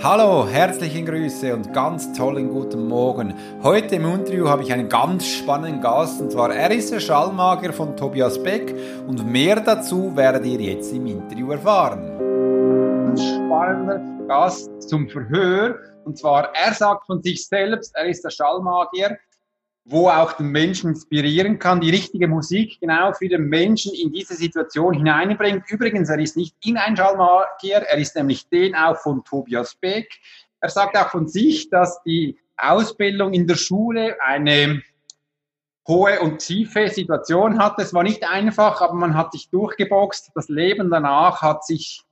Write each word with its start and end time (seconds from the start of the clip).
Hallo, 0.00 0.46
herzliche 0.46 1.02
Grüße 1.02 1.52
und 1.52 1.72
ganz 1.72 2.12
tollen 2.12 2.50
guten 2.50 2.86
Morgen. 2.86 3.34
Heute 3.64 3.96
im 3.96 4.04
Interview 4.04 4.48
habe 4.48 4.62
ich 4.62 4.72
einen 4.72 4.88
ganz 4.88 5.26
spannenden 5.26 5.80
Gast 5.80 6.20
und 6.20 6.30
zwar 6.30 6.54
er 6.54 6.70
ist 6.70 6.92
der 6.92 7.00
Schallmager 7.00 7.72
von 7.72 7.96
Tobias 7.96 8.40
Beck 8.40 8.72
und 9.08 9.26
mehr 9.26 9.56
dazu 9.56 10.14
werdet 10.14 10.46
ihr 10.46 10.60
jetzt 10.60 10.92
im 10.92 11.04
Interview 11.08 11.50
erfahren. 11.50 11.98
Ein 13.10 13.16
spannender 13.16 14.00
Gast 14.28 14.70
zum 14.88 15.08
Verhör 15.08 15.80
und 16.04 16.16
zwar 16.16 16.54
er 16.54 16.72
sagt 16.74 17.06
von 17.06 17.20
sich 17.20 17.48
selbst, 17.48 17.92
er 17.96 18.06
ist 18.06 18.22
der 18.22 18.30
Schallmagier 18.30 19.18
wo 19.90 20.10
auch 20.10 20.32
den 20.32 20.48
Menschen 20.48 20.90
inspirieren 20.90 21.58
kann, 21.58 21.80
die 21.80 21.88
richtige 21.90 22.28
Musik 22.28 22.78
genau 22.78 23.12
für 23.14 23.28
den 23.28 23.48
Menschen 23.48 23.94
in 23.94 24.12
diese 24.12 24.34
Situation 24.34 24.92
hineinbringt. 24.92 25.64
Übrigens, 25.70 26.10
er 26.10 26.18
ist 26.18 26.36
nicht 26.36 26.54
in 26.62 26.76
ein 26.76 26.94
Schallmagier, 26.94 27.78
er 27.78 27.96
ist 27.96 28.14
nämlich 28.14 28.46
den 28.50 28.74
auch 28.74 28.98
von 28.98 29.24
Tobias 29.24 29.74
Beck. 29.74 30.08
Er 30.60 30.68
sagt 30.68 30.94
auch 30.94 31.08
von 31.08 31.26
sich, 31.26 31.70
dass 31.70 32.02
die 32.02 32.38
Ausbildung 32.58 33.32
in 33.32 33.46
der 33.46 33.56
Schule 33.56 34.16
eine 34.20 34.82
hohe 35.86 36.20
und 36.20 36.40
tiefe 36.40 36.88
Situation 36.88 37.58
hatte. 37.58 37.80
Es 37.80 37.94
war 37.94 38.02
nicht 38.02 38.28
einfach, 38.28 38.82
aber 38.82 38.92
man 38.94 39.16
hat 39.16 39.32
sich 39.32 39.48
durchgeboxt. 39.48 40.32
Das 40.34 40.50
Leben 40.50 40.90
danach 40.90 41.40
hat 41.40 41.64
sich 41.64 42.02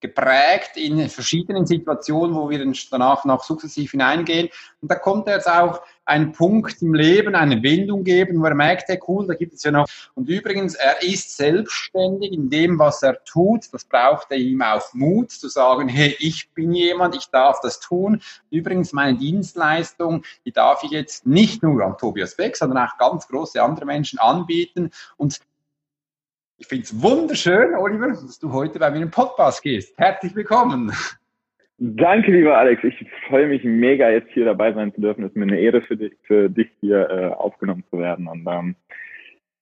geprägt 0.00 0.76
in 0.76 1.08
verschiedenen 1.08 1.66
Situationen, 1.66 2.34
wo 2.34 2.48
wir 2.48 2.64
danach 2.90 3.24
noch 3.24 3.44
sukzessiv 3.44 3.90
hineingehen. 3.90 4.48
Und 4.80 4.90
da 4.90 4.94
kommt 4.94 5.26
jetzt 5.28 5.48
auch 5.48 5.82
ein 6.08 6.32
Punkt 6.32 6.80
im 6.80 6.94
Leben, 6.94 7.34
eine 7.34 7.62
Wendung 7.62 8.02
geben, 8.02 8.40
wo 8.40 8.46
er 8.46 8.54
merkt, 8.54 8.88
hey, 8.88 8.98
cool, 9.06 9.26
da 9.26 9.34
gibt 9.34 9.54
es 9.54 9.62
ja 9.62 9.70
noch. 9.70 9.86
Und 10.14 10.28
übrigens, 10.28 10.74
er 10.74 11.02
ist 11.02 11.36
selbstständig 11.36 12.32
in 12.32 12.48
dem, 12.48 12.78
was 12.78 13.02
er 13.02 13.22
tut. 13.24 13.72
Das 13.72 13.84
braucht 13.84 14.30
er 14.30 14.38
ihm 14.38 14.62
auch 14.62 14.94
Mut, 14.94 15.30
zu 15.30 15.48
sagen, 15.48 15.88
hey, 15.88 16.16
ich 16.18 16.50
bin 16.54 16.72
jemand, 16.72 17.14
ich 17.14 17.26
darf 17.30 17.60
das 17.60 17.78
tun. 17.80 18.22
Übrigens, 18.50 18.92
meine 18.92 19.18
Dienstleistung, 19.18 20.24
die 20.44 20.52
darf 20.52 20.82
ich 20.82 20.90
jetzt 20.90 21.26
nicht 21.26 21.62
nur 21.62 21.84
an 21.84 21.98
Tobias 21.98 22.36
Beck, 22.36 22.56
sondern 22.56 22.86
auch 22.86 22.96
ganz 22.98 23.28
große 23.28 23.62
andere 23.62 23.84
Menschen 23.84 24.18
anbieten. 24.18 24.90
Und 25.16 25.40
ich 26.56 26.66
finde 26.66 26.84
es 26.84 27.02
wunderschön, 27.02 27.74
Oliver, 27.76 28.08
dass 28.08 28.38
du 28.38 28.52
heute 28.52 28.78
bei 28.78 28.90
mir 28.90 29.02
im 29.02 29.10
Podcast 29.10 29.62
gehst. 29.62 29.96
Herzlich 29.96 30.34
willkommen. 30.34 30.92
Danke, 31.80 32.32
lieber 32.32 32.58
Alex. 32.58 32.82
Ich 32.82 33.06
freue 33.28 33.46
mich 33.46 33.62
mega, 33.62 34.10
jetzt 34.10 34.32
hier 34.32 34.44
dabei 34.44 34.72
sein 34.72 34.92
zu 34.92 35.00
dürfen. 35.00 35.22
Es 35.22 35.30
ist 35.30 35.36
mir 35.36 35.44
eine 35.44 35.60
Ehre 35.60 35.80
für 35.80 35.96
dich, 35.96 36.12
für 36.24 36.50
dich 36.50 36.68
hier 36.80 37.08
äh, 37.08 37.26
aufgenommen 37.26 37.84
zu 37.88 37.98
werden. 38.00 38.26
Und 38.26 38.44
ähm, 38.48 38.74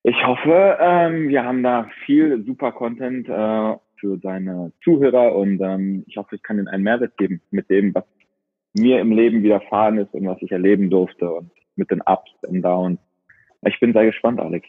ich 0.03 0.27
hoffe, 0.27 0.79
ähm, 0.81 1.29
wir 1.29 1.45
haben 1.45 1.63
da 1.63 1.91
viel 2.07 2.43
super 2.47 2.73
Content 2.73 3.29
äh, 3.29 3.77
für 4.01 4.17
deine 4.17 4.73
Zuhörer 4.83 5.35
und 5.35 5.61
ähm, 5.61 6.05
ich 6.07 6.17
hoffe, 6.17 6.37
ich 6.37 6.43
kann 6.43 6.57
ihnen 6.57 6.69
einen 6.69 6.85
Mehrwert 6.85 7.19
geben 7.19 7.43
mit 7.51 7.69
dem, 7.69 7.95
was 7.95 8.05
mir 8.73 9.01
im 9.01 9.13
Leben 9.13 9.43
widerfahren 9.43 9.99
ist 9.99 10.15
und 10.15 10.27
was 10.27 10.41
ich 10.41 10.53
erleben 10.53 10.89
durfte 10.89 11.31
und 11.31 11.51
mit 11.77 11.91
den 11.91 12.01
Ups 12.01 12.31
und 12.47 12.63
Downs. 12.63 12.99
Ich 13.63 13.79
bin 13.79 13.93
sehr 13.93 14.07
gespannt, 14.07 14.41
Alex. 14.41 14.67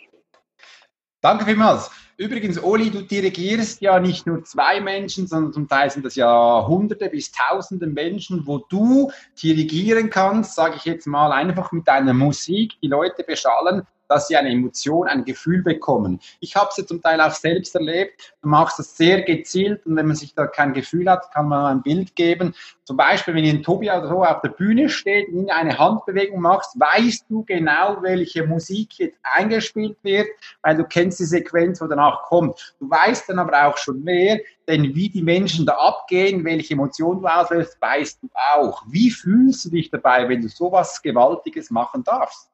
Danke 1.28 1.44
vielmals. 1.44 1.92
Übrigens, 2.16 2.64
Oli, 2.64 2.89
du 2.89 3.02
dirigierst 3.02 3.81
ja 3.81 4.00
nicht 4.00 4.25
nur 4.25 4.45
zwei 4.45 4.80
Menschen, 4.80 5.28
sondern 5.28 5.52
zum 5.52 5.67
Teil 5.67 5.89
sind 5.89 6.06
das 6.06 6.16
ja 6.16 6.66
Hunderte 6.66 7.09
bis 7.09 7.33
Tausende 7.33 7.86
Menschen, 7.86 8.47
wo 8.47 8.59
du 8.59 9.11
dirigieren 9.44 10.09
kannst, 10.09 10.55
sage 10.55 10.75
ich 10.78 10.86
jetzt 10.86 11.05
mal, 11.05 11.33
einfach 11.33 11.73
mit 11.73 11.86
deiner 11.86 12.14
Musik 12.14 12.80
die 12.81 12.88
Leute 12.88 13.25
beschallen 13.25 13.86
dass 14.08 14.27
sie 14.27 14.38
eine 14.38 14.52
Emotion, 14.52 15.08
ein 15.08 15.25
Gefühl 15.25 15.63
bekommen. 15.63 16.19
Ich 16.39 16.55
habe 16.55 16.69
es 16.72 16.77
ja 16.77 16.86
zum 16.86 17.02
Teil 17.02 17.22
auch 17.22 17.31
selbst 17.31 17.75
erlebt. 17.75 18.33
Du 18.41 18.49
machst 18.49 18.80
das 18.80 18.95
sehr 18.95 19.22
gezielt 19.22 19.86
und 19.86 19.95
wenn 19.95 20.08
man 20.08 20.16
sich 20.16 20.33
da 20.33 20.47
kein 20.47 20.73
Gefühl 20.73 21.09
hat, 21.09 21.31
kann 21.33 21.47
man 21.47 21.77
ein 21.77 21.81
Bild 21.81 22.16
geben. 22.16 22.53
Zum 22.83 22.95
Beispiel, 22.95 23.36
wenn 23.36 23.44
ein 23.44 23.64
Tobi 23.64 23.89
oder 23.89 24.08
so 24.08 24.23
auf 24.23 24.41
der 24.41 24.49
Bühne 24.49 24.88
steht 24.88 25.27
und 25.33 25.52
eine 25.52 25.77
Handbewegung 25.77 26.39
machst, 26.39 26.80
weißt 26.80 27.25
du 27.30 27.43
genau, 27.43 27.98
welche 28.02 28.45
Musik 28.45 28.98
jetzt 28.99 29.20
eingespielt 29.23 29.98
wird, 30.04 30.27
weil 30.61 30.77
du 30.77 30.86
kennst 30.86 31.20
die 31.20 31.26
Sequenz, 31.26 31.82
wo 31.82 31.87
danach 31.87 32.23
kommt. 32.23 32.76
Du 32.80 32.89
weißt 32.89 33.27
dann 33.27 33.39
aber 33.39 33.67
auch 33.67 33.77
schon 33.77 34.03
mehr, 34.03 34.39
denn 34.67 34.95
wie 34.95 35.09
die 35.09 35.21
Menschen 35.21 35.65
da 35.65 35.73
abgehen, 35.73 36.45
welche 36.45 36.73
Emotionen 36.73 37.21
du 37.21 37.27
auslöst, 37.27 37.77
weißt 37.82 38.23
du 38.23 38.30
auch. 38.55 38.83
Wie 38.87 39.11
fühlst 39.11 39.65
du 39.65 39.70
dich 39.70 39.89
dabei, 39.89 40.27
wenn 40.30 40.42
du 40.42 40.48
sowas 40.48 41.02
Gewaltiges 41.02 41.70
machen 41.70 42.03
darfst? 42.03 42.49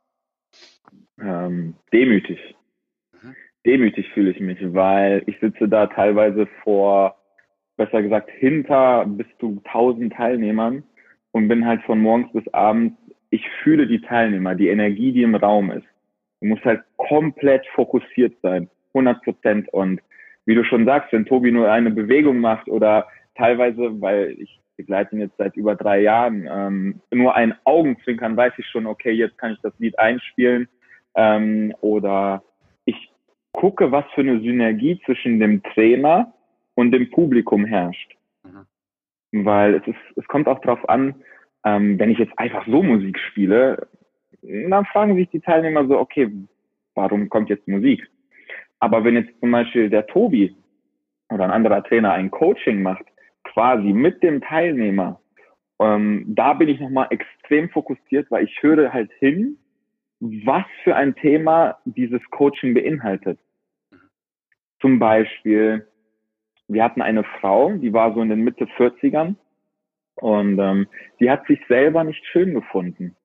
Ähm, 1.19 1.75
demütig. 1.91 2.39
Mhm. 3.21 3.35
Demütig 3.65 4.09
fühle 4.13 4.31
ich 4.31 4.39
mich, 4.39 4.59
weil 4.73 5.23
ich 5.27 5.39
sitze 5.39 5.67
da 5.67 5.87
teilweise 5.87 6.47
vor, 6.63 7.17
besser 7.77 8.01
gesagt, 8.01 8.29
hinter 8.31 9.05
bis 9.05 9.27
zu 9.39 9.61
tausend 9.71 10.13
Teilnehmern 10.13 10.83
und 11.31 11.47
bin 11.47 11.65
halt 11.65 11.81
von 11.83 11.99
morgens 11.99 12.31
bis 12.33 12.47
abends, 12.53 12.95
ich 13.29 13.47
fühle 13.63 13.87
die 13.87 14.01
Teilnehmer, 14.01 14.53
die 14.53 14.67
Energie, 14.67 15.11
die 15.11 15.23
im 15.23 15.35
Raum 15.35 15.71
ist. 15.71 15.87
Du 16.39 16.47
musst 16.47 16.63
halt 16.65 16.83
komplett 16.97 17.65
fokussiert 17.73 18.35
sein, 18.43 18.69
100 18.89 19.23
Prozent. 19.23 19.69
Und 19.73 20.01
wie 20.45 20.55
du 20.55 20.63
schon 20.63 20.85
sagst, 20.85 21.11
wenn 21.11 21.25
Tobi 21.25 21.51
nur 21.51 21.71
eine 21.71 21.89
Bewegung 21.89 22.39
macht 22.39 22.67
oder 22.67 23.07
teilweise, 23.35 24.01
weil 24.01 24.35
ich 24.39 24.59
begleite 24.75 25.15
ihn 25.15 25.21
jetzt 25.21 25.37
seit 25.37 25.55
über 25.55 25.75
drei 25.75 26.01
Jahren, 26.01 26.47
ähm, 26.49 27.01
nur 27.11 27.35
ein 27.35 27.55
Augenzwinkern 27.63 28.35
weiß 28.35 28.53
ich 28.57 28.67
schon, 28.67 28.87
okay, 28.87 29.11
jetzt 29.11 29.37
kann 29.37 29.53
ich 29.53 29.59
das 29.61 29.73
Lied 29.79 29.97
einspielen 29.99 30.67
ähm, 31.15 31.73
oder 31.81 32.43
ich 32.85 33.11
gucke, 33.51 33.91
was 33.91 34.05
für 34.13 34.21
eine 34.21 34.39
Synergie 34.39 34.99
zwischen 35.05 35.39
dem 35.39 35.61
Trainer 35.63 36.33
und 36.75 36.91
dem 36.91 37.09
Publikum 37.11 37.65
herrscht. 37.65 38.15
Mhm. 38.43 39.45
Weil 39.45 39.75
es 39.75 39.87
ist, 39.87 40.17
es 40.17 40.27
kommt 40.27 40.47
auch 40.47 40.59
darauf 40.59 40.87
an, 40.89 41.15
ähm, 41.65 41.97
wenn 41.99 42.09
ich 42.09 42.19
jetzt 42.19 42.37
einfach 42.37 42.65
so 42.67 42.83
Musik 42.83 43.17
spiele, 43.19 43.87
dann 44.41 44.85
fragen 44.85 45.15
sich 45.15 45.29
die 45.29 45.39
Teilnehmer 45.39 45.87
so, 45.87 45.99
okay, 45.99 46.29
warum 46.95 47.29
kommt 47.29 47.49
jetzt 47.49 47.67
Musik? 47.67 48.05
Aber 48.79 49.03
wenn 49.03 49.15
jetzt 49.15 49.39
zum 49.39 49.51
Beispiel 49.51 49.89
der 49.89 50.05
Tobi 50.07 50.55
oder 51.29 51.45
ein 51.45 51.51
anderer 51.51 51.83
Trainer 51.83 52.13
ein 52.13 52.31
Coaching 52.31 52.81
macht, 52.81 53.05
quasi 53.53 53.93
mit 53.93 54.23
dem 54.23 54.41
Teilnehmer, 54.41 55.21
ähm, 55.79 56.25
da 56.27 56.53
bin 56.53 56.69
ich 56.69 56.79
nochmal 56.79 57.07
extrem 57.09 57.69
fokussiert, 57.69 58.29
weil 58.31 58.45
ich 58.45 58.61
höre 58.61 58.91
halt 58.93 59.11
hin 59.19 59.57
was 60.23 60.63
für 60.83 60.95
ein 60.95 61.15
Thema 61.15 61.77
dieses 61.83 62.21
Coaching 62.31 62.73
beinhaltet. 62.73 63.39
Zum 64.79 64.99
Beispiel, 64.99 65.87
wir 66.67 66.83
hatten 66.83 67.01
eine 67.01 67.23
Frau, 67.23 67.73
die 67.73 67.91
war 67.91 68.13
so 68.13 68.21
in 68.21 68.29
den 68.29 68.43
Mitte 68.43 68.65
40ern 68.77 69.35
und 70.15 70.59
ähm, 70.59 70.87
die 71.19 71.29
hat 71.29 71.45
sich 71.47 71.59
selber 71.67 72.03
nicht 72.03 72.25
schön 72.27 72.53
gefunden. 72.53 73.15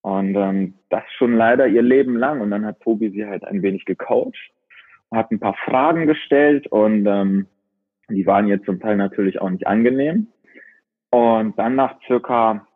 Und 0.00 0.34
ähm, 0.34 0.74
das 0.88 1.02
schon 1.16 1.34
leider 1.34 1.66
ihr 1.66 1.82
Leben 1.82 2.16
lang. 2.16 2.40
Und 2.40 2.50
dann 2.50 2.64
hat 2.64 2.80
Tobi 2.80 3.10
sie 3.10 3.26
halt 3.26 3.44
ein 3.44 3.62
wenig 3.62 3.84
gecoacht, 3.84 4.52
hat 5.10 5.30
ein 5.30 5.40
paar 5.40 5.56
Fragen 5.64 6.06
gestellt 6.06 6.66
und 6.68 7.06
ähm, 7.06 7.46
die 8.08 8.26
waren 8.26 8.48
ihr 8.48 8.62
zum 8.62 8.80
Teil 8.80 8.96
natürlich 8.96 9.40
auch 9.40 9.50
nicht 9.50 9.66
angenehm. 9.66 10.28
Und 11.10 11.58
dann 11.58 11.76
nach 11.76 12.00
circa 12.06 12.66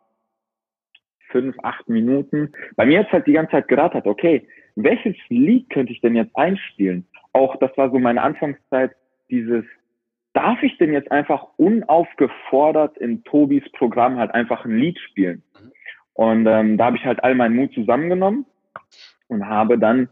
fünf, 1.29 1.55
acht 1.63 1.87
Minuten. 1.89 2.51
Bei 2.75 2.85
mir 2.85 2.99
hat 2.99 3.11
halt 3.11 3.27
die 3.27 3.33
ganze 3.33 3.51
Zeit 3.51 3.67
gerattert, 3.67 4.07
okay, 4.07 4.47
welches 4.75 5.15
Lied 5.29 5.69
könnte 5.69 5.91
ich 5.91 6.01
denn 6.01 6.15
jetzt 6.15 6.35
einspielen? 6.35 7.07
Auch 7.33 7.55
das 7.57 7.75
war 7.77 7.91
so 7.91 7.99
meine 7.99 8.21
Anfangszeit, 8.21 8.95
dieses, 9.29 9.65
darf 10.33 10.61
ich 10.63 10.77
denn 10.77 10.93
jetzt 10.93 11.11
einfach 11.11 11.47
unaufgefordert 11.57 12.97
in 12.97 13.23
Tobis 13.23 13.63
Programm 13.73 14.17
halt 14.17 14.33
einfach 14.33 14.65
ein 14.65 14.77
Lied 14.77 14.97
spielen? 14.99 15.43
Und 16.13 16.47
ähm, 16.47 16.77
da 16.77 16.85
habe 16.85 16.97
ich 16.97 17.05
halt 17.05 17.23
all 17.23 17.35
meinen 17.35 17.55
Mut 17.55 17.73
zusammengenommen 17.73 18.45
und 19.27 19.45
habe 19.45 19.77
dann 19.77 20.09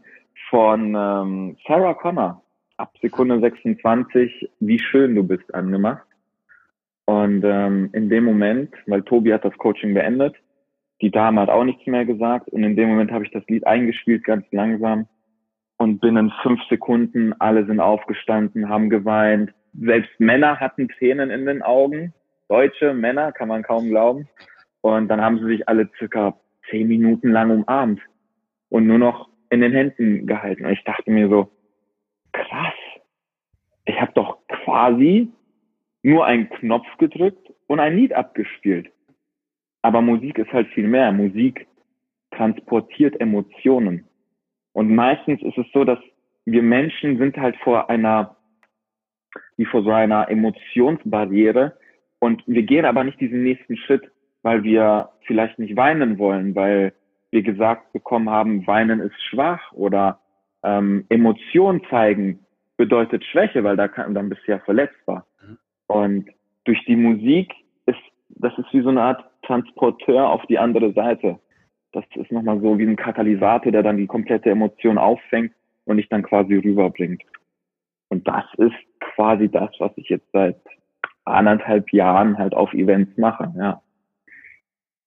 von 0.50 0.94
ähm, 0.94 1.56
Sarah 1.66 1.94
Connor 1.94 2.42
ab 2.78 2.94
Sekunde 3.02 3.40
26 3.40 4.50
Wie 4.60 4.78
schön 4.78 5.14
du 5.14 5.22
bist 5.24 5.54
angemacht. 5.54 6.06
Und 7.04 7.42
ähm, 7.44 7.90
in 7.92 8.08
dem 8.08 8.24
Moment, 8.24 8.74
weil 8.86 9.02
Tobi 9.02 9.32
hat 9.32 9.44
das 9.44 9.56
Coaching 9.58 9.94
beendet, 9.94 10.36
die 11.00 11.10
Dame 11.10 11.40
hat 11.40 11.48
auch 11.48 11.64
nichts 11.64 11.86
mehr 11.86 12.04
gesagt 12.04 12.48
und 12.48 12.64
in 12.64 12.76
dem 12.76 12.88
Moment 12.88 13.12
habe 13.12 13.24
ich 13.24 13.30
das 13.30 13.46
Lied 13.48 13.66
eingespielt, 13.66 14.24
ganz 14.24 14.44
langsam. 14.50 15.06
Und 15.76 16.00
binnen 16.00 16.32
fünf 16.42 16.60
Sekunden, 16.68 17.32
alle 17.38 17.64
sind 17.64 17.78
aufgestanden, 17.78 18.68
haben 18.68 18.90
geweint. 18.90 19.52
Selbst 19.80 20.10
Männer 20.18 20.58
hatten 20.58 20.88
Tränen 20.88 21.30
in 21.30 21.46
den 21.46 21.62
Augen. 21.62 22.12
Deutsche 22.48 22.94
Männer, 22.94 23.30
kann 23.30 23.46
man 23.46 23.62
kaum 23.62 23.88
glauben. 23.88 24.28
Und 24.80 25.06
dann 25.06 25.20
haben 25.20 25.38
sie 25.38 25.46
sich 25.46 25.68
alle 25.68 25.88
circa 25.96 26.36
zehn 26.68 26.88
Minuten 26.88 27.30
lang 27.30 27.50
umarmt 27.50 28.00
und 28.70 28.88
nur 28.88 28.98
noch 28.98 29.28
in 29.50 29.60
den 29.60 29.72
Händen 29.72 30.26
gehalten. 30.26 30.64
Und 30.64 30.72
ich 30.72 30.82
dachte 30.82 31.10
mir 31.12 31.28
so, 31.28 31.48
krass, 32.38 32.74
ich 33.84 34.00
habe 34.00 34.12
doch 34.14 34.38
quasi 34.48 35.28
nur 36.02 36.26
einen 36.26 36.48
Knopf 36.50 36.86
gedrückt 36.98 37.52
und 37.66 37.80
ein 37.80 37.96
Lied 37.96 38.12
abgespielt. 38.12 38.90
Aber 39.82 40.00
Musik 40.02 40.38
ist 40.38 40.52
halt 40.52 40.68
viel 40.68 40.86
mehr. 40.86 41.12
Musik 41.12 41.66
transportiert 42.30 43.20
Emotionen. 43.20 44.04
Und 44.72 44.94
meistens 44.94 45.42
ist 45.42 45.58
es 45.58 45.66
so, 45.72 45.84
dass 45.84 45.98
wir 46.44 46.62
Menschen 46.62 47.18
sind 47.18 47.36
halt 47.36 47.56
vor 47.58 47.90
einer, 47.90 48.36
wie 49.56 49.64
vor 49.64 49.82
so 49.82 49.90
einer 49.90 50.28
Emotionsbarriere, 50.28 51.76
Und 52.20 52.42
wir 52.46 52.62
gehen 52.62 52.84
aber 52.84 53.04
nicht 53.04 53.20
diesen 53.20 53.42
nächsten 53.42 53.76
Schritt, 53.76 54.10
weil 54.42 54.64
wir 54.64 55.10
vielleicht 55.26 55.58
nicht 55.58 55.76
weinen 55.76 56.18
wollen, 56.18 56.54
weil 56.54 56.92
wir 57.30 57.42
gesagt 57.42 57.92
bekommen 57.92 58.30
haben, 58.30 58.66
weinen 58.66 59.00
ist 59.00 59.20
schwach 59.28 59.72
oder 59.72 60.20
ähm, 60.68 61.04
Emotionen 61.08 61.82
zeigen 61.88 62.40
bedeutet 62.76 63.24
Schwäche, 63.24 63.64
weil 63.64 63.76
da 63.76 63.88
kann, 63.88 64.14
dann 64.14 64.28
bist 64.28 64.42
du 64.46 64.52
ja 64.52 64.58
verletzbar. 64.60 65.26
Mhm. 65.42 65.58
Und 65.86 66.30
durch 66.64 66.84
die 66.84 66.96
Musik 66.96 67.52
ist, 67.86 67.98
das 68.28 68.56
ist 68.58 68.72
wie 68.72 68.82
so 68.82 68.90
eine 68.90 69.02
Art 69.02 69.24
Transporteur 69.42 70.28
auf 70.28 70.44
die 70.46 70.58
andere 70.58 70.92
Seite. 70.92 71.38
Das 71.92 72.04
ist 72.14 72.30
nochmal 72.30 72.60
so 72.60 72.78
wie 72.78 72.84
ein 72.84 72.96
Katalysator, 72.96 73.72
der 73.72 73.82
dann 73.82 73.96
die 73.96 74.06
komplette 74.06 74.50
Emotion 74.50 74.98
auffängt 74.98 75.52
und 75.86 75.96
dich 75.96 76.08
dann 76.08 76.22
quasi 76.22 76.56
rüberbringt. 76.56 77.22
Und 78.10 78.28
das 78.28 78.44
ist 78.58 78.76
quasi 79.00 79.48
das, 79.48 79.70
was 79.78 79.92
ich 79.96 80.08
jetzt 80.08 80.30
seit 80.32 80.56
anderthalb 81.24 81.92
Jahren 81.92 82.36
halt 82.38 82.54
auf 82.54 82.72
Events 82.74 83.16
mache, 83.16 83.52
ja. 83.56 83.80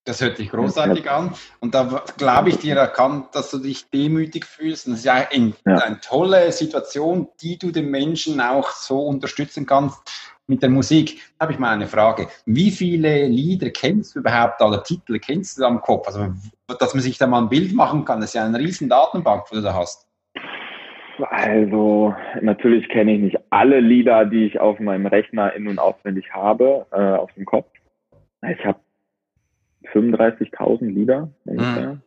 Das 0.03 0.19
hört 0.19 0.37
sich 0.37 0.49
großartig 0.49 1.09
an. 1.11 1.35
Und 1.59 1.75
da 1.75 2.03
glaube 2.17 2.49
ich 2.49 2.57
dir 2.57 2.75
erkannt, 2.75 3.27
dass 3.33 3.51
du 3.51 3.59
dich 3.59 3.87
demütig 3.91 4.45
fühlst. 4.45 4.87
Und 4.87 4.93
das 4.93 5.01
ist 5.01 5.05
ja, 5.05 5.27
ein, 5.31 5.53
ja. 5.65 5.75
eine 5.75 5.99
tolle 5.99 6.51
Situation, 6.51 7.27
die 7.41 7.59
du 7.59 7.71
den 7.71 7.91
Menschen 7.91 8.41
auch 8.41 8.71
so 8.71 8.99
unterstützen 8.99 9.67
kannst 9.67 9.99
mit 10.47 10.63
der 10.63 10.71
Musik. 10.71 11.21
Da 11.37 11.43
habe 11.43 11.53
ich 11.53 11.59
mal 11.59 11.71
eine 11.71 11.87
Frage. 11.87 12.27
Wie 12.45 12.71
viele 12.71 13.27
Lieder 13.27 13.69
kennst 13.69 14.15
du 14.15 14.19
überhaupt 14.19 14.59
oder 14.61 14.83
Titel 14.83 15.19
kennst 15.19 15.59
du 15.59 15.65
am 15.65 15.81
Kopf? 15.81 16.07
Also, 16.07 16.33
dass 16.79 16.95
man 16.95 17.03
sich 17.03 17.19
da 17.19 17.27
mal 17.27 17.43
ein 17.43 17.49
Bild 17.49 17.73
machen 17.73 18.03
kann. 18.03 18.21
Das 18.21 18.31
ist 18.31 18.33
ja 18.33 18.45
eine 18.45 18.57
riesen 18.57 18.89
Datenbank, 18.89 19.45
die 19.51 19.55
du 19.55 19.61
da 19.61 19.75
hast. 19.75 20.07
Also 21.29 22.15
natürlich 22.41 22.89
kenne 22.89 23.13
ich 23.13 23.21
nicht 23.21 23.37
alle 23.51 23.79
Lieder, 23.79 24.25
die 24.25 24.47
ich 24.47 24.59
auf 24.59 24.79
meinem 24.79 25.05
Rechner 25.05 25.53
in- 25.53 25.67
und 25.67 25.77
auswendig 25.77 26.33
habe, 26.33 26.87
äh, 26.91 27.17
auf 27.17 27.31
dem 27.33 27.45
Kopf. 27.45 27.69
Ich 28.49 28.65
habe 28.65 28.79
35.000 29.93 30.85
Lieder 30.85 31.31
ungefähr 31.45 31.93
mhm. 31.93 32.01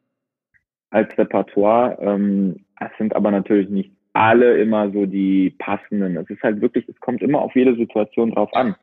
als 0.90 1.18
Repertoire. 1.18 1.98
Ähm, 2.00 2.64
es 2.80 2.90
sind 2.98 3.14
aber 3.14 3.30
natürlich 3.30 3.68
nicht 3.68 3.92
alle 4.12 4.60
immer 4.60 4.90
so 4.90 5.06
die 5.06 5.54
passenden. 5.58 6.16
Es 6.16 6.30
ist 6.30 6.42
halt 6.42 6.60
wirklich, 6.60 6.88
es 6.88 6.98
kommt 7.00 7.22
immer 7.22 7.42
auf 7.42 7.54
jede 7.54 7.74
Situation 7.76 8.30
drauf 8.30 8.54
an. 8.54 8.76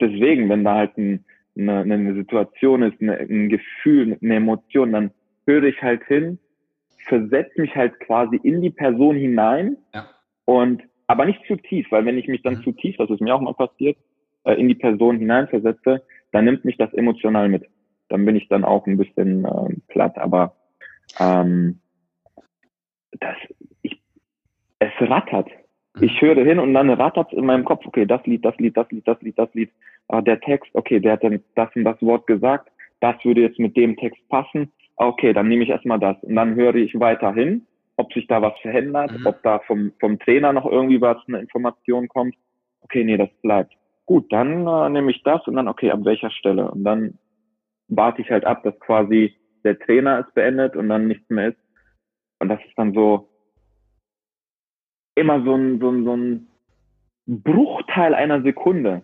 Deswegen, 0.00 0.48
wenn 0.48 0.64
da 0.64 0.74
halt 0.74 0.98
ein, 0.98 1.24
eine, 1.56 1.80
eine 1.80 2.14
Situation 2.14 2.82
ist, 2.82 3.00
eine, 3.00 3.16
ein 3.18 3.48
Gefühl, 3.48 4.18
eine 4.20 4.36
Emotion, 4.36 4.92
dann 4.92 5.10
höre 5.46 5.64
ich 5.64 5.80
halt 5.80 6.04
hin, 6.04 6.38
versetze 7.06 7.60
mich 7.60 7.74
halt 7.74 7.98
quasi 8.00 8.36
in 8.42 8.60
die 8.60 8.70
Person 8.70 9.16
hinein 9.16 9.76
ja. 9.94 10.08
und 10.44 10.82
aber 11.06 11.24
nicht 11.24 11.40
zu 11.46 11.56
tief, 11.56 11.86
weil 11.90 12.04
wenn 12.04 12.18
ich 12.18 12.26
mich 12.26 12.42
dann 12.42 12.54
mhm. 12.54 12.62
zu 12.62 12.72
tief, 12.72 12.96
das 12.96 13.10
ist 13.10 13.20
mir 13.20 13.34
auch 13.34 13.40
mal 13.40 13.54
passiert, 13.54 13.96
äh, 14.44 14.54
in 14.54 14.68
die 14.68 14.74
Person 14.74 15.18
hineinversetze, 15.18 16.02
dann 16.32 16.44
nimmt 16.44 16.64
mich 16.64 16.76
das 16.76 16.92
emotional 16.94 17.48
mit 17.48 17.64
dann 18.08 18.24
bin 18.24 18.36
ich 18.36 18.48
dann 18.48 18.64
auch 18.64 18.86
ein 18.86 18.96
bisschen 18.96 19.44
äh, 19.44 19.74
platt. 19.88 20.18
Aber 20.18 20.54
ähm, 21.18 21.80
das, 23.12 23.36
ich, 23.82 24.00
es 24.78 24.92
rattert. 25.00 25.48
Ich 26.00 26.20
höre 26.20 26.44
hin 26.44 26.58
und 26.58 26.74
dann 26.74 26.90
rattert 26.90 27.32
es 27.32 27.38
in 27.38 27.46
meinem 27.46 27.64
Kopf, 27.64 27.86
okay, 27.86 28.04
das 28.04 28.24
Lied, 28.26 28.44
das 28.44 28.56
Lied, 28.58 28.76
das 28.76 28.90
Lied, 28.90 29.08
das 29.08 29.20
Lied, 29.22 29.38
das 29.38 29.54
Lied. 29.54 29.70
Ah, 30.08 30.20
der 30.20 30.40
Text, 30.40 30.70
okay, 30.74 31.00
der 31.00 31.12
hat 31.12 31.24
dann 31.24 31.42
das 31.54 31.74
und 31.74 31.84
das 31.84 32.00
Wort 32.02 32.26
gesagt, 32.26 32.70
das 33.00 33.16
würde 33.24 33.40
jetzt 33.40 33.58
mit 33.58 33.76
dem 33.76 33.96
Text 33.96 34.20
passen. 34.28 34.70
Okay, 34.96 35.32
dann 35.32 35.48
nehme 35.48 35.64
ich 35.64 35.70
erstmal 35.70 35.98
das. 35.98 36.16
Und 36.22 36.36
dann 36.36 36.54
höre 36.54 36.74
ich 36.74 36.98
weiter 37.00 37.32
hin, 37.32 37.66
ob 37.96 38.12
sich 38.12 38.26
da 38.26 38.42
was 38.42 38.58
verändert, 38.60 39.12
mhm. 39.12 39.26
ob 39.26 39.42
da 39.42 39.58
vom, 39.60 39.92
vom 39.98 40.18
Trainer 40.18 40.52
noch 40.52 40.66
irgendwie 40.66 41.00
was, 41.00 41.16
eine 41.26 41.40
Information 41.40 42.08
kommt. 42.08 42.34
Okay, 42.82 43.02
nee, 43.04 43.16
das 43.16 43.30
bleibt. 43.42 43.72
Gut, 44.04 44.32
dann 44.32 44.66
äh, 44.66 44.88
nehme 44.90 45.10
ich 45.10 45.22
das 45.22 45.46
und 45.48 45.56
dann, 45.56 45.66
okay, 45.66 45.90
ab 45.90 46.00
welcher 46.04 46.30
Stelle? 46.30 46.70
Und 46.70 46.84
dann 46.84 47.18
warte 47.88 48.22
ich 48.22 48.30
halt 48.30 48.44
ab, 48.44 48.62
dass 48.62 48.78
quasi 48.80 49.34
der 49.64 49.78
Trainer 49.78 50.24
es 50.26 50.34
beendet 50.34 50.76
und 50.76 50.88
dann 50.88 51.06
nichts 51.06 51.28
mehr 51.28 51.48
ist. 51.48 51.58
Und 52.38 52.48
das 52.48 52.60
ist 52.64 52.76
dann 52.76 52.92
so 52.92 53.28
immer 55.14 55.42
so 55.42 55.54
ein, 55.54 55.80
so 55.80 55.90
ein, 55.90 56.04
so 56.04 56.16
ein 56.16 56.46
Bruchteil 57.26 58.14
einer 58.14 58.42
Sekunde, 58.42 59.02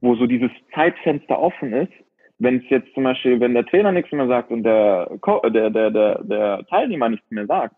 wo 0.00 0.16
so 0.16 0.26
dieses 0.26 0.50
Zeitfenster 0.74 1.38
offen 1.38 1.72
ist. 1.72 1.92
Wenn 2.38 2.58
es 2.58 2.70
jetzt 2.70 2.92
zum 2.94 3.04
Beispiel, 3.04 3.40
wenn 3.40 3.54
der 3.54 3.66
Trainer 3.66 3.92
nichts 3.92 4.12
mehr 4.12 4.28
sagt 4.28 4.50
und 4.50 4.62
der, 4.62 5.18
der, 5.50 5.70
der, 5.70 5.90
der, 5.90 6.22
der 6.22 6.66
Teilnehmer 6.66 7.08
nichts 7.08 7.28
mehr 7.30 7.46
sagt 7.46 7.74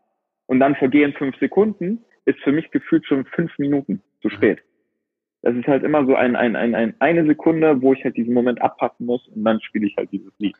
und 0.46 0.60
dann 0.60 0.74
vergehen 0.74 1.14
fünf 1.14 1.36
Sekunden, 1.38 2.04
ist 2.26 2.38
für 2.40 2.52
mich 2.52 2.70
gefühlt 2.70 3.06
schon 3.06 3.24
fünf 3.24 3.58
Minuten 3.58 4.02
zu 4.20 4.28
spät 4.28 4.60
das 5.42 5.54
ist 5.54 5.66
halt 5.66 5.84
immer 5.84 6.04
so 6.04 6.14
ein, 6.14 6.36
ein, 6.36 6.56
ein, 6.56 6.74
ein, 6.74 6.94
eine 6.98 7.26
Sekunde, 7.26 7.80
wo 7.80 7.92
ich 7.92 8.04
halt 8.04 8.16
diesen 8.16 8.34
Moment 8.34 8.60
abpassen 8.60 9.06
muss 9.06 9.26
und 9.28 9.44
dann 9.44 9.60
spiele 9.60 9.86
ich 9.86 9.96
halt 9.96 10.12
dieses 10.12 10.32
Lied. 10.38 10.56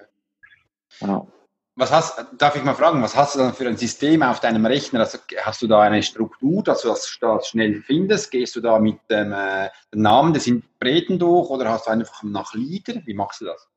Genau. 1.00 1.29
Was 1.77 1.93
hast, 1.93 2.27
darf 2.38 2.56
ich 2.56 2.65
mal 2.65 2.75
fragen, 2.75 3.03
was 3.03 3.17
hast 3.17 3.35
du 3.37 3.38
dann 3.38 3.55
für 3.55 3.67
ein 3.67 3.77
System 3.77 4.23
auf 4.23 4.41
deinem 4.41 4.67
Rechner? 4.67 5.00
Also 5.00 5.19
hast 5.43 5.62
du 5.62 5.67
da 5.67 5.81
eine 5.81 6.03
Struktur, 6.03 6.62
dass 6.62 6.82
du 6.82 6.88
das, 6.88 7.09
schnell 7.49 7.77
findest? 7.77 8.31
Gehst 8.31 8.56
du 8.56 8.61
da 8.61 8.79
mit 8.79 8.99
dem 9.11 9.32
äh, 9.32 9.69
Namen 9.94 10.35
des 10.35 10.47
Interpreten 10.47 11.19
durch 11.19 11.49
oder 11.49 11.71
hast 11.71 11.87
du 11.87 11.93
einfach 11.93 12.23
nach 12.23 12.55
Lieder? 12.55 13.00
Wie 13.06 13.15
machst 13.15 13.41
du 13.41 13.47
das? 13.47 13.71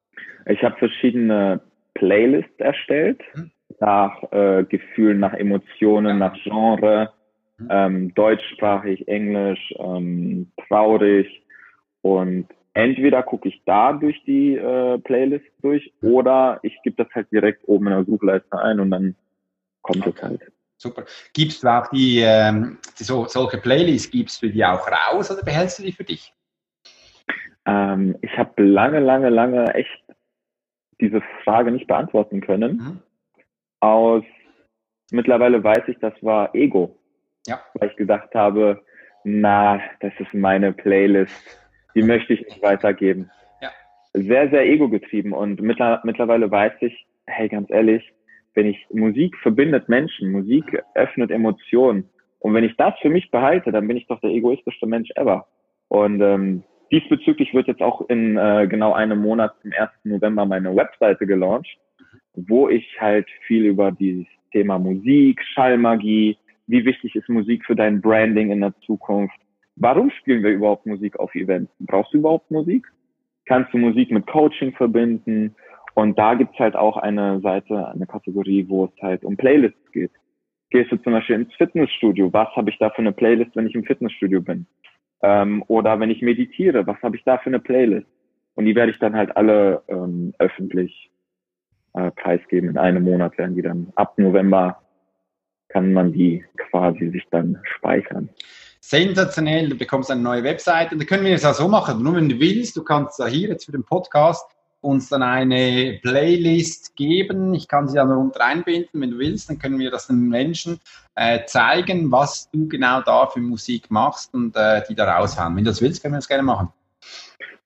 Ich 0.48 0.62
habe 0.64 0.76
verschiedene 0.78 1.62
Playlists 1.94 2.60
erstellt, 2.60 3.22
hm. 3.34 3.52
nach 3.80 4.22
äh, 4.32 4.66
Gefühlen, 4.68 5.20
nach 5.20 5.34
Emotionen, 5.34 6.20
ja. 6.20 6.30
nach 6.30 6.36
Genre. 6.44 7.14
Ähm, 7.70 8.14
deutschsprachig, 8.14 9.08
Englisch, 9.08 9.74
ähm, 9.78 10.52
traurig 10.68 11.44
und 12.02 12.48
entweder 12.74 13.24
gucke 13.24 13.50
ich 13.50 13.62
da 13.66 13.94
durch 13.94 14.22
die 14.26 14.56
äh, 14.56 14.98
Playlist 15.00 15.46
durch 15.62 15.94
oder 16.02 16.60
ich 16.64 16.78
gebe 16.84 17.04
das 17.04 17.14
halt 17.14 17.32
direkt 17.32 17.68
oben 17.68 17.88
in 17.88 17.94
der 17.94 18.06
Suchleiste 18.06 18.58
ein 18.60 18.80
und 18.80 18.92
dann 18.92 19.16
kommt 19.82 20.06
es 20.06 20.22
halt. 20.22 20.42
Super. 20.78 21.06
Gibst 21.34 21.64
du 21.64 21.68
auch 21.68 21.88
die, 21.88 22.20
ähm, 22.20 22.78
die 23.00 23.04
so, 23.04 23.26
solche 23.26 23.58
Playlists, 23.58 24.12
gibst 24.12 24.44
du 24.44 24.50
die 24.50 24.66
auch 24.66 24.86
raus 24.88 25.32
oder 25.32 25.44
behältst 25.44 25.80
du 25.80 25.84
die 25.84 25.94
für 25.94 26.04
dich? 26.04 26.34
Ähm, 27.66 28.18
ich 28.22 28.38
habe 28.38 28.62
lange, 28.64 29.00
lange, 29.00 29.30
lange 29.30 29.74
echt 29.76 30.04
diese 31.00 31.22
Frage 31.44 31.72
nicht 31.72 31.88
beantworten 31.88 32.42
können. 32.42 32.78
Mhm. 32.78 33.00
Aus 33.80 34.24
mittlerweile 35.12 35.64
weiß 35.64 35.84
ich, 35.88 35.98
das 36.00 36.14
war 36.22 36.54
Ego. 36.54 36.98
Ja. 37.48 37.62
Weil 37.76 37.90
ich 37.90 37.96
gedacht 37.96 38.34
habe, 38.34 38.82
na, 39.24 39.82
das 40.00 40.14
ist 40.20 40.34
meine 40.34 40.74
Playlist, 40.74 41.60
die 41.96 42.04
möchte 42.04 42.34
ich 42.34 42.42
nicht 42.46 42.62
weitergeben. 42.62 43.30
Ja. 43.62 43.70
Sehr, 44.14 44.50
sehr 44.50 44.66
ego-getrieben 44.66 45.34
und 45.34 45.62
mittlerweile 45.62 46.50
weiß 46.50 46.74
ich, 46.82 47.06
hey, 47.28 47.48
ganz 47.48 47.70
ehrlich, 47.70 48.14
wenn 48.54 48.68
ich 48.68 48.86
Musik 48.92 49.36
verbindet 49.38 49.90
Menschen, 49.90 50.32
Musik 50.32 50.84
öffnet 50.94 51.32
Emotionen 51.32 52.10
und 52.40 52.54
wenn 52.54 52.64
ich 52.64 52.76
das 52.76 52.94
für 53.02 53.10
mich 53.10 53.32
behalte, 53.32 53.72
dann 53.72 53.88
bin 53.88 53.98
ich 53.98 54.06
doch 54.08 54.20
der 54.20 54.30
egoistischste 54.30 54.86
Mensch 54.86 55.10
ever. 55.16 55.48
Und 55.88 56.22
ähm, 56.22 56.64
diesbezüglich 56.92 57.54
wird 57.54 57.68
jetzt 57.68 57.82
auch 57.82 58.08
in 58.10 58.38
äh, 58.38 58.68
genau 58.70 58.94
einem 58.94 59.20
Monat 59.20 59.54
zum 59.62 59.72
1. 59.72 59.90
November 60.04 60.46
meine 60.46 60.76
Webseite 60.76 61.26
gelauncht, 61.26 61.78
wo 62.34 62.68
ich 62.68 62.98
halt 63.00 63.28
viel 63.48 63.66
über 63.66 63.92
dieses 63.92 64.28
Thema 64.52 64.78
Musik, 64.78 65.42
Schallmagie, 65.54 66.38
wie 66.68 66.86
wichtig 66.86 67.16
ist 67.16 67.30
Musik 67.30 67.66
für 67.66 67.76
dein 67.76 68.02
Branding 68.02 68.52
in 68.52 68.62
der 68.62 68.74
Zukunft? 68.86 69.36
Warum 69.76 70.12
spielen 70.12 70.44
wir 70.44 70.52
überhaupt 70.52 70.86
Musik 70.86 71.20
auf 71.20 71.34
Events? 71.36 71.72
Brauchst 71.80 72.14
du 72.14 72.20
überhaupt 72.20 72.52
Musik? 72.52 72.86
Kannst 73.46 73.74
du 73.74 73.78
Musik 73.78 74.12
mit 74.12 74.28
Coaching 74.28 74.74
verbinden? 74.74 75.56
Und 75.96 76.18
da 76.18 76.34
gibt's 76.36 76.58
halt 76.60 76.76
auch 76.76 76.98
eine 76.98 77.40
Seite, 77.42 77.88
eine 77.90 78.06
Kategorie, 78.06 78.66
wo 78.68 78.86
es 78.86 79.02
halt 79.02 79.24
um 79.24 79.38
Playlists 79.38 79.92
geht. 79.92 80.12
Gehst 80.70 80.92
du 80.92 80.98
zum 80.98 81.14
Beispiel 81.14 81.36
ins 81.36 81.54
Fitnessstudio, 81.56 82.34
was 82.34 82.50
habe 82.56 82.70
ich 82.70 82.80
da 82.80 82.90
für 82.90 83.00
eine 83.00 83.12
Playlist, 83.12 83.56
wenn 83.56 83.68
ich 83.68 83.76
im 83.76 83.84
Fitnessstudio 83.84 84.42
bin? 84.42 84.66
Ähm, 85.22 85.64
oder 85.68 86.00
wenn 86.00 86.10
ich 86.10 86.22
meditiere, 86.22 86.88
was 86.88 87.02
habe 87.04 87.16
ich 87.16 87.24
da 87.24 87.38
für 87.38 87.48
eine 87.48 87.60
Playlist? 87.60 88.08
Und 88.56 88.66
die 88.66 88.76
werde 88.76 88.92
ich 88.92 89.00
dann 89.00 89.16
halt 89.16 89.36
alle 89.38 89.84
ähm, 89.88 90.34
öffentlich 90.40 91.12
äh, 91.94 92.12
preisgeben. 92.12 92.70
In 92.70 92.78
einem 92.78 93.04
Monat 93.04 93.38
werden 93.38 93.56
die 93.56 93.62
dann 93.62 93.92
ab 93.96 94.18
November 94.18 94.83
kann 95.74 95.92
man 95.92 96.14
die 96.14 96.46
quasi 96.70 97.10
sich 97.10 97.24
dann 97.32 97.60
speichern. 97.76 98.30
Sensationell, 98.80 99.70
du 99.70 99.78
bekommst 99.78 100.12
eine 100.12 100.22
neue 100.22 100.44
Webseite 100.44 100.94
und 100.94 101.02
da 101.02 101.06
können 101.06 101.26
wir 101.26 101.34
es 101.34 101.46
auch 101.46 101.54
so 101.54 101.68
machen. 101.68 102.04
Nur 102.04 102.16
wenn 102.16 102.30
du 102.30 102.40
willst, 102.40 102.78
du 102.78 102.84
kannst 102.84 103.20
da 103.20 103.28
hier 103.28 103.50
jetzt 103.50 103.66
für 103.66 103.72
den 103.72 103.84
Podcast 103.84 104.46
uns 104.82 105.10
dann 105.10 105.24
eine 105.24 106.00
Playlist 106.02 106.96
geben. 106.96 107.54
Ich 107.54 107.68
kann 107.68 107.88
sie 107.88 107.96
dann 107.96 108.12
runter 108.12 108.44
einbinden, 108.44 109.02
wenn 109.02 109.12
du 109.12 109.18
willst. 109.18 109.50
Dann 109.50 109.58
können 109.58 109.80
wir 109.80 109.90
das 109.90 110.08
den 110.08 110.28
Menschen 110.28 110.80
äh, 111.16 111.40
zeigen, 111.46 112.12
was 112.12 112.52
du 112.52 112.68
genau 112.68 113.02
da 113.02 113.28
für 113.28 113.40
Musik 113.40 113.90
machst 113.90 114.34
und 114.34 114.56
äh, 114.58 114.82
die 114.90 114.96
da 114.96 115.18
raushauen. 115.18 115.56
Wenn 115.56 115.64
du 115.64 115.72
das 115.72 115.82
willst, 115.82 116.02
können 116.02 116.14
wir 116.14 116.18
das 116.20 116.28
gerne 116.28 116.44
machen. 116.44 116.68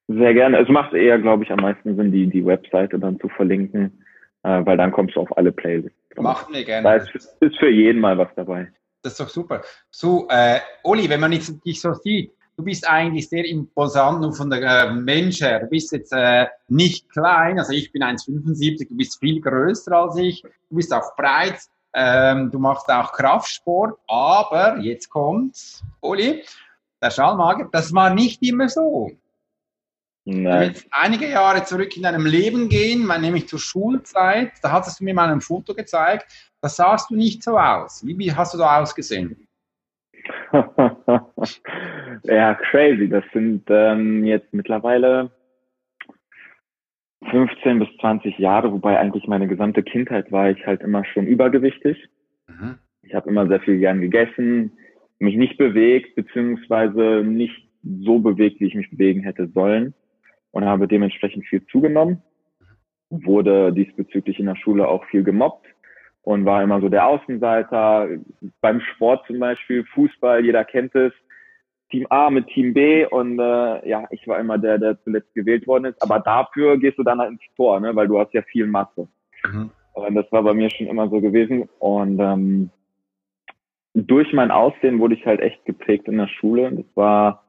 Sehr 0.06 0.32
gerne. 0.32 0.60
Es 0.60 0.68
macht 0.68 0.94
eher, 0.94 1.18
glaube 1.18 1.42
ich, 1.44 1.50
am 1.50 1.60
meisten 1.60 1.96
Sinn, 1.96 2.12
die, 2.12 2.28
die 2.28 2.46
Webseite 2.46 2.98
dann 2.98 3.18
zu 3.18 3.28
verlinken, 3.28 4.04
äh, 4.44 4.64
weil 4.64 4.76
dann 4.76 4.92
kommst 4.92 5.16
du 5.16 5.20
auf 5.20 5.36
alle 5.36 5.52
Playlists. 5.52 5.98
Machen 6.22 6.54
wir 6.54 6.64
gerne. 6.64 6.82
Da 6.82 6.94
ist, 6.96 7.28
ist, 7.40 7.58
für 7.58 7.70
jeden 7.70 8.00
mal 8.00 8.16
was 8.18 8.28
dabei. 8.36 8.72
Das 9.02 9.12
ist 9.12 9.20
doch 9.20 9.28
super. 9.28 9.62
So, 9.90 10.26
äh, 10.28 10.60
Oli, 10.82 11.08
wenn 11.08 11.20
man 11.20 11.30
dich 11.30 11.80
so 11.80 11.94
sieht, 11.94 12.32
du 12.58 12.64
bist 12.64 12.88
eigentlich 12.88 13.28
sehr 13.28 13.44
imposant 13.44 14.24
und 14.24 14.34
von 14.34 14.50
der 14.50 14.60
äh, 14.62 14.90
Mensch 14.92 15.40
her. 15.40 15.60
Du 15.60 15.66
bist 15.66 15.92
jetzt 15.92 16.12
äh, 16.12 16.46
nicht 16.68 17.08
klein, 17.10 17.58
also 17.58 17.72
ich 17.72 17.92
bin 17.92 18.02
1,75, 18.02 18.88
du 18.88 18.96
bist 18.96 19.18
viel 19.20 19.40
größer 19.40 19.92
als 19.92 20.16
ich, 20.16 20.42
du 20.42 20.76
bist 20.76 20.92
auch 20.92 21.14
breit, 21.16 21.60
ähm, 21.94 22.50
du 22.50 22.58
machst 22.58 22.88
auch 22.90 23.12
Kraftsport, 23.12 23.98
aber 24.08 24.78
jetzt 24.78 25.08
kommt, 25.08 25.82
Uli, 26.00 26.44
der 27.00 27.10
Schallmager, 27.10 27.68
das 27.70 27.94
war 27.94 28.12
nicht 28.12 28.42
immer 28.42 28.68
so. 28.68 29.12
Nein. 30.30 30.44
Wenn 30.44 30.60
wir 30.60 30.66
jetzt 30.66 30.86
einige 30.90 31.26
Jahre 31.26 31.64
zurück 31.64 31.96
in 31.96 32.02
deinem 32.02 32.26
Leben 32.26 32.68
gehen, 32.68 33.08
nämlich 33.20 33.48
zur 33.48 33.58
Schulzeit, 33.58 34.52
da 34.62 34.72
hattest 34.72 35.00
du 35.00 35.04
mir 35.04 35.14
mal 35.14 35.30
ein 35.30 35.40
Foto 35.40 35.74
gezeigt, 35.74 36.26
da 36.60 36.68
sahst 36.68 37.08
du 37.08 37.16
nicht 37.16 37.42
so 37.42 37.58
aus. 37.58 38.06
Wie 38.06 38.32
hast 38.34 38.52
du 38.52 38.58
da 38.58 38.78
ausgesehen? 38.78 39.48
ja, 42.24 42.54
crazy. 42.56 43.08
Das 43.08 43.24
sind 43.32 43.64
ähm, 43.70 44.26
jetzt 44.26 44.52
mittlerweile 44.52 45.30
15 47.30 47.78
bis 47.78 47.88
20 47.98 48.36
Jahre, 48.38 48.70
wobei 48.70 48.98
eigentlich 48.98 49.26
meine 49.28 49.48
gesamte 49.48 49.82
Kindheit 49.82 50.30
war 50.30 50.50
ich 50.50 50.66
halt 50.66 50.82
immer 50.82 51.06
schon 51.06 51.26
übergewichtig. 51.26 52.06
Mhm. 52.48 52.76
Ich 53.00 53.14
habe 53.14 53.30
immer 53.30 53.48
sehr 53.48 53.60
viel 53.60 53.78
gern 53.78 54.02
gegessen, 54.02 54.72
mich 55.20 55.36
nicht 55.36 55.56
bewegt, 55.56 56.16
beziehungsweise 56.16 57.22
nicht 57.24 57.66
so 57.82 58.18
bewegt, 58.18 58.60
wie 58.60 58.66
ich 58.66 58.74
mich 58.74 58.90
bewegen 58.90 59.22
hätte 59.22 59.48
sollen 59.54 59.94
und 60.58 60.64
habe 60.64 60.88
dementsprechend 60.88 61.46
viel 61.46 61.64
zugenommen. 61.66 62.20
Wurde 63.10 63.72
diesbezüglich 63.72 64.40
in 64.40 64.46
der 64.46 64.56
Schule 64.56 64.88
auch 64.88 65.04
viel 65.04 65.22
gemobbt 65.22 65.64
und 66.22 66.46
war 66.46 66.64
immer 66.64 66.80
so 66.80 66.88
der 66.88 67.06
Außenseiter. 67.06 68.08
Beim 68.60 68.80
Sport 68.80 69.24
zum 69.28 69.38
Beispiel, 69.38 69.84
Fußball, 69.94 70.44
jeder 70.44 70.64
kennt 70.64 70.96
es. 70.96 71.12
Team 71.92 72.06
A 72.10 72.28
mit 72.28 72.48
Team 72.48 72.74
B 72.74 73.06
und 73.06 73.38
äh, 73.38 73.88
ja, 73.88 74.08
ich 74.10 74.26
war 74.26 74.40
immer 74.40 74.58
der, 74.58 74.78
der 74.78 75.00
zuletzt 75.04 75.32
gewählt 75.32 75.68
worden 75.68 75.84
ist. 75.84 76.02
Aber 76.02 76.18
dafür 76.18 76.76
gehst 76.76 76.98
du 76.98 77.04
dann 77.04 77.20
halt 77.20 77.30
ins 77.30 77.54
Tor, 77.54 77.78
ne? 77.78 77.94
weil 77.94 78.08
du 78.08 78.18
hast 78.18 78.34
ja 78.34 78.42
viel 78.42 78.66
Masse. 78.66 79.06
Mhm. 79.46 79.70
Und 79.92 80.14
das 80.16 80.26
war 80.32 80.42
bei 80.42 80.54
mir 80.54 80.70
schon 80.70 80.88
immer 80.88 81.08
so 81.08 81.20
gewesen. 81.20 81.68
Und 81.78 82.18
ähm, 82.18 82.70
durch 83.94 84.32
mein 84.32 84.50
Aussehen 84.50 84.98
wurde 84.98 85.14
ich 85.14 85.24
halt 85.24 85.38
echt 85.38 85.64
geprägt 85.66 86.08
in 86.08 86.18
der 86.18 86.28
Schule. 86.28 86.72
Das 86.72 86.96
war 86.96 87.44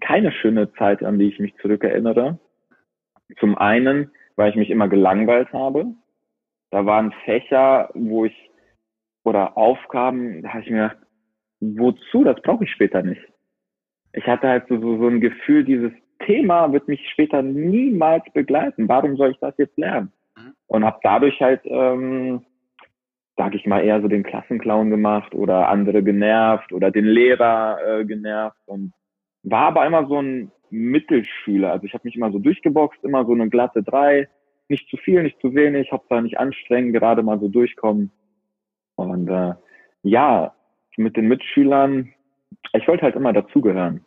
keine 0.00 0.32
schöne 0.32 0.72
Zeit, 0.74 1.02
an 1.02 1.18
die 1.18 1.28
ich 1.28 1.38
mich 1.38 1.54
zurückerinnere. 1.56 2.38
Zum 3.38 3.56
einen, 3.58 4.10
weil 4.36 4.50
ich 4.50 4.56
mich 4.56 4.70
immer 4.70 4.88
gelangweilt 4.88 5.52
habe. 5.52 5.86
Da 6.70 6.86
waren 6.86 7.12
Fächer, 7.24 7.90
wo 7.94 8.24
ich, 8.24 8.50
oder 9.24 9.56
Aufgaben, 9.56 10.42
da 10.42 10.50
habe 10.50 10.62
ich 10.62 10.70
mir 10.70 10.88
gedacht, 10.88 10.98
wozu? 11.60 12.24
Das 12.24 12.40
brauche 12.42 12.64
ich 12.64 12.70
später 12.70 13.02
nicht. 13.02 13.20
Ich 14.12 14.26
hatte 14.26 14.48
halt 14.48 14.68
so, 14.68 14.80
so, 14.80 14.98
so 14.98 15.08
ein 15.08 15.20
Gefühl, 15.20 15.64
dieses 15.64 15.92
Thema 16.24 16.72
wird 16.72 16.88
mich 16.88 17.08
später 17.10 17.42
niemals 17.42 18.24
begleiten. 18.32 18.88
Warum 18.88 19.16
soll 19.16 19.30
ich 19.30 19.38
das 19.38 19.56
jetzt 19.58 19.76
lernen? 19.76 20.12
Mhm. 20.36 20.54
Und 20.66 20.84
habe 20.84 20.98
dadurch 21.02 21.40
halt, 21.40 21.60
ähm, 21.64 22.44
sag 23.36 23.54
ich 23.54 23.66
mal, 23.66 23.84
eher 23.84 24.00
so 24.00 24.08
den 24.08 24.24
Klassenclown 24.24 24.90
gemacht 24.90 25.34
oder 25.34 25.68
andere 25.68 26.02
genervt 26.02 26.72
oder 26.72 26.90
den 26.90 27.04
Lehrer 27.04 27.78
äh, 27.86 28.04
genervt 28.04 28.60
und 28.66 28.92
war 29.42 29.66
aber 29.68 29.86
immer 29.86 30.06
so 30.06 30.20
ein 30.20 30.50
Mittelschüler. 30.70 31.72
Also 31.72 31.86
ich 31.86 31.94
habe 31.94 32.06
mich 32.06 32.16
immer 32.16 32.32
so 32.32 32.38
durchgeboxt, 32.38 33.02
immer 33.04 33.24
so 33.24 33.32
eine 33.32 33.48
glatte 33.48 33.82
drei, 33.82 34.28
nicht 34.68 34.88
zu 34.88 34.96
viel, 34.96 35.22
nicht 35.22 35.40
zu 35.40 35.54
wenig, 35.54 35.92
Hauptsache 35.92 36.22
nicht 36.22 36.38
anstrengen, 36.38 36.92
gerade 36.92 37.22
mal 37.22 37.40
so 37.40 37.48
durchkommen. 37.48 38.10
Und 38.96 39.28
äh, 39.28 39.54
ja, 40.02 40.54
mit 40.96 41.16
den 41.16 41.28
Mitschülern, 41.28 42.12
ich 42.72 42.86
wollte 42.88 43.04
halt 43.04 43.14
immer 43.14 43.32
dazugehören. 43.32 44.04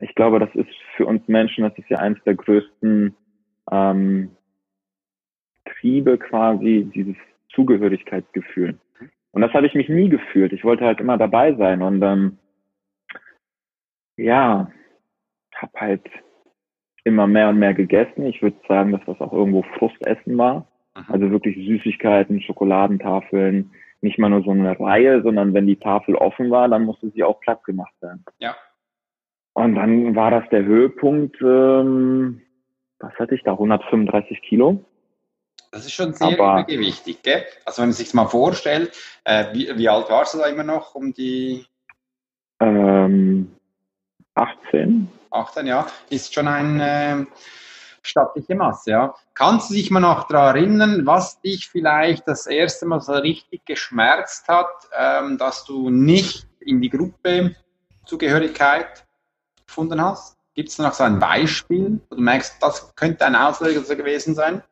Ich 0.00 0.14
glaube, 0.14 0.38
das 0.38 0.54
ist 0.54 0.70
für 0.96 1.06
uns 1.06 1.26
Menschen, 1.28 1.64
das 1.64 1.76
ist 1.76 1.90
ja 1.90 1.98
eines 1.98 2.22
der 2.24 2.34
größten 2.34 3.14
ähm, 3.70 4.30
Triebe 5.66 6.16
quasi, 6.18 6.90
dieses 6.94 7.16
Zugehörigkeitsgefühl. 7.50 8.78
Und 9.32 9.42
das 9.42 9.52
habe 9.52 9.66
ich 9.66 9.74
mich 9.74 9.88
nie 9.88 10.08
gefühlt. 10.08 10.52
Ich 10.52 10.64
wollte 10.64 10.84
halt 10.84 11.00
immer 11.00 11.18
dabei 11.18 11.54
sein 11.54 11.82
und 11.82 12.02
ähm, 12.02 12.38
ja, 14.16 14.70
habe 15.54 15.80
halt 15.80 16.02
immer 17.04 17.26
mehr 17.26 17.48
und 17.50 17.58
mehr 17.58 17.74
gegessen. 17.74 18.26
Ich 18.26 18.42
würde 18.42 18.56
sagen, 18.66 18.92
dass 18.92 19.02
das 19.06 19.20
auch 19.20 19.32
irgendwo 19.32 19.62
Frustessen 19.78 20.36
war. 20.38 20.66
Mhm. 20.96 21.04
Also 21.08 21.30
wirklich 21.30 21.56
Süßigkeiten, 21.56 22.40
Schokoladentafeln, 22.40 23.70
nicht 24.00 24.18
mal 24.18 24.30
nur 24.30 24.42
so 24.42 24.50
eine 24.50 24.78
Reihe, 24.78 25.22
sondern 25.22 25.54
wenn 25.54 25.66
die 25.66 25.78
Tafel 25.78 26.14
offen 26.14 26.50
war, 26.50 26.68
dann 26.68 26.84
musste 26.84 27.10
sie 27.10 27.22
auch 27.22 27.40
platt 27.40 27.64
gemacht 27.64 27.94
werden. 28.00 28.24
Ja. 28.38 28.54
Und 29.54 29.76
dann 29.76 30.14
war 30.16 30.30
das 30.30 30.48
der 30.50 30.64
Höhepunkt, 30.64 31.40
ähm, 31.40 32.42
was 32.98 33.14
hatte 33.14 33.34
ich 33.34 33.42
da, 33.42 33.52
135 33.52 34.42
Kilo. 34.42 34.84
Das 35.70 35.84
ist 35.84 35.92
schon 35.92 36.12
sehr 36.12 36.28
Aber, 36.28 36.60
übergewichtig, 36.60 37.22
gell? 37.22 37.44
Also 37.64 37.82
wenn 37.82 37.88
man 37.88 37.94
sich 37.94 38.14
mal 38.14 38.26
vorstellt, 38.26 38.92
äh, 39.24 39.46
wie, 39.52 39.76
wie 39.76 39.88
alt 39.88 40.08
warst 40.08 40.34
du 40.34 40.38
da 40.38 40.46
immer 40.46 40.64
noch 40.64 40.94
um 40.94 41.12
die? 41.12 41.66
Ähm, 42.60 43.50
18. 44.34 45.08
18, 45.30 45.66
ja, 45.66 45.86
ist 46.10 46.34
schon 46.34 46.48
eine 46.48 47.22
äh, 47.22 47.26
stattliche 48.02 48.54
Masse, 48.54 48.90
ja. 48.90 49.14
Kannst 49.34 49.70
du 49.70 49.74
dich 49.74 49.90
mal 49.90 50.00
noch 50.00 50.28
daran 50.28 50.56
erinnern, 50.56 51.06
was 51.06 51.40
dich 51.40 51.68
vielleicht 51.68 52.26
das 52.28 52.46
erste 52.46 52.86
Mal 52.86 53.00
so 53.00 53.12
richtig 53.12 53.64
geschmerzt 53.64 54.48
hat, 54.48 54.70
ähm, 54.98 55.38
dass 55.38 55.64
du 55.64 55.90
nicht 55.90 56.46
in 56.60 56.80
die 56.80 56.90
Gruppe 56.90 57.56
Zugehörigkeit 58.04 59.06
gefunden 59.66 60.00
hast? 60.00 60.36
Gibt 60.54 60.68
es 60.68 60.78
noch 60.78 60.92
so 60.92 61.04
ein 61.04 61.18
Beispiel, 61.18 62.00
wo 62.08 62.16
du 62.16 62.22
merkst, 62.22 62.62
das 62.62 62.94
könnte 62.94 63.26
ein 63.26 63.34
Auslöser 63.34 63.96
gewesen 63.96 64.34
sein? 64.34 64.62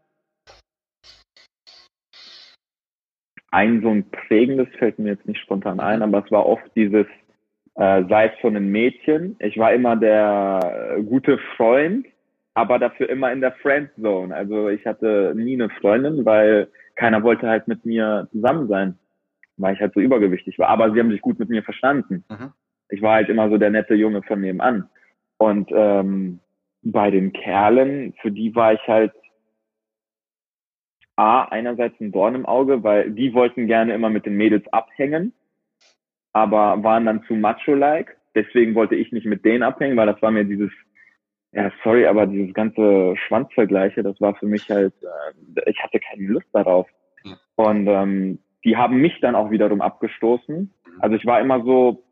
Ein 3.51 3.83
so 3.83 3.91
ein 3.91 4.09
prägendes 4.11 4.69
fällt 4.79 4.99
mir 4.99 5.11
jetzt 5.11 5.27
nicht 5.27 5.41
spontan 5.41 5.81
ein, 5.81 6.03
aber 6.03 6.25
es 6.25 6.31
war 6.31 6.47
oft 6.47 6.65
dieses, 6.75 7.07
äh, 7.75 8.05
sei 8.09 8.27
es 8.27 8.41
von 8.41 8.57
einem 8.57 8.71
Mädchen. 8.71 9.37
Ich 9.39 9.57
war 9.59 9.73
immer 9.73 9.97
der 9.97 10.97
äh, 10.97 11.03
gute 11.03 11.39
Freund, 11.57 12.07
aber 12.55 12.79
dafür 12.79 13.09
immer 13.09 13.33
in 13.33 13.41
der 13.41 13.53
Friendzone. 13.53 14.35
Also 14.35 14.69
ich 14.69 14.85
hatte 14.87 15.33
nie 15.35 15.55
eine 15.55 15.71
Freundin, 15.71 16.25
weil 16.25 16.69
keiner 16.97 17.23
wollte 17.23 17.49
halt 17.49 17.69
mit 17.69 17.85
mir 17.87 18.29
zusammen 18.33 18.69
sein, 18.69 18.99
weil 19.57 19.75
ich 19.75 19.81
halt 19.81 19.95
so 19.95 20.01
übergewichtig 20.01 20.59
war. 20.59 20.69
Aber 20.69 20.93
sie 20.93 21.01
haben 21.01 21.11
sich 21.11 21.23
gut 21.23 21.39
mit 21.39 21.49
mir 21.49 21.63
verstanden. 21.63 22.25
Mhm. 22.29 22.53
Ich 22.91 23.01
war 23.01 23.15
halt 23.15 23.31
immer 23.31 23.49
so 23.49 23.57
der 23.57 23.71
nette 23.71 23.95
Junge 23.95 24.23
von 24.23 24.41
nebenan. 24.41 24.89
Und 25.39 25.71
ähm, 25.73 26.41
bei 26.83 27.11
den 27.11 27.33
Kerlen, 27.33 28.13
für 28.21 28.31
die 28.31 28.55
war 28.55 28.75
ich 28.75 28.87
halt 28.87 29.13
A, 31.17 31.45
einerseits 31.45 31.99
ein 32.01 32.13
Dorn 32.13 32.35
im 32.35 32.47
Auge, 32.47 32.83
weil 32.83 33.11
die 33.11 33.33
wollten 33.33 33.67
gerne 33.67 33.95
immer 33.95 34.11
mit 34.11 34.27
den 34.27 34.37
Mädels 34.37 34.67
abhängen 34.73 35.33
aber 36.33 36.83
waren 36.83 37.07
dann 37.07 37.23
zu 37.25 37.35
macho-like. 37.35 38.17
Deswegen 38.35 38.75
wollte 38.75 38.95
ich 38.95 39.13
nicht 39.13 39.27
mit 39.27 39.45
denen 39.45 39.63
abhängen, 39.63 39.97
weil 39.97 40.07
das 40.07 40.21
war 40.23 40.31
mir 40.31 40.45
dieses, 40.45 40.71
ja, 41.53 41.71
sorry, 41.85 42.07
aber 42.07 42.27
dieses 42.27 42.55
ganze 42.55 43.15
Schwanzvergleiche, 43.17 44.03
das 44.03 44.19
war 44.21 44.35
für 44.37 44.47
mich 44.47 44.69
halt, 44.71 44.95
äh, 45.03 45.71
ich 45.71 45.79
hatte 45.83 46.01
keine 46.01 46.29
Lust 46.29 46.49
darauf. 46.53 46.89
Und 47.57 47.87
ähm, 47.87 48.39
die 48.65 48.77
haben 48.77 48.97
mich 49.01 49.21
dann 49.21 49.35
auch 49.35 49.51
wiederum 49.51 49.81
abgestoßen. 49.81 50.57
Mhm. 50.57 50.71
Also 51.01 51.17
ich 51.17 51.27
war 51.27 51.41
immer 51.41 51.63
so 51.63 52.05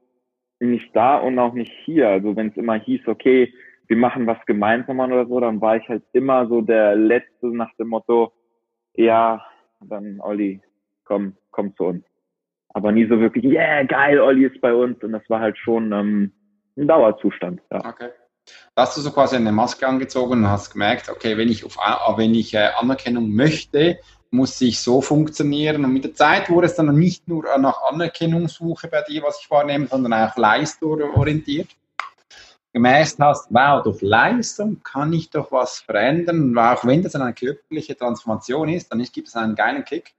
nicht 0.58 0.94
da 0.94 1.16
und 1.16 1.38
auch 1.38 1.54
nicht 1.54 1.72
hier. 1.84 2.08
Also 2.10 2.36
wenn 2.36 2.48
es 2.48 2.56
immer 2.56 2.74
hieß, 2.74 3.08
okay, 3.08 3.52
wir 3.88 3.96
machen 3.96 4.26
was 4.26 4.38
gemeinsam 4.46 5.00
oder 5.00 5.26
so, 5.26 5.40
dann 5.40 5.60
war 5.60 5.76
ich 5.76 5.88
halt 5.88 6.02
immer 6.12 6.46
so 6.46 6.60
der 6.60 6.94
Letzte 6.94 7.48
nach 7.48 7.74
dem 7.76 7.88
Motto, 7.88 8.32
ja, 8.94 9.44
dann 9.80 10.20
Olli, 10.20 10.60
komm, 11.04 11.34
komm 11.50 11.74
zu 11.74 11.84
uns 11.84 12.04
aber 12.72 12.92
nie 12.92 13.06
so 13.06 13.20
wirklich, 13.20 13.44
yeah, 13.44 13.82
geil, 13.82 14.20
Olli 14.20 14.46
ist 14.46 14.60
bei 14.60 14.72
uns. 14.72 15.02
Und 15.02 15.12
das 15.12 15.22
war 15.28 15.40
halt 15.40 15.58
schon 15.58 15.92
ähm, 15.92 16.32
ein 16.76 16.88
Dauerzustand. 16.88 17.60
Ja. 17.70 17.84
Okay. 17.84 18.10
hast 18.76 18.96
du 18.96 19.00
so 19.00 19.10
quasi 19.10 19.36
eine 19.36 19.52
Maske 19.52 19.86
angezogen 19.86 20.32
und 20.32 20.48
hast 20.48 20.72
gemerkt, 20.72 21.08
okay, 21.08 21.36
wenn 21.36 21.48
ich, 21.48 21.64
auf, 21.64 21.76
wenn 22.16 22.34
ich 22.34 22.54
äh, 22.54 22.70
Anerkennung 22.78 23.30
möchte, 23.30 23.98
muss 24.30 24.60
ich 24.60 24.80
so 24.80 25.00
funktionieren. 25.00 25.84
Und 25.84 25.92
mit 25.92 26.04
der 26.04 26.14
Zeit 26.14 26.48
wurde 26.48 26.66
es 26.66 26.76
dann 26.76 26.94
nicht 26.96 27.26
nur 27.26 27.44
nach 27.58 27.82
Anerkennung 27.90 28.48
suche 28.48 28.88
bei 28.88 29.02
dir, 29.02 29.22
was 29.22 29.40
ich 29.42 29.50
wahrnehme, 29.50 29.86
sondern 29.88 30.12
auch 30.12 30.36
leistungsorientiert. 30.36 31.68
Gemäß 32.72 33.16
hast, 33.18 33.48
wow, 33.50 33.82
durch 33.82 34.00
Leistung 34.00 34.80
kann 34.84 35.12
ich 35.12 35.28
doch 35.30 35.50
was 35.50 35.80
verändern. 35.80 36.56
Auch 36.56 36.84
wenn 36.84 37.02
das 37.02 37.16
eine 37.16 37.34
körperliche 37.34 37.96
Transformation 37.96 38.68
ist, 38.68 38.92
dann 38.92 39.02
gibt 39.02 39.26
es 39.26 39.34
einen 39.34 39.56
geilen 39.56 39.84
Kick. 39.84 40.14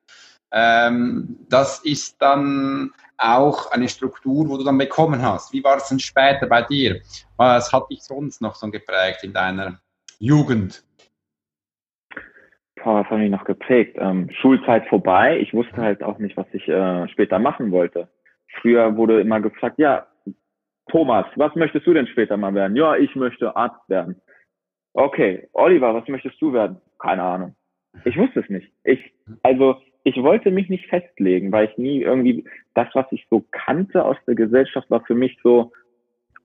Ähm, 0.52 1.38
das 1.50 1.80
ist 1.86 2.22
dann 2.22 2.92
auch 3.18 3.72
eine 3.72 3.88
Struktur, 3.88 4.50
wo 4.50 4.58
du 4.58 4.64
dann 4.64 4.78
bekommen 4.78 5.22
hast. 5.22 5.54
Wie 5.54 5.64
war 5.64 5.78
es 5.78 5.90
denn 5.90 6.00
später 6.00 6.48
bei 6.48 6.64
dir? 6.64 7.02
Was 7.38 7.72
hat 7.72 7.90
dich 7.90 8.02
sonst 8.02 8.42
noch 8.42 8.56
so 8.56 8.70
geprägt 8.70 9.24
in 9.24 9.34
deiner 9.34 9.80
Jugend? 10.20 10.84
Boah, 12.84 13.02
was 13.02 13.10
hat 13.10 13.20
mich 13.20 13.30
noch 13.30 13.46
geprägt? 13.46 13.96
Ähm, 14.00 14.30
Schulzeit 14.42 14.88
vorbei. 14.88 15.40
Ich 15.40 15.54
wusste 15.54 15.78
halt 15.78 16.02
auch 16.04 16.18
nicht, 16.18 16.36
was 16.36 16.48
ich 16.52 16.68
äh, 16.68 17.08
später 17.10 17.38
machen 17.38 17.72
wollte. 17.72 18.08
Früher 18.60 18.98
wurde 18.98 19.22
immer 19.22 19.40
gefragt, 19.40 19.78
ja, 19.78 20.08
Thomas, 20.90 21.26
was 21.36 21.56
möchtest 21.56 21.86
du 21.86 21.94
denn 21.94 22.08
später 22.08 22.38
mal 22.38 22.54
werden? 22.54 22.76
Ja, 22.76 22.96
ich 22.96 23.16
möchte 23.16 23.56
Arzt 23.56 23.88
werden. 23.88 24.20
Okay, 24.94 25.48
Oliver, 25.54 25.94
was 25.94 26.08
möchtest 26.08 26.42
du 26.42 26.52
werden? 26.52 26.82
Keine 27.00 27.24
Ahnung. 27.24 27.56
Ich 28.04 28.18
wusste 28.18 28.42
es 28.42 28.50
nicht. 28.50 28.72
Ich, 28.84 29.00
also, 29.44 29.80
ich 30.04 30.18
wollte 30.18 30.52
mich 30.52 30.70
nicht 30.70 30.88
festlegen, 30.88 31.52
weil 31.52 31.70
ich 31.70 31.78
nie 31.78 32.02
irgendwie, 32.02 32.46
das, 32.74 32.88
was 32.94 33.06
ich 33.12 33.26
so 33.30 33.46
kannte 33.52 34.04
aus 34.04 34.18
der 34.28 34.36
Gesellschaft, 34.36 34.90
war 34.90 35.02
für 35.06 35.16
mich 35.16 35.38
so, 35.44 35.72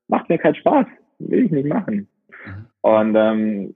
macht 0.08 0.28
mir 0.28 0.38
keinen 0.38 0.56
Spaß, 0.56 0.86
will 1.18 1.46
ich 1.46 1.50
nicht 1.50 1.68
machen. 1.68 2.08
Mhm. 2.44 2.66
Und 2.82 3.16
ähm, 3.16 3.74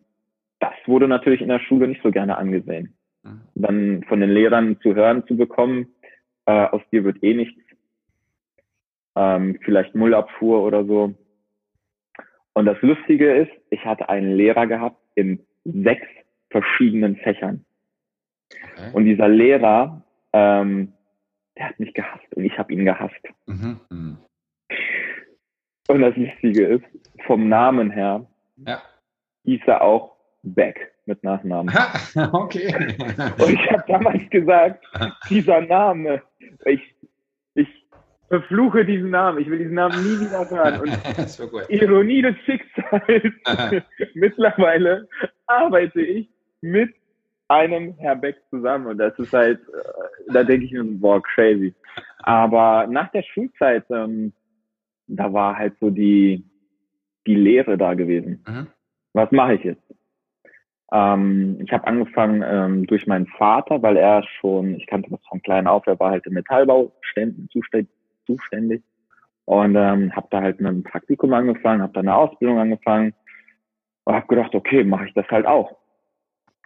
das 0.58 0.74
wurde 0.86 1.08
natürlich 1.08 1.40
in 1.40 1.48
der 1.48 1.60
Schule 1.60 1.88
nicht 1.88 2.02
so 2.02 2.10
gerne 2.10 2.36
angesehen. 2.36 2.94
Mhm. 3.22 3.40
Dann 3.54 4.04
von 4.04 4.20
den 4.20 4.30
Lehrern 4.30 4.78
zu 4.80 4.94
hören 4.94 5.26
zu 5.26 5.36
bekommen, 5.36 5.88
äh, 6.46 6.66
aus 6.66 6.82
dir 6.92 7.04
wird 7.04 7.22
eh 7.22 7.34
nichts, 7.34 7.60
ähm, 9.16 9.58
vielleicht 9.62 9.94
Müllabfuhr 9.94 10.62
oder 10.62 10.84
so. 10.84 11.14
Und 12.52 12.66
das 12.66 12.80
Lustige 12.82 13.32
ist, 13.34 13.52
ich 13.70 13.84
hatte 13.84 14.08
einen 14.08 14.32
Lehrer 14.32 14.66
gehabt 14.66 15.00
in 15.14 15.40
sechs 15.64 16.06
verschiedenen 16.50 17.16
Fächern. 17.16 17.64
Okay. 18.52 18.90
Und 18.92 19.04
dieser 19.04 19.28
Lehrer, 19.28 20.02
ähm, 20.32 20.92
der 21.56 21.68
hat 21.68 21.80
mich 21.80 21.92
gehasst 21.94 22.34
und 22.34 22.44
ich 22.44 22.56
habe 22.58 22.72
ihn 22.72 22.84
gehasst. 22.84 23.20
Mhm. 23.46 23.80
Mhm. 23.90 24.18
Und 25.88 26.00
das 26.00 26.16
Lustige 26.16 26.66
ist, 26.66 26.84
vom 27.26 27.48
Namen 27.48 27.90
her 27.90 28.26
ja. 28.56 28.80
hieß 29.44 29.62
er 29.66 29.82
auch 29.82 30.16
Beck 30.42 30.92
mit 31.06 31.22
Nachnamen. 31.24 31.74
okay. 32.32 32.74
und 33.38 33.52
ich 33.52 33.70
habe 33.70 33.84
damals 33.88 34.30
gesagt, 34.30 34.84
dieser 35.28 35.60
Name, 35.62 36.22
ich, 36.64 36.94
ich 37.54 37.68
verfluche 38.28 38.84
diesen 38.84 39.10
Namen, 39.10 39.40
ich 39.40 39.50
will 39.50 39.58
diesen 39.58 39.74
Namen 39.74 40.02
nie 40.02 40.20
wieder 40.20 40.48
hören. 40.48 40.80
Und 40.80 41.68
Ironie 41.70 42.22
des 42.22 42.36
Schicksals, 42.44 43.34
mittlerweile 44.14 45.08
arbeite 45.46 46.00
ich 46.00 46.28
mit 46.60 46.94
einem 47.50 47.94
Herr 47.98 48.16
Beck 48.16 48.36
zusammen 48.48 48.86
und 48.86 48.98
das 48.98 49.18
ist 49.18 49.32
halt, 49.32 49.60
äh, 49.60 50.32
da 50.32 50.44
denke 50.44 50.66
ich 50.66 50.72
mir, 50.72 50.84
boah, 50.84 51.20
crazy. 51.22 51.74
Aber 52.20 52.86
nach 52.86 53.10
der 53.10 53.22
Schulzeit, 53.22 53.84
ähm, 53.90 54.32
da 55.08 55.32
war 55.32 55.56
halt 55.56 55.74
so 55.80 55.90
die, 55.90 56.44
die 57.26 57.34
Lehre 57.34 57.76
da 57.76 57.94
gewesen. 57.94 58.44
Mhm. 58.46 58.66
Was 59.12 59.32
mache 59.32 59.54
ich 59.54 59.64
jetzt? 59.64 59.82
Ähm, 60.92 61.58
ich 61.64 61.72
habe 61.72 61.86
angefangen 61.86 62.42
ähm, 62.46 62.86
durch 62.86 63.06
meinen 63.06 63.26
Vater, 63.26 63.82
weil 63.82 63.96
er 63.96 64.22
schon, 64.40 64.76
ich 64.76 64.86
kannte 64.86 65.10
das 65.10 65.20
von 65.28 65.42
klein 65.42 65.66
auf, 65.66 65.86
er 65.86 65.98
war 65.98 66.10
halt 66.10 66.26
im 66.26 66.34
Metallbauständen 66.34 67.48
zuständig 68.26 68.82
und 69.44 69.74
ähm, 69.76 70.14
habe 70.14 70.28
da 70.30 70.40
halt 70.40 70.60
mit 70.60 70.68
einem 70.68 70.84
Praktikum 70.84 71.32
angefangen, 71.32 71.82
habe 71.82 71.92
da 71.92 72.00
eine 72.00 72.14
Ausbildung 72.14 72.58
angefangen 72.58 73.14
und 74.04 74.14
habe 74.14 74.26
gedacht, 74.28 74.54
okay, 74.54 74.84
mache 74.84 75.06
ich 75.06 75.14
das 75.14 75.28
halt 75.28 75.46
auch. 75.46 75.79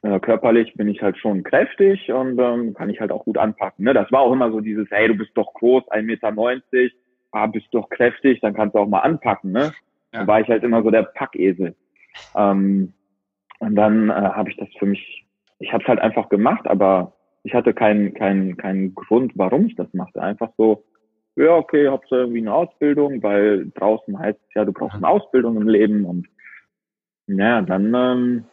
Äh, 0.04 0.20
körperlich 0.20 0.74
bin 0.74 0.86
ich 0.88 1.00
halt 1.00 1.16
schon 1.16 1.42
kräftig 1.42 2.12
und 2.12 2.38
ähm, 2.38 2.74
kann 2.74 2.90
ich 2.90 3.00
halt 3.00 3.10
auch 3.10 3.24
gut 3.24 3.38
anpacken. 3.38 3.86
Ne? 3.86 3.94
Das 3.94 4.12
war 4.12 4.20
auch 4.20 4.32
immer 4.32 4.52
so 4.52 4.60
dieses, 4.60 4.86
hey, 4.90 5.08
du 5.08 5.14
bist 5.14 5.30
doch 5.32 5.54
groß, 5.54 5.82
1,90 5.84 6.02
Meter, 6.02 6.94
ah, 7.32 7.46
bist 7.46 7.68
doch 7.70 7.88
kräftig, 7.88 8.38
dann 8.42 8.52
kannst 8.52 8.74
du 8.74 8.80
auch 8.80 8.86
mal 8.86 9.00
anpacken. 9.00 9.52
Ne? 9.52 9.72
Ja. 10.12 10.20
Da 10.20 10.26
war 10.26 10.40
ich 10.42 10.48
halt 10.48 10.62
immer 10.62 10.82
so 10.82 10.90
der 10.90 11.04
Packesel. 11.04 11.74
Ähm, 12.36 12.92
und 13.60 13.76
dann 13.76 14.10
äh, 14.10 14.12
habe 14.12 14.50
ich 14.50 14.58
das 14.58 14.68
für 14.78 14.84
mich, 14.84 15.24
ich 15.58 15.72
habe 15.72 15.82
es 15.82 15.88
halt 15.88 16.00
einfach 16.00 16.28
gemacht, 16.28 16.66
aber 16.66 17.14
ich 17.42 17.54
hatte 17.54 17.72
keinen 17.72 18.12
keinen 18.12 18.58
keinen 18.58 18.94
Grund, 18.94 19.32
warum 19.36 19.64
ich 19.64 19.74
das 19.74 19.92
machte. 19.94 20.20
Einfach 20.20 20.50
so, 20.58 20.84
ja, 21.36 21.56
okay, 21.56 21.88
hab's 21.88 22.10
irgendwie 22.10 22.40
eine 22.40 22.52
Ausbildung, 22.52 23.22
weil 23.22 23.70
draußen 23.74 24.18
heißt 24.18 24.38
es 24.38 24.54
ja, 24.54 24.66
du 24.66 24.72
brauchst 24.72 24.96
eine 24.96 25.08
Ausbildung 25.08 25.56
im 25.56 25.68
Leben 25.68 26.04
und 26.04 26.26
ja, 27.26 27.62
dann 27.62 27.94
ähm, 27.94 28.44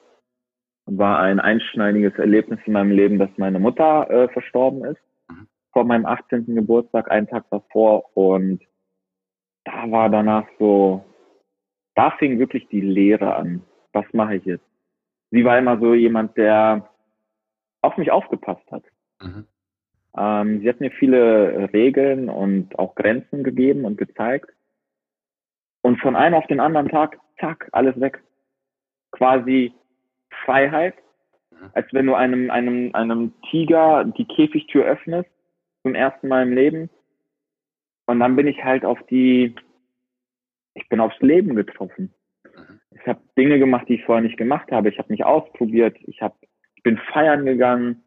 war 0.98 1.20
ein 1.20 1.40
einschneidiges 1.40 2.14
Erlebnis 2.16 2.60
in 2.66 2.74
meinem 2.74 2.92
Leben, 2.92 3.20
dass 3.20 3.30
meine 3.38 3.60
Mutter 3.60 4.10
äh, 4.10 4.28
verstorben 4.30 4.84
ist 4.86 5.02
mhm. 5.30 5.48
vor 5.72 5.86
meinem 5.86 6.06
18. 6.06 6.56
Geburtstag, 6.56 7.10
einen 7.10 7.28
Tag 7.28 7.46
davor 7.50 8.16
und 8.16 8.62
da 9.64 9.92
war 9.92 10.10
danach 10.10 10.48
so, 10.60 11.06
da 11.96 12.12
fing 12.12 12.40
wirklich 12.40 12.68
die 12.70 12.82
Lehre 12.82 13.36
an. 13.36 13.62
Was 13.94 14.06
mache 14.14 14.36
ich 14.36 14.46
jetzt? 14.46 14.66
Sie 15.30 15.46
war 15.46 15.58
immer 15.58 15.80
so 15.80 15.94
jemand, 15.94 16.36
der 16.38 16.90
auf 17.82 17.98
mich 17.98 18.12
aufgepasst 18.12 18.70
hat. 18.72 18.84
Mhm. 19.22 19.46
Ähm, 20.18 20.60
sie 20.60 20.70
hat 20.70 20.82
mir 20.82 20.92
viele 20.92 21.72
Regeln 21.74 22.30
und 22.30 22.78
auch 22.78 22.96
Grenzen 22.96 23.44
gegeben 23.44 23.86
und 23.86 23.98
gezeigt. 23.98 24.52
Und 25.82 26.00
von 26.00 26.16
einem 26.16 26.36
auf 26.36 26.48
den 26.48 26.60
anderen 26.60 26.90
Tag, 26.90 27.18
zack, 27.40 27.70
alles 27.72 28.00
weg. 28.00 28.22
Quasi 29.12 29.74
Freiheit, 30.46 30.96
mhm. 31.52 31.70
als 31.74 31.88
wenn 31.92 32.06
du 32.06 32.16
einem, 32.16 32.50
einem, 32.52 32.92
einem 32.94 33.34
Tiger 33.50 34.06
die 34.06 34.26
Käfigtür 34.26 34.86
öffnest, 34.86 35.30
zum 35.84 35.96
ersten 35.96 36.28
Mal 36.28 36.44
im 36.44 36.54
Leben. 36.54 36.90
Und 38.06 38.20
dann 38.20 38.36
bin 38.36 38.48
ich 38.48 38.64
halt 38.64 38.86
auf 38.86 39.00
die, 39.10 39.56
ich 40.74 40.88
bin 40.90 41.00
aufs 41.00 41.20
Leben 41.20 41.56
getroffen. 41.56 42.14
Mhm. 42.44 42.80
Ich 42.92 43.08
habe 43.08 43.22
Dinge 43.38 43.60
gemacht, 43.60 43.88
die 43.88 43.96
ich 43.96 44.06
vorher 44.06 44.24
nicht 44.24 44.38
gemacht 44.38 44.72
habe. 44.72 44.90
Ich 44.90 44.98
habe 44.98 45.12
mich 45.12 45.24
ausprobiert. 45.24 45.98
Ich 46.04 46.22
habe, 46.22 46.36
ich 46.76 46.84
bin 46.84 46.98
feiern 47.12 47.46
gegangen. 47.46 48.04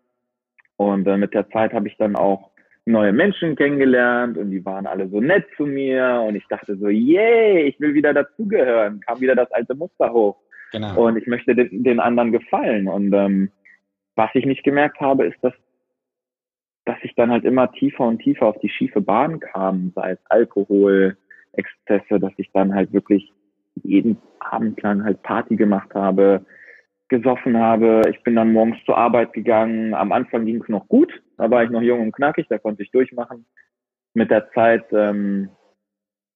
Und 0.76 1.06
äh, 1.06 1.16
mit 1.16 1.34
der 1.34 1.48
Zeit 1.50 1.72
habe 1.72 1.88
ich 1.88 1.96
dann 1.96 2.16
auch 2.16 2.50
neue 2.86 3.12
Menschen 3.12 3.56
kennengelernt 3.56 4.36
und 4.36 4.50
die 4.50 4.64
waren 4.64 4.86
alle 4.86 5.08
so 5.08 5.20
nett 5.20 5.46
zu 5.56 5.64
mir 5.64 6.22
und 6.26 6.34
ich 6.34 6.46
dachte 6.48 6.76
so, 6.76 6.88
yay, 6.88 7.62
ich 7.62 7.80
will 7.80 7.94
wieder 7.94 8.12
dazugehören, 8.12 9.00
kam 9.00 9.20
wieder 9.20 9.34
das 9.34 9.50
alte 9.52 9.74
Muster 9.74 10.12
hoch. 10.12 10.36
Genau. 10.74 11.06
Und 11.06 11.16
ich 11.16 11.26
möchte 11.26 11.54
den, 11.54 11.84
den 11.84 12.00
anderen 12.00 12.32
gefallen. 12.32 12.88
Und 12.88 13.12
ähm, 13.12 13.50
was 14.16 14.30
ich 14.34 14.44
nicht 14.44 14.64
gemerkt 14.64 15.00
habe, 15.00 15.26
ist, 15.26 15.38
dass 15.42 15.54
dass 16.84 16.98
ich 17.02 17.14
dann 17.14 17.30
halt 17.30 17.44
immer 17.44 17.72
tiefer 17.72 18.04
und 18.04 18.18
tiefer 18.18 18.46
auf 18.46 18.58
die 18.60 18.68
schiefe 18.68 19.00
Bahn 19.00 19.40
kam, 19.40 19.92
sei 19.94 20.12
es 20.12 20.18
Alkohol, 20.28 21.16
Exzesse, 21.52 22.20
dass 22.20 22.32
ich 22.36 22.50
dann 22.52 22.74
halt 22.74 22.92
wirklich 22.92 23.32
jeden 23.82 24.18
Abend 24.40 24.82
lang 24.82 25.02
halt 25.04 25.22
Party 25.22 25.56
gemacht 25.56 25.94
habe, 25.94 26.44
gesoffen 27.08 27.56
habe. 27.56 28.02
Ich 28.10 28.22
bin 28.22 28.34
dann 28.36 28.52
morgens 28.52 28.76
zur 28.84 28.98
Arbeit 28.98 29.32
gegangen. 29.32 29.94
Am 29.94 30.12
Anfang 30.12 30.44
ging 30.44 30.62
es 30.62 30.68
noch 30.68 30.88
gut, 30.88 31.10
da 31.38 31.50
war 31.50 31.64
ich 31.64 31.70
noch 31.70 31.82
jung 31.82 32.00
und 32.00 32.12
knackig, 32.12 32.46
da 32.48 32.58
konnte 32.58 32.82
ich 32.82 32.90
durchmachen. 32.90 33.46
Mit 34.14 34.30
der 34.30 34.50
Zeit 34.52 34.84
ähm, 34.92 35.48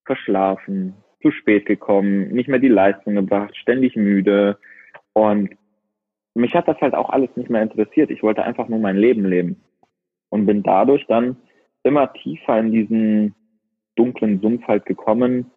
verschlafen, 0.04 0.94
zu 1.20 1.30
spät 1.30 1.66
gekommen, 1.66 2.28
nicht 2.28 2.48
mehr 2.48 2.58
die 2.58 2.68
Leistung 2.68 3.14
gebracht, 3.14 3.56
ständig 3.56 3.96
müde. 3.96 4.58
Und 5.12 5.50
mich 6.34 6.54
hat 6.54 6.68
das 6.68 6.80
halt 6.80 6.94
auch 6.94 7.10
alles 7.10 7.30
nicht 7.34 7.50
mehr 7.50 7.62
interessiert. 7.62 8.10
Ich 8.10 8.22
wollte 8.22 8.44
einfach 8.44 8.68
nur 8.68 8.78
mein 8.78 8.96
Leben 8.96 9.24
leben 9.24 9.60
und 10.28 10.46
bin 10.46 10.62
dadurch 10.62 11.06
dann 11.06 11.36
immer 11.82 12.12
tiefer 12.12 12.58
in 12.58 12.70
diesen 12.70 13.34
dunklen 13.96 14.40
Sumpf 14.40 14.66
halt 14.66 14.86
gekommen. 14.86 15.50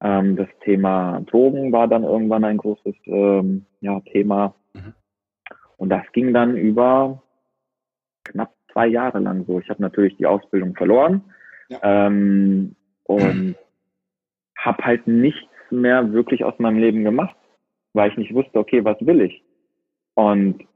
Ähm, 0.00 0.36
das 0.36 0.48
Thema 0.64 1.20
Drogen 1.26 1.72
war 1.72 1.88
dann 1.88 2.04
irgendwann 2.04 2.44
ein 2.44 2.58
großes 2.58 2.94
ähm, 3.06 3.64
ja, 3.80 4.00
Thema. 4.00 4.54
Mhm. 4.74 4.94
Und 5.76 5.88
das 5.90 6.02
ging 6.12 6.34
dann 6.34 6.56
über 6.56 7.22
knapp 8.24 8.52
zwei 8.72 8.86
Jahre 8.86 9.20
lang 9.20 9.44
so. 9.46 9.58
Ich 9.60 9.70
habe 9.70 9.82
natürlich 9.82 10.16
die 10.16 10.26
Ausbildung 10.26 10.74
verloren 10.74 11.22
ja. 11.68 11.78
ähm, 11.82 12.76
und 13.04 13.56
habe 14.58 14.84
halt 14.84 15.06
nichts 15.06 15.48
mehr 15.70 16.12
wirklich 16.12 16.44
aus 16.44 16.58
meinem 16.58 16.78
Leben 16.78 17.04
gemacht, 17.04 17.36
weil 17.94 18.10
ich 18.10 18.16
nicht 18.18 18.34
wusste, 18.34 18.58
okay, 18.58 18.84
was 18.84 18.98
will 19.00 19.22
ich? 19.22 19.42
Und 20.14 20.66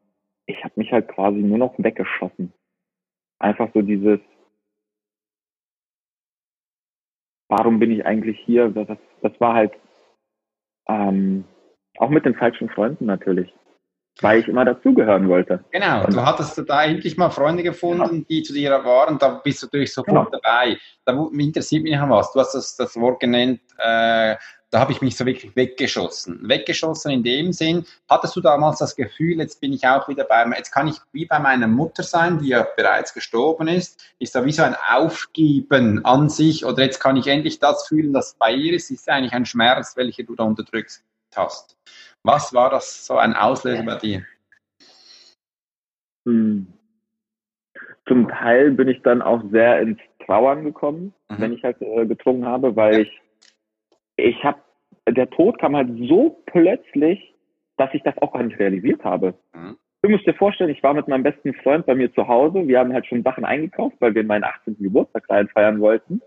ich 0.47 0.65
habe 0.65 0.75
mich 0.77 0.91
halt 0.93 1.09
quasi 1.09 1.39
nur 1.39 1.59
noch 1.59 1.75
weggeschossen 1.79 2.53
einfach 3.43 3.69
so 3.75 3.83
dieses, 3.83 4.21
warum 7.49 7.79
bin 7.79 7.91
ich 7.91 8.07
eigentlich 8.07 8.39
hier? 8.41 8.69
Das, 8.71 8.99
das 9.21 9.41
war 9.41 9.55
halt 9.55 9.73
ähm, 10.89 11.45
auch 11.99 12.09
mit 12.09 12.25
den 12.25 12.35
falschen 12.35 12.69
Freunden 12.71 13.07
natürlich, 13.07 13.53
weil 14.21 14.41
ich 14.41 14.49
immer 14.49 14.65
dazugehören 14.65 15.29
wollte. 15.29 15.65
Genau, 15.71 16.05
du 16.07 16.25
hattest 16.25 16.63
da 16.69 16.85
endlich 16.85 17.17
mal 17.17 17.31
Freunde 17.31 17.63
gefunden, 17.63 18.19
ja. 18.19 18.25
die 18.29 18.43
zu 18.43 18.53
dir 18.53 18.71
waren, 18.85 19.19
da 19.19 19.41
bist 19.43 19.63
du 19.63 19.67
natürlich 19.67 19.93
sofort 19.93 20.31
genau. 20.31 20.41
dabei. 20.43 20.79
Da 21.05 21.29
interessiert 21.37 21.83
mich 21.83 21.97
noch 21.97 22.11
was. 22.11 22.33
Du 22.33 22.41
hast 22.41 22.53
das, 22.53 22.77
das 22.77 22.95
Wort 22.97 23.21
genannt, 23.21 23.61
äh, 23.79 24.37
da 24.73 24.81
habe 24.81 24.93
ich 24.93 25.03
mich 25.03 25.19
so 25.19 25.27
wirklich 25.27 25.55
weggeschossen. 25.55 26.49
Weggeschossen 26.49 27.11
in 27.11 27.23
dem 27.23 27.53
Sinn, 27.53 27.85
hattest 28.09 28.35
du 28.37 28.41
damals 28.41 28.79
das 28.79 28.97
Gefühl, 28.97 29.39
jetzt 29.39 29.61
bin 29.61 29.75
ich 29.75 29.87
auch 29.87 30.09
wieder 30.09 30.25
bei, 30.25 30.47
jetzt 30.57 30.73
kann 30.73 30.89
ich 30.89 30.97
wie 31.13 31.27
bei 31.27 31.39
meiner 31.39 31.67
Mutter 31.67 32.03
sein, 32.03 32.39
die 32.39 32.49
ja 32.49 32.67
bereits 32.75 33.13
gestorben 33.13 33.69
ist, 33.69 34.03
ist 34.19 34.35
da 34.35 34.47
wie 34.47 34.53
so 34.53 34.63
ein 34.63 34.75
Aufgeben 34.91 36.03
an 36.07 36.31
sich 36.31 36.65
oder 36.65 36.85
jetzt 36.85 37.01
kann 37.01 37.19
ich 37.19 37.27
endlich 37.27 37.59
das 37.59 37.87
fühlen, 37.87 38.15
das 38.15 38.35
bei 38.39 38.55
ihr 38.55 38.73
ist, 38.73 38.91
ist 38.91 39.11
eigentlich 39.11 39.35
ein 39.35 39.45
Schmerz, 39.45 39.95
welcher 39.99 40.23
du 40.23 40.35
da 40.35 40.45
unterdrückt 40.45 41.03
hast. 41.37 41.77
Was 42.25 42.55
war 42.55 42.71
das 42.71 43.07
so 43.07 43.17
ein 43.17 43.35
Auslöser 43.35 43.83
bei 43.83 43.97
dir? 43.97 44.25
Hm. 46.25 46.67
Zum 48.07 48.29
Teil 48.29 48.73
bin 48.73 48.89
ich 48.89 49.03
dann 49.03 49.23
auch 49.23 49.43
sehr 49.51 49.81
ins 49.81 49.99
Trauern 50.25 50.65
gekommen, 50.65 51.15
mhm. 51.29 51.37
wenn 51.39 51.53
ich 51.53 51.65
halt 51.65 51.81
äh, 51.81 52.07
getrunken 52.07 52.47
habe, 52.47 52.77
weil 52.77 52.95
ja. 52.95 53.01
ich 53.01 53.23
ich 54.17 54.45
habe, 54.45 54.61
der 55.09 55.29
Tod 55.31 55.59
kam 55.59 55.77
halt 55.77 55.89
so 56.09 56.43
plötzlich, 56.47 57.35
dass 57.77 57.93
ich 57.93 58.03
das 58.03 58.17
auch 58.19 58.33
gar 58.33 58.43
nicht 58.43 58.59
realisiert 58.59 59.03
habe. 59.05 59.35
Mhm. 59.55 59.77
Du 60.03 60.11
musst 60.11 60.27
dir 60.27 60.35
vorstellen, 60.35 60.71
ich 60.71 60.83
war 60.83 60.95
mit 60.95 61.07
meinem 61.07 61.23
besten 61.23 61.55
Freund 61.55 61.87
bei 61.87 61.95
mir 61.95 62.13
zu 62.13 62.27
Hause. 62.27 62.67
Wir 62.67 62.81
haben 62.81 62.93
halt 62.93 63.07
schon 63.07 63.23
Sachen 63.23 63.45
eingekauft, 63.45 63.97
weil 64.01 64.15
wir 64.15 64.25
meinen 64.25 64.45
18. 64.45 64.77
Geburtstag 64.81 65.27
feiern 65.27 65.81
wollten. 65.81 66.21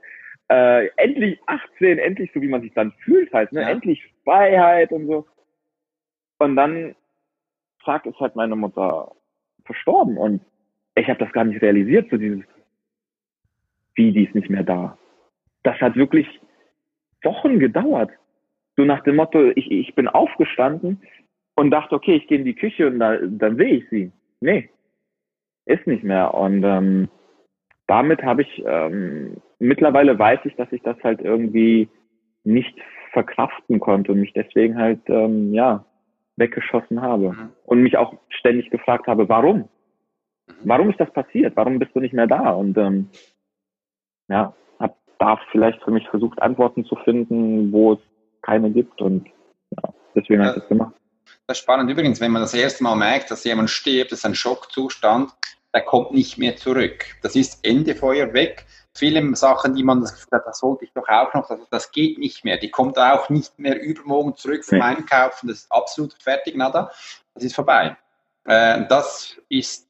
Äh, 0.48 0.88
endlich 0.96 1.40
18, 1.48 1.98
endlich 1.98 2.32
so 2.34 2.42
wie 2.42 2.48
man 2.48 2.62
sich 2.62 2.74
dann 2.74 2.94
fühlt 3.04 3.34
halt, 3.34 3.52
ne? 3.52 3.62
Ja. 3.62 3.70
Endlich 3.70 4.02
Freiheit 4.24 4.92
und 4.92 5.08
so. 5.08 5.26
Und 6.46 6.56
dann 6.56 6.96
zack 7.84 8.06
ist 8.06 8.20
halt 8.20 8.36
meine 8.36 8.56
Mutter 8.56 9.12
verstorben 9.66 10.18
und 10.18 10.42
ich 10.96 11.08
habe 11.10 11.20
das 11.20 11.32
gar 11.34 11.44
nicht 11.44 11.62
realisiert, 11.62 12.08
so 12.10 12.18
dieses, 12.18 12.44
wie 13.96 14.12
die 14.12 14.26
ist 14.26 14.36
nicht 14.36 14.50
mehr 14.50 14.64
da. 14.64 14.98
Das 15.64 15.80
hat 15.82 15.96
wirklich 15.96 16.28
Wochen 17.24 17.60
gedauert. 17.60 18.12
So 18.78 18.86
nach 18.86 19.02
dem 19.04 19.16
Motto, 19.16 19.52
ich, 19.56 19.72
ich 19.72 19.96
bin 19.96 20.08
aufgestanden 20.08 21.02
und 21.56 21.72
dachte, 21.72 21.96
okay, 21.96 22.16
ich 22.16 22.28
gehe 22.28 22.38
in 22.38 22.46
die 22.46 22.56
Küche 22.56 22.88
und 22.88 23.00
da, 23.00 23.18
dann 23.18 23.58
sehe 23.58 23.78
ich 23.78 23.90
sie. 23.90 24.12
Nee, 24.40 24.70
ist 25.66 25.88
nicht 25.88 26.04
mehr. 26.04 26.34
Und 26.36 26.64
ähm, 26.64 27.10
damit 27.88 28.22
habe 28.24 28.44
ich, 28.44 28.64
ähm, 28.66 29.38
mittlerweile 29.58 30.18
weiß 30.20 30.42
ich, 30.44 30.56
dass 30.56 30.72
ich 30.72 30.82
das 30.84 30.98
halt 31.04 31.22
irgendwie 31.22 31.90
nicht 32.44 32.78
verkraften 33.14 33.80
konnte 33.80 34.12
und 34.12 34.20
mich 34.20 34.34
deswegen 34.34 34.78
halt, 34.78 35.00
ähm, 35.08 35.54
ja, 35.54 35.84
weggeschossen 36.38 37.02
habe. 37.02 37.32
Mhm. 37.32 37.50
Und 37.66 37.82
mich 37.82 37.98
auch 37.98 38.14
ständig 38.30 38.70
gefragt 38.70 39.08
habe, 39.08 39.30
warum? 39.30 39.70
Mhm. 40.48 40.54
Warum 40.64 40.90
ist 40.90 41.00
das 41.00 41.12
passiert? 41.12 41.56
Warum 41.56 41.80
bist 41.80 41.96
du 41.96 42.00
nicht 42.00 42.14
mehr 42.14 42.28
da? 42.28 42.52
Und 42.52 42.78
ähm, 42.78 43.10
ja, 44.28 44.54
habe 44.80 44.96
da 45.20 45.40
vielleicht 45.52 45.82
für 45.84 45.92
mich 45.92 46.08
versucht, 46.10 46.42
Antworten 46.42 46.86
zu 46.86 46.96
finden, 46.98 47.72
wo 47.72 47.94
es 47.94 48.00
keine 48.42 48.72
gibt. 48.72 49.02
Und 49.02 49.28
ja, 49.72 49.94
deswegen 50.16 50.42
ja, 50.42 50.48
habe 50.48 50.58
ich 50.58 50.64
das 50.64 50.70
gemacht. 50.70 50.94
Das 51.48 51.58
ist 51.58 51.64
spannend. 51.64 51.90
Übrigens, 51.90 52.22
wenn 52.22 52.32
man 52.32 52.42
das 52.42 52.54
erste 52.54 52.84
Mal 52.84 52.96
merkt, 52.96 53.32
dass 53.32 53.44
jemand 53.44 53.70
stirbt, 53.70 54.12
ist 54.12 54.26
ein 54.26 54.36
Schockzustand, 54.36 55.32
der 55.74 55.82
kommt 55.82 56.12
nicht 56.12 56.38
mehr 56.38 56.56
zurück. 56.56 57.06
Das 57.22 57.36
ist 57.36 57.66
Ende 57.68 57.96
Feuer 57.96 58.34
weg. 58.34 58.66
Viele 58.98 59.36
Sachen, 59.36 59.76
die 59.76 59.84
man 59.84 60.00
das 60.00 60.14
Gefühl 60.14 60.40
hat, 60.40 60.48
das 60.48 60.60
sollte 60.60 60.86
ich 60.86 60.94
doch 60.94 61.08
auch 61.10 61.34
noch, 61.34 61.48
das, 61.50 61.60
das 61.70 61.92
geht 61.92 62.18
nicht 62.18 62.46
mehr. 62.46 62.58
Die 62.58 62.72
kommt 62.72 62.98
auch 62.98 63.30
nicht 63.30 63.60
mehr 63.60 63.82
übermorgen 63.82 64.36
zurück 64.36 64.64
vom. 64.64 64.82
Einkaufen. 64.82 65.48
Das 65.50 65.60
ist 65.60 65.72
absolut 65.72 66.16
fertig, 66.22 66.56
nada. 66.56 66.92
Das 67.34 67.44
ist 67.44 67.56
vorbei. 67.56 67.98
Äh, 68.46 68.86
das 68.88 69.36
ist 69.50 69.86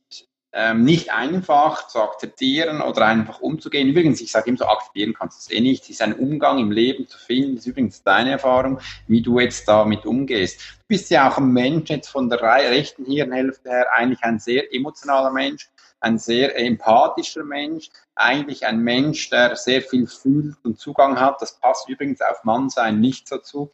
ähm, 0.57 0.85
nicht 0.85 1.11
einfach 1.11 1.87
zu 1.87 2.01
akzeptieren 2.01 2.81
oder 2.81 3.05
einfach 3.05 3.41
umzugehen. 3.41 3.89
Übrigens, 3.89 4.21
ich 4.21 4.31
sage 4.31 4.49
immer 4.49 4.57
so, 4.57 4.65
akzeptieren 4.65 5.13
kannst 5.13 5.37
du 5.37 5.53
es 5.53 5.57
eh 5.57 5.61
nicht. 5.61 5.83
Es 5.83 5.89
ist 5.89 6.01
ein 6.01 6.13
Umgang 6.13 6.59
im 6.59 6.71
Leben 6.71 7.07
zu 7.07 7.19
finden. 7.19 7.55
Das 7.55 7.65
ist 7.65 7.71
übrigens 7.71 8.03
deine 8.03 8.31
Erfahrung, 8.31 8.79
wie 9.07 9.21
du 9.21 9.39
jetzt 9.39 9.67
damit 9.67 10.05
umgehst. 10.05 10.61
Du 10.61 10.85
bist 10.87 11.11
ja 11.11 11.29
auch 11.29 11.37
ein 11.37 11.51
Mensch 11.51 11.89
jetzt 11.89 12.07
von 12.07 12.29
der 12.29 12.41
rechten 12.41 13.05
Hirnhälfte 13.05 13.69
her, 13.69 13.87
eigentlich 13.93 14.23
ein 14.23 14.39
sehr 14.39 14.73
emotionaler 14.73 15.31
Mensch 15.31 15.69
ein 16.05 16.19
sehr 16.19 16.55
empathischer 16.59 17.43
Mensch, 17.43 17.89
eigentlich 18.13 18.67
ein 18.67 18.79
Mensch, 18.79 19.31
der 19.31 19.55
sehr 19.55 19.81
viel 19.81 20.05
fühlt 20.05 20.55
und 20.63 20.79
Zugang 20.79 21.19
hat. 21.19 21.41
Das 21.41 21.59
passt 21.59 21.89
übrigens 21.89 22.21
auf 22.21 22.43
Mannsein 22.43 22.99
nicht 22.99 23.27
so 23.27 23.39
zu. 23.39 23.71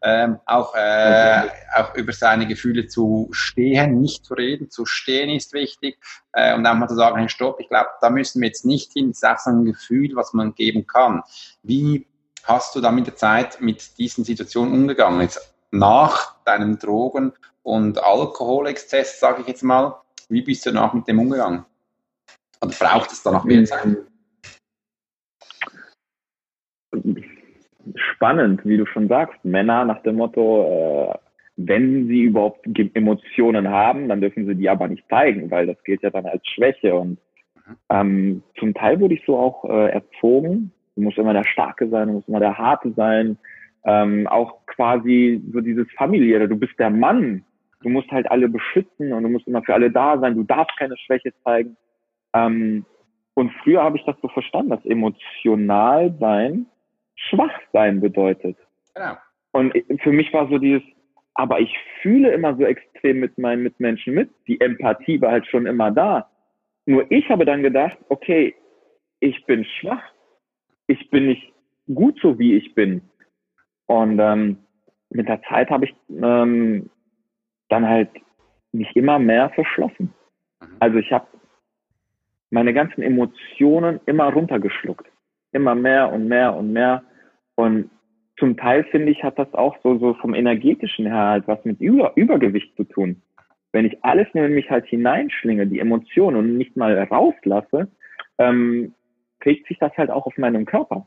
ähm, 0.03 0.41
auch, 0.47 0.75
äh, 0.75 1.43
auch 1.77 1.95
über 1.95 2.15
seine 2.15 2.47
Gefühle 2.47 2.87
zu 2.87 3.29
stehen, 3.33 4.01
nicht 4.01 4.25
zu 4.25 4.33
reden. 4.33 4.71
Zu 4.71 4.87
stehen 4.87 5.29
ist 5.29 5.53
wichtig. 5.53 5.99
Äh, 6.33 6.55
und 6.55 6.67
auch 6.67 6.75
mal 6.75 6.89
zu 6.89 6.95
sagen, 6.95 7.19
hey, 7.19 7.29
stopp, 7.29 7.61
ich 7.61 7.69
glaube, 7.69 7.91
da 8.01 8.09
müssen 8.09 8.41
wir 8.41 8.49
jetzt 8.49 8.65
nicht 8.65 8.95
hin. 8.95 9.11
Das 9.11 9.19
ist 9.19 9.25
auch 9.25 9.39
so 9.39 9.51
ein 9.51 9.67
Gefühl, 9.67 10.17
was 10.17 10.33
man 10.33 10.55
geben 10.55 10.87
kann. 10.87 11.23
Wie 11.63 12.07
hast 12.45 12.75
du 12.75 12.81
da 12.81 12.91
mit 12.91 13.07
der 13.07 13.17
Zeit 13.17 13.61
mit 13.61 13.99
diesen 13.99 14.25
Situationen 14.25 14.73
umgegangen? 14.73 15.21
Jetzt 15.21 15.55
nach 15.71 16.35
deinem 16.47 16.79
Drogen- 16.79 17.35
und 17.63 18.03
Alkoholexzess, 18.03 19.21
sage 19.21 19.43
ich 19.43 19.49
jetzt 19.49 19.63
mal, 19.63 20.01
wie 20.35 20.43
bist 20.43 20.67
du 20.67 20.73
danach 20.73 20.93
mit 20.93 21.07
dem 21.09 21.21
umgegangen? 21.21 21.65
Oder 22.61 22.75
braucht 22.79 23.13
es 23.13 23.23
danach 23.23 23.45
mehr 23.45 23.65
Zeit? 23.65 23.97
Spannend, 27.97 28.65
wie 28.65 28.77
du 28.77 28.87
schon 28.87 29.09
sagst. 29.09 29.45
Männer 29.45 29.85
nach 29.85 30.03
dem 30.03 30.17
Motto, 30.17 31.13
äh, 31.13 31.19
wenn 31.57 32.09
sie 32.09 32.23
überhaupt 32.23 32.67
Emotionen 32.95 33.69
haben, 33.69 34.09
dann 34.09 34.21
dürfen 34.21 34.47
sie 34.47 34.55
die 34.55 34.69
aber 34.69 34.89
nicht 34.89 35.05
zeigen, 35.09 35.51
weil 35.51 35.67
das 35.67 35.83
gilt 35.85 36.03
ja 36.03 36.11
dann 36.11 36.27
als 36.27 36.47
Schwäche. 36.49 36.95
Und 36.95 37.19
mhm. 37.55 37.77
ähm, 37.91 38.43
zum 38.59 38.75
Teil 38.75 39.01
wurde 39.01 39.15
ich 39.15 39.23
so 39.27 39.39
auch 39.39 39.65
äh, 39.65 39.91
erzogen. 39.91 40.73
Du 40.97 41.03
musst 41.03 41.19
immer 41.19 41.33
der 41.33 41.45
Starke 41.45 41.89
sein, 41.89 42.09
du 42.09 42.15
musst 42.15 42.29
immer 42.29 42.41
der 42.41 42.59
Harte 42.59 42.93
sein. 42.97 43.39
Ähm, 43.85 44.27
auch 44.27 44.65
quasi 44.67 45.43
so 45.53 45.61
dieses 45.61 45.87
familiäre, 45.97 46.49
du 46.49 46.57
bist 46.57 46.79
der 46.79 46.91
Mann, 46.91 47.45
du 47.85 47.91
musst 47.91 48.11
halt 48.11 48.31
alle 48.31 48.49
beschützen 48.49 49.13
und 49.13 49.23
du 49.23 49.29
musst 49.29 49.47
immer 49.47 49.63
für 49.63 49.75
alle 49.75 49.91
da 49.91 50.19
sein, 50.19 50.35
du 50.35 50.43
darfst 50.43 50.77
keine 50.79 50.97
Schwäche 50.97 51.33
zeigen. 51.45 51.77
Ähm, 52.33 52.85
und 53.35 53.53
früher 53.63 53.83
habe 53.83 53.99
ich 53.99 54.05
das 54.05 54.17
so 54.23 54.29
verstanden, 54.29 54.71
dass 54.71 54.85
emotional 54.85 56.15
sein 56.19 56.67
schwach 57.17 57.53
sein 57.73 58.01
bedeutet. 58.01 58.57
Ja. 58.97 59.21
Und 59.53 59.73
für 60.03 60.13
mich 60.13 60.33
war 60.33 60.49
so 60.49 60.59
dieses, 60.59 60.83
aber 61.35 61.61
ich 61.61 61.73
fühle 62.01 62.33
immer 62.33 62.57
so 62.57 62.65
extrem 62.65 63.21
mit 63.21 63.39
meinen 63.39 63.63
Mitmenschen 63.63 64.15
mit. 64.15 64.31
Die 64.47 64.61
Empathie 64.61 65.21
war 65.21 65.33
halt 65.33 65.47
schon 65.47 65.67
immer 65.67 65.91
da. 65.91 66.29
Nur 66.87 67.11
ich 67.11 67.29
habe 67.29 67.45
dann 67.45 67.63
gedacht, 67.63 67.97
okay, 68.09 68.55
ich 69.21 69.45
bin 69.47 69.65
schwach. 69.65 70.03
Ich 70.87 71.11
bin 71.11 71.27
nicht 71.27 71.53
gut 71.93 72.19
so, 72.21 72.39
wie 72.39 72.55
ich 72.57 72.75
bin. 72.75 73.03
Und 73.87 74.19
ähm, 74.19 74.59
mit 75.11 75.29
der 75.29 75.43
Zeit 75.43 75.71
habe 75.71 75.87
ich 75.87 75.95
ähm, 76.11 76.91
dann 77.75 77.89
halt 77.89 78.09
mich 78.73 78.95
immer 78.95 79.19
mehr 79.19 79.51
verschlossen. 79.51 80.15
Mhm. 80.61 80.77
Also 80.79 80.99
ich 80.99 81.13
habe 81.13 81.27
meine 82.51 82.73
ganzen 82.73 83.03
Emotionen 83.03 84.01
immer 84.07 84.33
runtergeschluckt. 84.33 85.07
Immer 85.53 85.75
mehr 85.75 86.13
und 86.13 86.29
mehr 86.29 86.55
und 86.55 86.73
mehr. 86.73 87.03
Und 87.57 87.91
zum 88.39 88.57
Teil 88.57 88.85
finde 88.85 89.11
ich, 89.13 89.23
hat 89.23 89.39
das 89.39 89.53
auch 89.55 89.77
so, 89.83 89.99
so 89.99 90.15
vom 90.15 90.35
energetischen 90.35 91.07
her 91.07 91.29
halt 91.29 91.49
was 91.49 91.65
mit 91.65 91.81
Über 91.81 92.13
Übergewicht 92.17 92.77
zu 92.77 92.85
tun. 92.85 93.23
Wenn 93.73 93.87
ich 93.87 94.05
alles 94.05 94.29
nur 94.35 94.45
in 94.45 94.55
mich 94.55 94.71
halt 94.71 94.87
hineinschlinge, 94.87 95.67
die 95.67 95.81
Emotionen 95.81 96.37
und 96.37 96.57
nicht 96.57 96.77
mal 96.77 96.97
rauslasse, 97.05 97.89
ähm, 98.39 98.95
trägt 99.41 99.67
sich 99.67 99.79
das 99.79 99.97
halt 99.97 100.11
auch 100.11 100.27
auf 100.27 100.37
meinem 100.39 100.65
Körper. 100.65 101.07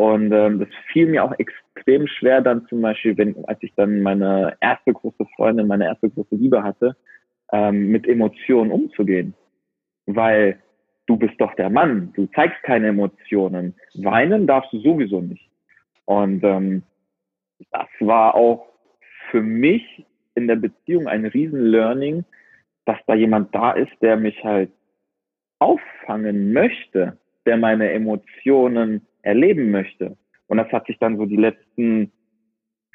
Und 0.00 0.32
ähm, 0.32 0.60
das 0.60 0.68
fiel 0.90 1.08
mir 1.08 1.22
auch 1.22 1.34
extrem 1.38 2.06
schwer 2.06 2.40
dann 2.40 2.66
zum 2.68 2.80
Beispiel, 2.80 3.18
wenn, 3.18 3.36
als 3.44 3.62
ich 3.62 3.74
dann 3.74 4.00
meine 4.00 4.56
erste 4.62 4.94
große 4.94 5.26
Freundin, 5.36 5.66
meine 5.66 5.84
erste 5.84 6.08
große 6.08 6.36
Liebe 6.36 6.62
hatte, 6.62 6.96
ähm, 7.52 7.88
mit 7.88 8.08
Emotionen 8.08 8.70
umzugehen. 8.70 9.34
Weil 10.06 10.58
du 11.04 11.18
bist 11.18 11.34
doch 11.38 11.52
der 11.56 11.68
Mann, 11.68 12.14
du 12.14 12.24
zeigst 12.34 12.62
keine 12.62 12.86
Emotionen. 12.88 13.74
Weinen 13.96 14.46
darfst 14.46 14.72
du 14.72 14.78
sowieso 14.78 15.20
nicht. 15.20 15.50
Und 16.06 16.42
ähm, 16.44 16.82
das 17.70 17.88
war 18.00 18.34
auch 18.34 18.68
für 19.30 19.42
mich 19.42 20.06
in 20.34 20.48
der 20.48 20.56
Beziehung 20.56 21.08
ein 21.08 21.26
Riesen-Learning, 21.26 22.24
dass 22.86 22.96
da 23.06 23.12
jemand 23.12 23.54
da 23.54 23.72
ist, 23.72 23.92
der 24.00 24.16
mich 24.16 24.42
halt 24.42 24.70
auffangen 25.58 26.54
möchte, 26.54 27.18
der 27.46 27.56
meine 27.56 27.90
Emotionen 27.92 29.06
erleben 29.22 29.70
möchte. 29.70 30.16
Und 30.46 30.58
das 30.58 30.70
hat 30.72 30.86
sich 30.86 30.98
dann 30.98 31.16
so 31.16 31.26
die 31.26 31.36
letzten 31.36 32.12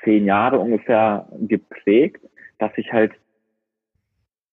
zehn 0.03 0.25
Jahre 0.25 0.59
ungefähr 0.59 1.27
geprägt, 1.39 2.21
dass 2.59 2.71
ich 2.77 2.91
halt 2.91 3.11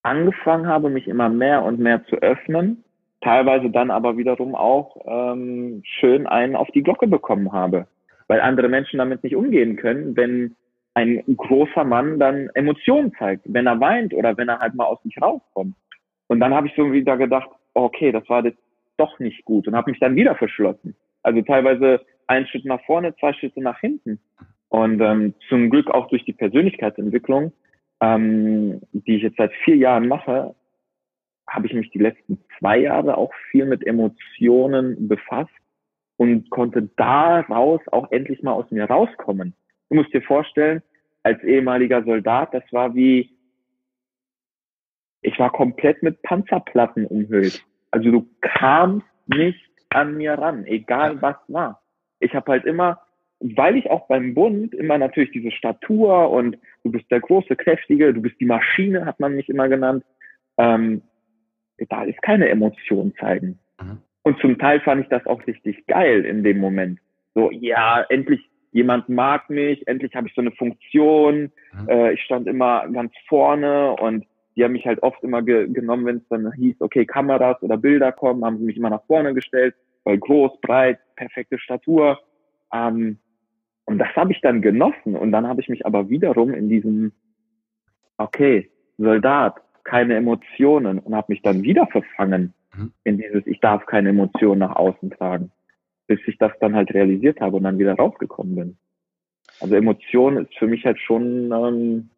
angefangen 0.02 0.66
habe, 0.66 0.90
mich 0.90 1.06
immer 1.06 1.28
mehr 1.28 1.62
und 1.62 1.78
mehr 1.78 2.04
zu 2.06 2.16
öffnen, 2.16 2.84
teilweise 3.20 3.70
dann 3.70 3.90
aber 3.90 4.16
wiederum 4.16 4.54
auch 4.54 4.96
ähm, 5.06 5.82
schön 5.84 6.26
einen 6.26 6.56
auf 6.56 6.68
die 6.72 6.82
Glocke 6.82 7.06
bekommen 7.06 7.52
habe, 7.52 7.86
weil 8.26 8.40
andere 8.40 8.68
Menschen 8.68 8.98
damit 8.98 9.22
nicht 9.22 9.36
umgehen 9.36 9.76
können, 9.76 10.16
wenn 10.16 10.56
ein 10.94 11.22
großer 11.36 11.84
Mann 11.84 12.18
dann 12.18 12.50
Emotionen 12.54 13.12
zeigt, 13.18 13.44
wenn 13.46 13.66
er 13.66 13.80
weint 13.80 14.12
oder 14.12 14.36
wenn 14.36 14.48
er 14.48 14.58
halt 14.58 14.74
mal 14.74 14.84
aus 14.84 15.02
sich 15.02 15.20
rauskommt. 15.22 15.74
Und 16.26 16.40
dann 16.40 16.52
habe 16.52 16.66
ich 16.66 16.74
so 16.76 16.92
wieder 16.92 17.16
gedacht, 17.16 17.48
okay, 17.74 18.12
das 18.12 18.28
war 18.28 18.44
jetzt 18.44 18.58
doch 18.96 19.18
nicht 19.18 19.44
gut 19.44 19.66
und 19.68 19.74
habe 19.74 19.90
mich 19.90 20.00
dann 20.00 20.16
wieder 20.16 20.34
verschlossen. 20.34 20.94
Also 21.22 21.42
teilweise 21.42 22.04
einen 22.26 22.46
Schritt 22.46 22.64
nach 22.64 22.82
vorne, 22.84 23.14
zwei 23.16 23.32
Schritte 23.32 23.60
nach 23.60 23.78
hinten. 23.80 24.20
Und 24.68 25.00
ähm, 25.00 25.34
zum 25.48 25.70
Glück 25.70 25.90
auch 25.90 26.08
durch 26.08 26.24
die 26.24 26.32
Persönlichkeitsentwicklung, 26.32 27.52
ähm, 28.00 28.80
die 28.92 29.16
ich 29.16 29.22
jetzt 29.22 29.36
seit 29.36 29.52
vier 29.64 29.76
Jahren 29.76 30.08
mache, 30.08 30.54
habe 31.48 31.66
ich 31.66 31.74
mich 31.74 31.90
die 31.90 31.98
letzten 31.98 32.38
zwei 32.58 32.78
Jahre 32.78 33.16
auch 33.16 33.32
viel 33.50 33.66
mit 33.66 33.86
Emotionen 33.86 35.08
befasst 35.08 35.50
und 36.16 36.50
konnte 36.50 36.88
daraus 36.96 37.80
auch 37.88 38.10
endlich 38.10 38.42
mal 38.42 38.52
aus 38.52 38.70
mir 38.70 38.84
rauskommen. 38.84 39.54
Du 39.90 39.96
musst 39.96 40.12
dir 40.14 40.22
vorstellen, 40.22 40.82
als 41.22 41.42
ehemaliger 41.42 42.02
Soldat, 42.04 42.54
das 42.54 42.64
war 42.72 42.94
wie, 42.94 43.36
ich 45.20 45.38
war 45.38 45.52
komplett 45.52 46.02
mit 46.02 46.22
Panzerplatten 46.22 47.06
umhüllt. 47.06 47.64
Also 47.92 48.10
du 48.10 48.28
kamst 48.40 49.06
nicht 49.26 49.70
an 49.90 50.16
mir 50.16 50.32
ran, 50.34 50.66
egal 50.66 51.22
was 51.22 51.36
war. 51.48 51.80
Ich 52.18 52.34
habe 52.34 52.50
halt 52.52 52.64
immer 52.64 53.00
weil 53.42 53.76
ich 53.76 53.90
auch 53.90 54.06
beim 54.06 54.34
Bund 54.34 54.74
immer 54.74 54.98
natürlich 54.98 55.32
diese 55.32 55.50
Statur 55.50 56.30
und 56.30 56.56
du 56.84 56.92
bist 56.92 57.10
der 57.10 57.20
große, 57.20 57.56
kräftige, 57.56 58.14
du 58.14 58.22
bist 58.22 58.40
die 58.40 58.46
Maschine, 58.46 59.04
hat 59.04 59.20
man 59.20 59.34
mich 59.34 59.48
immer 59.48 59.68
genannt, 59.68 60.04
ähm, 60.58 61.02
da 61.88 62.04
ist 62.04 62.22
keine 62.22 62.48
Emotion 62.48 63.12
zeigen. 63.18 63.58
Mhm. 63.80 63.98
Und 64.22 64.38
zum 64.40 64.58
Teil 64.58 64.80
fand 64.80 65.02
ich 65.02 65.08
das 65.08 65.26
auch 65.26 65.44
richtig 65.46 65.86
geil 65.86 66.24
in 66.24 66.44
dem 66.44 66.58
Moment. 66.58 67.00
So, 67.34 67.50
ja, 67.50 68.04
endlich 68.08 68.40
jemand 68.70 69.08
mag 69.08 69.50
mich, 69.50 69.86
endlich 69.88 70.14
habe 70.14 70.28
ich 70.28 70.34
so 70.34 70.40
eine 70.40 70.52
Funktion. 70.52 71.50
Mhm. 71.72 71.88
Äh, 71.88 72.12
ich 72.12 72.22
stand 72.22 72.46
immer 72.46 72.86
ganz 72.88 73.12
vorne 73.26 73.96
und 73.96 74.24
die 74.56 74.64
haben 74.64 74.72
mich 74.72 74.86
halt 74.86 75.02
oft 75.02 75.22
immer 75.22 75.42
ge 75.42 75.68
genommen, 75.68 76.06
wenn 76.06 76.16
es 76.18 76.28
dann 76.28 76.52
hieß, 76.52 76.80
okay, 76.80 77.06
Kameras 77.06 77.62
oder 77.62 77.76
Bilder 77.76 78.12
kommen, 78.12 78.44
haben 78.44 78.58
sie 78.58 78.64
mich 78.64 78.76
immer 78.76 78.90
nach 78.90 79.04
vorne 79.06 79.34
gestellt, 79.34 79.74
weil 80.04 80.18
groß, 80.18 80.60
breit, 80.60 80.98
perfekte 81.16 81.58
Statur. 81.58 82.20
Ähm, 82.72 83.18
und 83.84 83.98
das 83.98 84.08
habe 84.14 84.32
ich 84.32 84.40
dann 84.40 84.62
genossen. 84.62 85.16
Und 85.16 85.32
dann 85.32 85.46
habe 85.46 85.60
ich 85.60 85.68
mich 85.68 85.86
aber 85.86 86.08
wiederum 86.08 86.54
in 86.54 86.68
diesem, 86.68 87.12
okay, 88.18 88.70
Soldat, 88.98 89.56
keine 89.84 90.16
Emotionen 90.16 90.98
und 90.98 91.14
habe 91.14 91.32
mich 91.32 91.42
dann 91.42 91.62
wieder 91.62 91.86
verfangen 91.86 92.54
mhm. 92.76 92.92
in 93.04 93.18
dieses, 93.18 93.46
ich 93.46 93.60
darf 93.60 93.86
keine 93.86 94.10
Emotionen 94.10 94.60
nach 94.60 94.76
außen 94.76 95.10
tragen, 95.10 95.50
bis 96.06 96.20
ich 96.26 96.38
das 96.38 96.52
dann 96.60 96.74
halt 96.74 96.92
realisiert 96.94 97.40
habe 97.40 97.56
und 97.56 97.64
dann 97.64 97.78
wieder 97.78 97.94
rausgekommen 97.94 98.54
bin. 98.54 98.76
Also 99.60 99.74
Emotion 99.74 100.36
ist 100.38 100.54
für 100.56 100.66
mich 100.66 100.84
halt 100.84 101.00
schon 101.00 101.52
ähm, 101.52 102.10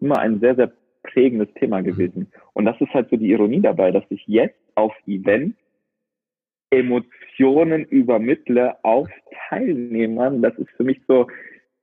immer 0.00 0.18
ein 0.18 0.40
sehr, 0.40 0.54
sehr 0.56 0.72
prägendes 1.04 1.48
Thema 1.54 1.80
mhm. 1.80 1.84
gewesen. 1.84 2.32
Und 2.52 2.64
das 2.64 2.80
ist 2.80 2.92
halt 2.92 3.08
so 3.10 3.16
die 3.16 3.30
Ironie 3.30 3.60
dabei, 3.60 3.92
dass 3.92 4.04
ich 4.10 4.26
jetzt 4.26 4.58
auf 4.74 4.92
Events 5.06 5.56
Emotionen 6.70 7.84
übermittle 7.84 8.76
auf 8.84 9.08
Teilnehmern. 9.48 10.42
Das 10.42 10.54
ist 10.58 10.70
für 10.76 10.82
mich 10.82 11.00
so, 11.06 11.28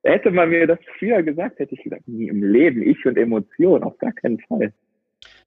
hätte 0.04 0.32
man 0.32 0.50
mir 0.50 0.68
das 0.68 0.80
früher 1.00 1.24
gesagt, 1.24 1.60
hätte 1.60 1.76
ich 1.76 1.84
gesagt, 1.84 2.08
nie 2.08 2.28
im 2.28 2.44
Leben, 2.44 2.82
ich 2.82 3.06
und 3.06 3.18
Emotionen, 3.18 3.84
auf 3.84 3.98
gar 4.00 4.12
keinen 4.12 4.40
Fall. 4.40 4.74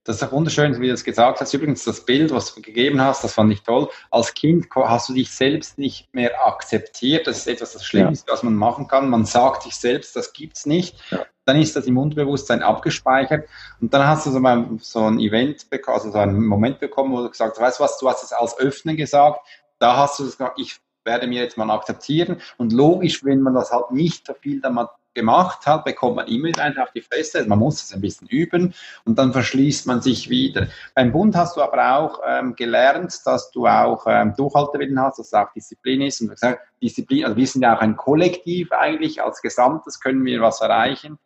Das 0.05 0.17
ist 0.17 0.23
doch 0.23 0.33
wunderschön, 0.33 0.79
wie 0.81 0.89
du 0.89 0.93
es 0.93 1.03
gesagt 1.03 1.41
hast. 1.41 1.55
Übrigens, 1.55 1.85
das 1.85 2.05
Bild, 2.05 2.31
was 2.31 2.55
du 2.55 2.61
gegeben 2.61 3.01
hast, 3.01 3.25
das 3.25 3.35
fand 3.35 3.53
ich 3.53 3.63
toll. 3.63 3.89
Als 4.11 4.35
Kind 4.35 4.67
hast 4.75 5.09
du 5.09 5.15
dich 5.15 5.31
selbst 5.31 5.79
nicht 5.79 6.13
mehr 6.15 6.47
akzeptiert. 6.47 7.27
Das 7.27 7.39
ist 7.39 7.47
etwas, 7.47 7.73
das 7.73 7.87
Schlimmste, 7.87 8.29
ja. 8.29 8.35
was 8.35 8.43
man 8.43 8.55
machen 8.55 8.87
kann. 8.87 9.09
Man 9.09 9.25
sagt 9.25 9.63
sich 9.63 9.75
selbst, 9.75 10.15
das 10.15 10.35
gibt's 10.35 10.67
nicht. 10.67 10.97
Ja. 11.11 11.25
Dann 11.47 11.61
ist 11.61 11.77
das 11.77 11.87
im 11.87 11.99
Unterbewusstsein 11.99 12.63
abgespeichert. 12.63 13.49
Und 13.81 13.93
dann 13.93 14.07
hast 14.07 14.27
du 14.27 14.31
so, 14.31 14.41
mal 14.41 14.67
so 14.79 15.01
ein 15.01 15.19
Event 15.19 15.67
also 15.87 16.11
so 16.11 16.19
einen 16.19 16.47
Moment 16.47 16.81
bekommen, 16.81 17.13
wo 17.13 17.23
du 17.23 17.31
gesagt 17.31 17.59
hast, 17.59 17.61
weißt 17.61 17.81
du 17.81 17.85
was, 17.85 17.99
du 17.99 18.09
hast 18.09 18.23
es 18.23 18.33
als 18.33 18.59
Öffnen 18.59 18.97
gesagt. 18.97 19.41
Da 19.79 19.97
hast 19.97 20.19
du 20.19 20.25
gesagt, 20.25 20.59
ich 20.59 20.81
werde 21.05 21.27
mir 21.27 21.43
jetzt 21.43 21.59
mal 21.59 21.71
akzeptieren. 21.71 22.41
Und 22.57 22.73
logisch, 22.73 23.25
wenn 23.25 23.43
man 23.43 23.55
das 23.55 23.71
halt 23.71 23.91
nicht 23.91 24.27
so 24.27 24.35
viel 24.35 24.61
damit 24.61 24.89
gemacht 25.15 25.67
hat, 25.67 25.85
bekommt 25.85 26.17
man 26.17 26.27
immer 26.27 26.49
wieder 26.49 26.83
auf 26.83 26.91
die 26.93 27.01
Fresse. 27.01 27.47
Man 27.47 27.59
muss 27.59 27.83
es 27.83 27.93
ein 27.93 28.01
bisschen 28.01 28.29
üben 28.29 28.75
und 29.05 29.19
dann 29.19 29.33
verschließt 29.33 29.87
man 29.87 30.03
sich 30.03 30.29
wieder. 30.29 30.69
Beim 30.95 31.13
Bund 31.13 31.37
hast 31.37 31.57
du 31.57 31.63
aber 31.63 31.99
auch 31.99 32.21
ähm, 32.27 32.55
gelernt, 32.57 33.21
dass 33.25 33.51
du 33.51 33.67
auch 33.67 34.05
ähm, 34.07 34.35
Durchhaltewillen 34.37 35.01
hast, 35.01 35.19
dass 35.19 35.29
es 35.29 35.35
auch 35.35 35.53
Disziplin 35.53 36.03
ist. 36.03 36.21
Und 36.21 36.29
gesagt, 36.29 36.61
Disziplin, 36.83 37.25
also 37.25 37.37
wir 37.37 37.47
sind 37.47 37.63
ja 37.63 37.77
auch 37.77 37.81
ein 37.81 37.97
Kollektiv 37.97 38.73
eigentlich, 38.73 39.23
als 39.23 39.41
Gesamtes 39.41 40.01
können 40.01 40.25
wir 40.25 40.41
was 40.41 40.61
erreichen. 40.61 41.19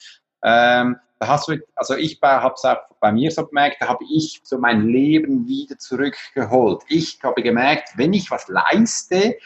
Ähm, 0.42 0.96
da 1.18 1.27
hast 1.27 1.48
du, 1.48 1.57
also 1.74 1.96
ich 1.96 2.20
habe 2.22 2.55
es 2.55 2.64
auch 2.64 2.79
bei 3.01 3.11
mir 3.11 3.31
so 3.31 3.46
gemerkt, 3.46 3.79
da 3.81 3.88
habe 3.88 4.05
ich 4.09 4.40
so 4.44 4.59
mein 4.59 4.87
Leben 4.87 5.46
wieder 5.48 5.77
zurückgeholt. 5.79 6.83
Ich 6.88 7.18
habe 7.22 7.42
gemerkt, 7.42 7.90
wenn 7.96 8.12
ich 8.12 8.31
was 8.31 8.46
leiste, 8.48 9.37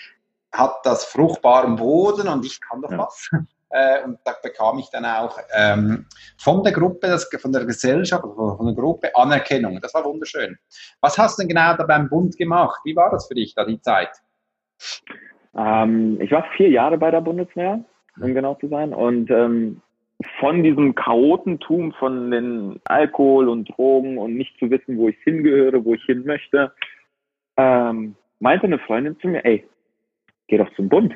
hat 0.53 0.85
das 0.85 1.05
fruchtbaren 1.05 1.77
Boden 1.77 2.29
und 2.29 2.45
ich 2.45 2.61
kann 2.61 2.83
doch 2.83 2.91
ja. 2.91 2.99
was. 2.99 3.31
Äh, 3.73 4.05
und 4.05 4.19
da 4.25 4.35
bekam 4.43 4.79
ich 4.79 4.91
dann 4.91 5.05
auch 5.07 5.39
ähm, 5.55 6.07
von 6.37 6.63
der 6.63 6.73
Gruppe, 6.73 7.09
das, 7.09 7.29
von 7.41 7.53
der 7.53 7.65
Gesellschaft, 7.65 8.23
von 8.23 8.67
der 8.67 8.75
Gruppe 8.75 9.11
Anerkennung. 9.17 9.81
Das 9.81 9.95
war 9.95 10.05
wunderschön. 10.05 10.59
Was 11.01 11.17
hast 11.17 11.39
du 11.39 11.43
denn 11.43 11.49
genau 11.49 11.75
da 11.77 11.85
beim 11.85 12.09
Bund 12.09 12.37
gemacht? 12.37 12.81
Wie 12.85 12.95
war 12.95 13.11
das 13.11 13.27
für 13.27 13.35
dich 13.35 13.55
da 13.55 13.65
die 13.65 13.81
Zeit? 13.81 14.11
Ähm, 15.57 16.21
ich 16.21 16.31
war 16.31 16.45
vier 16.57 16.69
Jahre 16.69 16.99
bei 16.99 17.11
der 17.11 17.23
Bundeswehr, 17.23 17.83
um 18.21 18.35
genau 18.35 18.55
zu 18.57 18.69
sein. 18.69 18.93
Und 18.93 19.31
ähm, 19.31 19.81
von 20.39 20.63
diesem 20.63 20.95
Chaotentum, 20.95 21.93
von 21.93 22.31
den 22.31 22.81
Alkohol 22.85 23.49
und 23.49 23.71
Drogen 23.71 24.19
und 24.19 24.37
nicht 24.37 24.59
zu 24.59 24.71
wissen, 24.71 24.99
wo 24.99 25.09
ich 25.09 25.17
hingehöre, 25.25 25.83
wo 25.85 25.95
ich 25.95 26.05
hin 26.05 26.25
möchte, 26.27 26.73
ähm, 27.57 28.17
meinte 28.39 28.67
eine 28.67 28.79
Freundin 28.79 29.19
zu 29.21 29.29
mir, 29.29 29.45
ey, 29.45 29.67
geh 30.49 30.59
doch 30.59 30.73
zum 30.75 30.91
Bund. 30.91 31.15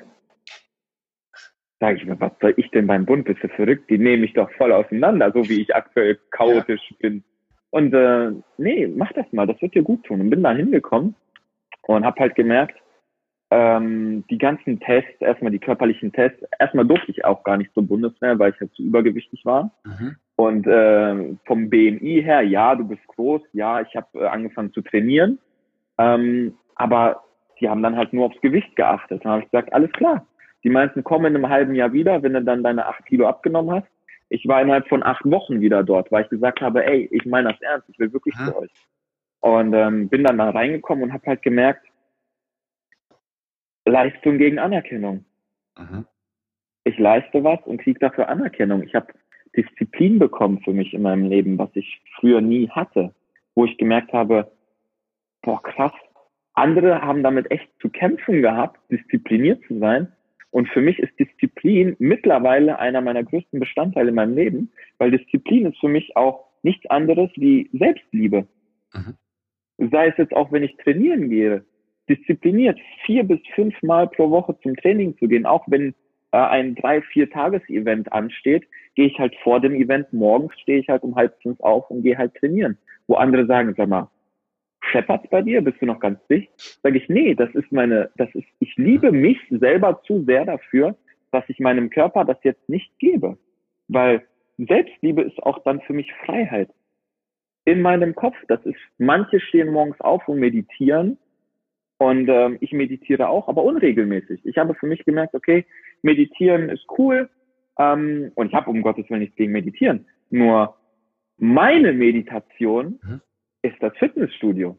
Sag 1.78 1.96
ich 1.96 2.06
mir, 2.06 2.18
was 2.20 2.32
soll 2.40 2.54
ich 2.56 2.70
denn 2.70 2.86
beim 2.86 3.04
Bund? 3.04 3.26
Bist 3.26 3.42
du 3.42 3.48
verrückt? 3.48 3.90
Die 3.90 3.98
nehme 3.98 4.24
ich 4.24 4.32
doch 4.32 4.50
voll 4.52 4.72
auseinander, 4.72 5.30
so 5.32 5.46
wie 5.48 5.60
ich 5.60 5.74
aktuell 5.74 6.18
chaotisch 6.30 6.80
ja. 6.90 6.96
bin. 7.00 7.24
Und 7.70 7.92
äh, 7.92 8.32
nee, 8.56 8.86
mach 8.86 9.12
das 9.12 9.30
mal, 9.32 9.46
das 9.46 9.60
wird 9.60 9.74
dir 9.74 9.82
gut 9.82 10.04
tun. 10.04 10.20
Und 10.20 10.30
bin 10.30 10.42
da 10.42 10.52
hingekommen 10.52 11.14
und 11.82 12.04
habe 12.04 12.20
halt 12.20 12.34
gemerkt, 12.34 12.76
ähm, 13.50 14.24
die 14.28 14.38
ganzen 14.38 14.80
Tests, 14.80 15.20
erstmal 15.20 15.52
die 15.52 15.58
körperlichen 15.58 16.12
Tests, 16.12 16.42
erstmal 16.58 16.86
durfte 16.86 17.10
ich 17.10 17.24
auch 17.24 17.44
gar 17.44 17.56
nicht 17.56 17.72
zur 17.74 17.86
Bundeswehr, 17.86 18.38
weil 18.38 18.52
ich 18.52 18.60
halt 18.60 18.72
zu 18.74 18.82
übergewichtig 18.82 19.44
war. 19.44 19.70
Mhm. 19.84 20.16
Und 20.36 20.66
äh, 20.66 21.36
vom 21.46 21.70
BMI 21.70 22.22
her, 22.22 22.42
ja, 22.42 22.74
du 22.74 22.88
bist 22.88 23.06
groß, 23.06 23.42
ja, 23.52 23.80
ich 23.82 23.94
habe 23.94 24.06
äh, 24.14 24.26
angefangen 24.26 24.72
zu 24.72 24.82
trainieren. 24.82 25.38
Ähm, 25.98 26.54
aber 26.74 27.22
die 27.60 27.68
haben 27.68 27.82
dann 27.82 27.96
halt 27.96 28.12
nur 28.12 28.26
aufs 28.26 28.40
Gewicht 28.40 28.74
geachtet. 28.76 29.24
Dann 29.24 29.32
habe 29.32 29.42
ich 29.42 29.50
gesagt, 29.50 29.72
alles 29.72 29.92
klar, 29.92 30.26
die 30.66 30.70
meisten 30.70 31.04
kommen 31.04 31.26
in 31.26 31.36
einem 31.36 31.48
halben 31.48 31.76
Jahr 31.76 31.92
wieder, 31.92 32.24
wenn 32.24 32.32
du 32.32 32.42
dann 32.42 32.64
deine 32.64 32.86
acht 32.86 33.06
Kilo 33.06 33.28
abgenommen 33.28 33.76
hast. 33.76 33.86
Ich 34.30 34.48
war 34.48 34.60
innerhalb 34.60 34.88
von 34.88 35.04
acht 35.04 35.24
Wochen 35.24 35.60
wieder 35.60 35.84
dort, 35.84 36.10
weil 36.10 36.24
ich 36.24 36.28
gesagt 36.28 36.60
habe, 36.60 36.84
ey, 36.84 37.08
ich 37.12 37.24
meine 37.24 37.52
das 37.52 37.60
ernst, 37.60 37.88
ich 37.88 37.96
will 38.00 38.12
wirklich 38.12 38.34
zu 38.34 38.56
euch. 38.56 38.72
Und 39.38 39.74
ähm, 39.74 40.08
bin 40.08 40.24
dann 40.24 40.38
da 40.38 40.50
reingekommen 40.50 41.04
und 41.04 41.12
habe 41.12 41.24
halt 41.24 41.42
gemerkt, 41.42 41.86
Leistung 43.84 44.38
gegen 44.38 44.58
Anerkennung. 44.58 45.24
Mhm. 45.78 46.04
Ich 46.82 46.98
leiste 46.98 47.44
was 47.44 47.60
und 47.64 47.80
kriege 47.80 48.00
dafür 48.00 48.28
Anerkennung. 48.28 48.82
Ich 48.82 48.96
habe 48.96 49.06
Disziplin 49.56 50.18
bekommen 50.18 50.62
für 50.64 50.72
mich 50.72 50.92
in 50.94 51.02
meinem 51.02 51.26
Leben, 51.28 51.58
was 51.58 51.70
ich 51.74 52.02
früher 52.18 52.40
nie 52.40 52.68
hatte, 52.70 53.14
wo 53.54 53.66
ich 53.66 53.78
gemerkt 53.78 54.12
habe, 54.12 54.50
boah, 55.42 55.62
krass, 55.62 55.92
andere 56.54 57.02
haben 57.02 57.22
damit 57.22 57.52
echt 57.52 57.68
zu 57.80 57.88
kämpfen 57.88 58.42
gehabt, 58.42 58.80
diszipliniert 58.90 59.62
zu 59.68 59.78
sein. 59.78 60.10
Und 60.56 60.70
für 60.70 60.80
mich 60.80 60.98
ist 60.98 61.12
Disziplin 61.20 61.96
mittlerweile 61.98 62.78
einer 62.78 63.02
meiner 63.02 63.22
größten 63.22 63.60
Bestandteile 63.60 64.08
in 64.08 64.14
meinem 64.14 64.34
Leben, 64.34 64.72
weil 64.96 65.10
Disziplin 65.10 65.66
ist 65.66 65.78
für 65.78 65.88
mich 65.88 66.16
auch 66.16 66.46
nichts 66.62 66.86
anderes 66.86 67.28
wie 67.34 67.68
Selbstliebe. 67.74 68.46
Mhm. 68.94 69.88
Sei 69.90 70.06
es 70.06 70.16
jetzt 70.16 70.32
auch, 70.32 70.50
wenn 70.52 70.62
ich 70.62 70.74
trainieren 70.78 71.28
gehe, 71.28 71.62
diszipliniert 72.08 72.78
vier 73.04 73.24
bis 73.24 73.38
fünf 73.54 73.74
Mal 73.82 74.08
pro 74.08 74.30
Woche 74.30 74.58
zum 74.62 74.74
Training 74.76 75.18
zu 75.18 75.28
gehen, 75.28 75.44
auch 75.44 75.66
wenn 75.66 75.94
äh, 76.32 76.38
ein 76.38 76.74
drei, 76.74 77.02
vier 77.02 77.28
Tages-Event 77.28 78.10
ansteht, 78.14 78.64
gehe 78.94 79.08
ich 79.08 79.18
halt 79.18 79.36
vor 79.42 79.60
dem 79.60 79.74
Event 79.74 80.10
morgens, 80.14 80.58
stehe 80.60 80.78
ich 80.78 80.88
halt 80.88 81.02
um 81.02 81.16
halb 81.16 81.36
fünf 81.42 81.60
auf 81.60 81.90
und 81.90 82.02
gehe 82.02 82.16
halt 82.16 82.34
trainieren. 82.34 82.78
Wo 83.08 83.16
andere 83.16 83.44
sagen, 83.44 83.74
sag 83.76 83.90
mal, 83.90 84.08
scheppert's 84.90 85.28
bei 85.30 85.42
dir? 85.42 85.60
Bist 85.62 85.80
du 85.80 85.86
noch 85.86 86.00
ganz 86.00 86.18
dicht? 86.28 86.50
Sage 86.82 86.98
ich, 86.98 87.08
nee, 87.08 87.34
das 87.34 87.54
ist 87.54 87.70
meine, 87.72 88.10
das 88.16 88.28
ist, 88.34 88.46
ich 88.60 88.74
liebe 88.76 89.12
mich 89.12 89.38
selber 89.50 90.02
zu 90.04 90.24
sehr 90.24 90.44
dafür, 90.44 90.96
dass 91.32 91.44
ich 91.48 91.58
meinem 91.58 91.90
Körper 91.90 92.24
das 92.24 92.38
jetzt 92.42 92.68
nicht 92.68 92.98
gebe. 92.98 93.38
Weil 93.88 94.26
Selbstliebe 94.58 95.22
ist 95.22 95.42
auch 95.42 95.62
dann 95.64 95.80
für 95.82 95.92
mich 95.92 96.12
Freiheit. 96.24 96.70
In 97.64 97.82
meinem 97.82 98.14
Kopf, 98.14 98.36
das 98.48 98.64
ist, 98.64 98.78
manche 98.98 99.40
stehen 99.40 99.70
morgens 99.70 100.00
auf 100.00 100.26
und 100.28 100.38
meditieren 100.38 101.18
und 101.98 102.28
ähm, 102.28 102.58
ich 102.60 102.72
meditiere 102.72 103.28
auch, 103.28 103.48
aber 103.48 103.64
unregelmäßig. 103.64 104.40
Ich 104.44 104.58
habe 104.58 104.74
für 104.74 104.86
mich 104.86 105.04
gemerkt, 105.04 105.34
okay, 105.34 105.66
meditieren 106.02 106.68
ist 106.68 106.86
cool 106.98 107.28
ähm, 107.78 108.30
und 108.34 108.48
ich 108.48 108.54
habe 108.54 108.70
um 108.70 108.82
Gottes 108.82 109.08
Willen 109.10 109.20
nichts 109.20 109.36
gegen 109.36 109.52
meditieren. 109.52 110.06
Nur 110.30 110.76
meine 111.38 111.92
Meditation 111.92 113.00
mhm 113.02 113.20
ist 113.72 113.82
das 113.82 113.96
Fitnessstudio. 113.96 114.78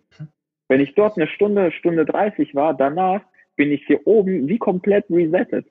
Wenn 0.67 0.81
ich 0.81 0.95
dort 0.95 1.17
eine 1.17 1.27
Stunde, 1.27 1.71
Stunde 1.71 2.05
30 2.05 2.55
war, 2.55 2.73
danach 2.73 3.21
bin 3.55 3.71
ich 3.71 3.85
hier 3.87 4.05
oben 4.05 4.47
wie 4.47 4.57
komplett 4.57 5.05
resettet. 5.09 5.67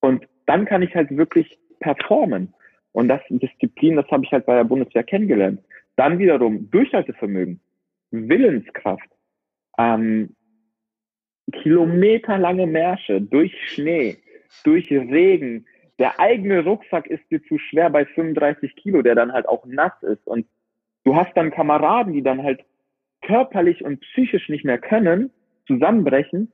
Und 0.00 0.26
dann 0.46 0.64
kann 0.64 0.82
ich 0.82 0.94
halt 0.94 1.16
wirklich 1.16 1.58
performen. 1.80 2.54
Und 2.92 3.08
das 3.08 3.20
Disziplin, 3.28 3.96
das 3.96 4.08
habe 4.10 4.24
ich 4.24 4.32
halt 4.32 4.46
bei 4.46 4.56
der 4.56 4.64
Bundeswehr 4.64 5.04
kennengelernt. 5.04 5.60
Dann 5.96 6.18
wiederum 6.18 6.70
Durchhaltevermögen, 6.70 7.60
Willenskraft, 8.10 9.08
ähm, 9.78 10.34
kilometerlange 11.52 12.66
Märsche 12.66 13.20
durch 13.20 13.54
Schnee, 13.68 14.16
durch 14.64 14.90
Regen. 14.90 15.66
Der 15.98 16.18
eigene 16.18 16.64
Rucksack 16.64 17.06
ist 17.06 17.22
dir 17.30 17.42
zu 17.44 17.58
schwer 17.58 17.90
bei 17.90 18.06
35 18.06 18.74
Kilo, 18.76 19.02
der 19.02 19.14
dann 19.14 19.32
halt 19.32 19.46
auch 19.46 19.64
nass 19.66 19.92
ist. 20.02 20.26
Und 20.26 20.46
Du 21.04 21.16
hast 21.16 21.34
dann 21.36 21.50
Kameraden, 21.50 22.12
die 22.12 22.22
dann 22.22 22.42
halt 22.42 22.64
körperlich 23.22 23.84
und 23.84 24.00
psychisch 24.00 24.48
nicht 24.48 24.64
mehr 24.64 24.78
können, 24.78 25.30
zusammenbrechen 25.66 26.52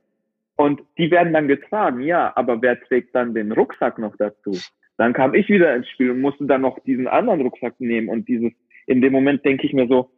Und 0.55 0.81
die 0.97 1.11
werden 1.11 1.33
dann 1.33 1.47
getragen, 1.47 2.01
ja, 2.01 2.33
aber 2.35 2.61
wer 2.61 2.79
trägt 2.81 3.13
dann 3.13 3.33
den 3.33 3.51
Rucksack 3.51 3.99
noch 3.99 4.15
dazu? 4.17 4.57
Dann 4.97 5.13
kam 5.13 5.35
ich 5.35 5.47
wieder 5.49 5.75
ins 5.75 5.87
Spiel 5.89 6.11
und 6.11 6.21
musste 6.21 6.45
dann 6.45 6.61
noch 6.61 6.79
diesen 6.79 7.07
anderen 7.07 7.41
Rucksack 7.41 7.79
nehmen 7.79 8.09
und 8.09 8.27
dieses, 8.27 8.51
in 8.87 9.01
dem 9.01 9.13
Moment 9.13 9.45
denke 9.45 9.67
ich 9.67 9.73
mir 9.73 9.87
so, 9.87 10.09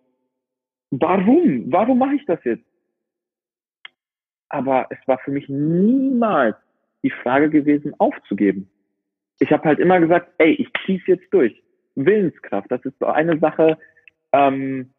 warum? 0.91 1.65
Warum 1.67 1.99
mache 1.99 2.15
ich 2.15 2.25
das 2.25 2.41
jetzt? 2.45 2.63
Aber 4.47 4.87
es 4.89 4.97
war 5.07 5.19
für 5.19 5.31
mich 5.31 5.49
niemals 5.49 6.55
die 7.03 7.11
Frage 7.11 7.49
gewesen, 7.49 7.93
aufzugeben. 7.99 8.69
Ich 9.39 9.51
habe 9.51 9.65
halt 9.65 9.79
immer 9.79 9.99
gesagt, 9.99 10.31
ey, 10.37 10.51
ich 10.53 10.69
zieh's 10.85 11.05
jetzt 11.05 11.31
durch. 11.31 11.61
Willenskraft, 11.95 12.71
das 12.71 12.83
ist 12.85 12.97
so 12.99 13.07
eine 13.07 13.37
Sache, 13.39 13.77
ähm, 14.33 14.91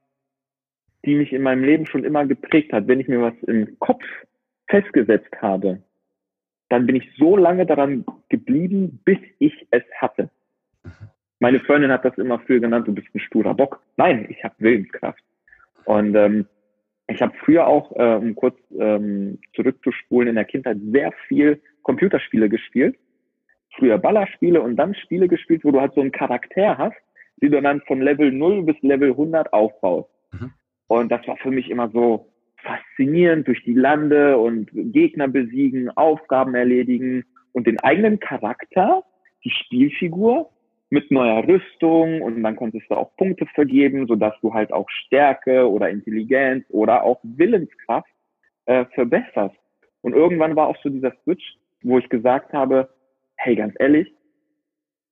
die 1.04 1.14
mich 1.14 1.32
in 1.32 1.42
meinem 1.42 1.64
Leben 1.64 1.86
schon 1.86 2.04
immer 2.04 2.26
geprägt 2.26 2.72
hat. 2.72 2.88
Wenn 2.88 3.00
ich 3.00 3.08
mir 3.08 3.22
was 3.22 3.34
im 3.46 3.78
Kopf 3.78 4.04
festgesetzt 4.68 5.34
habe, 5.40 5.82
dann 6.68 6.86
bin 6.86 6.96
ich 6.96 7.10
so 7.16 7.36
lange 7.36 7.66
daran 7.66 8.04
geblieben, 8.28 9.00
bis 9.04 9.18
ich 9.38 9.66
es 9.70 9.82
hatte. 9.96 10.30
Meine 11.40 11.58
Freundin 11.60 11.90
hat 11.90 12.04
das 12.04 12.18
immer 12.18 12.38
früher 12.38 12.60
genannt, 12.60 12.86
du 12.86 12.94
bist 12.94 13.08
ein 13.14 13.20
sturer 13.20 13.54
Bock. 13.54 13.82
Nein, 13.96 14.26
ich 14.28 14.44
habe 14.44 14.54
Willenskraft. 14.58 15.22
Und 15.84 16.14
ähm, 16.14 16.46
ich 17.08 17.20
habe 17.22 17.32
früher 17.44 17.66
auch, 17.66 17.96
äh, 17.96 18.14
um 18.14 18.34
kurz 18.34 18.56
ähm, 18.78 19.38
zurückzuspulen, 19.54 20.28
in 20.28 20.34
der 20.36 20.44
Kindheit 20.44 20.76
sehr 20.92 21.12
viel 21.26 21.60
Computerspiele 21.82 22.48
gespielt. 22.48 22.96
Früher 23.76 23.98
Ballerspiele 23.98 24.60
und 24.60 24.76
dann 24.76 24.94
Spiele 24.94 25.28
gespielt, 25.28 25.64
wo 25.64 25.72
du 25.72 25.80
halt 25.80 25.94
so 25.94 26.00
einen 26.00 26.12
Charakter 26.12 26.76
hast, 26.76 26.96
die 27.42 27.48
du 27.48 27.60
dann 27.60 27.80
von 27.82 28.00
Level 28.00 28.32
0 28.32 28.62
bis 28.62 28.76
Level 28.82 29.10
100 29.10 29.52
aufbaust. 29.52 30.10
Mhm. 30.32 30.52
Und 30.88 31.10
das 31.10 31.26
war 31.26 31.36
für 31.36 31.50
mich 31.50 31.70
immer 31.70 31.88
so 31.90 32.26
faszinierend 32.62 33.48
durch 33.48 33.62
die 33.64 33.74
Lande 33.74 34.38
und 34.38 34.70
Gegner 34.72 35.28
besiegen, 35.28 35.90
Aufgaben 35.90 36.54
erledigen 36.54 37.24
und 37.52 37.66
den 37.66 37.80
eigenen 37.80 38.20
Charakter, 38.20 39.02
die 39.44 39.50
Spielfigur 39.50 40.50
mit 40.90 41.10
neuer 41.10 41.46
Rüstung 41.46 42.20
und 42.20 42.42
dann 42.42 42.56
konntest 42.56 42.90
du 42.90 42.96
auch 42.96 43.16
Punkte 43.16 43.46
vergeben, 43.54 44.06
sodass 44.06 44.34
du 44.42 44.52
halt 44.52 44.72
auch 44.72 44.88
Stärke 44.90 45.70
oder 45.70 45.88
Intelligenz 45.88 46.64
oder 46.68 47.04
auch 47.04 47.20
Willenskraft 47.22 48.10
äh, 48.66 48.84
verbesserst. 48.94 49.56
Und 50.02 50.14
irgendwann 50.14 50.56
war 50.56 50.66
auch 50.66 50.76
so 50.82 50.88
dieser 50.88 51.12
Switch, 51.22 51.56
wo 51.82 51.98
ich 51.98 52.08
gesagt 52.08 52.52
habe, 52.52 52.88
hey, 53.36 53.54
ganz 53.54 53.74
ehrlich, 53.78 54.12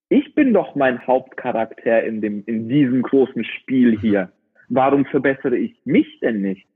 ich 0.09 0.35
bin 0.35 0.55
doch 0.55 0.75
mein 0.75 1.07
Hauptcharakter 1.07 2.03
in 2.05 2.21
dem, 2.21 2.43
in 2.47 2.69
diesem 2.69 3.03
großen 3.03 3.45
Spiel 3.45 3.99
hier. 4.01 4.31
Warum 4.69 5.05
verbessere 5.07 5.57
ich 5.57 5.75
mich 5.85 6.21
denn 6.21 6.41
nicht? 6.41 6.67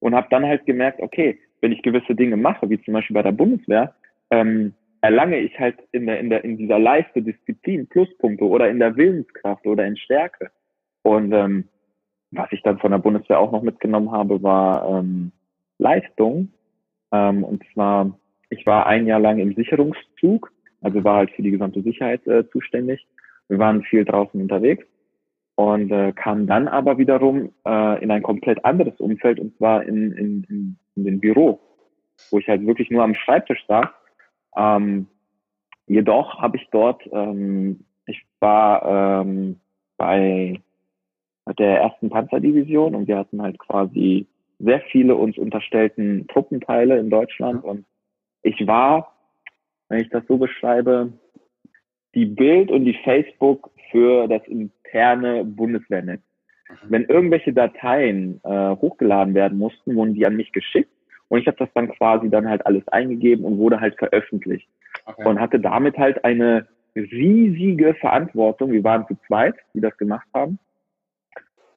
Und 0.00 0.14
habe 0.14 0.28
dann 0.30 0.46
halt 0.46 0.64
gemerkt, 0.64 1.00
okay, 1.00 1.38
wenn 1.60 1.72
ich 1.72 1.82
gewisse 1.82 2.14
Dinge 2.14 2.36
mache, 2.36 2.70
wie 2.70 2.80
zum 2.82 2.94
Beispiel 2.94 3.14
bei 3.14 3.22
der 3.22 3.32
Bundeswehr, 3.32 3.94
ähm, 4.30 4.74
erlange 5.00 5.38
ich 5.38 5.58
halt 5.58 5.76
in 5.92 6.06
der, 6.06 6.20
in 6.20 6.30
der, 6.30 6.44
in 6.44 6.56
dieser 6.56 6.78
Leiste 6.78 7.22
Disziplin 7.22 7.86
Pluspunkte 7.88 8.44
oder 8.44 8.68
in 8.68 8.78
der 8.78 8.96
Willenskraft 8.96 9.66
oder 9.66 9.86
in 9.86 9.96
Stärke. 9.96 10.50
Und 11.02 11.32
ähm, 11.32 11.64
was 12.30 12.50
ich 12.52 12.62
dann 12.62 12.78
von 12.78 12.90
der 12.90 12.98
Bundeswehr 12.98 13.38
auch 13.38 13.52
noch 13.52 13.62
mitgenommen 13.62 14.12
habe, 14.12 14.42
war 14.42 14.98
ähm, 14.98 15.32
Leistung. 15.78 16.52
Ähm, 17.12 17.44
und 17.44 17.62
zwar, 17.72 18.18
ich 18.50 18.66
war 18.66 18.86
ein 18.86 19.06
Jahr 19.06 19.20
lang 19.20 19.38
im 19.38 19.54
Sicherungszug, 19.54 20.52
also 20.80 21.02
war 21.04 21.16
halt 21.16 21.30
für 21.30 21.42
die 21.42 21.50
gesamte 21.50 21.82
Sicherheit 21.82 22.26
äh, 22.26 22.48
zuständig. 22.50 23.06
Wir 23.48 23.58
waren 23.58 23.82
viel 23.82 24.04
draußen 24.04 24.40
unterwegs 24.40 24.84
und 25.54 25.90
äh, 25.90 26.12
kam 26.12 26.46
dann 26.46 26.68
aber 26.68 26.98
wiederum 26.98 27.52
äh, 27.66 28.02
in 28.02 28.10
ein 28.10 28.22
komplett 28.22 28.64
anderes 28.64 28.98
Umfeld 29.00 29.40
und 29.40 29.56
zwar 29.56 29.84
in, 29.84 30.12
in, 30.12 30.44
in, 30.48 30.76
in 30.96 31.04
den 31.04 31.20
Büro, 31.20 31.60
wo 32.30 32.38
ich 32.38 32.48
halt 32.48 32.66
wirklich 32.66 32.90
nur 32.90 33.02
am 33.02 33.14
Schreibtisch 33.14 33.64
saß 33.66 33.88
ähm, 34.58 35.06
jedoch 35.86 36.40
habe 36.40 36.56
ich 36.56 36.68
dort, 36.70 37.02
ähm, 37.12 37.84
ich 38.06 38.24
war 38.40 39.22
ähm, 39.22 39.60
bei 39.96 40.60
der 41.58 41.80
ersten 41.80 42.10
Panzerdivision 42.10 42.94
und 42.94 43.08
wir 43.08 43.18
hatten 43.18 43.40
halt 43.40 43.58
quasi 43.58 44.26
sehr 44.58 44.80
viele 44.90 45.14
uns 45.14 45.38
unterstellten 45.38 46.26
Truppenteile 46.26 46.98
in 46.98 47.10
Deutschland 47.10 47.64
und 47.64 47.86
ich 48.42 48.66
war, 48.66 49.14
wenn 49.88 50.00
ich 50.00 50.10
das 50.10 50.24
so 50.26 50.36
beschreibe, 50.36 51.12
die 52.14 52.26
Bild 52.26 52.70
und 52.70 52.84
die 52.84 52.98
Facebook 53.04 53.70
für 53.90 54.26
das 54.28 54.42
interne 54.46 55.44
Bundeswehrnetz. 55.44 56.20
Mhm. 56.68 56.74
Wenn 56.88 57.04
irgendwelche 57.04 57.52
Dateien 57.52 58.40
äh, 58.44 58.76
hochgeladen 58.76 59.34
werden 59.34 59.58
mussten, 59.58 59.94
wurden 59.94 60.14
die 60.14 60.26
an 60.26 60.36
mich 60.36 60.52
geschickt 60.52 60.90
und 61.28 61.40
ich 61.40 61.46
habe 61.46 61.58
das 61.58 61.68
dann 61.74 61.90
quasi 61.90 62.30
dann 62.30 62.48
halt 62.48 62.64
alles 62.66 62.86
eingegeben 62.88 63.44
und 63.44 63.58
wurde 63.58 63.80
halt 63.80 63.96
veröffentlicht. 63.98 64.68
Okay. 65.04 65.26
Und 65.26 65.40
hatte 65.40 65.60
damit 65.60 65.96
halt 65.96 66.24
eine 66.24 66.66
riesige 66.94 67.94
Verantwortung. 67.94 68.72
Wir 68.72 68.84
waren 68.84 69.06
zu 69.06 69.16
zweit, 69.26 69.54
die 69.74 69.80
das 69.80 69.96
gemacht 69.96 70.26
haben. 70.34 70.58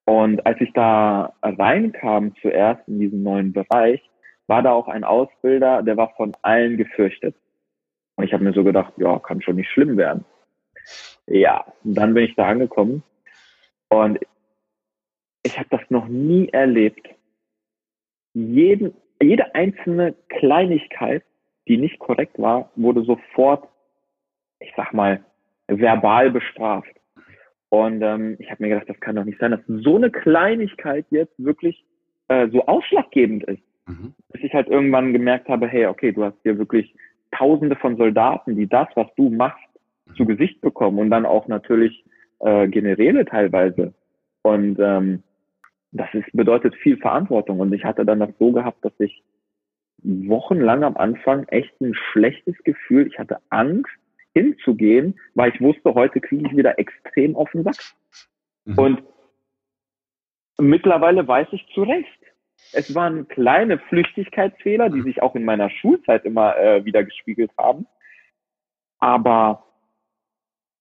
Und 0.05 0.45
als 0.45 0.59
ich 0.59 0.73
da 0.73 1.33
reinkam 1.41 2.33
zuerst 2.41 2.85
in 2.87 2.99
diesen 2.99 3.23
neuen 3.23 3.53
Bereich, 3.53 4.01
war 4.47 4.63
da 4.63 4.71
auch 4.71 4.87
ein 4.87 5.03
Ausbilder, 5.03 5.83
der 5.83 5.95
war 5.95 6.13
von 6.15 6.35
allen 6.41 6.77
gefürchtet. 6.77 7.35
Und 8.21 8.27
ich 8.27 8.33
habe 8.33 8.43
mir 8.43 8.53
so 8.53 8.63
gedacht, 8.63 8.93
ja, 8.97 9.17
kann 9.19 9.41
schon 9.41 9.55
nicht 9.55 9.71
schlimm 9.71 9.97
werden. 9.97 10.23
Ja, 11.25 11.65
und 11.83 11.95
dann 11.95 12.13
bin 12.13 12.25
ich 12.25 12.35
da 12.35 12.47
angekommen 12.47 13.01
und 13.89 14.19
ich 15.43 15.57
habe 15.57 15.67
das 15.71 15.81
noch 15.89 16.07
nie 16.07 16.49
erlebt. 16.49 17.09
Jeden 18.33 18.93
jede 19.21 19.53
einzelne 19.55 20.15
Kleinigkeit, 20.29 21.23
die 21.67 21.77
nicht 21.77 21.99
korrekt 21.99 22.39
war, 22.39 22.71
wurde 22.75 23.03
sofort, 23.03 23.67
ich 24.59 24.71
sag 24.75 24.93
mal, 24.93 25.23
verbal 25.67 26.31
bestraft. 26.31 26.91
Und 27.69 28.01
ähm, 28.01 28.35
ich 28.39 28.51
habe 28.51 28.63
mir 28.63 28.69
gedacht, 28.69 28.89
das 28.89 28.99
kann 28.99 29.15
doch 29.15 29.23
nicht 29.23 29.39
sein, 29.39 29.51
dass 29.51 29.61
so 29.65 29.95
eine 29.95 30.11
Kleinigkeit 30.11 31.05
jetzt 31.09 31.33
wirklich 31.37 31.85
äh, 32.27 32.49
so 32.49 32.65
ausschlaggebend 32.65 33.43
ist. 33.45 33.63
Mhm. 33.87 34.13
Bis 34.29 34.43
ich 34.43 34.53
halt 34.53 34.67
irgendwann 34.67 35.13
gemerkt 35.13 35.47
habe, 35.47 35.67
hey, 35.67 35.85
okay, 35.85 36.11
du 36.11 36.23
hast 36.23 36.37
hier 36.43 36.57
wirklich 36.57 36.93
Tausende 37.31 37.75
von 37.75 37.97
Soldaten, 37.97 38.55
die 38.55 38.67
das, 38.67 38.87
was 38.95 39.07
du 39.15 39.29
machst, 39.29 39.63
zu 40.15 40.25
Gesicht 40.25 40.61
bekommen 40.61 40.99
und 40.99 41.09
dann 41.09 41.25
auch 41.25 41.47
natürlich 41.47 42.03
äh, 42.39 42.67
Generäle 42.67 43.25
teilweise. 43.25 43.93
Und 44.41 44.77
ähm, 44.79 45.23
das 45.91 46.13
ist, 46.13 46.31
bedeutet 46.33 46.75
viel 46.75 46.97
Verantwortung. 46.97 47.59
Und 47.59 47.73
ich 47.73 47.83
hatte 47.83 48.05
dann 48.05 48.19
das 48.19 48.31
so 48.39 48.51
gehabt, 48.51 48.83
dass 48.83 48.93
ich 48.99 49.23
wochenlang 50.03 50.83
am 50.83 50.97
Anfang 50.97 51.47
echt 51.49 51.79
ein 51.79 51.93
schlechtes 51.93 52.57
Gefühl, 52.63 53.07
ich 53.07 53.19
hatte 53.19 53.37
Angst 53.49 53.91
hinzugehen, 54.33 55.19
weil 55.35 55.53
ich 55.53 55.61
wusste, 55.61 55.93
heute 55.93 56.21
kriege 56.21 56.47
ich 56.47 56.55
wieder 56.55 56.79
extrem 56.79 57.35
auf 57.35 57.51
den 57.51 57.63
Sack. 57.63 57.75
Mhm. 58.65 58.79
Und 58.79 59.03
mittlerweile 60.59 61.27
weiß 61.27 61.47
ich 61.51 61.65
zu 61.73 61.83
Recht. 61.83 62.20
Es 62.73 62.93
waren 62.95 63.27
kleine 63.27 63.79
Flüchtigkeitsfehler, 63.79 64.89
die 64.89 65.01
sich 65.01 65.21
auch 65.21 65.35
in 65.35 65.43
meiner 65.43 65.69
Schulzeit 65.69 66.25
immer 66.25 66.57
äh, 66.57 66.85
wieder 66.85 67.03
gespiegelt 67.03 67.51
haben. 67.57 67.85
Aber 68.99 69.65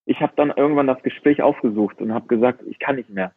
ich 0.04 0.20
habe 0.20 0.32
dann 0.36 0.52
irgendwann 0.56 0.86
das 0.86 1.02
Gespräch 1.02 1.42
aufgesucht 1.42 2.00
und 2.00 2.14
habe 2.14 2.26
gesagt, 2.28 2.62
ich 2.66 2.78
kann 2.78 2.96
nicht 2.96 3.10
mehr 3.10 3.32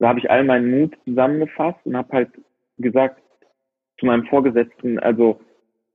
da 0.00 0.08
habe 0.08 0.18
ich 0.18 0.30
all 0.30 0.42
meinen 0.44 0.70
Mut 0.70 0.96
zusammengefasst 1.04 1.78
und 1.84 1.96
habe 1.96 2.12
halt 2.12 2.30
gesagt 2.78 3.22
zu 3.98 4.06
meinem 4.06 4.24
Vorgesetzten, 4.26 4.98
also 4.98 5.40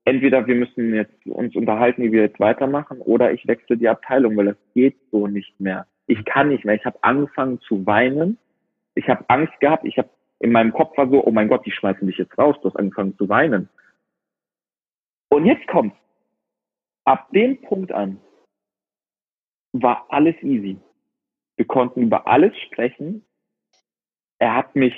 entweder 0.06 0.46
wir 0.46 0.56
müssen 0.56 0.94
jetzt 0.94 1.26
uns 1.26 1.56
unterhalten, 1.56 2.04
wie 2.04 2.12
wir 2.12 2.22
jetzt 2.22 2.40
weitermachen, 2.40 3.02
oder 3.02 3.34
ich 3.34 3.48
wechsle 3.48 3.78
die 3.78 3.90
Abteilung, 3.90 4.38
weil 4.38 4.46
das 4.46 4.58
geht 4.76 4.96
so 5.12 5.26
nicht 5.26 5.60
mehr. 5.60 5.88
Ich 6.06 6.24
kann 6.24 6.50
nicht 6.50 6.64
mehr. 6.64 6.76
Ich 6.76 6.86
habe 6.86 7.00
angefangen 7.02 7.60
zu 7.62 7.84
weinen. 7.88 8.38
Ich 8.94 9.10
habe 9.10 9.26
Angst 9.28 9.60
gehabt. 9.60 9.86
Ich 9.86 9.98
habe 9.98 10.10
in 10.40 10.52
meinem 10.52 10.74
Kopf 10.74 10.98
war 10.98 11.10
so, 11.10 11.26
oh 11.26 11.32
mein 11.32 11.48
Gott, 11.48 11.66
die 11.66 11.72
schmeißen 11.72 12.08
dich 12.08 12.18
jetzt 12.18 12.38
raus. 12.38 12.56
Du 12.62 12.70
hast 12.70 12.78
angefangen 12.78 13.18
zu 13.18 13.30
weinen. 13.30 13.70
Und 15.30 15.46
jetzt 15.46 15.68
kommt, 15.68 15.96
ab 17.06 17.30
dem 17.32 17.62
Punkt 17.62 17.92
an 17.92 18.20
war 19.74 20.06
alles 20.10 20.36
easy. 20.42 20.78
Wir 21.58 21.66
konnten 21.66 22.02
über 22.02 22.28
alles 22.28 22.56
sprechen 22.60 23.26
er 24.40 24.56
hat 24.56 24.76
mich, 24.76 24.94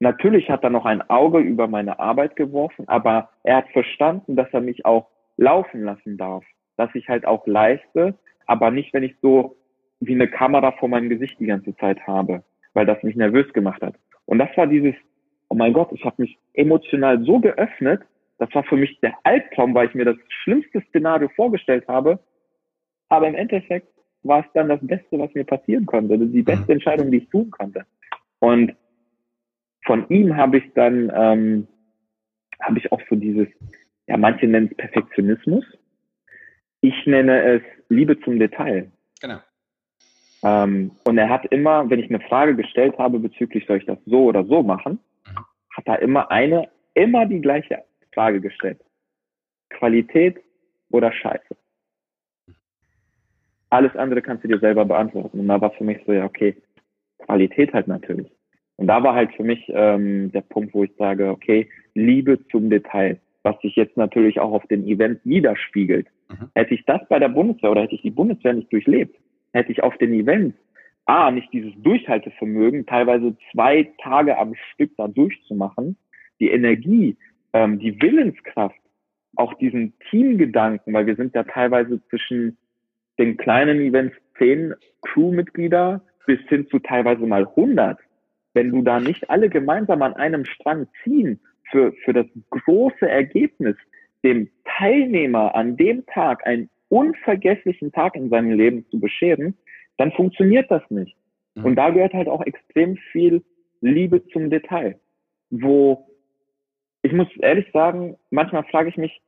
natürlich 0.00 0.50
hat 0.50 0.64
er 0.64 0.70
noch 0.70 0.84
ein 0.84 1.02
Auge 1.08 1.38
über 1.38 1.68
meine 1.68 1.98
Arbeit 1.98 2.36
geworfen, 2.36 2.88
aber 2.88 3.30
er 3.42 3.58
hat 3.58 3.68
verstanden, 3.70 4.36
dass 4.36 4.52
er 4.52 4.60
mich 4.60 4.84
auch 4.84 5.08
laufen 5.36 5.84
lassen 5.84 6.16
darf, 6.16 6.44
dass 6.76 6.94
ich 6.94 7.08
halt 7.08 7.26
auch 7.26 7.46
leiste, 7.46 8.14
aber 8.46 8.70
nicht, 8.70 8.92
wenn 8.92 9.02
ich 9.02 9.16
so 9.22 9.56
wie 10.00 10.14
eine 10.14 10.28
Kamera 10.28 10.72
vor 10.72 10.88
meinem 10.88 11.08
Gesicht 11.08 11.40
die 11.40 11.46
ganze 11.46 11.74
Zeit 11.76 12.06
habe, 12.06 12.42
weil 12.74 12.86
das 12.86 13.02
mich 13.02 13.16
nervös 13.16 13.50
gemacht 13.52 13.82
hat. 13.82 13.94
Und 14.26 14.38
das 14.38 14.48
war 14.56 14.66
dieses, 14.66 14.94
oh 15.48 15.54
mein 15.54 15.72
Gott, 15.72 15.90
ich 15.92 16.04
habe 16.04 16.22
mich 16.22 16.38
emotional 16.54 17.24
so 17.24 17.38
geöffnet, 17.40 18.02
das 18.38 18.54
war 18.54 18.64
für 18.64 18.76
mich 18.76 19.00
der 19.00 19.14
Albtraum, 19.24 19.74
weil 19.74 19.88
ich 19.88 19.94
mir 19.94 20.04
das 20.04 20.16
schlimmste 20.42 20.82
Szenario 20.88 21.28
vorgestellt 21.30 21.88
habe. 21.88 22.18
Aber 23.08 23.28
im 23.28 23.34
Endeffekt 23.34 23.88
war 24.22 24.40
es 24.40 24.46
dann 24.52 24.68
das 24.68 24.80
Beste, 24.82 25.18
was 25.18 25.32
mir 25.34 25.44
passieren 25.44 25.86
konnte, 25.86 26.18
die 26.18 26.42
beste 26.42 26.64
mhm. 26.64 26.72
Entscheidung, 26.72 27.10
die 27.10 27.18
ich 27.18 27.28
tun 27.30 27.50
konnte. 27.50 27.86
Und 28.40 28.74
von 29.84 30.08
ihm 30.08 30.36
habe 30.36 30.58
ich 30.58 30.72
dann, 30.74 31.10
ähm, 31.14 31.68
habe 32.60 32.78
ich 32.78 32.90
auch 32.92 33.00
so 33.08 33.16
dieses, 33.16 33.48
ja, 34.06 34.16
manche 34.16 34.46
nennen 34.46 34.68
es 34.70 34.76
Perfektionismus. 34.76 35.64
Ich 36.80 37.06
nenne 37.06 37.42
es 37.42 37.62
Liebe 37.88 38.18
zum 38.20 38.38
Detail. 38.38 38.90
Genau. 39.20 39.38
Ähm, 40.46 40.92
und 41.04 41.18
er 41.18 41.28
hat 41.28 41.46
immer, 41.46 41.90
wenn 41.90 41.98
ich 41.98 42.08
eine 42.08 42.20
Frage 42.20 42.54
gestellt 42.54 42.96
habe 42.98 43.18
bezüglich, 43.18 43.66
soll 43.66 43.78
ich 43.78 43.86
das 43.86 43.98
so 44.06 44.24
oder 44.24 44.44
so 44.44 44.62
machen, 44.62 45.00
mhm. 45.26 45.38
hat 45.76 45.86
er 45.86 46.00
immer 46.00 46.30
eine, 46.30 46.68
immer 46.94 47.26
die 47.26 47.40
gleiche 47.40 47.82
Frage 48.14 48.40
gestellt. 48.40 48.80
Qualität 49.70 50.36
oder 50.90 51.12
Scheiße? 51.12 51.56
Alles 53.70 53.96
andere 53.96 54.22
kannst 54.22 54.44
du 54.44 54.48
dir 54.48 54.60
selber 54.60 54.84
beantworten. 54.84 55.40
Und 55.40 55.48
da 55.48 55.60
war 55.60 55.72
für 55.72 55.84
mich 55.84 55.98
so, 56.06 56.12
ja, 56.12 56.24
okay, 56.24 56.56
Qualität 57.18 57.72
halt 57.72 57.88
natürlich. 57.88 58.30
Und 58.76 58.86
da 58.86 59.02
war 59.02 59.14
halt 59.14 59.32
für 59.34 59.42
mich 59.42 59.64
ähm, 59.68 60.30
der 60.30 60.42
Punkt, 60.42 60.74
wo 60.74 60.84
ich 60.84 60.94
sage, 60.96 61.30
okay, 61.30 61.68
Liebe 61.94 62.38
zum 62.50 62.70
Detail, 62.70 63.18
was 63.42 63.58
sich 63.62 63.74
jetzt 63.74 63.96
natürlich 63.96 64.38
auch 64.38 64.52
auf 64.52 64.66
den 64.68 64.86
Event 64.86 65.20
widerspiegelt. 65.24 66.06
Mhm. 66.28 66.50
Hätte 66.54 66.74
ich 66.74 66.84
das 66.84 67.00
bei 67.08 67.18
der 67.18 67.30
Bundeswehr 67.30 67.72
oder 67.72 67.82
hätte 67.82 67.96
ich 67.96 68.02
die 68.02 68.10
Bundeswehr 68.10 68.52
nicht 68.52 68.72
durchlebt, 68.72 69.16
hätte 69.52 69.72
ich 69.72 69.82
auf 69.82 69.96
den 69.98 70.12
Events 70.12 70.56
A, 71.06 71.30
nicht 71.30 71.52
dieses 71.52 71.72
Durchhaltevermögen, 71.82 72.84
teilweise 72.84 73.36
zwei 73.52 73.92
Tage 74.02 74.36
am 74.38 74.54
Stück 74.72 74.90
da 74.96 75.06
durchzumachen, 75.06 75.96
die 76.40 76.50
Energie, 76.50 77.16
ähm, 77.52 77.78
die 77.78 78.00
Willenskraft, 78.02 78.76
auch 79.36 79.54
diesen 79.54 79.92
Teamgedanken, 80.10 80.92
weil 80.92 81.06
wir 81.06 81.14
sind 81.14 81.34
ja 81.34 81.44
teilweise 81.44 82.02
zwischen 82.08 82.56
den 83.18 83.36
kleinen 83.36 83.80
Events 83.80 84.16
zehn 84.36 84.74
Crewmitglieder 85.02 86.02
bis 86.26 86.40
hin 86.48 86.66
zu 86.68 86.80
teilweise 86.80 87.24
mal 87.24 87.46
100. 87.46 87.98
Wenn 88.54 88.70
du 88.70 88.82
da 88.82 88.98
nicht 88.98 89.30
alle 89.30 89.48
gemeinsam 89.48 90.02
an 90.02 90.14
einem 90.14 90.44
Strang 90.44 90.88
ziehen 91.04 91.38
für, 91.70 91.92
für 92.04 92.12
das 92.12 92.26
große 92.50 93.08
Ergebnis, 93.08 93.76
dem 94.24 94.50
Teilnehmer 94.64 95.54
an 95.54 95.76
dem 95.76 96.04
Tag 96.06 96.46
einen 96.46 96.68
unvergesslichen 96.88 97.92
Tag 97.92 98.16
in 98.16 98.28
seinem 98.30 98.52
Leben 98.52 98.86
zu 98.90 99.00
bescheren, 99.00 99.56
dann 99.96 100.12
funktioniert 100.12 100.70
das 100.70 100.82
nicht. 100.90 101.16
Mhm. 101.54 101.64
Und 101.64 101.76
da 101.76 101.90
gehört 101.90 102.14
halt 102.14 102.28
auch 102.28 102.44
extrem 102.44 102.96
viel 103.12 103.42
Liebe 103.80 104.26
zum 104.28 104.50
Detail, 104.50 104.98
wo 105.50 106.06
ich 107.02 107.12
muss 107.12 107.28
ehrlich 107.38 107.70
sagen, 107.72 108.16
manchmal 108.30 108.64
frage 108.64 108.88
ich 108.88 108.96
mich, 108.96 109.22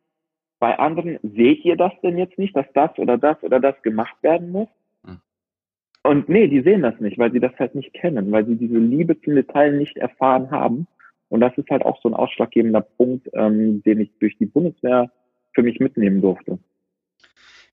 bei 0.58 0.76
anderen, 0.76 1.18
seht 1.22 1.64
ihr 1.64 1.76
das 1.76 1.92
denn 2.02 2.18
jetzt 2.18 2.38
nicht, 2.38 2.56
dass 2.56 2.66
das 2.74 2.98
oder 2.98 3.16
das 3.16 3.40
oder 3.44 3.60
das 3.60 3.80
gemacht 3.82 4.16
werden 4.22 4.50
muss? 4.50 4.68
Mhm. 5.04 5.20
Und 6.02 6.28
nee, 6.28 6.48
die 6.48 6.62
sehen 6.62 6.82
das 6.82 6.98
nicht, 6.98 7.18
weil 7.18 7.30
sie 7.30 7.40
das 7.40 7.56
halt 7.58 7.76
nicht 7.76 7.92
kennen, 7.94 8.32
weil 8.32 8.44
sie 8.46 8.56
diese 8.56 8.78
Liebe 8.78 9.20
zum 9.20 9.36
Detail 9.36 9.76
nicht 9.76 9.96
erfahren 9.96 10.50
haben. 10.50 10.88
Und 11.28 11.40
das 11.40 11.56
ist 11.56 11.70
halt 11.70 11.84
auch 11.84 12.00
so 12.02 12.08
ein 12.08 12.14
ausschlaggebender 12.14 12.80
Punkt, 12.80 13.28
ähm, 13.34 13.82
den 13.84 14.00
ich 14.00 14.10
durch 14.18 14.36
die 14.38 14.46
Bundeswehr 14.46 15.10
für 15.52 15.62
mich 15.62 15.78
mitnehmen 15.78 16.20
durfte. 16.20 16.58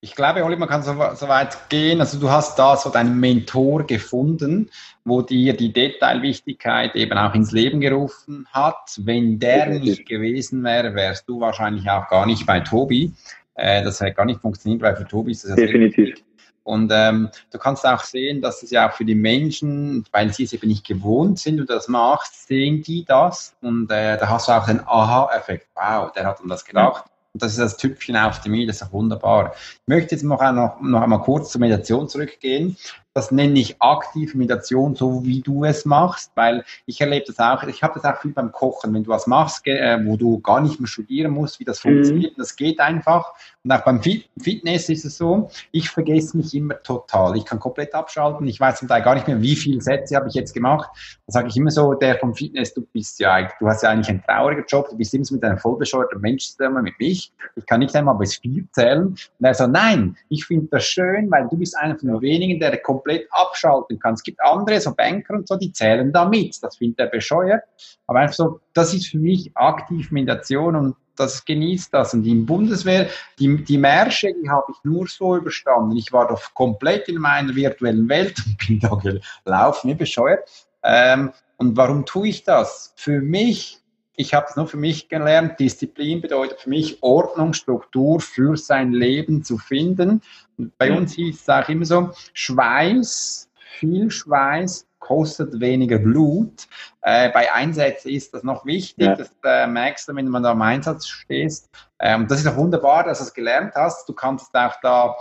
Ich 0.05 0.13
glaube, 0.13 0.43
Olli, 0.43 0.55
man 0.55 0.69
kann 0.69 0.83
so, 0.83 0.93
so, 1.15 1.27
weit 1.27 1.67
gehen. 1.67 1.99
Also 1.99 2.19
du 2.19 2.29
hast 2.29 2.59
da 2.59 2.77
so 2.77 2.91
deinen 2.91 3.19
Mentor 3.19 3.87
gefunden, 3.87 4.69
wo 5.03 5.23
dir 5.23 5.57
die 5.57 5.73
Detailwichtigkeit 5.73 6.95
eben 6.95 7.17
auch 7.17 7.33
ins 7.33 7.51
Leben 7.51 7.81
gerufen 7.81 8.47
hat. 8.53 8.99
Wenn 8.99 9.39
der 9.39 9.79
nicht 9.79 10.05
gewesen 10.05 10.63
wäre, 10.63 10.93
wärst 10.93 11.27
du 11.27 11.39
wahrscheinlich 11.39 11.89
auch 11.89 12.07
gar 12.07 12.27
nicht 12.27 12.45
bei 12.45 12.59
Tobi. 12.59 13.13
Äh, 13.55 13.83
das 13.83 13.99
hätte 13.99 14.13
gar 14.13 14.25
nicht 14.25 14.41
funktioniert, 14.41 14.83
weil 14.83 14.95
für 14.95 15.07
Tobi 15.07 15.31
ist 15.31 15.43
das 15.45 15.55
definitiv. 15.55 16.21
Und 16.61 16.91
ähm, 16.93 17.29
du 17.51 17.57
kannst 17.57 17.83
auch 17.83 18.03
sehen, 18.03 18.43
dass 18.43 18.61
es 18.61 18.69
ja 18.69 18.87
auch 18.87 18.93
für 18.93 19.05
die 19.05 19.15
Menschen, 19.15 20.05
weil 20.11 20.31
sie 20.31 20.43
es 20.43 20.53
eben 20.53 20.67
nicht 20.67 20.85
gewohnt 20.85 21.39
sind 21.39 21.59
und 21.59 21.69
das 21.71 21.87
machst, 21.87 22.47
sehen 22.47 22.83
die 22.83 23.05
das 23.05 23.55
und 23.61 23.89
äh, 23.89 24.19
da 24.19 24.29
hast 24.29 24.49
du 24.49 24.51
auch 24.51 24.67
den 24.67 24.81
Aha-Effekt. 24.81 25.67
Wow, 25.73 26.11
der 26.11 26.27
hat 26.27 26.41
an 26.41 26.47
das 26.47 26.63
gedacht. 26.63 27.05
Und 27.35 27.41
das 27.41 27.51
ist 27.51 27.59
das 27.59 27.75
Tüpfchen 27.75 28.15
auf 28.15 28.39
dem 28.39 28.53
i, 28.53 28.65
das 28.65 28.77
ist 28.77 28.83
auch 28.83 28.93
wunderbar. 28.93 29.53
Ich 29.57 29.87
möchte 29.87 30.15
jetzt 30.15 30.23
noch, 30.23 30.39
noch, 30.53 30.79
noch 30.79 31.01
einmal 31.01 31.19
kurz 31.19 31.51
zur 31.51 31.59
Meditation 31.59 32.07
zurückgehen. 32.07 32.77
Das 33.15 33.31
nenne 33.31 33.57
ich 33.57 33.81
aktive 33.81 34.37
Meditation, 34.37 34.93
so 34.93 35.23
wie 35.23 35.39
du 35.39 35.63
es 35.63 35.85
machst, 35.85 36.33
weil 36.35 36.65
ich 36.85 36.99
erlebe 36.99 37.25
das 37.27 37.39
auch, 37.39 37.63
ich 37.63 37.81
habe 37.81 37.93
das 37.97 38.03
auch 38.03 38.19
viel 38.19 38.33
beim 38.33 38.51
Kochen, 38.51 38.93
wenn 38.93 39.05
du 39.05 39.09
was 39.09 39.25
machst, 39.25 39.65
äh, 39.67 39.97
wo 40.05 40.17
du 40.17 40.41
gar 40.41 40.59
nicht 40.59 40.81
mehr 40.81 40.87
studieren 40.87 41.31
musst, 41.31 41.61
wie 41.61 41.63
das 41.63 41.81
mhm. 41.81 41.91
funktioniert, 41.91 42.33
das 42.37 42.57
geht 42.57 42.81
einfach. 42.81 43.33
Und 43.63 43.71
auch 43.71 43.85
beim 43.85 44.01
Fitness 44.01 44.89
ist 44.89 45.05
es 45.05 45.17
so, 45.17 45.49
ich 45.71 45.89
vergesse 45.89 46.35
mich 46.35 46.53
immer 46.53 46.83
total. 46.83 47.37
Ich 47.37 47.45
kann 47.45 47.57
komplett 47.57 47.95
abschalten, 47.95 48.45
ich 48.47 48.59
weiß 48.59 48.79
zum 48.79 48.89
Teil 48.89 49.01
gar 49.01 49.15
nicht 49.15 49.27
mehr, 49.27 49.41
wie 49.41 49.55
viele 49.55 49.79
Sätze 49.79 50.17
habe 50.17 50.27
ich 50.27 50.33
jetzt 50.33 50.53
gemacht. 50.53 50.89
Da 51.25 51.31
sage 51.31 51.47
ich 51.47 51.55
immer 51.55 51.71
so, 51.71 51.93
der 51.93 52.19
vom 52.19 52.35
Fitness, 52.35 52.73
du 52.73 52.81
bist 52.81 53.21
ja, 53.21 53.49
du 53.59 53.67
hast 53.67 53.81
ja 53.81 53.91
eigentlich 53.91 54.09
einen 54.09 54.23
traurigen 54.23 54.65
Job, 54.67 54.89
du 54.89 54.97
bist 54.97 55.13
immer 55.13 55.23
so 55.23 55.35
mit 55.35 55.43
einem 55.45 55.57
vollbescheuerten 55.57 56.19
Mensch 56.19 56.49
zusammen 56.49 56.83
mit 56.83 56.99
mich. 56.99 57.31
Ich 57.55 57.65
kann 57.65 57.79
nicht 57.79 57.95
einmal 57.95 58.15
bis 58.15 58.35
vier 58.35 58.65
zählen. 58.73 59.07
Und 59.07 59.17
er 59.39 59.53
sagt, 59.53 59.71
nein, 59.71 60.17
ich 60.27 60.45
finde 60.45 60.67
das 60.69 60.83
schön, 60.83 61.31
weil 61.31 61.47
du 61.49 61.55
bist 61.55 61.77
einer 61.77 61.97
von 61.97 62.09
den 62.09 62.21
wenigen, 62.21 62.59
der 62.59 62.77
kommt 62.77 63.04
komplett 63.05 63.27
abschalten 63.31 63.99
kann. 63.99 64.15
Es 64.15 64.23
gibt 64.23 64.39
andere, 64.41 64.81
so 64.81 64.93
Banker 64.93 65.35
und 65.35 65.47
so, 65.47 65.55
die 65.55 65.71
zählen 65.71 66.11
da 66.11 66.25
mit. 66.25 66.61
Das 66.61 66.77
findet 66.77 66.99
er 66.99 67.07
bescheuert. 67.07 67.63
Aber 68.07 68.19
einfach 68.19 68.35
so, 68.35 68.59
das 68.73 68.93
ist 68.93 69.07
für 69.07 69.19
mich 69.19 69.51
aktiv 69.55 70.11
Meditation 70.11 70.75
und 70.75 70.95
das 71.15 71.45
genießt 71.45 71.93
das. 71.93 72.13
Und 72.13 72.23
die 72.23 72.35
Bundeswehr, 72.35 73.07
die, 73.39 73.63
die 73.63 73.77
Märsche, 73.77 74.33
die 74.33 74.49
habe 74.49 74.71
ich 74.71 74.83
nur 74.83 75.07
so 75.07 75.37
überstanden. 75.37 75.95
Ich 75.95 76.11
war 76.11 76.27
doch 76.27 76.53
komplett 76.53 77.07
in 77.07 77.17
meiner 77.17 77.55
virtuellen 77.55 78.09
Welt 78.09 78.37
und 78.45 78.57
bin 78.67 78.79
da 78.79 78.99
gelaufen, 79.43 79.89
wie 79.89 79.95
bescheuert. 79.95 80.49
Ähm, 80.83 81.31
und 81.57 81.77
warum 81.77 82.05
tue 82.05 82.27
ich 82.27 82.43
das? 82.43 82.93
Für 82.97 83.21
mich 83.21 83.79
ich 84.17 84.33
habe 84.33 84.47
es 84.49 84.55
nur 84.55 84.67
für 84.67 84.77
mich 84.77 85.09
gelernt, 85.09 85.59
Disziplin 85.59 86.21
bedeutet 86.21 86.61
für 86.61 86.69
mich 86.69 87.01
Ordnung, 87.03 87.53
Struktur 87.53 88.19
für 88.19 88.57
sein 88.57 88.91
Leben 88.91 89.43
zu 89.43 89.57
finden. 89.57 90.21
Und 90.57 90.77
bei 90.77 90.91
uns 90.91 91.13
hieß 91.13 91.41
es 91.41 91.49
auch 91.49 91.67
immer 91.69 91.85
so, 91.85 92.11
Schweiß, 92.33 93.49
viel 93.79 94.09
Schweiß 94.09 94.87
kostet 94.99 95.59
weniger 95.59 95.99
Blut. 95.99 96.67
Äh, 97.01 97.29
bei 97.29 97.53
Einsätzen 97.53 98.09
ist 98.09 98.33
das 98.33 98.43
noch 98.43 98.65
wichtig, 98.65 99.05
ja. 99.05 99.15
das 99.15 99.31
äh, 99.43 99.67
merkst 99.67 100.07
du, 100.07 100.15
wenn 100.15 100.27
man 100.27 100.41
da 100.41 100.51
am 100.51 100.61
Einsatz 100.61 101.07
stehst. 101.07 101.69
Ähm, 101.99 102.27
das 102.27 102.39
ist 102.39 102.47
auch 102.47 102.55
wunderbar, 102.55 103.03
dass 103.03 103.19
du 103.19 103.25
es 103.25 103.33
gelernt 103.33 103.73
hast. 103.75 104.09
Du 104.09 104.13
kannst 104.13 104.55
auch 104.55 104.75
da 104.81 105.15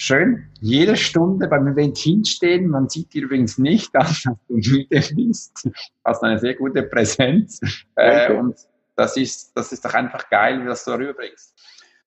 Schön. 0.00 0.44
Jede 0.60 0.96
Stunde 0.96 1.48
beim 1.48 1.66
Event 1.66 1.98
hinstehen. 1.98 2.68
Man 2.68 2.88
sieht 2.88 3.12
dir 3.12 3.24
übrigens 3.24 3.58
nicht 3.58 3.94
an, 3.96 4.06
dass 4.06 4.22
du 4.22 4.36
müde 4.48 4.86
bist. 4.90 5.64
Du 5.64 5.72
hast 6.04 6.22
eine 6.22 6.38
sehr 6.38 6.54
gute 6.54 6.84
Präsenz. 6.84 7.60
Äh, 7.96 8.32
und 8.32 8.54
das 8.94 9.16
ist, 9.16 9.56
das 9.56 9.72
ist 9.72 9.84
doch 9.84 9.94
einfach 9.94 10.30
geil, 10.30 10.62
wie 10.62 10.66
das 10.66 10.84
du 10.84 10.92
rüberbringst. 10.92 11.52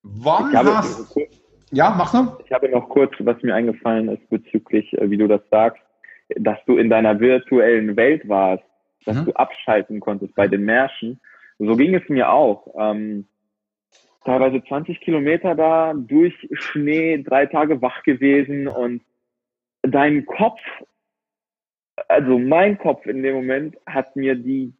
Wann 0.03 0.55
habe, 0.55 0.77
hast 0.77 1.15
Ja, 1.71 1.89
mach 1.89 2.13
noch. 2.13 2.39
Ich 2.45 2.51
habe 2.53 2.69
noch 2.69 2.87
kurz, 2.87 3.11
was 3.19 3.41
mir 3.43 3.53
eingefallen 3.53 4.07
ist 4.07 4.29
bezüglich, 4.29 4.93
äh, 4.93 5.09
wie 5.09 5.17
du 5.17 5.27
das 5.27 5.41
sagst, 5.51 5.83
dass 6.37 6.59
du 6.65 6.77
in 6.77 6.89
deiner 6.89 7.19
virtuellen 7.19 7.97
Welt 7.97 8.27
warst, 8.29 8.63
dass 9.05 9.17
mhm. 9.17 9.25
du 9.25 9.33
abschalten 9.33 9.99
konntest 9.99 10.33
bei 10.35 10.47
den 10.47 10.63
Märschen. 10.63 11.19
So 11.59 11.75
ging 11.75 11.93
es 11.93 12.07
mir 12.07 12.31
auch. 12.31 12.73
Ähm, 12.79 13.27
teilweise 14.25 14.63
20 14.63 14.99
Kilometer 15.01 15.55
da 15.55 15.93
durch 15.93 16.35
Schnee, 16.53 17.21
drei 17.23 17.45
Tage 17.45 17.81
wach 17.81 18.03
gewesen 18.03 18.67
und 18.67 19.03
dein 19.81 20.25
Kopf, 20.25 20.61
also 22.07 22.37
mein 22.37 22.77
Kopf 22.77 23.05
in 23.05 23.23
dem 23.23 23.35
Moment 23.35 23.77
hat 23.85 24.15
mir 24.15 24.35
die 24.35 24.73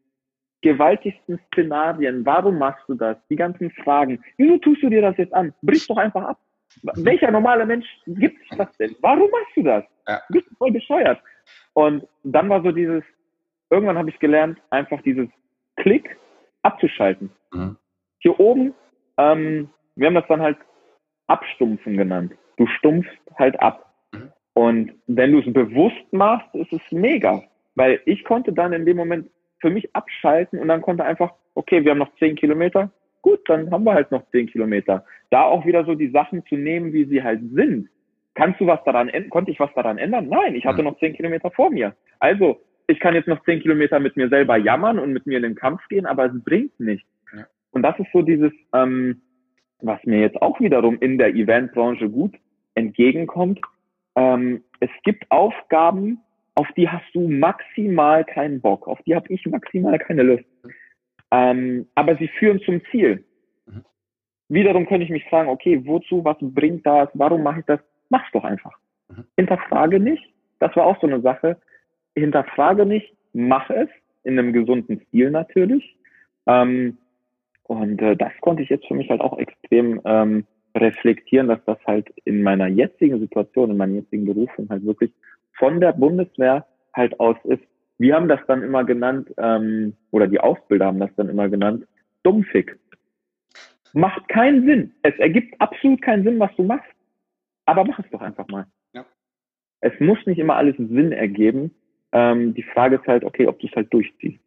gewaltigsten 0.62 1.40
Szenarien, 1.48 2.26
warum 2.26 2.60
machst 2.60 2.88
du 2.88 2.94
das, 2.94 3.18
die 3.30 3.36
ganzen 3.36 3.72
Fragen, 3.72 4.24
wieso 4.38 4.58
tust 4.60 4.84
du 4.84 4.90
dir 4.90 5.02
das 5.02 5.18
jetzt 5.18 5.34
an? 5.34 5.54
Brich 5.62 5.88
doch 5.88 5.98
einfach 5.98 6.24
ab. 6.24 6.40
Welcher 6.96 7.32
normale 7.32 7.66
Mensch 7.66 7.88
gibt 8.06 8.40
sich 8.40 8.58
das 8.58 8.72
denn? 8.78 8.96
Warum 9.02 9.30
machst 9.30 9.58
du 9.58 9.64
das? 9.64 9.84
Ja. 10.08 10.22
Du 10.30 10.40
bist 10.40 10.58
voll 10.58 10.72
bescheuert. 10.72 11.20
Und 11.74 12.08
dann 12.24 12.48
war 12.50 12.62
so 12.62 12.72
dieses, 12.72 13.04
irgendwann 13.70 13.98
habe 13.98 14.10
ich 14.10 14.20
gelernt, 14.20 14.62
einfach 14.70 15.02
dieses 15.02 15.28
Klick 15.78 16.18
abzuschalten. 16.62 17.32
Mhm. 17.52 17.78
Hier 18.20 18.40
oben 18.40 18.74
ähm, 19.22 19.70
wir 19.96 20.08
haben 20.08 20.16
das 20.16 20.28
dann 20.28 20.42
halt 20.42 20.58
Abstumpfen 21.28 21.98
genannt. 21.98 22.34
Du 22.58 22.68
stumpfst 22.68 23.20
halt 23.38 23.60
ab. 23.60 23.94
Mhm. 24.14 24.32
Und 24.54 24.92
wenn 25.08 25.32
du 25.32 25.40
es 25.40 25.54
bewusst 25.54 26.12
machst, 26.12 26.54
ist 26.56 26.74
es 26.74 26.82
mega. 26.92 27.44
Weil 27.76 28.02
ich 28.06 28.24
konnte 28.24 28.52
dann 28.52 28.74
in 28.74 28.86
dem 28.86 28.98
Moment 28.98 29.30
für 29.60 29.70
mich 29.70 29.96
abschalten 29.96 30.60
und 30.60 30.68
dann 30.68 30.82
konnte 30.82 31.04
einfach, 31.04 31.34
okay, 31.54 31.84
wir 31.84 31.92
haben 31.92 32.00
noch 32.00 32.16
zehn 32.18 32.36
Kilometer. 32.36 32.92
Gut, 33.22 33.40
dann 33.48 33.72
haben 33.72 33.84
wir 33.84 33.94
halt 33.94 34.12
noch 34.12 34.28
zehn 34.32 34.48
Kilometer. 34.48 35.06
Da 35.30 35.44
auch 35.44 35.66
wieder 35.66 35.86
so 35.86 35.94
die 35.96 36.10
Sachen 36.10 36.44
zu 36.48 36.56
nehmen, 36.56 36.92
wie 36.92 37.06
sie 37.06 37.24
halt 37.24 37.42
sind. 37.54 37.88
Kannst 38.34 38.60
du 38.60 38.68
was 38.68 38.84
daran 38.84 39.10
ändern? 39.10 39.30
Konnte 39.30 39.52
ich 39.52 39.60
was 39.60 39.74
daran 39.76 39.98
ändern? 39.98 40.28
Nein, 40.28 40.56
ich 40.56 40.66
hatte 40.66 40.82
mhm. 40.82 40.90
noch 40.90 41.00
zehn 41.00 41.14
Kilometer 41.14 41.52
vor 41.52 41.70
mir. 41.70 41.96
Also, 42.20 42.60
ich 42.88 43.00
kann 43.00 43.14
jetzt 43.14 43.28
noch 43.28 43.44
zehn 43.44 43.62
Kilometer 43.62 44.00
mit 44.00 44.18
mir 44.18 44.30
selber 44.30 44.58
jammern 44.58 45.00
und 45.00 45.14
mit 45.14 45.26
mir 45.26 45.38
in 45.38 45.44
den 45.44 45.56
Kampf 45.56 45.88
gehen, 45.88 46.06
aber 46.06 46.26
es 46.26 46.44
bringt 46.44 46.78
nichts. 46.80 47.08
Und 47.72 47.84
das 47.84 47.98
ist 48.00 48.12
so 48.14 48.22
dieses, 48.22 48.52
ähm, 48.74 49.22
was 49.82 50.04
mir 50.06 50.20
jetzt 50.20 50.42
auch 50.42 50.60
wiederum 50.60 50.98
in 51.00 51.18
der 51.18 51.34
Eventbranche 51.36 52.10
gut 52.10 52.36
entgegenkommt. 52.76 53.60
Ähm, 54.16 54.64
es 54.80 54.90
gibt 55.04 55.30
Aufgaben, 55.30 56.20
auf 56.56 56.68
die 56.76 56.90
hast 56.90 57.06
du 57.14 57.28
maximal 57.28 58.26
keinen 58.26 58.62
Bock, 58.62 58.88
auf 58.88 59.02
die 59.04 59.16
habe 59.16 59.32
ich 59.34 59.46
maximal 59.46 59.98
keine 60.00 60.24
Lust. 60.24 60.46
Ähm, 61.32 61.88
aber 61.96 62.18
sie 62.18 62.28
führen 62.28 62.60
zum 62.62 62.82
Ziel. 62.92 63.24
Mhm. 63.66 63.86
wiederum 64.50 64.86
könnte 64.86 65.06
ich 65.06 65.10
mich 65.10 65.24
fragen, 65.26 65.50
okay, 65.50 65.82
wozu, 65.86 66.26
was 66.26 66.38
bringt 66.42 66.86
das, 66.86 67.10
warum 67.14 67.44
mache 67.44 67.62
ich 67.62 67.66
das? 67.66 67.80
Mach's 68.10 68.32
doch 68.34 68.44
einfach. 68.44 68.78
Mhm. 69.10 69.26
Hinterfrage 69.38 70.00
nicht. 70.00 70.24
Das 70.60 70.76
war 70.76 70.86
auch 70.86 71.00
so 71.00 71.08
eine 71.08 71.22
Sache. 71.22 71.58
Hinterfrage 72.16 72.86
nicht, 72.86 73.16
mach 73.34 73.70
es 73.70 73.88
in 74.24 74.38
einem 74.38 74.52
gesunden 74.54 75.02
Stil 75.08 75.32
natürlich. 75.32 75.98
Ähm, 76.46 76.98
und 77.72 78.02
äh, 78.02 78.18
das 78.18 78.34
konnte 78.42 78.64
ich 78.64 78.70
jetzt 78.70 78.86
für 78.86 78.96
mich 78.96 79.10
halt 79.10 79.22
auch 79.22 79.38
extrem 79.38 80.02
ähm, 80.04 80.44
reflektieren, 80.76 81.48
dass 81.48 81.64
das 81.66 81.78
halt 81.88 82.10
in 82.26 82.44
meiner 82.44 82.68
jetzigen 82.68 83.18
Situation, 83.18 83.72
in 83.72 83.78
meiner 83.78 83.94
jetzigen 83.94 84.26
Berufung 84.26 84.68
halt 84.70 84.86
wirklich 84.86 85.14
von 85.54 85.80
der 85.80 85.94
Bundeswehr 85.94 86.66
halt 86.94 87.18
aus 87.22 87.38
ist. 87.46 87.64
Wir 87.98 88.16
haben 88.16 88.28
das 88.28 88.42
dann 88.46 88.62
immer 88.62 88.84
genannt, 88.84 89.34
ähm, 89.38 89.94
oder 90.12 90.28
die 90.28 90.42
Ausbilder 90.42 90.88
haben 90.88 91.00
das 91.00 91.16
dann 91.16 91.30
immer 91.30 91.48
genannt, 91.48 91.88
Dummfick. 92.24 92.78
Macht 93.94 94.28
keinen 94.28 94.66
Sinn. 94.66 94.94
Es 95.04 95.18
ergibt 95.20 95.56
absolut 95.62 96.02
keinen 96.02 96.26
Sinn, 96.26 96.40
was 96.40 96.54
du 96.58 96.64
machst. 96.64 96.92
Aber 97.66 97.86
mach 97.86 98.00
es 98.00 98.10
doch 98.12 98.22
einfach 98.22 98.50
mal. 98.50 98.68
Ja. 98.92 99.06
Es 99.80 99.98
muss 100.02 100.18
nicht 100.26 100.40
immer 100.40 100.58
alles 100.58 100.76
Sinn 100.76 101.14
ergeben. 101.14 101.74
Ähm, 102.12 102.54
die 102.54 102.64
Frage 102.64 102.98
ist 102.98 103.08
halt, 103.08 103.24
okay, 103.24 103.48
ob 103.48 103.60
du 103.60 103.68
es 103.68 103.76
halt 103.78 103.94
durchziehst. 103.94 104.44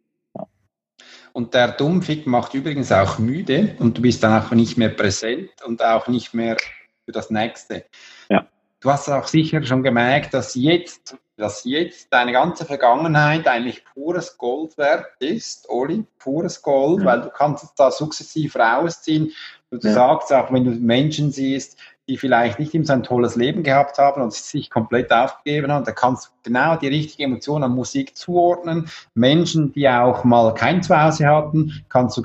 Und 1.34 1.52
der 1.52 1.72
Dummfick 1.72 2.28
macht 2.28 2.54
übrigens 2.54 2.92
auch 2.92 3.18
müde 3.18 3.74
und 3.80 3.98
du 3.98 4.02
bist 4.02 4.22
dann 4.22 4.40
auch 4.40 4.52
nicht 4.52 4.78
mehr 4.78 4.90
präsent 4.90 5.50
und 5.66 5.82
auch 5.82 6.06
nicht 6.06 6.32
mehr 6.32 6.56
für 7.04 7.10
das 7.10 7.28
Nächste. 7.28 7.86
Ja. 8.28 8.46
Du 8.78 8.92
hast 8.92 9.08
auch 9.08 9.26
sicher 9.26 9.60
schon 9.64 9.82
gemerkt, 9.82 10.32
dass 10.32 10.54
jetzt, 10.54 11.16
dass 11.36 11.64
jetzt 11.64 12.12
deine 12.12 12.30
ganze 12.30 12.64
Vergangenheit 12.64 13.48
eigentlich 13.48 13.84
pures 13.84 14.38
Gold 14.38 14.78
wert 14.78 15.06
ist, 15.18 15.68
Oli, 15.68 16.04
pures 16.20 16.62
Gold, 16.62 17.00
ja. 17.00 17.06
weil 17.06 17.22
du 17.22 17.30
kannst 17.30 17.64
es 17.64 17.74
da 17.74 17.90
sukzessiv 17.90 18.54
rausziehen. 18.54 19.32
Du 19.70 19.78
ja. 19.78 19.92
sagst 19.92 20.32
auch, 20.32 20.52
wenn 20.52 20.64
du 20.64 20.70
Menschen 20.70 21.32
siehst, 21.32 21.80
die 22.08 22.18
vielleicht 22.18 22.58
nicht 22.58 22.74
immer 22.74 22.84
so 22.84 22.92
ein 22.92 23.02
tolles 23.02 23.36
Leben 23.36 23.62
gehabt 23.62 23.98
haben 23.98 24.20
und 24.20 24.32
sich 24.32 24.70
komplett 24.70 25.12
aufgegeben 25.12 25.72
haben. 25.72 25.84
Da 25.84 25.92
kannst 25.92 26.26
du 26.26 26.30
genau 26.42 26.76
die 26.76 26.88
richtige 26.88 27.24
Emotion 27.24 27.62
an 27.62 27.72
Musik 27.72 28.16
zuordnen. 28.16 28.90
Menschen, 29.14 29.72
die 29.72 29.88
auch 29.88 30.24
mal 30.24 30.52
kein 30.54 30.82
Zuhause 30.82 31.26
hatten, 31.26 31.84
kannst 31.88 32.18
du 32.18 32.22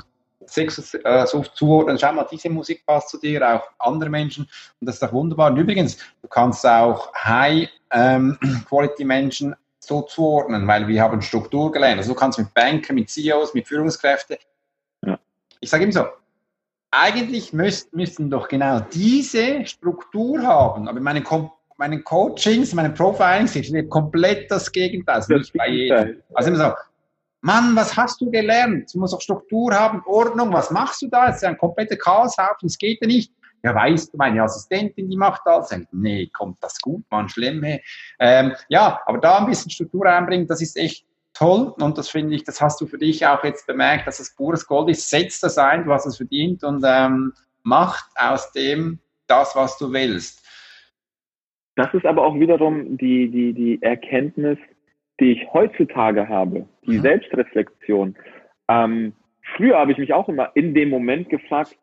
Sex 0.49 0.95
äh, 0.95 1.27
so 1.27 1.43
zuordnen. 1.43 1.99
Schau 1.99 2.13
mal, 2.13 2.25
diese 2.29 2.49
Musik 2.49 2.85
passt 2.85 3.09
zu 3.09 3.17
dir, 3.19 3.41
auch 3.47 3.63
andere 3.77 4.09
Menschen. 4.09 4.49
Und 4.79 4.87
das 4.87 4.95
ist 4.95 5.03
doch 5.03 5.13
wunderbar. 5.13 5.51
Und 5.51 5.57
übrigens, 5.57 5.97
du 6.21 6.27
kannst 6.27 6.65
auch 6.65 7.13
High-Quality-Menschen 7.13 9.51
ähm, 9.51 9.57
so 9.79 10.01
zuordnen, 10.01 10.65
weil 10.67 10.87
wir 10.87 11.03
haben 11.03 11.21
Struktur 11.21 11.71
gelernt. 11.71 11.99
Also 11.99 12.13
du 12.13 12.19
kannst 12.19 12.39
mit 12.39 12.51
Banken, 12.53 12.95
mit 12.95 13.09
CEOs, 13.09 13.53
mit 13.53 13.67
Führungskräften. 13.67 14.37
Ja. 15.05 15.19
Ich 15.59 15.69
sage 15.69 15.83
immer 15.83 15.93
so, 15.93 16.05
eigentlich 16.91 17.53
müssten, 17.53 17.97
müssten 17.97 18.29
doch 18.29 18.47
genau 18.47 18.79
diese 18.79 19.65
Struktur 19.65 20.41
haben. 20.41 20.87
Aber 20.87 20.99
meine 20.99 21.23
meinen 21.77 22.03
Coachings, 22.03 22.73
meinen 22.73 22.93
Profilings 22.93 23.55
ist 23.55 23.73
komplett 23.89 24.51
das 24.51 24.71
Gegenteil. 24.71 25.15
Also 25.15 25.33
nicht 25.33 25.53
bei 25.53 25.69
jedem. 25.69 26.21
Also 26.33 26.49
immer 26.49 26.59
so, 26.59 26.73
Mann, 27.41 27.73
was 27.75 27.95
hast 27.95 28.19
du 28.19 28.29
gelernt? 28.29 28.93
Du 28.93 28.99
musst 28.99 29.13
doch 29.13 29.21
Struktur 29.21 29.73
haben, 29.73 30.03
Ordnung, 30.05 30.51
was 30.51 30.71
machst 30.71 31.01
du 31.01 31.07
da? 31.07 31.29
Es 31.29 31.37
ist 31.37 31.45
ein 31.45 31.57
kompletter 31.57 31.95
Chaoshaufen, 31.95 32.67
es 32.67 32.77
geht 32.77 32.99
ja 33.01 33.07
nicht. 33.07 33.31
Ja, 33.63 33.73
weißt 33.75 34.13
du, 34.13 34.17
meine 34.17 34.43
Assistentin, 34.43 35.09
die 35.09 35.17
macht 35.17 35.41
das. 35.45 35.73
Nee, 35.91 36.29
kommt 36.33 36.57
das 36.61 36.79
gut, 36.79 37.03
Mann, 37.09 37.27
schlimm. 37.29 37.63
Ähm, 38.19 38.53
ja, 38.67 39.01
aber 39.05 39.17
da 39.17 39.39
ein 39.39 39.47
bisschen 39.47 39.71
Struktur 39.71 40.05
einbringen, 40.05 40.47
das 40.47 40.61
ist 40.61 40.77
echt 40.77 41.05
toll 41.39 41.73
und 41.79 41.97
das 41.97 42.09
finde 42.09 42.35
ich, 42.35 42.43
das 42.43 42.61
hast 42.61 42.81
du 42.81 42.85
für 42.85 42.97
dich 42.97 43.25
auch 43.25 43.43
jetzt 43.43 43.65
bemerkt, 43.65 44.07
dass 44.07 44.19
es 44.19 44.35
pures 44.35 44.67
Gold 44.67 44.89
ist. 44.89 45.09
Setz 45.09 45.39
das 45.39 45.57
ein, 45.57 45.85
du 45.85 45.93
hast 45.93 46.05
es 46.05 46.17
verdient 46.17 46.63
und 46.63 46.83
ähm, 46.85 47.33
macht 47.63 48.09
aus 48.15 48.51
dem 48.51 48.99
das, 49.27 49.55
was 49.55 49.77
du 49.77 49.93
willst. 49.93 50.45
Das 51.75 51.93
ist 51.93 52.05
aber 52.05 52.25
auch 52.25 52.35
wiederum 52.35 52.97
die, 52.97 53.29
die, 53.29 53.53
die 53.53 53.81
Erkenntnis, 53.81 54.57
die 55.19 55.31
ich 55.31 55.53
heutzutage 55.53 56.27
habe, 56.27 56.67
die 56.85 56.97
mhm. 56.97 57.01
Selbstreflexion. 57.01 58.15
Ähm, 58.67 59.13
früher 59.55 59.77
habe 59.77 59.93
ich 59.93 59.97
mich 59.97 60.13
auch 60.13 60.27
immer 60.27 60.51
in 60.55 60.73
dem 60.73 60.89
Moment 60.89 61.29
gefragt, 61.29 61.77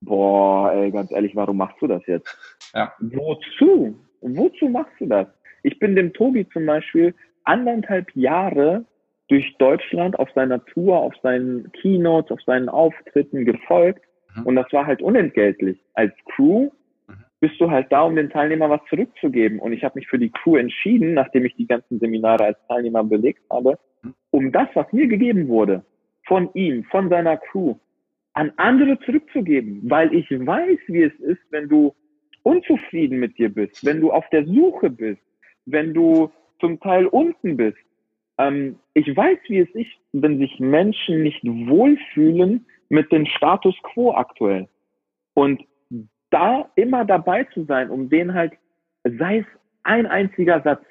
boah, 0.00 0.72
ey, 0.72 0.90
ganz 0.90 1.10
ehrlich, 1.10 1.36
warum 1.36 1.58
machst 1.58 1.76
du 1.82 1.86
das 1.86 2.06
jetzt? 2.06 2.58
Ja. 2.72 2.94
Wozu? 2.98 3.98
Wozu 4.22 4.68
machst 4.68 4.94
du 5.00 5.06
das? 5.06 5.26
Ich 5.62 5.78
bin 5.78 5.96
dem 5.96 6.14
Tobi 6.14 6.48
zum 6.48 6.64
Beispiel 6.64 7.14
anderthalb 7.44 8.14
Jahre 8.14 8.84
durch 9.28 9.56
Deutschland 9.58 10.18
auf 10.18 10.28
seiner 10.34 10.64
Tour, 10.66 10.98
auf 10.98 11.14
seinen 11.22 11.70
Keynotes, 11.72 12.32
auf 12.32 12.42
seinen 12.42 12.68
Auftritten 12.68 13.44
gefolgt. 13.44 14.02
Mhm. 14.34 14.46
Und 14.46 14.56
das 14.56 14.72
war 14.72 14.86
halt 14.86 15.00
unentgeltlich. 15.00 15.78
Als 15.94 16.12
Crew 16.34 16.70
mhm. 17.06 17.14
bist 17.38 17.60
du 17.60 17.70
halt 17.70 17.86
da, 17.90 18.02
um 18.02 18.16
den 18.16 18.28
Teilnehmern 18.28 18.70
was 18.70 18.80
zurückzugeben. 18.88 19.60
Und 19.60 19.72
ich 19.72 19.84
habe 19.84 19.98
mich 19.98 20.08
für 20.08 20.18
die 20.18 20.30
Crew 20.30 20.56
entschieden, 20.56 21.14
nachdem 21.14 21.44
ich 21.44 21.54
die 21.54 21.66
ganzen 21.66 22.00
Seminare 22.00 22.44
als 22.44 22.58
Teilnehmer 22.66 23.04
belegt 23.04 23.42
habe, 23.50 23.78
mhm. 24.02 24.14
um 24.30 24.52
das, 24.52 24.68
was 24.74 24.92
mir 24.92 25.06
gegeben 25.06 25.46
wurde, 25.46 25.84
von 26.26 26.50
ihm, 26.54 26.82
von 26.84 27.08
seiner 27.08 27.36
Crew, 27.36 27.76
an 28.32 28.52
andere 28.56 28.98
zurückzugeben. 29.00 29.82
Weil 29.84 30.12
ich 30.12 30.28
weiß, 30.28 30.78
wie 30.88 31.02
es 31.02 31.14
ist, 31.20 31.42
wenn 31.50 31.68
du 31.68 31.94
unzufrieden 32.42 33.20
mit 33.20 33.38
dir 33.38 33.48
bist, 33.48 33.84
wenn 33.84 34.00
du 34.00 34.10
auf 34.10 34.28
der 34.30 34.44
Suche 34.44 34.90
bist, 34.90 35.22
wenn 35.66 35.94
du 35.94 36.30
zum 36.60 36.80
Teil 36.80 37.06
unten 37.06 37.56
bist. 37.56 37.78
Ähm, 38.38 38.78
ich 38.94 39.14
weiß, 39.14 39.38
wie 39.48 39.60
es 39.60 39.70
ist, 39.70 39.90
wenn 40.12 40.38
sich 40.38 40.58
Menschen 40.60 41.22
nicht 41.22 41.42
wohlfühlen 41.44 42.66
mit 42.88 43.10
dem 43.12 43.26
Status 43.26 43.76
quo 43.82 44.12
aktuell. 44.12 44.68
Und 45.34 45.62
da 46.30 46.70
immer 46.76 47.04
dabei 47.04 47.44
zu 47.44 47.64
sein, 47.64 47.90
um 47.90 48.08
den 48.08 48.34
halt, 48.34 48.52
sei 49.04 49.38
es 49.38 49.46
ein 49.82 50.06
einziger 50.06 50.60
Satz, 50.62 50.84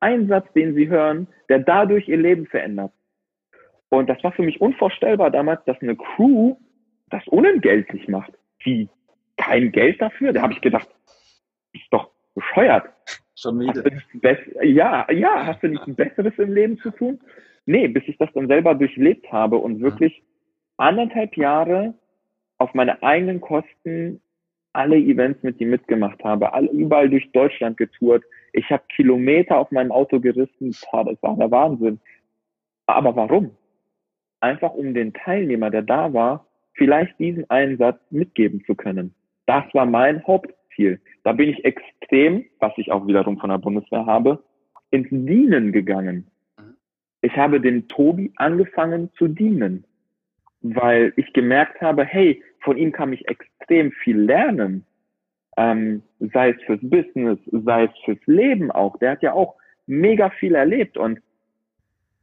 ein 0.00 0.28
Satz, 0.28 0.52
den 0.54 0.74
sie 0.74 0.88
hören, 0.88 1.28
der 1.48 1.60
dadurch 1.60 2.08
ihr 2.08 2.16
Leben 2.16 2.46
verändert. 2.46 2.92
Und 3.88 4.08
das 4.08 4.22
war 4.24 4.32
für 4.32 4.42
mich 4.42 4.60
unvorstellbar 4.60 5.30
damals, 5.30 5.64
dass 5.64 5.80
eine 5.80 5.96
Crew 5.96 6.56
das 7.10 7.26
unentgeltlich 7.28 8.08
macht. 8.08 8.32
Wie? 8.60 8.88
Kein 9.36 9.72
Geld 9.72 10.00
dafür? 10.00 10.32
Da 10.32 10.42
habe 10.42 10.54
ich 10.54 10.60
gedacht, 10.60 10.88
ist 11.72 11.86
doch 11.90 12.11
bescheuert. 12.34 12.84
Schon 13.36 13.60
wieder. 13.60 13.82
Ja, 14.64 15.10
ja, 15.10 15.46
hast 15.46 15.62
du 15.62 15.68
nicht 15.68 15.86
ein 15.86 15.94
Besseres 15.94 16.34
im 16.38 16.52
Leben 16.52 16.78
zu 16.78 16.90
tun? 16.90 17.20
Nee, 17.66 17.88
bis 17.88 18.02
ich 18.06 18.18
das 18.18 18.30
dann 18.34 18.48
selber 18.48 18.74
durchlebt 18.74 19.30
habe 19.32 19.56
und 19.56 19.80
wirklich 19.80 20.22
anderthalb 20.76 21.36
Jahre 21.36 21.94
auf 22.58 22.74
meine 22.74 23.02
eigenen 23.02 23.40
Kosten 23.40 24.20
alle 24.72 24.96
Events 24.96 25.42
mit 25.42 25.60
ihm 25.60 25.70
mitgemacht 25.70 26.22
habe, 26.24 26.52
alle, 26.52 26.68
überall 26.70 27.08
durch 27.08 27.30
Deutschland 27.32 27.76
getourt. 27.76 28.24
Ich 28.52 28.70
habe 28.70 28.82
Kilometer 28.94 29.58
auf 29.58 29.70
meinem 29.70 29.92
Auto 29.92 30.20
gerissen. 30.20 30.74
Boah, 30.90 31.04
das 31.04 31.22
war 31.22 31.36
der 31.36 31.50
Wahnsinn. 31.50 32.00
Aber 32.86 33.14
warum? 33.14 33.50
Einfach 34.40 34.72
um 34.72 34.94
den 34.94 35.12
Teilnehmer, 35.12 35.70
der 35.70 35.82
da 35.82 36.12
war, 36.12 36.46
vielleicht 36.74 37.18
diesen 37.18 37.48
Einsatz 37.50 38.00
mitgeben 38.10 38.62
zu 38.66 38.74
können. 38.74 39.14
Das 39.46 39.64
war 39.72 39.86
mein 39.86 40.26
Haupt, 40.26 40.54
Ziel. 40.74 41.00
Da 41.24 41.32
bin 41.32 41.48
ich 41.48 41.64
extrem, 41.64 42.44
was 42.58 42.72
ich 42.76 42.90
auch 42.90 43.06
wiederum 43.06 43.38
von 43.38 43.50
der 43.50 43.58
Bundeswehr 43.58 44.06
habe, 44.06 44.42
ins 44.90 45.08
Dienen 45.10 45.72
gegangen. 45.72 46.26
Mhm. 46.58 46.74
Ich 47.20 47.36
habe 47.36 47.60
den 47.60 47.88
Tobi 47.88 48.32
angefangen 48.36 49.10
zu 49.16 49.28
dienen, 49.28 49.84
weil 50.60 51.12
ich 51.16 51.32
gemerkt 51.32 51.80
habe, 51.80 52.04
hey, 52.04 52.42
von 52.60 52.76
ihm 52.76 52.92
kann 52.92 53.12
ich 53.12 53.26
extrem 53.28 53.92
viel 53.92 54.18
lernen. 54.18 54.84
Ähm, 55.56 56.02
sei 56.18 56.50
es 56.50 56.62
fürs 56.62 56.80
Business, 56.82 57.38
sei 57.50 57.84
es 57.84 57.90
fürs 58.04 58.26
Leben 58.26 58.70
auch. 58.70 58.98
Der 58.98 59.12
hat 59.12 59.22
ja 59.22 59.32
auch 59.32 59.56
mega 59.86 60.30
viel 60.30 60.54
erlebt 60.54 60.96
und 60.96 61.20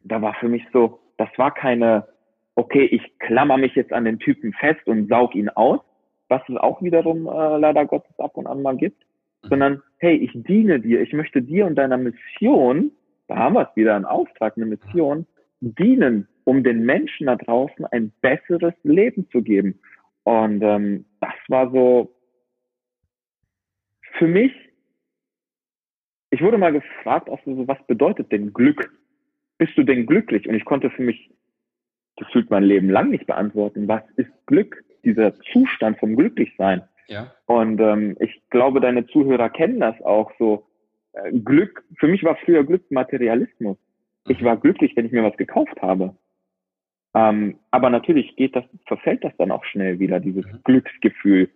da 0.04 0.22
war 0.22 0.34
für 0.36 0.48
mich 0.48 0.66
so, 0.72 1.00
das 1.18 1.30
war 1.38 1.54
keine, 1.54 2.08
okay, 2.56 2.86
ich 2.86 3.20
klammer 3.20 3.58
mich 3.58 3.76
jetzt 3.76 3.94
an 3.94 4.06
den 4.06 4.20
Typen 4.20 4.54
fest 4.54 4.88
und 4.88 5.10
saug 5.10 5.36
ihn 5.36 5.50
aus, 5.50 5.82
was 6.30 6.42
es 6.48 6.56
auch 6.58 6.82
wiederum 6.82 7.28
äh, 7.28 7.58
leider 7.58 7.86
Gottes 7.86 8.18
ab 8.20 8.38
und 8.38 8.48
an 8.48 8.62
mal 8.62 8.78
gibt, 8.78 9.04
mhm. 9.44 9.50
sondern 9.50 9.84
hey, 9.98 10.16
ich 10.16 10.32
diene 10.34 10.80
dir, 10.80 11.02
ich 11.02 11.14
möchte 11.14 11.42
dir 11.42 11.66
und 11.66 11.76
deiner 11.76 11.98
Mission, 11.98 12.92
da 13.28 13.36
haben 13.36 13.56
wir 13.56 13.70
es 13.70 13.76
wieder, 13.76 13.96
einen 13.96 14.06
Auftrag, 14.06 14.56
eine 14.56 14.66
Mission, 14.66 15.26
dienen, 15.60 16.28
um 16.46 16.64
den 16.64 16.86
Menschen 16.86 17.28
da 17.28 17.36
draußen 17.36 17.86
ein 17.86 18.12
besseres 18.22 18.74
Leben 18.84 19.28
zu 19.30 19.42
geben. 19.42 19.80
Und 20.24 20.62
ähm, 20.62 21.06
das 21.20 21.34
war 21.48 21.70
so 21.72 22.16
für 24.18 24.28
mich, 24.28 24.54
ich 26.32 26.42
wurde 26.42 26.58
mal 26.58 26.72
gefragt, 26.72 27.30
auch 27.30 27.40
so, 27.46 27.68
was 27.68 27.78
bedeutet 27.88 28.32
denn 28.32 28.54
Glück? 28.54 28.92
Bist 29.58 29.78
du 29.78 29.84
denn 29.84 30.06
glücklich? 30.06 30.48
Und 30.48 30.56
ich 30.56 30.66
konnte 30.66 30.90
für 30.90 31.02
mich 31.02 31.32
gefühlt 32.16 32.50
mein 32.50 32.64
Leben 32.64 32.90
lang 32.90 33.10
nicht 33.10 33.26
beantworten. 33.26 33.88
Was 33.88 34.04
ist 34.16 34.30
Glück? 34.46 34.84
Dieser 35.04 35.34
Zustand 35.52 36.00
vom 36.00 36.16
Glücklichsein. 36.16 36.84
Ja. 37.08 37.34
Und 37.46 37.80
ähm, 37.80 38.16
ich 38.20 38.42
glaube, 38.50 38.80
deine 38.80 39.08
Zuhörer 39.08 39.50
kennen 39.50 39.80
das 39.80 40.00
auch 40.02 40.32
so. 40.38 40.68
Äh, 41.14 41.32
Glück, 41.40 41.84
für 41.98 42.08
mich 42.08 42.24
war 42.24 42.36
früher 42.38 42.64
Glück 42.64 42.90
Materialismus. 42.92 43.78
Ich 44.28 44.42
mhm. 44.42 44.46
war 44.46 44.58
glücklich, 44.58 44.96
wenn 44.96 45.06
ich 45.06 45.12
mir 45.12 45.24
was 45.24 45.38
gekauft 45.38 45.82
habe. 45.82 46.16
Ähm, 47.16 47.58
aber 47.72 47.90
natürlich 47.90 48.36
geht 48.36 48.56
das, 48.56 48.64
verfällt 48.86 49.24
das 49.24 49.36
dann 49.38 49.52
auch 49.52 49.66
schnell 49.66 50.00
wieder, 50.00 50.20
dieses 50.20 50.46
mhm. 50.46 50.60
Glücksgefühl. 50.64 51.50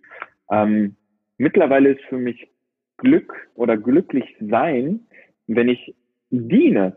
Ähm, 0.50 0.96
mittlerweile 1.38 1.90
ist 1.90 2.02
für 2.06 2.18
mich 2.18 2.48
Glück 2.96 3.32
oder 3.54 3.76
glücklich 3.76 4.36
sein, 4.40 5.06
wenn 5.46 5.68
ich 5.68 5.94
diene. 6.30 6.96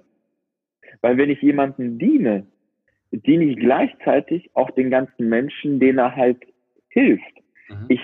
Weil 1.01 1.17
wenn 1.17 1.29
ich 1.29 1.41
jemanden 1.41 1.99
diene, 1.99 2.47
diene 3.11 3.45
ich 3.45 3.57
gleichzeitig 3.57 4.49
auch 4.53 4.69
den 4.71 4.89
ganzen 4.89 5.29
Menschen, 5.29 5.79
denen 5.79 5.99
er 5.99 6.15
halt 6.15 6.37
hilft. 6.89 7.23
Mhm. 7.69 7.85
Ich 7.89 8.01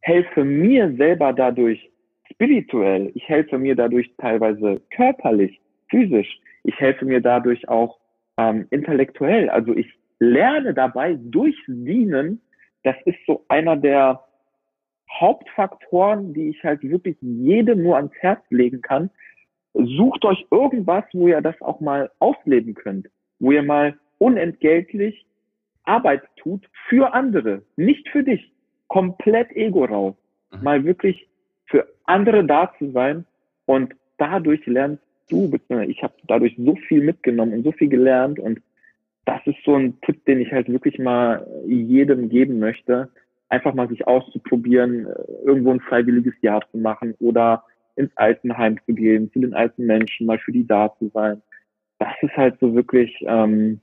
helfe 0.00 0.44
mir 0.44 0.94
selber 0.96 1.32
dadurch 1.32 1.90
spirituell. 2.30 3.10
Ich 3.14 3.28
helfe 3.28 3.58
mir 3.58 3.74
dadurch 3.74 4.10
teilweise 4.18 4.80
körperlich, 4.90 5.60
physisch. 5.88 6.38
Ich 6.64 6.78
helfe 6.78 7.04
mir 7.04 7.20
dadurch 7.20 7.68
auch 7.68 7.98
ähm, 8.36 8.66
intellektuell. 8.70 9.48
Also 9.50 9.74
ich 9.74 9.92
lerne 10.18 10.74
dabei 10.74 11.18
durchs 11.20 11.60
Dienen. 11.66 12.40
Das 12.84 12.96
ist 13.04 13.18
so 13.26 13.44
einer 13.48 13.76
der 13.76 14.24
Hauptfaktoren, 15.10 16.34
die 16.34 16.50
ich 16.50 16.62
halt 16.62 16.82
wirklich 16.82 17.16
jedem 17.20 17.82
nur 17.82 17.96
ans 17.96 18.12
Herz 18.20 18.42
legen 18.50 18.82
kann. 18.82 19.10
Sucht 19.74 20.24
euch 20.24 20.46
irgendwas, 20.50 21.04
wo 21.12 21.28
ihr 21.28 21.40
das 21.40 21.60
auch 21.60 21.80
mal 21.80 22.10
ausleben 22.18 22.74
könnt, 22.74 23.08
wo 23.38 23.52
ihr 23.52 23.62
mal 23.62 23.98
unentgeltlich 24.18 25.26
Arbeit 25.84 26.22
tut 26.36 26.68
für 26.88 27.14
andere, 27.14 27.62
nicht 27.76 28.08
für 28.08 28.22
dich. 28.22 28.52
Komplett 28.88 29.50
Ego 29.52 29.84
raus. 29.84 30.14
Mhm. 30.52 30.62
Mal 30.62 30.84
wirklich 30.84 31.28
für 31.66 31.86
andere 32.04 32.44
da 32.44 32.72
zu 32.78 32.90
sein 32.92 33.24
und 33.66 33.94
dadurch 34.16 34.64
lernst 34.66 35.02
du, 35.28 35.50
ich 35.86 36.02
habe 36.02 36.14
dadurch 36.26 36.56
so 36.56 36.74
viel 36.76 37.02
mitgenommen 37.02 37.52
und 37.52 37.64
so 37.64 37.72
viel 37.72 37.88
gelernt 37.88 38.38
und 38.38 38.60
das 39.26 39.40
ist 39.46 39.58
so 39.64 39.76
ein 39.76 40.00
Tipp, 40.00 40.24
den 40.24 40.40
ich 40.40 40.50
halt 40.52 40.70
wirklich 40.70 40.98
mal 40.98 41.46
jedem 41.66 42.30
geben 42.30 42.58
möchte, 42.58 43.10
einfach 43.50 43.74
mal 43.74 43.88
sich 43.88 44.06
auszuprobieren, 44.06 45.06
irgendwo 45.44 45.70
ein 45.70 45.80
freiwilliges 45.80 46.34
Jahr 46.40 46.62
zu 46.70 46.78
machen 46.78 47.14
oder 47.20 47.64
ins 47.96 48.10
Altenheim 48.16 48.78
zu 48.86 48.94
gehen, 48.94 49.30
zu 49.32 49.40
den 49.40 49.52
alten 49.52 49.84
Menschen, 49.84 50.26
mal 50.26 50.38
für 50.38 50.52
die 50.52 50.66
da 50.66 50.94
zu 50.98 51.10
sein. 51.12 51.42
Das 51.98 52.12
ist 52.22 52.36
halt 52.36 52.58
so 52.60 52.74
wirklich, 52.74 53.14
ähm, 53.26 53.80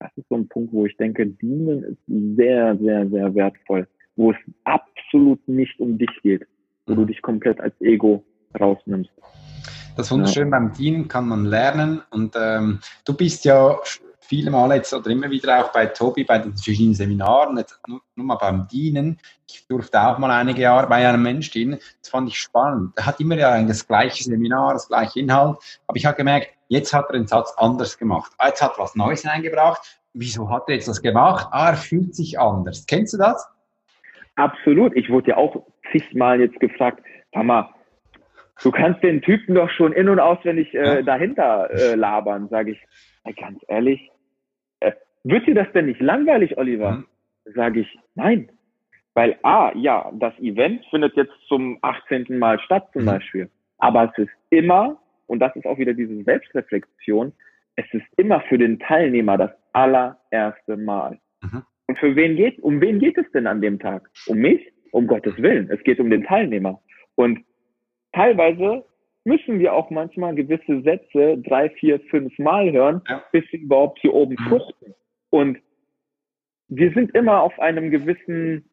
das 0.00 0.10
ist 0.16 0.28
so 0.28 0.36
ein 0.36 0.48
Punkt, 0.48 0.72
wo 0.72 0.86
ich 0.86 0.96
denke, 0.96 1.26
Dienen 1.26 1.84
ist 1.84 2.36
sehr, 2.36 2.76
sehr, 2.78 3.08
sehr 3.08 3.34
wertvoll, 3.34 3.86
wo 4.16 4.32
es 4.32 4.36
absolut 4.64 5.46
nicht 5.46 5.78
um 5.78 5.98
dich 5.98 6.10
geht, 6.22 6.46
wo 6.86 6.94
du 6.94 7.02
mhm. 7.02 7.06
dich 7.06 7.22
komplett 7.22 7.60
als 7.60 7.78
Ego 7.80 8.24
rausnimmst. 8.58 9.10
Das 9.96 10.10
Wunderschön 10.10 10.50
ja. 10.50 10.58
beim 10.58 10.72
Dienen 10.72 11.08
kann 11.08 11.28
man 11.28 11.44
lernen 11.44 12.00
und 12.10 12.34
ähm, 12.34 12.80
du 13.04 13.14
bist 13.14 13.44
ja 13.44 13.76
viele 14.20 14.50
Male 14.50 14.76
jetzt 14.76 14.94
oder 14.94 15.10
immer 15.10 15.28
wieder 15.28 15.62
auch 15.62 15.72
bei 15.72 15.86
Tobi 15.86 16.24
bei 16.24 16.38
den 16.38 16.56
verschiedenen 16.56 16.94
Seminaren, 16.94 17.58
jetzt 17.58 17.78
nur, 17.86 18.00
nur, 18.14 18.26
mal 18.26 18.36
beim 18.36 18.68
Dienen. 18.68 19.18
Ich 19.46 19.66
durfte 19.66 20.00
auch 20.00 20.18
mal 20.18 20.30
einige 20.30 20.62
Jahre 20.62 20.86
bei 20.86 21.06
einem 21.06 21.22
Menschen 21.22 21.52
dienen. 21.52 21.78
Das 22.00 22.10
fand 22.10 22.28
ich 22.28 22.38
spannend. 22.38 22.92
Er 22.96 23.06
hat 23.06 23.20
immer 23.20 23.36
ja 23.36 23.60
das 23.64 23.86
gleiche 23.86 24.22
Seminar, 24.22 24.72
das 24.72 24.86
gleiche 24.86 25.18
Inhalt. 25.18 25.58
Aber 25.88 25.96
ich 25.96 26.06
habe 26.06 26.16
gemerkt, 26.16 26.50
jetzt 26.70 26.94
hat 26.94 27.06
er 27.10 27.12
den 27.12 27.26
Satz 27.26 27.54
anders 27.58 27.98
gemacht. 27.98 28.32
Ah, 28.38 28.48
jetzt 28.48 28.62
hat 28.62 28.72
er 28.76 28.82
was 28.82 28.96
Neues 28.96 29.26
eingebracht. 29.26 30.00
Wieso 30.14 30.50
hat 30.50 30.64
er 30.68 30.74
jetzt 30.74 30.88
das 30.88 31.02
gemacht? 31.02 31.46
Ah, 31.52 31.70
er 31.70 31.76
fühlt 31.76 32.14
sich 32.14 32.40
anders. 32.40 32.86
Kennst 32.86 33.12
du 33.12 33.18
das? 33.18 33.46
Absolut. 34.36 34.96
Ich 34.96 35.10
wurde 35.10 35.30
ja 35.30 35.36
auch 35.36 35.62
zigmal 35.92 36.40
jetzt 36.40 36.58
gefragt, 36.58 37.04
Mama, 37.34 37.74
du 38.62 38.70
kannst 38.70 39.02
den 39.02 39.20
Typen 39.20 39.54
doch 39.54 39.70
schon 39.70 39.92
in- 39.92 40.08
und 40.08 40.18
auswendig 40.18 40.74
äh, 40.74 41.02
dahinter 41.02 41.70
äh, 41.70 41.94
labern, 41.94 42.48
sage 42.48 42.72
ich. 42.72 42.78
Na, 43.24 43.32
ganz 43.32 43.60
ehrlich, 43.68 44.10
wird 45.24 45.46
dir 45.46 45.54
das 45.54 45.70
denn 45.72 45.86
nicht 45.86 46.00
langweilig, 46.00 46.56
Oliver? 46.56 46.92
Mhm. 46.92 47.06
Sage 47.54 47.80
ich, 47.80 47.98
nein. 48.14 48.50
Weil 49.14 49.38
A, 49.42 49.72
ja, 49.74 50.10
das 50.14 50.34
Event 50.38 50.84
findet 50.86 51.16
jetzt 51.16 51.34
zum 51.48 51.78
18. 51.82 52.38
Mal 52.38 52.58
statt 52.60 52.88
zum 52.92 53.02
mhm. 53.02 53.06
Beispiel. 53.06 53.50
Aber 53.78 54.04
es 54.04 54.24
ist 54.24 54.32
immer, 54.50 54.98
und 55.30 55.38
das 55.38 55.54
ist 55.54 55.64
auch 55.64 55.78
wieder 55.78 55.94
diese 55.94 56.22
Selbstreflexion, 56.24 57.32
es 57.76 57.86
ist 57.92 58.06
immer 58.16 58.40
für 58.42 58.58
den 58.58 58.80
Teilnehmer 58.80 59.38
das 59.38 59.52
allererste 59.72 60.76
Mal. 60.76 61.20
Mhm. 61.40 61.62
Und 61.86 61.98
für 61.98 62.16
wen 62.16 62.36
geht, 62.36 62.58
um 62.60 62.80
wen 62.80 62.98
geht 62.98 63.16
es 63.16 63.30
denn 63.32 63.46
an 63.46 63.60
dem 63.60 63.78
Tag? 63.78 64.10
Um 64.26 64.38
mich? 64.38 64.60
Um 64.90 65.06
Gottes 65.06 65.36
Willen. 65.38 65.70
Es 65.70 65.82
geht 65.84 66.00
um 66.00 66.10
den 66.10 66.24
Teilnehmer. 66.24 66.82
Und 67.14 67.44
teilweise 68.12 68.84
müssen 69.24 69.60
wir 69.60 69.72
auch 69.72 69.90
manchmal 69.90 70.34
gewisse 70.34 70.82
Sätze 70.82 71.38
drei, 71.38 71.70
vier, 71.70 72.00
fünf 72.10 72.36
Mal 72.38 72.72
hören, 72.72 73.00
ja. 73.08 73.22
bis 73.30 73.44
sie 73.52 73.58
überhaupt 73.58 74.00
hier 74.00 74.12
oben 74.12 74.36
mhm. 74.38 74.48
fruchten. 74.48 74.94
Und 75.30 75.58
wir 76.66 76.92
sind 76.92 77.14
immer 77.14 77.40
auf 77.40 77.56
einem 77.60 77.90
gewissen 77.90 78.68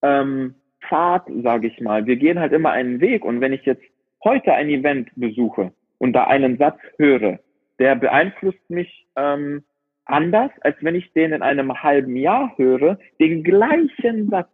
ähm, 0.00 0.54
Pfad, 0.88 1.26
sage 1.42 1.66
ich 1.66 1.78
mal. 1.80 2.06
Wir 2.06 2.16
gehen 2.16 2.40
halt 2.40 2.52
immer 2.52 2.70
einen 2.70 3.00
Weg. 3.00 3.24
Und 3.24 3.42
wenn 3.42 3.52
ich 3.52 3.66
jetzt 3.66 3.84
heute 4.24 4.52
ein 4.54 4.68
Event 4.68 5.10
besuche 5.16 5.72
und 5.98 6.12
da 6.12 6.24
einen 6.24 6.58
Satz 6.58 6.80
höre, 6.98 7.38
der 7.78 7.94
beeinflusst 7.96 8.68
mich 8.68 9.06
ähm, 9.16 9.64
anders, 10.04 10.50
als 10.60 10.76
wenn 10.80 10.94
ich 10.94 11.12
den 11.12 11.32
in 11.32 11.42
einem 11.42 11.82
halben 11.82 12.16
Jahr 12.16 12.52
höre, 12.56 12.98
den 13.20 13.42
gleichen 13.42 14.28
Satz. 14.30 14.48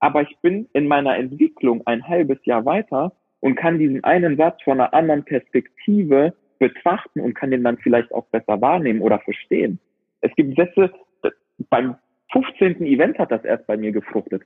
Aber 0.00 0.22
ich 0.22 0.36
bin 0.42 0.68
in 0.72 0.86
meiner 0.86 1.16
Entwicklung 1.16 1.82
ein 1.86 2.06
halbes 2.06 2.38
Jahr 2.44 2.64
weiter 2.64 3.12
und 3.40 3.56
kann 3.56 3.78
diesen 3.78 4.04
einen 4.04 4.36
Satz 4.36 4.62
von 4.62 4.80
einer 4.80 4.92
anderen 4.92 5.24
Perspektive 5.24 6.34
betrachten 6.58 7.20
und 7.20 7.34
kann 7.34 7.50
den 7.50 7.64
dann 7.64 7.78
vielleicht 7.78 8.12
auch 8.12 8.26
besser 8.26 8.60
wahrnehmen 8.60 9.00
oder 9.00 9.18
verstehen. 9.20 9.78
Es 10.20 10.34
gibt 10.36 10.56
Sätze, 10.56 10.90
beim 11.70 11.96
15. 12.32 12.82
Event 12.82 13.18
hat 13.18 13.30
das 13.30 13.44
erst 13.44 13.66
bei 13.66 13.76
mir 13.76 13.92
gefruchtet. 13.92 14.42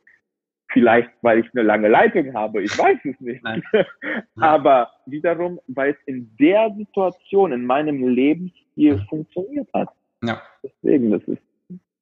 Vielleicht, 0.70 1.10
weil 1.22 1.40
ich 1.40 1.46
eine 1.54 1.62
lange 1.62 1.88
Leitung 1.88 2.34
habe, 2.34 2.62
ich 2.62 2.78
weiß 2.78 2.98
es 3.04 3.20
nicht. 3.20 3.42
Aber 4.36 4.90
wiederum, 5.06 5.58
weil 5.68 5.92
es 5.92 5.96
in 6.06 6.30
der 6.38 6.74
Situation, 6.76 7.52
in 7.52 7.64
meinem 7.64 8.06
Lebensstil 8.06 9.04
funktioniert 9.08 9.68
hat. 9.72 9.88
Ja. 10.22 10.42
Deswegen, 10.62 11.10
das 11.10 11.22
ist, 11.22 11.42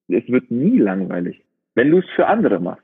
es 0.08 0.28
wird 0.28 0.50
nie 0.50 0.78
langweilig, 0.78 1.40
wenn 1.74 1.90
du 1.90 1.98
es 1.98 2.06
für 2.16 2.26
andere 2.26 2.58
machst 2.58 2.82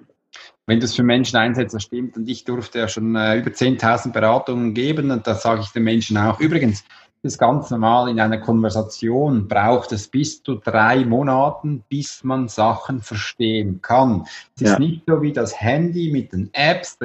wenn 0.67 0.79
du 0.79 0.85
es 0.85 0.95
für 0.95 1.03
Menschen 1.03 1.37
einsetzt, 1.37 1.75
das 1.75 1.83
stimmt. 1.83 2.17
Und 2.17 2.29
ich 2.29 2.45
durfte 2.45 2.79
ja 2.79 2.89
schon 2.89 3.17
äh, 3.17 3.39
über 3.39 3.51
10.000 3.51 4.13
Beratungen 4.13 4.75
geben 4.75 5.11
und 5.11 5.27
da 5.27 5.35
sage 5.35 5.61
ich 5.63 5.73
den 5.73 5.83
Menschen 5.83 6.17
auch, 6.17 6.41
übrigens, 6.41 6.85
das 7.23 7.35
ist 7.35 7.39
ganz 7.39 7.71
normal 7.71 8.09
in 8.09 8.19
einer 8.19 8.39
Konversation 8.39 9.47
braucht 9.47 9.93
es 9.93 10.09
bis 10.09 10.43
zu 10.43 10.57
drei 10.57 11.05
Monaten, 11.05 11.85
bis 11.89 12.25
man 12.25 12.49
Sachen 12.49 13.01
verstehen 13.01 13.81
kann. 13.81 14.27
Es 14.57 14.63
ja. 14.63 14.73
ist 14.73 14.79
nicht 14.81 15.05
so 15.07 15.23
wie 15.23 15.33
das 15.33 15.61
Handy 15.61 16.11
mit 16.11 16.33
den 16.33 16.51
Apps. 16.53 16.99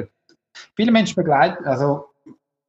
Viele 0.74 0.90
Menschen 0.90 1.14
begleiten, 1.14 1.64
also 1.64 2.06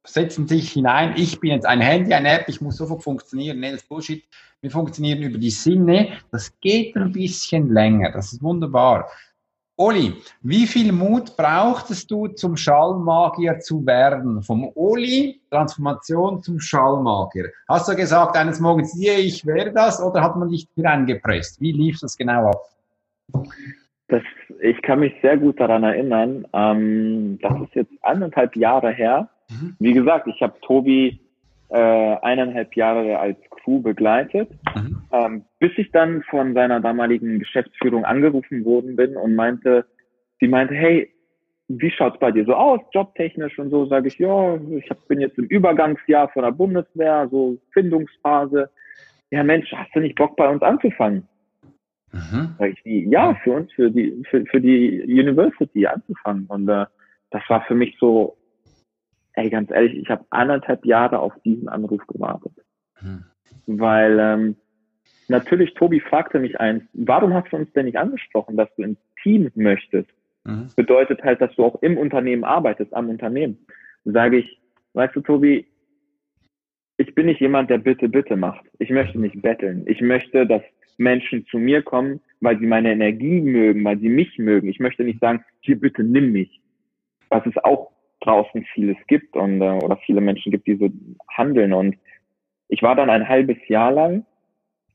setzen 0.06 0.46
sich 0.46 0.70
hinein, 0.72 1.14
ich 1.16 1.40
bin 1.40 1.50
jetzt 1.50 1.66
ein 1.66 1.80
Handy, 1.80 2.14
eine 2.14 2.30
App, 2.30 2.48
ich 2.48 2.60
muss 2.60 2.76
sofort 2.76 3.02
funktionieren. 3.02 3.58
Nee, 3.58 3.72
das 3.72 3.82
Bullshit. 3.82 4.24
Wir 4.60 4.70
funktionieren 4.70 5.22
über 5.22 5.38
die 5.38 5.50
Sinne. 5.50 6.18
Das 6.30 6.52
geht 6.60 6.94
ein 6.96 7.12
bisschen 7.12 7.72
länger. 7.72 8.12
Das 8.12 8.32
ist 8.32 8.42
wunderbar. 8.42 9.08
Oli, 9.80 10.12
wie 10.42 10.66
viel 10.66 10.92
Mut 10.92 11.34
brauchtest 11.38 12.10
du, 12.10 12.28
zum 12.28 12.54
Schallmagier 12.54 13.60
zu 13.60 13.86
werden? 13.86 14.42
Vom 14.42 14.70
Oli, 14.74 15.40
Transformation 15.50 16.42
zum 16.42 16.60
Schallmagier. 16.60 17.46
Hast 17.66 17.88
du 17.88 17.96
gesagt, 17.96 18.36
eines 18.36 18.60
Morgens, 18.60 18.94
yeah, 19.00 19.18
ich 19.18 19.46
werde 19.46 19.72
das, 19.72 19.98
oder 20.02 20.20
hat 20.20 20.36
man 20.36 20.50
dich 20.50 20.68
reingepresst? 20.76 21.62
Wie 21.62 21.72
lief 21.72 21.98
das 21.98 22.14
genau 22.18 22.48
ab? 22.48 22.60
Das, 24.08 24.20
ich 24.60 24.82
kann 24.82 25.00
mich 25.00 25.14
sehr 25.22 25.38
gut 25.38 25.58
daran 25.58 25.82
erinnern. 25.82 26.46
Ähm, 26.52 27.38
das 27.40 27.62
ist 27.62 27.74
jetzt 27.74 27.92
anderthalb 28.02 28.54
Jahre 28.56 28.90
her. 28.90 29.30
Mhm. 29.48 29.76
Wie 29.78 29.94
gesagt, 29.94 30.26
ich 30.26 30.42
habe 30.42 30.60
Tobi 30.60 31.18
äh, 31.70 32.16
eineinhalb 32.20 32.76
Jahre 32.76 33.18
als 33.18 33.38
Crew 33.62 33.80
begleitet, 33.80 34.50
mhm. 34.74 35.02
ähm, 35.12 35.44
bis 35.58 35.72
ich 35.76 35.90
dann 35.92 36.22
von 36.24 36.54
seiner 36.54 36.80
damaligen 36.80 37.38
Geschäftsführung 37.38 38.04
angerufen 38.04 38.64
worden 38.64 38.96
bin 38.96 39.16
und 39.16 39.34
meinte, 39.34 39.86
sie 40.40 40.48
meinte, 40.48 40.74
hey, 40.74 41.12
wie 41.68 41.90
schaut's 41.90 42.18
bei 42.18 42.32
dir 42.32 42.44
so 42.44 42.54
aus, 42.54 42.80
jobtechnisch 42.92 43.58
und 43.58 43.70
so, 43.70 43.86
sage 43.86 44.08
ich, 44.08 44.18
ja, 44.18 44.56
ich 44.76 44.90
hab, 44.90 45.06
bin 45.06 45.20
jetzt 45.20 45.38
im 45.38 45.44
Übergangsjahr 45.44 46.28
von 46.30 46.42
der 46.42 46.50
Bundeswehr, 46.50 47.28
so 47.30 47.58
Findungsphase. 47.72 48.70
Ja, 49.30 49.44
Mensch, 49.44 49.72
hast 49.72 49.94
du 49.94 50.00
nicht 50.00 50.16
Bock 50.16 50.36
bei 50.36 50.48
uns 50.48 50.62
anzufangen? 50.62 51.28
Mhm. 52.12 52.56
Sag 52.58 52.72
ich, 52.72 53.06
ja, 53.06 53.36
für 53.44 53.52
uns, 53.52 53.72
für 53.72 53.88
die, 53.90 54.20
für, 54.28 54.44
für 54.46 54.60
die 54.60 55.02
University 55.02 55.86
anzufangen. 55.86 56.46
Und 56.46 56.68
äh, 56.68 56.86
das 57.30 57.42
war 57.48 57.62
für 57.66 57.76
mich 57.76 57.96
so, 58.00 58.36
ey, 59.34 59.48
ganz 59.48 59.70
ehrlich, 59.70 59.94
ich 59.94 60.10
habe 60.10 60.24
anderthalb 60.30 60.84
Jahre 60.84 61.20
auf 61.20 61.34
diesen 61.44 61.68
Anruf 61.68 62.04
gewartet. 62.08 62.52
Mhm. 63.00 63.24
Weil 63.66 64.18
ähm, 64.18 64.56
natürlich, 65.28 65.74
Tobi 65.74 66.00
fragte 66.00 66.38
mich 66.38 66.58
eins, 66.60 66.82
warum 66.92 67.34
hast 67.34 67.52
du 67.52 67.56
uns 67.56 67.72
denn 67.72 67.86
nicht 67.86 67.98
angesprochen, 67.98 68.56
dass 68.56 68.68
du 68.76 68.82
ins 68.82 68.98
Team 69.22 69.50
möchtest? 69.54 70.10
Mhm. 70.44 70.68
Bedeutet 70.76 71.22
halt, 71.22 71.40
dass 71.40 71.54
du 71.56 71.64
auch 71.64 71.80
im 71.82 71.98
Unternehmen 71.98 72.44
arbeitest, 72.44 72.92
am 72.94 73.08
Unternehmen. 73.08 73.58
Sage 74.04 74.38
ich, 74.38 74.60
weißt 74.94 75.14
du, 75.14 75.20
Tobi, 75.20 75.66
ich 76.96 77.14
bin 77.14 77.26
nicht 77.26 77.40
jemand, 77.40 77.70
der 77.70 77.78
bitte, 77.78 78.08
bitte 78.08 78.36
macht. 78.36 78.64
Ich 78.78 78.90
möchte 78.90 79.18
nicht 79.18 79.40
betteln. 79.40 79.84
Ich 79.86 80.00
möchte, 80.00 80.46
dass 80.46 80.62
Menschen 80.98 81.46
zu 81.46 81.58
mir 81.58 81.82
kommen, 81.82 82.20
weil 82.40 82.58
sie 82.58 82.66
meine 82.66 82.92
Energie 82.92 83.40
mögen, 83.40 83.84
weil 83.84 83.98
sie 83.98 84.08
mich 84.10 84.38
mögen. 84.38 84.68
Ich 84.68 84.80
möchte 84.80 85.02
nicht 85.02 85.20
sagen, 85.20 85.42
hier 85.60 85.80
bitte 85.80 86.04
nimm 86.04 86.32
mich. 86.32 86.60
Was 87.30 87.44
es 87.46 87.56
auch 87.64 87.90
draußen 88.20 88.64
vieles 88.74 88.98
gibt 89.06 89.34
und 89.34 89.62
äh, 89.62 89.78
oder 89.82 89.96
viele 90.04 90.20
Menschen 90.20 90.52
gibt, 90.52 90.66
die 90.66 90.76
so 90.76 90.90
handeln. 91.30 91.72
Und 91.72 91.96
ich 92.70 92.82
war 92.82 92.94
dann 92.94 93.10
ein 93.10 93.28
halbes 93.28 93.56
Jahr 93.68 93.92
lang 93.92 94.24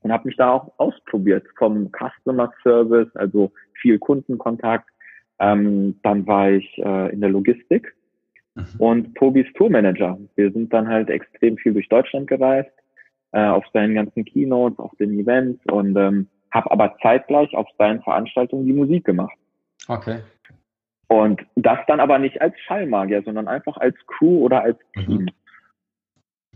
und 0.00 0.10
habe 0.10 0.26
mich 0.28 0.36
da 0.36 0.50
auch 0.52 0.72
ausprobiert 0.78 1.46
vom 1.56 1.90
Customer 1.92 2.52
Service, 2.62 3.14
also 3.14 3.52
viel 3.74 3.98
Kundenkontakt. 3.98 4.88
Ähm, 5.38 6.00
dann 6.02 6.26
war 6.26 6.50
ich 6.50 6.78
äh, 6.78 7.12
in 7.12 7.20
der 7.20 7.28
Logistik 7.28 7.94
mhm. 8.54 8.64
und 8.78 9.14
Tobis 9.14 9.46
Tourmanager. 9.54 10.18
Wir 10.34 10.50
sind 10.52 10.72
dann 10.72 10.88
halt 10.88 11.10
extrem 11.10 11.58
viel 11.58 11.74
durch 11.74 11.88
Deutschland 11.90 12.26
gereist, 12.26 12.70
äh, 13.32 13.44
auf 13.44 13.64
seinen 13.74 13.94
ganzen 13.94 14.24
Keynotes, 14.24 14.78
auf 14.78 14.92
den 14.98 15.18
Events 15.18 15.60
und 15.70 15.94
ähm, 15.96 16.28
habe 16.52 16.70
aber 16.70 16.96
zeitgleich 17.02 17.54
auf 17.54 17.68
seinen 17.76 18.00
Veranstaltungen 18.02 18.64
die 18.64 18.72
Musik 18.72 19.04
gemacht. 19.04 19.36
Okay. 19.88 20.20
Und 21.08 21.42
das 21.56 21.78
dann 21.86 22.00
aber 22.00 22.18
nicht 22.18 22.40
als 22.40 22.58
Schallmagier, 22.60 23.22
sondern 23.22 23.46
einfach 23.46 23.76
als 23.76 23.94
Crew 24.06 24.38
oder 24.38 24.62
als 24.62 24.78
mhm. 24.94 25.04
Team. 25.04 25.20
Mhm. 25.20 25.28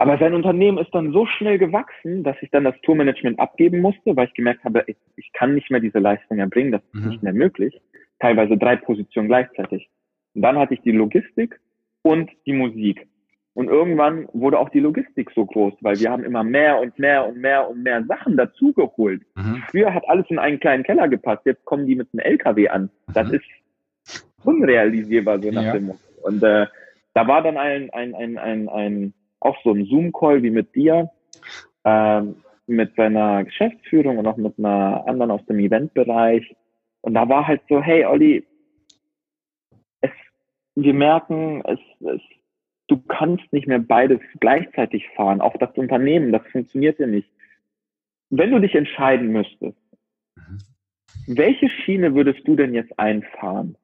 Aber 0.01 0.17
sein 0.17 0.33
Unternehmen 0.33 0.79
ist 0.79 0.95
dann 0.95 1.13
so 1.13 1.27
schnell 1.27 1.59
gewachsen, 1.59 2.25
dass 2.25 2.35
ich 2.41 2.51
dann 2.51 2.65
das 2.65 2.75
Tourmanagement 2.81 3.39
abgeben 3.39 3.81
musste, 3.81 4.17
weil 4.17 4.29
ich 4.29 4.33
gemerkt 4.33 4.65
habe, 4.65 4.83
ich, 4.87 4.97
ich 5.17 5.31
kann 5.35 5.55
nicht 5.55 5.71
mehr 5.71 5.81
diese 5.81 5.99
Leistung 5.99 6.39
erbringen, 6.39 6.73
das 6.73 6.81
ist 6.95 6.95
mhm. 6.95 7.09
nicht 7.11 7.23
mehr 7.23 7.35
möglich. 7.35 7.79
Teilweise 8.19 8.57
drei 8.57 8.77
Positionen 8.77 9.29
gleichzeitig. 9.29 9.91
Und 10.35 10.41
dann 10.41 10.59
hatte 10.59 10.73
ich 10.73 10.81
die 10.81 10.93
Logistik 10.93 11.61
und 12.01 12.31
die 12.47 12.55
Musik. 12.55 13.07
Und 13.53 13.69
irgendwann 13.69 14.27
wurde 14.33 14.59
auch 14.59 14.71
die 14.71 14.81
Logistik 14.81 15.33
so 15.35 15.45
groß, 15.45 15.75
weil 15.83 16.01
wir 16.01 16.11
haben 16.11 16.25
immer 16.25 16.45
mehr 16.45 16.81
und 16.81 16.99
mehr 16.99 17.27
und 17.27 17.37
mehr 17.37 17.69
und 17.69 17.83
mehr 17.83 18.03
Sachen 18.05 18.39
dazugeholt. 18.39 19.21
Mhm. 19.35 19.63
Früher 19.71 19.93
hat 19.93 20.09
alles 20.09 20.25
in 20.31 20.39
einen 20.39 20.61
kleinen 20.61 20.83
Keller 20.83 21.09
gepasst, 21.09 21.43
jetzt 21.45 21.67
kommen 21.67 21.87
die 21.87 21.97
mit 21.97 22.09
einem 22.15 22.21
LKW 22.21 22.71
an. 22.71 22.89
Das 23.13 23.29
mhm. 23.29 23.35
ist 23.35 24.25
unrealisierbar, 24.45 25.43
so 25.43 25.51
nach 25.51 25.63
ja. 25.63 25.73
dem 25.75 25.89
Motto. 25.89 26.01
Und 26.23 26.43
äh, 26.43 26.67
da 27.13 27.29
war 27.29 27.43
dann 27.43 27.59
ein, 27.59 27.91
ein, 27.91 28.15
ein, 28.15 28.39
ein, 28.39 28.69
ein 28.71 29.15
auch 29.41 29.57
so 29.65 29.73
ein 29.73 29.85
Zoom-Call 29.85 30.43
wie 30.43 30.51
mit 30.51 30.75
dir, 30.75 31.11
ähm, 31.85 32.37
mit 32.67 32.95
seiner 32.95 33.45
Geschäftsführung 33.45 34.19
und 34.19 34.27
auch 34.27 34.37
mit 34.37 34.59
einer 34.59 35.07
anderen 35.07 35.31
aus 35.31 35.45
dem 35.47 35.59
Eventbereich. 35.59 36.55
Und 37.01 37.15
da 37.15 37.29
war 37.29 37.47
halt 37.47 37.63
so, 37.69 37.83
hey 37.83 38.05
Olli, 38.05 38.47
es, 40.01 40.11
wir 40.77 40.95
merken, 40.95 41.63
es, 41.67 41.81
es, 42.01 42.21
du 42.87 42.99
kannst 43.09 43.53
nicht 43.53 43.67
mehr 43.67 43.81
beides 43.81 44.21
gleichzeitig 44.39 45.09
fahren. 45.17 45.41
Auch 45.41 45.57
das 45.57 45.77
Unternehmen, 45.77 46.33
das 46.33 46.47
funktioniert 46.53 46.99
ja 46.99 47.07
nicht. 47.07 47.29
Wenn 48.29 48.53
du 48.53 48.61
dich 48.61 48.75
entscheiden 48.75 49.29
müsstest, 49.29 49.79
mhm. 50.37 50.59
welche 51.27 51.69
Schiene 51.69 52.15
würdest 52.15 52.47
du 52.47 52.55
denn 52.55 52.75
jetzt 52.75 52.97
einfahren? 52.99 53.77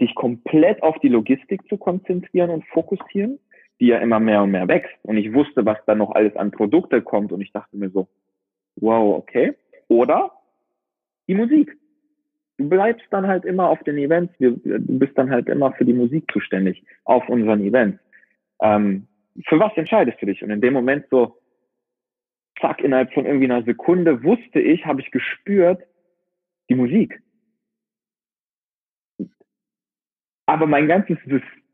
dich 0.00 0.14
komplett 0.14 0.82
auf 0.82 0.98
die 1.00 1.08
Logistik 1.08 1.68
zu 1.68 1.76
konzentrieren 1.76 2.50
und 2.50 2.64
fokussieren, 2.66 3.38
die 3.80 3.86
ja 3.86 3.98
immer 3.98 4.20
mehr 4.20 4.42
und 4.42 4.50
mehr 4.50 4.68
wächst. 4.68 4.96
Und 5.02 5.16
ich 5.16 5.32
wusste, 5.32 5.64
was 5.64 5.78
da 5.86 5.94
noch 5.94 6.12
alles 6.12 6.34
an 6.36 6.50
Produkte 6.50 7.02
kommt 7.02 7.32
und 7.32 7.40
ich 7.40 7.52
dachte 7.52 7.76
mir 7.76 7.90
so, 7.90 8.08
wow, 8.76 9.16
okay. 9.18 9.54
Oder 9.88 10.32
die 11.28 11.34
Musik. 11.34 11.76
Du 12.56 12.68
bleibst 12.68 13.06
dann 13.10 13.26
halt 13.26 13.44
immer 13.44 13.68
auf 13.68 13.82
den 13.84 13.98
Events, 13.98 14.34
du 14.38 14.58
bist 14.64 15.16
dann 15.16 15.30
halt 15.30 15.48
immer 15.48 15.72
für 15.72 15.84
die 15.84 15.92
Musik 15.92 16.28
zuständig, 16.32 16.84
auf 17.04 17.28
unseren 17.28 17.60
Events. 17.60 18.00
Ähm, 18.60 19.06
für 19.46 19.60
was 19.60 19.76
entscheidest 19.76 20.20
du 20.20 20.26
dich? 20.26 20.42
Und 20.42 20.50
in 20.50 20.60
dem 20.60 20.72
Moment 20.72 21.06
so, 21.08 21.36
zack, 22.60 22.82
innerhalb 22.82 23.12
von 23.12 23.26
irgendwie 23.26 23.44
einer 23.44 23.62
Sekunde 23.62 24.24
wusste 24.24 24.58
ich, 24.58 24.84
habe 24.86 25.00
ich 25.00 25.12
gespürt, 25.12 25.84
die 26.68 26.74
Musik. 26.74 27.22
aber 30.48 30.66
mein 30.66 30.88
ganzes 30.88 31.18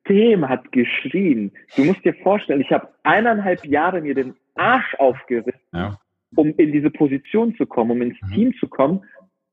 System 0.04 0.48
hat 0.48 0.70
geschrien. 0.72 1.52
Du 1.76 1.84
musst 1.84 2.04
dir 2.04 2.14
vorstellen, 2.14 2.60
ich 2.60 2.70
habe 2.70 2.88
eineinhalb 3.02 3.64
Jahre 3.64 4.00
mir 4.00 4.14
den 4.14 4.34
Arsch 4.54 4.94
aufgerissen, 4.96 5.60
ja. 5.72 5.98
um 6.36 6.54
in 6.56 6.72
diese 6.72 6.90
Position 6.90 7.54
zu 7.56 7.66
kommen, 7.66 7.90
um 7.92 8.02
ins 8.02 8.20
mhm. 8.22 8.34
Team 8.34 8.54
zu 8.58 8.68
kommen. 8.68 9.04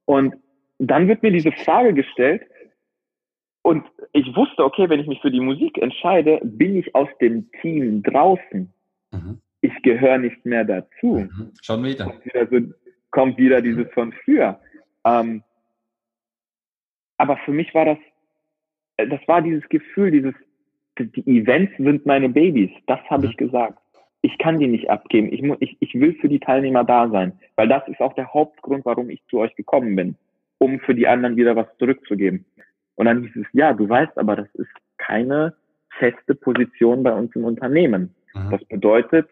Und 0.06 0.36
dann 0.78 1.08
wird 1.08 1.24
mir 1.24 1.32
diese 1.32 1.52
Frage 1.52 1.94
gestellt. 1.94 2.44
Und 3.64 3.86
ich 4.14 4.36
wusste, 4.36 4.64
okay, 4.66 4.90
wenn 4.90 5.00
ich 5.00 5.08
mich 5.08 5.22
für 5.22 5.32
die 5.32 5.40
Musik 5.40 5.78
entscheide, 5.78 6.40
bin 6.44 6.78
ich 6.78 6.94
aus 6.96 7.10
dem 7.22 7.50
Team 7.62 8.02
draußen. 8.04 8.74
Mhm. 9.12 9.42
Ich 9.62 9.74
gehöre 9.84 10.18
nicht 10.18 10.44
mehr 10.46 10.66
dazu. 10.66 11.30
Mhm. 11.30 11.52
Schon 11.62 11.84
wieder. 11.84 12.06
Kommt 12.06 12.26
wieder, 12.26 12.48
so, 12.48 12.74
kommt 13.12 13.38
wieder 13.38 13.62
dieses 13.62 13.92
von 13.94 14.12
früher. 14.24 14.60
Ähm, 15.06 15.44
aber 17.18 17.38
für 17.46 17.52
mich 17.52 17.74
war 17.76 17.86
das 17.86 17.98
das 18.98 19.20
war 19.28 19.42
dieses 19.42 19.68
Gefühl, 19.70 20.12
dieses, 20.12 20.34
die 21.00 21.40
Events 21.40 21.74
sind 21.78 22.06
meine 22.06 22.30
Babys. 22.30 22.72
Das 22.88 23.00
habe 23.10 23.26
ich 23.26 23.34
mhm. 23.34 23.46
gesagt. 23.46 23.80
Ich 24.24 24.38
kann 24.38 24.60
die 24.60 24.68
nicht 24.68 24.90
abgeben. 24.90 25.34
Ich, 25.34 25.42
muss, 25.42 25.58
ich, 25.62 25.78
ich 25.80 25.96
will 25.96 26.14
für 26.16 26.30
die 26.30 26.40
Teilnehmer 26.40 26.84
da 26.84 27.10
sein, 27.10 27.34
weil 27.56 27.68
das 27.68 27.88
ist 27.88 28.00
auch 28.00 28.14
der 28.14 28.32
Hauptgrund, 28.32 28.86
warum 28.86 29.10
ich 29.10 29.24
zu 29.30 29.40
euch 29.40 29.56
gekommen 29.56 29.96
bin, 29.96 30.16
um 30.60 30.80
für 30.80 30.94
die 30.94 31.08
anderen 31.08 31.38
wieder 31.38 31.56
was 31.56 31.66
zurückzugeben. 31.80 32.46
Und 32.96 33.06
dann 33.06 33.24
hieß 33.24 33.36
es, 33.38 33.48
ja, 33.54 33.74
du 33.74 33.90
weißt 33.90 34.18
aber, 34.20 34.36
das 34.36 34.54
ist 34.54 34.70
keine 34.98 35.56
feste 35.98 36.36
Position 36.36 37.02
bei 37.02 37.14
uns 37.14 37.36
im 37.36 37.46
Unternehmen. 37.46 38.14
Mhm. 38.36 38.52
Das 38.52 38.64
bedeutet, 38.66 39.28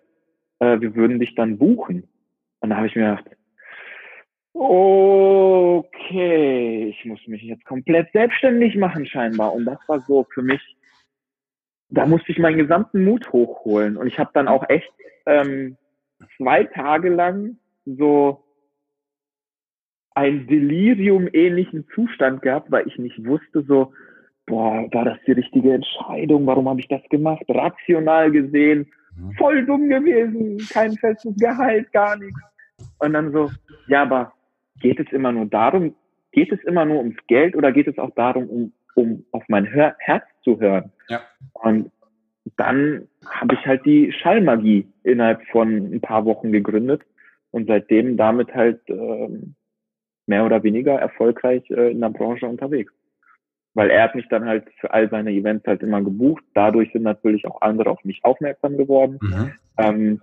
äh, 0.59 0.79
wir 0.79 0.95
würden 0.95 1.19
dich 1.19 1.35
dann 1.35 1.59
buchen. 1.59 2.07
Und 2.61 2.71
da 2.71 2.77
habe 2.77 2.87
ich 2.87 2.95
mir 2.95 3.15
gedacht, 3.15 3.37
okay, 4.53 6.09
ich 6.89 7.05
muss 7.05 7.19
mich 7.27 7.43
jetzt 7.43 7.65
komplett 7.65 8.11
selbstständig 8.11 8.75
machen 8.75 9.05
scheinbar. 9.05 9.53
Und 9.53 9.65
das 9.65 9.79
war 9.87 9.99
so 10.01 10.25
für 10.33 10.41
mich, 10.41 10.61
da 11.89 12.05
musste 12.05 12.31
ich 12.31 12.39
meinen 12.39 12.57
gesamten 12.57 13.03
Mut 13.03 13.31
hochholen. 13.31 13.97
Und 13.97 14.07
ich 14.07 14.17
habe 14.19 14.31
dann 14.33 14.47
auch 14.47 14.67
echt 14.69 14.91
ähm, 15.25 15.77
zwei 16.37 16.63
Tage 16.63 17.09
lang 17.09 17.57
so 17.85 18.43
einen 20.15 20.47
Delirium-ähnlichen 20.47 21.87
Zustand 21.93 22.41
gehabt, 22.41 22.71
weil 22.71 22.87
ich 22.87 22.97
nicht 22.97 23.25
wusste 23.25 23.63
so, 23.63 23.93
boah, 24.45 24.87
war 24.91 25.05
das 25.05 25.17
die 25.25 25.31
richtige 25.31 25.73
Entscheidung? 25.73 26.45
Warum 26.45 26.67
habe 26.67 26.79
ich 26.81 26.87
das 26.87 27.01
gemacht? 27.09 27.43
Rational 27.47 28.31
gesehen, 28.31 28.91
mhm. 29.15 29.31
voll 29.33 29.65
dumm 29.65 29.87
gewesen, 29.87 30.57
kein 30.71 30.93
festes 30.97 31.35
Gehalt, 31.37 31.91
gar 31.93 32.17
nichts. 32.17 32.39
Und 32.97 33.13
dann 33.13 33.31
so, 33.31 33.49
ja, 33.87 34.01
aber 34.01 34.33
geht 34.79 34.99
es 34.99 35.11
immer 35.11 35.31
nur 35.31 35.45
darum, 35.45 35.95
geht 36.31 36.51
es 36.51 36.63
immer 36.63 36.85
nur 36.85 36.99
ums 36.99 37.17
Geld 37.27 37.55
oder 37.55 37.71
geht 37.71 37.87
es 37.87 37.97
auch 37.97 38.13
darum, 38.15 38.49
um, 38.49 38.73
um 38.95 39.25
auf 39.31 39.43
mein 39.47 39.71
Hör 39.71 39.95
Herz 39.99 40.23
zu 40.43 40.59
hören? 40.59 40.91
Ja. 41.07 41.21
Und 41.53 41.91
dann 42.57 43.07
habe 43.25 43.55
ich 43.55 43.65
halt 43.65 43.85
die 43.85 44.11
Schallmagie 44.11 44.87
innerhalb 45.03 45.45
von 45.47 45.93
ein 45.93 46.01
paar 46.01 46.25
Wochen 46.25 46.51
gegründet 46.51 47.01
und 47.51 47.67
seitdem 47.67 48.17
damit 48.17 48.53
halt 48.53 48.81
ähm, 48.87 49.55
mehr 50.25 50.45
oder 50.45 50.63
weniger 50.63 50.93
erfolgreich 50.93 51.69
äh, 51.69 51.91
in 51.91 52.01
der 52.01 52.09
Branche 52.09 52.47
unterwegs. 52.47 52.93
Weil 53.73 53.89
er 53.91 54.03
hat 54.03 54.15
mich 54.15 54.27
dann 54.29 54.45
halt 54.45 54.65
für 54.79 54.91
all 54.91 55.09
seine 55.09 55.31
Events 55.31 55.65
halt 55.67 55.83
immer 55.83 56.01
gebucht. 56.01 56.43
Dadurch 56.53 56.91
sind 56.91 57.03
natürlich 57.03 57.45
auch 57.45 57.61
andere 57.61 57.89
auf 57.89 58.03
mich 58.03 58.23
aufmerksam 58.23 58.77
geworden. 58.77 59.19
Mhm. 59.21 59.51
Ähm, 59.77 60.21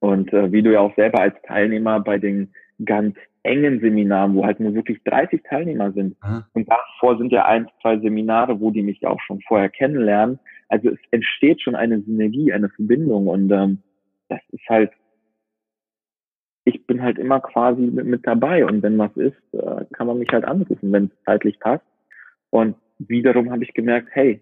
und 0.00 0.32
äh, 0.32 0.50
wie 0.50 0.62
du 0.62 0.72
ja 0.72 0.80
auch 0.80 0.94
selber 0.96 1.20
als 1.20 1.34
Teilnehmer 1.46 2.00
bei 2.00 2.18
den 2.18 2.52
ganz 2.84 3.16
engen 3.44 3.80
Seminaren, 3.80 4.34
wo 4.34 4.44
halt 4.44 4.60
nur 4.60 4.74
wirklich 4.74 5.02
30 5.04 5.42
Teilnehmer 5.42 5.92
sind. 5.92 6.16
Mhm. 6.22 6.44
Und 6.52 6.70
davor 6.70 7.18
sind 7.18 7.32
ja 7.32 7.44
ein, 7.44 7.68
zwei 7.80 7.98
Seminare, 7.98 8.60
wo 8.60 8.70
die 8.70 8.82
mich 8.82 9.04
auch 9.06 9.20
schon 9.20 9.40
vorher 9.40 9.68
kennenlernen. 9.68 10.38
Also 10.68 10.90
es 10.90 10.98
entsteht 11.10 11.60
schon 11.60 11.74
eine 11.74 12.00
Synergie, 12.02 12.52
eine 12.52 12.68
Verbindung 12.70 13.26
und 13.26 13.50
ähm, 13.50 13.82
das 14.28 14.40
ist 14.50 14.66
halt, 14.68 14.92
ich 16.64 16.86
bin 16.86 17.02
halt 17.02 17.18
immer 17.18 17.40
quasi 17.40 17.82
mit, 17.82 18.06
mit 18.06 18.26
dabei 18.26 18.64
und 18.64 18.82
wenn 18.82 18.96
was 18.96 19.14
ist, 19.16 19.36
äh, 19.52 19.84
kann 19.92 20.06
man 20.06 20.18
mich 20.18 20.28
halt 20.30 20.44
anrufen, 20.44 20.92
wenn 20.92 21.06
es 21.06 21.24
zeitlich 21.24 21.58
passt. 21.58 21.84
Und 22.50 22.76
wiederum 22.98 23.50
habe 23.50 23.64
ich 23.64 23.74
gemerkt, 23.74 24.08
hey, 24.12 24.40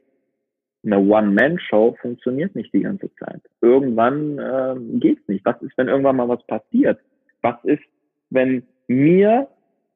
eine 0.85 0.99
One-Man-Show 0.99 1.97
funktioniert 2.01 2.55
nicht 2.55 2.73
die 2.73 2.81
ganze 2.81 3.13
Zeit. 3.17 3.41
Irgendwann 3.61 4.39
äh, 4.39 4.77
geht's 4.99 5.27
nicht. 5.29 5.45
Was 5.45 5.61
ist, 5.63 5.77
wenn 5.77 5.89
irgendwann 5.89 6.17
mal 6.17 6.29
was 6.29 6.45
passiert? 6.47 7.01
Was 7.43 7.57
ist, 7.65 7.83
wenn 8.31 8.63
mir 8.91 9.49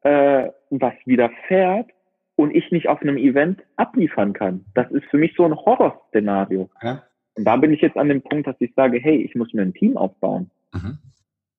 äh, 0.02 0.50
was 0.70 0.94
widerfährt 1.04 1.90
und 2.36 2.54
ich 2.54 2.70
nicht 2.70 2.88
auf 2.88 3.02
einem 3.02 3.16
Event 3.16 3.60
abliefern 3.76 4.32
kann. 4.32 4.64
Das 4.74 4.90
ist 4.92 5.04
für 5.06 5.18
mich 5.18 5.34
so 5.36 5.44
ein 5.44 5.56
Horrorszenario. 5.56 6.70
Ja. 6.80 7.02
Und 7.36 7.44
da 7.44 7.56
bin 7.56 7.72
ich 7.72 7.80
jetzt 7.80 7.96
an 7.96 8.08
dem 8.08 8.22
Punkt, 8.22 8.46
dass 8.46 8.56
ich 8.60 8.72
sage, 8.74 9.00
hey, 9.00 9.16
ich 9.16 9.34
muss 9.34 9.52
mir 9.52 9.62
ein 9.62 9.74
Team 9.74 9.96
aufbauen. 9.96 10.50
Mhm. 10.72 10.98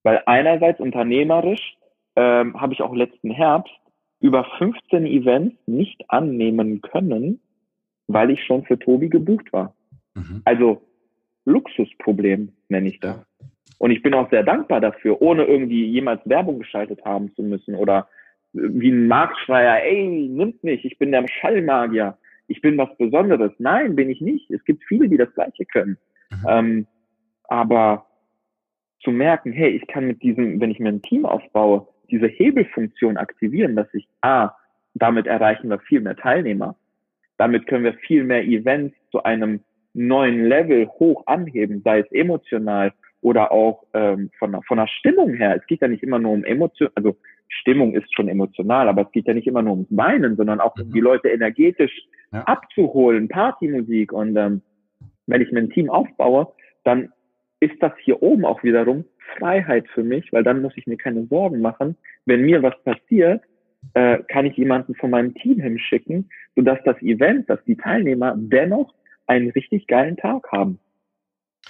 Weil 0.04 0.24
einerseits 0.26 0.80
unternehmerisch 0.80 1.78
ähm, 2.16 2.60
habe 2.60 2.74
ich 2.74 2.82
auch 2.82 2.96
letzten 2.96 3.32
Herbst 3.32 3.74
über 4.22 4.46
15 4.58 5.06
Events 5.06 5.58
nicht 5.66 6.10
annehmen 6.10 6.82
können, 6.82 7.42
weil 8.08 8.32
ich 8.32 8.46
schon 8.46 8.64
für 8.64 8.80
Tobi 8.80 9.10
gebucht 9.10 9.52
war. 9.52 9.76
Mhm. 10.14 10.42
Also 10.46 10.82
Luxusproblem 11.44 12.54
nenne 12.70 12.88
ich 12.88 13.02
das. 13.02 13.18
Und 13.78 13.92
ich 13.92 14.02
bin 14.02 14.14
auch 14.14 14.30
sehr 14.30 14.44
dankbar 14.44 14.82
dafür, 14.82 15.22
ohne 15.22 15.46
irgendwie 15.46 15.86
jemals 15.86 16.22
Werbung 16.26 16.60
geschaltet 16.60 17.04
haben 17.06 17.34
zu 17.36 17.44
müssen 17.44 17.76
oder 17.76 18.08
wie 18.54 18.90
ein 18.90 19.08
Marktschreier, 19.08 19.84
ey, 19.84 20.30
nimmt 20.30 20.64
mich, 20.64 20.86
ich 20.86 20.98
bin 20.98 21.12
der 21.12 21.26
Schallmagier, 21.28 22.18
ich 22.48 22.62
bin 22.62 22.78
was 22.78 22.96
Besonderes. 22.98 23.52
Nein, 23.58 23.96
bin 23.96 24.10
ich 24.10 24.22
nicht. 24.22 24.50
Es 24.52 24.64
gibt 24.66 24.84
viele, 24.86 25.10
die 25.10 25.18
das 25.18 25.34
Gleiche 25.34 25.66
können. 25.66 25.98
Mhm. 26.30 26.46
Ähm, 26.48 26.88
aber 27.46 28.06
zu 29.04 29.12
merken, 29.12 29.52
hey, 29.52 29.72
ich 29.72 29.88
kann 29.88 30.08
mit 30.08 30.22
diesem, 30.24 30.60
wenn 30.62 30.72
ich 30.72 30.80
mir 30.80 30.90
ein 30.90 31.02
Team 31.02 31.26
aufbaue, 31.26 31.88
diese 32.10 32.28
Hebelfunktion 32.28 33.18
aktivieren, 33.18 33.76
dass 33.76 33.92
ich, 33.94 34.08
ah, 34.22 34.52
damit 34.94 35.28
erreichen 35.28 35.70
wir 35.70 35.80
viel 35.80 36.02
mehr 36.02 36.16
Teilnehmer. 36.16 36.76
Damit 37.38 37.68
können 37.68 37.84
wir 37.84 37.94
viel 37.94 38.24
mehr 38.24 38.46
Events 38.46 38.96
zu 39.12 39.24
einem 39.24 39.62
neuen 39.94 40.46
Level 40.46 40.88
hoch 40.88 41.26
anheben, 41.28 41.82
sei 41.84 42.00
es 42.00 42.12
emotional 42.12 42.94
oder 43.26 43.52
auch 43.52 43.88
ähm, 43.96 44.30
von, 44.38 44.62
von 44.68 44.78
der 44.78 44.86
Stimmung 44.86 45.34
her. 45.34 45.56
Es 45.56 45.66
geht 45.66 45.82
ja 45.82 45.88
nicht 45.88 46.04
immer 46.04 46.20
nur 46.20 46.32
um 46.32 46.44
Emotion, 46.44 46.90
also 46.94 47.18
Stimmung 47.48 47.96
ist 47.96 48.14
schon 48.14 48.28
emotional, 48.28 48.88
aber 48.88 49.02
es 49.02 49.12
geht 49.14 49.28
ja 49.28 49.34
nicht 49.34 49.48
immer 49.48 49.64
nur 49.64 49.74
ums 49.74 49.88
Weinen, 49.90 50.36
sondern 50.36 50.60
auch 50.60 50.76
um 50.78 50.92
die 50.92 51.00
mhm. 51.00 51.06
Leute 51.06 51.30
energetisch 51.30 51.92
ja. 52.32 52.44
abzuholen, 52.44 53.28
Partymusik. 53.28 54.14
Und 54.14 54.38
ähm, 54.38 54.62
wenn 55.26 55.42
ich 55.42 55.52
mir 55.52 55.62
ein 55.62 55.72
Team 55.72 55.90
aufbaue, 55.90 56.54
dann 56.84 57.12
ist 57.62 57.82
das 57.82 57.94
hier 58.04 58.22
oben 58.22 58.46
auch 58.46 58.64
wiederum 58.64 59.06
Freiheit 59.40 59.88
für 59.96 60.04
mich, 60.04 60.32
weil 60.32 60.44
dann 60.44 60.62
muss 60.62 60.74
ich 60.76 60.86
mir 60.86 60.98
keine 60.98 61.26
Sorgen 61.26 61.62
machen. 61.62 61.98
Wenn 62.28 62.44
mir 62.44 62.62
was 62.62 62.76
passiert, 62.84 63.42
äh, 63.96 64.20
kann 64.28 64.46
ich 64.46 64.56
jemanden 64.56 64.94
von 64.94 65.10
meinem 65.10 65.34
Team 65.34 65.60
hinschicken, 65.60 66.30
sodass 66.56 66.78
das 66.86 67.02
Event, 67.02 67.50
dass 67.50 67.64
die 67.66 67.76
Teilnehmer 67.76 68.36
dennoch 68.38 68.94
einen 69.26 69.50
richtig 69.50 69.88
geilen 69.88 70.16
Tag 70.16 70.52
haben. 70.52 70.78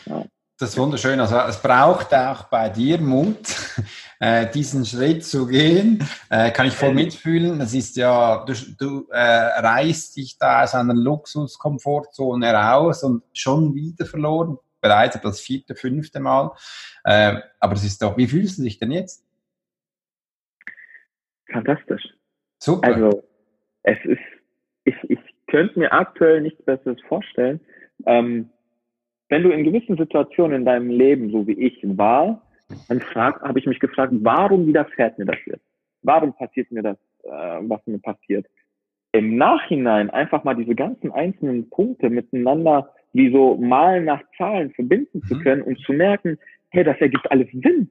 Ja. 0.06 0.26
Das 0.58 0.70
ist 0.70 0.78
wunderschön. 0.78 1.20
Also 1.20 1.38
es 1.50 1.62
braucht 1.62 2.14
auch 2.14 2.44
bei 2.46 2.70
dir 2.70 2.98
Mut, 2.98 3.36
äh, 4.22 4.50
diesen 4.50 4.86
Schritt 4.86 5.26
zu 5.26 5.48
gehen. 5.48 6.02
Äh, 6.30 6.52
kann 6.52 6.68
ich 6.68 6.74
voll 6.74 6.94
mitfühlen. 6.94 7.60
Es 7.60 7.74
ist 7.74 7.98
ja, 7.98 8.46
du, 8.46 8.54
du 8.78 9.08
äh, 9.12 9.18
reißt 9.18 10.16
dich 10.16 10.38
da 10.38 10.64
aus 10.64 10.74
einer 10.74 10.94
Luxuskomfortzone 10.94 12.54
raus 12.54 13.04
und 13.04 13.24
schon 13.34 13.76
wieder 13.76 14.06
verloren. 14.06 14.58
Bereits 14.80 15.20
das 15.20 15.42
vierte, 15.42 15.76
fünfte 15.76 16.22
Mal. 16.22 16.52
Äh, 17.04 17.42
aber 17.60 17.74
es 17.74 17.84
ist 17.84 18.02
doch, 18.02 18.16
wie 18.16 18.28
fühlst 18.28 18.58
du 18.58 18.64
dich 18.64 18.80
denn 18.80 18.92
jetzt? 18.92 19.26
Fantastisch. 21.52 22.04
Super. 22.60 22.96
Also 22.96 23.28
es 23.84 23.98
ist, 24.06 24.20
ich, 24.86 24.96
ich 25.10 25.20
könnte 25.48 25.78
mir 25.78 25.92
aktuell 25.92 26.40
nichts 26.40 26.64
Besseres 26.64 27.02
vorstellen. 27.10 27.60
Ähm, 28.06 28.52
wenn 29.30 29.44
du 29.44 29.50
in 29.50 29.64
gewissen 29.64 29.98
Situationen 29.98 30.60
in 30.60 30.66
deinem 30.66 30.90
Leben, 30.90 31.32
so 31.32 31.48
wie 31.48 31.54
ich 31.54 31.80
war, 31.84 32.42
dann 32.88 33.02
habe 33.16 33.60
ich 33.60 33.66
mich 33.66 33.80
gefragt, 33.80 34.14
warum 34.22 34.68
widerfährt 34.68 35.18
mir 35.18 35.26
das 35.26 35.38
jetzt? 35.46 35.66
Warum 36.02 36.34
passiert 36.34 36.72
mir 36.72 36.84
das, 36.84 36.98
äh, 37.24 37.30
was 37.30 37.86
mir 37.86 38.00
passiert? 38.00 38.46
Im 39.12 39.38
Nachhinein 39.38 40.10
einfach 40.10 40.44
mal 40.44 40.56
diese 40.56 40.76
ganzen 40.76 41.12
einzelnen 41.12 41.70
Punkte 41.70 42.10
miteinander 42.10 42.92
wie 43.14 43.32
so 43.32 43.56
malen 43.56 44.06
nach 44.06 44.22
Zahlen 44.38 44.72
verbinden 44.72 45.22
zu 45.24 45.36
mhm. 45.36 45.42
können 45.42 45.62
und 45.62 45.80
zu 45.80 45.94
merken, 45.94 46.38
hey, 46.70 46.84
das 46.84 47.00
ergibt 47.00 47.32
alles 47.32 47.48
Sinn. 47.52 47.90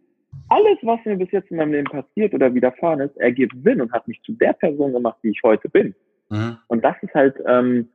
Alles, 0.49 0.79
was 0.83 1.01
mir 1.05 1.17
bis 1.17 1.31
jetzt 1.31 1.51
in 1.51 1.57
meinem 1.57 1.73
Leben 1.73 1.87
passiert 1.87 2.35
oder 2.35 2.55
widerfahren 2.55 3.01
ist, 3.01 3.17
ergibt 3.17 3.55
Sinn 3.65 3.81
und 3.81 3.93
hat 3.93 4.07
mich 4.07 4.21
zu 4.23 4.33
der 4.33 4.53
Person 4.53 4.93
gemacht, 4.93 5.17
die 5.23 5.31
ich 5.31 5.41
heute 5.43 5.69
bin. 5.69 5.95
Mhm. 6.29 6.59
Und 6.67 6.85
das 6.85 6.97
ist 7.01 7.15
halt 7.15 7.37
ähm, 7.47 7.89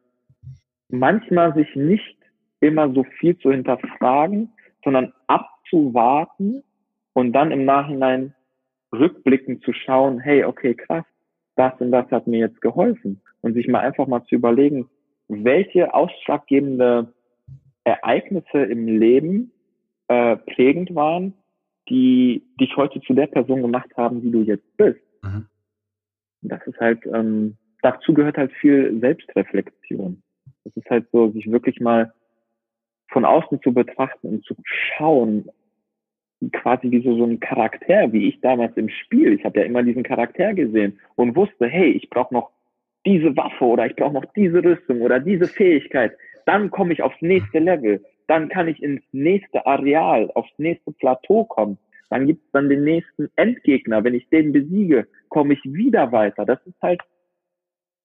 manchmal 0.89 1.53
sich 1.53 1.75
nicht 1.75 2.18
immer 2.61 2.93
so 2.93 3.03
viel 3.19 3.37
zu 3.37 3.51
hinterfragen, 3.51 4.51
sondern 4.83 5.13
abzuwarten 5.27 6.63
und 7.13 7.33
dann 7.33 7.51
im 7.51 7.65
Nachhinein 7.65 8.33
rückblickend 8.91 9.63
zu 9.63 9.73
schauen, 9.73 10.19
hey, 10.19 10.43
okay, 10.43 10.73
krass, 10.73 11.05
das 11.55 11.73
und 11.79 11.91
das 11.91 12.09
hat 12.11 12.27
mir 12.27 12.39
jetzt 12.39 12.61
geholfen. 12.61 13.21
Und 13.41 13.53
sich 13.53 13.67
mal 13.67 13.79
einfach 13.79 14.07
mal 14.07 14.23
zu 14.25 14.35
überlegen, 14.35 14.89
welche 15.27 15.93
ausschlaggebende 15.93 17.13
Ereignisse 17.83 18.63
im 18.63 18.87
Leben 18.87 19.51
äh, 20.07 20.35
prägend 20.35 20.93
waren, 20.95 21.33
die 21.87 22.43
dich 22.59 22.75
heute 22.75 23.01
zu 23.01 23.13
der 23.13 23.27
Person 23.27 23.61
gemacht 23.61 23.89
haben, 23.95 24.21
die 24.21 24.31
du 24.31 24.41
jetzt 24.41 24.77
bist. 24.77 24.99
Mhm. 25.23 25.47
Das 26.41 26.65
ist 26.67 26.79
halt, 26.79 27.05
ähm, 27.05 27.57
dazu 27.81 28.13
gehört 28.13 28.37
halt 28.37 28.51
viel 28.53 28.99
Selbstreflexion. 28.99 30.21
Das 30.63 30.75
ist 30.75 30.89
halt 30.89 31.07
so, 31.11 31.31
sich 31.31 31.51
wirklich 31.51 31.79
mal 31.79 32.13
von 33.09 33.25
außen 33.25 33.61
zu 33.61 33.73
betrachten 33.73 34.27
und 34.27 34.45
zu 34.45 34.55
schauen, 34.63 35.49
quasi 36.53 36.89
wie 36.91 37.03
so, 37.03 37.17
so 37.17 37.25
ein 37.25 37.39
Charakter, 37.39 38.11
wie 38.13 38.29
ich 38.29 38.39
damals 38.41 38.75
im 38.77 38.89
Spiel. 38.89 39.33
Ich 39.33 39.43
habe 39.43 39.59
ja 39.59 39.65
immer 39.65 39.83
diesen 39.83 40.03
Charakter 40.03 40.53
gesehen 40.53 40.99
und 41.15 41.35
wusste, 41.35 41.67
hey, 41.67 41.91
ich 41.91 42.09
brauche 42.09 42.33
noch 42.33 42.51
diese 43.05 43.35
Waffe 43.35 43.65
oder 43.65 43.85
ich 43.85 43.95
brauche 43.95 44.13
noch 44.13 44.25
diese 44.35 44.63
Rüstung 44.63 45.01
oder 45.01 45.19
diese 45.19 45.47
Fähigkeit. 45.47 46.15
Dann 46.45 46.71
komme 46.71 46.93
ich 46.93 47.01
aufs 47.01 47.21
nächste 47.21 47.59
Level. 47.59 48.03
Dann 48.27 48.49
kann 48.49 48.67
ich 48.67 48.81
ins 48.81 49.03
nächste 49.11 49.65
Areal, 49.65 50.31
aufs 50.35 50.51
nächste 50.57 50.91
Plateau 50.91 51.45
kommen. 51.45 51.77
Dann 52.09 52.25
gibt 52.25 52.43
es 52.43 52.51
dann 52.51 52.69
den 52.69 52.83
nächsten 52.83 53.29
Endgegner. 53.35 54.03
Wenn 54.03 54.15
ich 54.15 54.29
den 54.29 54.51
besiege, 54.51 55.07
komme 55.29 55.53
ich 55.53 55.61
wieder 55.63 56.11
weiter. 56.11 56.45
Das 56.45 56.59
ist 56.65 56.81
halt, 56.81 57.01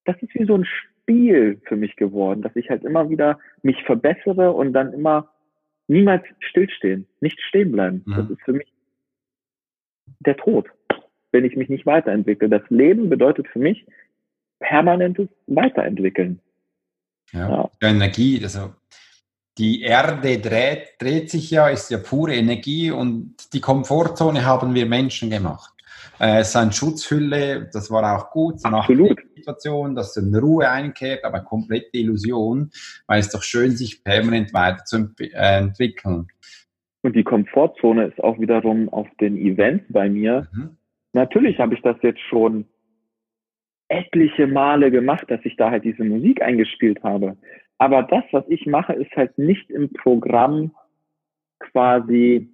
das 0.05 0.17
ist 0.23 0.35
wie 0.35 0.45
so 0.45 0.57
ein 0.57 0.67
Spiel 1.05 1.61
für 1.67 1.77
mich 1.77 1.97
geworden, 1.97 2.43
dass 2.43 2.57
ich 2.57 2.71
halt 2.71 2.83
immer 2.83 3.11
wieder 3.11 3.39
mich 3.63 3.83
verbessere 3.85 4.53
und 4.53 4.73
dann 4.73 4.93
immer 4.93 5.31
niemals 5.87 6.25
stillstehen, 6.41 7.07
nicht 7.21 7.41
stehen 7.43 7.73
bleiben. 7.73 8.03
Mhm. 8.07 8.15
Das 8.17 8.31
ist 8.31 8.43
für 8.43 8.55
mich 8.55 8.73
der 10.21 10.37
Tod, 10.37 10.67
wenn 11.31 11.45
ich 11.45 11.57
mich 11.57 11.69
nicht 11.69 11.87
weiterentwickle. 11.87 12.49
Das 12.49 12.63
Leben 12.71 13.11
bedeutet 13.11 13.49
für 13.49 13.59
mich 13.59 13.87
permanentes 14.61 15.29
Weiterentwickeln. 15.47 16.41
Ja, 17.33 17.51
ja. 17.51 17.71
Energie, 17.89 18.41
also 18.43 18.73
die 19.59 19.83
Erde 19.83 20.39
dreht, 20.39 20.95
dreht 20.99 21.31
sich 21.31 21.51
ja, 21.51 21.69
ist 21.69 21.91
ja 21.91 21.99
pure 21.99 22.35
Energie 22.35 22.91
und 22.91 23.35
die 23.53 23.61
Komfortzone 23.61 24.45
haben 24.45 24.75
wir 24.75 24.87
Menschen 24.87 25.31
gemacht. 25.31 25.73
Äh, 26.19 26.41
es 26.41 26.49
ist 26.49 26.57
eine 26.57 26.73
Schutzhülle, 26.73 27.69
das 27.73 27.91
war 27.91 28.17
auch 28.17 28.31
gut. 28.31 28.65
Absolut. 28.65 29.21
Situation, 29.45 29.95
dass 29.95 30.17
in 30.17 30.35
Ruhe 30.35 30.71
einkehrt, 30.71 31.25
aber 31.25 31.41
komplette 31.41 31.99
Illusion, 31.99 32.71
weil 33.07 33.21
es 33.21 33.31
doch 33.31 33.43
schön, 33.43 33.73
sich 33.73 34.03
permanent 34.03 34.55
weiterzuentwickeln. 34.55 36.27
Äh, 36.29 37.07
und 37.07 37.15
die 37.15 37.25
Komfortzone 37.25 38.07
ist 38.07 38.23
auch 38.25 38.39
wiederum 38.41 38.89
auf 38.89 39.07
den 39.21 39.37
Events 39.37 39.85
bei 39.91 40.09
mir. 40.09 40.49
Mhm. 40.53 40.77
Natürlich 41.13 41.59
habe 41.59 41.75
ich 41.75 41.83
das 41.83 41.97
jetzt 42.01 42.21
schon 42.21 42.67
etliche 43.89 44.47
Male 44.47 44.91
gemacht, 44.91 45.31
dass 45.31 45.41
ich 45.45 45.57
da 45.57 45.71
halt 45.71 45.85
diese 45.85 46.03
Musik 46.03 46.41
eingespielt 46.41 47.03
habe. 47.03 47.37
Aber 47.77 48.03
das, 48.05 48.25
was 48.33 48.45
ich 48.49 48.67
mache, 48.67 48.95
ist 48.95 49.15
halt 49.15 49.37
nicht 49.37 49.71
im 49.71 49.93
Programm 49.93 50.75
quasi 51.59 52.49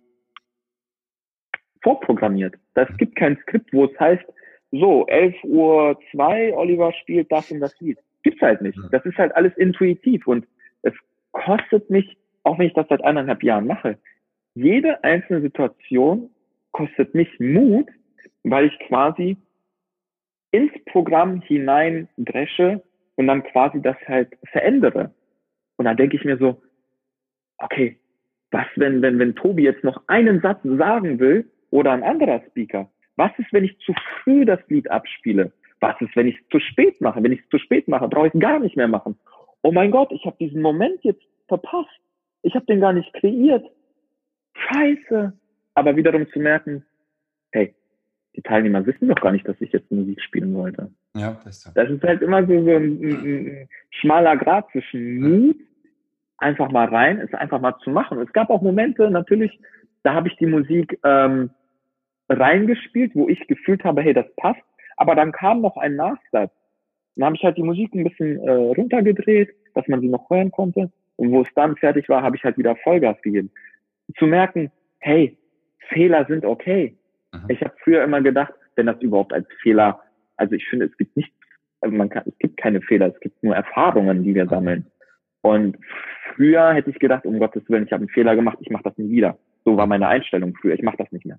vorprogrammiert. 1.83 2.57
Das 2.75 2.89
gibt 2.97 3.17
kein 3.17 3.39
Skript, 3.43 3.73
wo 3.73 3.85
es 3.85 4.01
heißt, 4.01 4.25
so, 4.73 5.07
11 5.07 5.35
Uhr 5.45 5.99
2, 6.13 6.55
Oliver 6.57 6.93
spielt 6.93 7.31
das 7.33 7.51
und 7.51 7.61
das 7.61 7.79
Lied. 7.81 7.99
Gibt's 8.23 8.41
halt 8.41 8.63
nicht. 8.63 8.79
Das 8.93 9.05
ist 9.05 9.17
halt 9.17 9.35
alles 9.35 9.57
intuitiv 9.57 10.27
und 10.27 10.47
es 10.83 10.93
kostet 11.33 11.91
mich, 11.91 12.17
auch 12.45 12.59
wenn 12.59 12.67
ich 12.67 12.75
das 12.75 12.87
seit 12.89 13.03
eineinhalb 13.03 13.43
Jahren 13.43 13.67
mache, 13.67 13.99
jede 14.55 15.03
einzelne 15.05 15.41
Situation 15.41 16.31
kostet 16.73 17.15
mich 17.15 17.29
Mut, 17.41 17.89
weil 18.45 18.67
ich 18.67 18.79
quasi 18.89 19.37
ins 20.51 20.73
Programm 20.87 21.41
hinein 21.43 22.09
dresche 22.19 22.83
und 23.17 23.27
dann 23.27 23.43
quasi 23.45 23.81
das 23.81 23.97
halt 24.07 24.37
verändere. 24.51 25.15
Und 25.77 25.85
dann 25.85 25.97
denke 25.97 26.17
ich 26.17 26.25
mir 26.25 26.37
so, 26.39 26.63
okay, 27.59 27.99
was, 28.51 28.67
wenn, 28.77 29.03
wenn, 29.03 29.19
wenn 29.19 29.35
Tobi 29.35 29.65
jetzt 29.65 29.85
noch 29.85 30.03
einen 30.09 30.41
Satz 30.41 30.61
sagen 30.63 31.21
will 31.21 31.51
oder 31.71 31.93
ein 31.93 32.03
anderer 32.03 32.43
Speaker, 32.49 32.91
was 33.21 33.31
ist, 33.39 33.53
wenn 33.53 33.65
ich 33.65 33.79
zu 33.81 33.93
früh 34.23 34.47
das 34.47 34.61
Lied 34.69 34.91
abspiele? 34.91 35.53
Was 35.81 36.01
ist, 36.01 36.17
wenn 36.17 36.27
ich 36.27 36.37
es 36.37 36.49
zu 36.49 36.59
spät 36.59 37.01
mache? 37.03 37.23
Wenn 37.23 37.33
ich 37.33 37.41
es 37.41 37.49
zu 37.51 37.59
spät 37.59 37.87
mache, 37.87 38.09
brauche 38.09 38.29
ich 38.29 38.35
es 38.35 38.41
gar 38.41 38.59
nicht 38.59 38.77
mehr 38.77 38.89
machen. 38.89 39.19
Oh 39.63 39.73
mein 39.73 39.91
Gott, 39.91 40.11
ich 40.11 40.25
habe 40.25 40.37
diesen 40.41 40.63
Moment 40.63 40.99
jetzt 41.03 41.23
verpasst. 41.47 42.01
Ich 42.43 42.55
habe 42.55 42.65
den 42.65 42.81
gar 42.81 42.95
nicht 42.95 43.13
kreiert. 43.13 43.65
Scheiße. 44.55 45.35
Aber 45.75 45.97
wiederum 45.97 46.27
zu 46.31 46.39
merken, 46.39 46.85
hey, 47.53 47.75
die 48.37 48.43
Teilnehmer 48.43 48.87
wissen 48.87 49.09
doch 49.09 49.21
gar 49.21 49.33
nicht, 49.33 49.47
dass 49.47 49.61
ich 49.61 49.71
jetzt 49.71 49.91
Musik 49.91 50.21
spielen 50.23 50.55
wollte. 50.55 50.91
Ja, 51.15 51.39
das 51.45 51.57
ist 51.57 51.63
so. 51.63 51.71
Das 51.75 51.91
ist 51.91 52.03
halt 52.03 52.23
immer 52.23 52.47
so, 52.47 52.65
so 52.65 52.71
ein, 52.71 53.03
ein, 53.03 53.27
ein 53.27 53.69
schmaler 53.91 54.37
Grad 54.39 54.71
zwischen 54.73 55.21
Mut, 55.21 55.57
einfach 56.39 56.71
mal 56.71 56.89
rein, 56.89 57.21
es 57.21 57.35
einfach 57.35 57.61
mal 57.61 57.77
zu 57.85 57.91
machen. 57.91 58.19
Es 58.21 58.33
gab 58.33 58.49
auch 58.49 58.63
Momente, 58.63 59.11
natürlich, 59.11 59.61
da 60.05 60.15
habe 60.15 60.29
ich 60.29 60.37
die 60.37 60.47
Musik 60.47 60.99
ähm, 61.05 61.51
reingespielt, 62.31 63.13
wo 63.15 63.29
ich 63.29 63.47
gefühlt 63.49 63.85
habe, 63.85 64.03
hey, 64.03 64.15
das 64.15 64.27
passt. 64.37 64.63
Aber 64.97 65.15
dann 65.15 65.33
kam 65.33 65.61
noch 65.61 65.77
ein 65.77 65.97
Nachsatz. 65.97 66.53
Dann 67.17 67.25
habe 67.25 67.37
ich 67.37 67.43
halt 67.43 67.57
die 67.57 67.63
Musik 67.63 67.95
ein 67.95 68.05
bisschen 68.05 68.39
äh, 68.41 68.51
runtergedreht, 68.51 69.51
dass 69.75 69.87
man 69.89 70.01
sie 70.01 70.09
noch 70.09 70.31
hören 70.31 70.51
konnte. 70.51 70.91
Und 71.17 71.33
wo 71.33 71.43
es 71.43 71.49
dann 71.55 71.77
fertig 71.77 72.09
war, 72.09 72.23
habe 72.23 72.37
ich 72.37 72.45
halt 72.45 72.57
wieder 72.57 72.77
Vollgas 72.77 73.21
gegeben. 73.23 73.51
Zu 74.19 74.27
merken, 74.27 74.71
hey, 75.01 75.37
Fehler 75.89 76.25
sind 76.27 76.45
okay. 76.45 76.97
Mhm. 77.33 77.45
Ich 77.49 77.61
habe 77.61 77.75
früher 77.83 78.05
immer 78.05 78.21
gedacht, 78.23 78.55
wenn 78.77 78.87
das 78.87 79.01
überhaupt 79.03 79.33
als 79.33 79.47
Fehler, 79.63 80.01
also 80.37 80.55
ich 80.55 80.67
finde, 80.69 80.87
es 80.87 80.97
gibt 80.97 81.17
nicht, 81.17 81.33
also 81.81 81.95
man 81.95 82.09
kann, 82.09 82.23
es 82.27 82.39
gibt 82.39 82.57
keine 82.57 82.81
Fehler, 82.81 83.09
es 83.09 83.21
gibt 83.21 83.43
nur 83.43 83.55
Erfahrungen, 83.55 84.23
die 84.23 84.35
wir 84.35 84.47
sammeln. 84.47 84.87
Und 85.43 85.79
früher 86.35 86.73
hätte 86.73 86.91
ich 86.91 86.99
gedacht, 86.99 87.27
um 87.27 87.39
Gottes 87.39 87.69
Willen, 87.69 87.85
ich 87.85 87.93
habe 87.93 88.03
einen 88.03 88.11
Fehler 88.11 88.37
gemacht, 88.37 88.59
ich 88.61 88.71
mache 88.71 88.85
das 88.85 88.97
nie 88.99 89.11
wieder. 89.11 89.39
So 89.65 89.77
war 89.77 89.87
meine 89.87 90.09
Einstellung 90.09 90.55
früher, 90.55 90.75
ich 90.75 90.83
mache 90.83 90.99
das 90.99 91.11
nicht 91.13 91.27
mehr. 91.27 91.39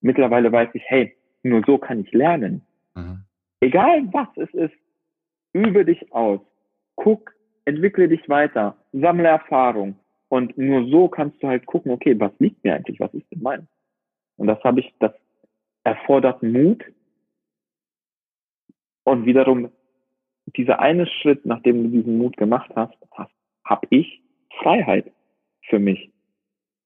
Mittlerweile 0.00 0.52
weiß 0.52 0.70
ich, 0.74 0.82
hey, 0.86 1.16
nur 1.42 1.62
so 1.66 1.78
kann 1.78 2.00
ich 2.00 2.12
lernen. 2.12 2.62
Mhm. 2.94 3.24
Egal 3.60 4.12
was 4.12 4.28
es 4.36 4.52
ist, 4.54 4.74
übe 5.52 5.84
dich 5.84 6.12
aus, 6.12 6.40
guck, 6.96 7.34
entwickle 7.64 8.08
dich 8.08 8.28
weiter, 8.28 8.76
sammle 8.92 9.28
Erfahrung. 9.28 9.96
Und 10.28 10.56
nur 10.58 10.88
so 10.88 11.08
kannst 11.08 11.42
du 11.42 11.48
halt 11.48 11.66
gucken, 11.66 11.90
okay, 11.90 12.18
was 12.18 12.32
liegt 12.38 12.62
mir 12.62 12.74
eigentlich, 12.74 13.00
was 13.00 13.12
ist 13.14 13.30
denn 13.32 13.42
mein? 13.42 13.66
Und 14.36 14.46
das 14.46 14.62
habe 14.62 14.80
ich, 14.80 14.94
das 15.00 15.12
erfordert 15.84 16.42
Mut. 16.42 16.84
Und 19.04 19.24
wiederum, 19.24 19.70
dieser 20.56 20.80
eine 20.80 21.06
Schritt, 21.06 21.46
nachdem 21.46 21.84
du 21.84 21.88
diesen 21.88 22.18
Mut 22.18 22.36
gemacht 22.36 22.70
hast, 22.74 22.94
hast 23.12 23.32
habe 23.64 23.86
ich 23.90 24.22
Freiheit 24.62 25.10
für 25.68 25.78
mich. 25.78 26.10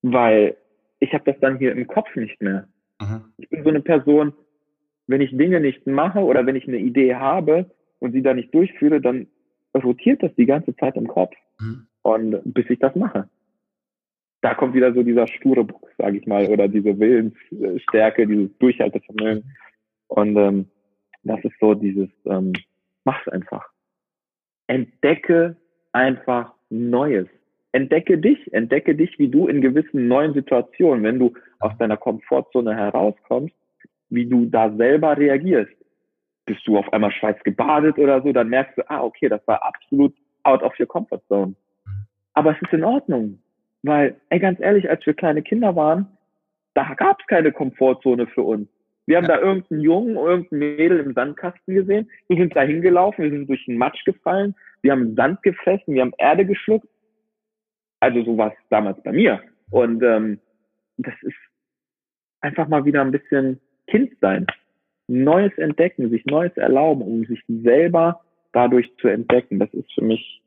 Weil 0.02 0.56
ich 1.00 1.12
habe 1.14 1.30
das 1.30 1.40
dann 1.40 1.58
hier 1.58 1.72
im 1.72 1.86
Kopf 1.86 2.14
nicht 2.16 2.40
mehr. 2.40 2.68
Mhm. 3.03 3.24
Ich 3.38 3.48
bin 3.48 3.62
so 3.62 3.70
eine 3.70 3.80
Person, 3.80 4.32
wenn 5.07 5.20
ich 5.20 5.36
Dinge 5.36 5.61
nicht 5.61 5.86
mache 5.86 6.20
oder 6.20 6.46
wenn 6.46 6.57
ich 6.57 6.68
eine 6.68 6.78
Idee 6.78 7.16
habe 7.16 7.70
und 7.98 8.12
sie 8.12 8.22
da 8.22 8.34
nicht 8.34 8.55
durchführe, 8.55 9.00
dann 9.00 9.26
rotiert 9.74 10.22
das 10.22 10.34
die 10.36 10.46
ganze 10.46 10.74
Zeit 10.76 10.96
im 10.96 11.09
Kopf. 11.09 11.34
Mhm. 11.61 11.86
Und 12.03 12.40
bis 12.44 12.68
ich 12.68 12.78
das 12.78 12.94
mache. 12.96 13.28
Da 14.40 14.55
kommt 14.55 14.74
wieder 14.74 14.92
so 14.92 15.03
dieser 15.03 15.28
sture 15.28 15.64
Bock, 15.64 15.88
sage 15.98 16.18
ich 16.18 16.26
mal, 16.26 16.46
oder 16.46 16.66
diese 16.66 16.98
Willensstärke, 16.98 18.26
dieses 18.26 18.57
Durchhaltevermögen. 18.59 19.44
Und 20.09 20.36
ähm, 20.36 20.66
das 21.22 21.42
ist 21.44 21.55
so 21.61 21.74
dieses, 21.74 22.09
ähm, 22.26 22.53
mach's 23.05 23.28
einfach. 23.28 23.64
Entdecke 24.66 25.57
einfach 25.92 26.55
Neues. 26.70 27.28
Entdecke 27.72 28.18
dich, 28.18 28.52
entdecke 28.52 28.94
dich, 28.94 29.18
wie 29.18 29.28
du 29.28 29.48
in 29.48 29.62
gewissen 29.62 30.06
neuen 30.06 30.34
Situationen, 30.34 31.02
wenn 31.04 31.18
du 31.18 31.32
aus 31.58 31.72
deiner 31.78 31.96
Komfortzone 31.96 32.76
herauskommst, 32.76 33.54
wie 34.10 34.26
du 34.26 34.46
da 34.46 34.70
selber 34.76 35.16
reagierst. 35.16 35.72
Bist 36.44 36.66
du 36.66 36.76
auf 36.76 36.92
einmal 36.92 37.12
schweiß 37.12 37.42
gebadet 37.44 37.98
oder 37.98 38.20
so, 38.22 38.32
dann 38.32 38.48
merkst 38.48 38.76
du, 38.76 38.90
ah, 38.90 39.02
okay, 39.02 39.28
das 39.28 39.46
war 39.46 39.62
absolut 39.62 40.14
out 40.42 40.62
of 40.62 40.78
your 40.78 40.86
comfort 40.86 41.22
zone. 41.28 41.54
Aber 42.34 42.52
es 42.52 42.62
ist 42.62 42.72
in 42.72 42.84
Ordnung. 42.84 43.38
Weil, 43.82 44.16
ey, 44.28 44.38
ganz 44.38 44.60
ehrlich, 44.60 44.88
als 44.88 45.04
wir 45.06 45.14
kleine 45.14 45.42
Kinder 45.42 45.74
waren, 45.74 46.06
da 46.74 46.94
gab 46.94 47.20
es 47.20 47.26
keine 47.26 47.52
Komfortzone 47.52 48.26
für 48.26 48.42
uns. 48.42 48.68
Wir 49.06 49.16
haben 49.16 49.26
ja. 49.26 49.36
da 49.36 49.40
irgendeinen 49.40 49.80
Jungen, 49.80 50.16
irgendein 50.16 50.58
Mädel 50.58 51.00
im 51.00 51.12
Sandkasten 51.14 51.74
gesehen. 51.74 52.08
Wir 52.28 52.36
sind 52.36 52.54
da 52.54 52.62
hingelaufen, 52.62 53.24
wir 53.24 53.30
sind 53.30 53.48
durch 53.48 53.64
den 53.64 53.76
Matsch 53.76 54.04
gefallen, 54.04 54.54
wir 54.82 54.92
haben 54.92 55.14
Sand 55.16 55.42
gefressen, 55.42 55.94
wir 55.94 56.02
haben 56.02 56.14
Erde 56.18 56.46
geschluckt. 56.46 56.86
Also 58.03 58.24
so 58.24 58.36
war 58.36 58.48
es 58.48 58.59
damals 58.68 59.00
bei 59.05 59.12
mir. 59.12 59.40
Und 59.70 60.03
ähm, 60.03 60.40
das 60.96 61.14
ist 61.22 61.36
einfach 62.40 62.66
mal 62.66 62.84
wieder 62.84 63.00
ein 63.00 63.12
bisschen 63.12 63.61
Kind 63.86 64.12
sein. 64.20 64.48
Neues 65.07 65.57
entdecken, 65.57 66.11
sich 66.11 66.24
Neues 66.24 66.57
erlauben, 66.57 67.03
um 67.03 67.24
sich 67.26 67.40
selber 67.46 68.20
dadurch 68.50 68.90
zu 68.96 69.07
entdecken. 69.07 69.61
Das 69.61 69.72
ist 69.72 69.92
für 69.92 70.03
mich 70.03 70.42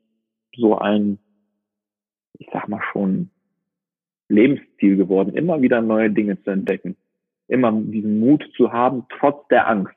so 0.54 0.76
ein, 0.76 1.18
ich 2.38 2.46
sag 2.52 2.68
mal 2.68 2.82
schon, 2.92 3.30
Lebensziel 4.28 4.98
geworden, 4.98 5.34
immer 5.34 5.62
wieder 5.62 5.80
neue 5.80 6.10
Dinge 6.10 6.42
zu 6.42 6.50
entdecken. 6.50 6.94
Immer 7.48 7.72
diesen 7.72 8.20
Mut 8.20 8.44
zu 8.54 8.70
haben, 8.70 9.06
trotz 9.18 9.48
der 9.48 9.66
Angst. 9.66 9.94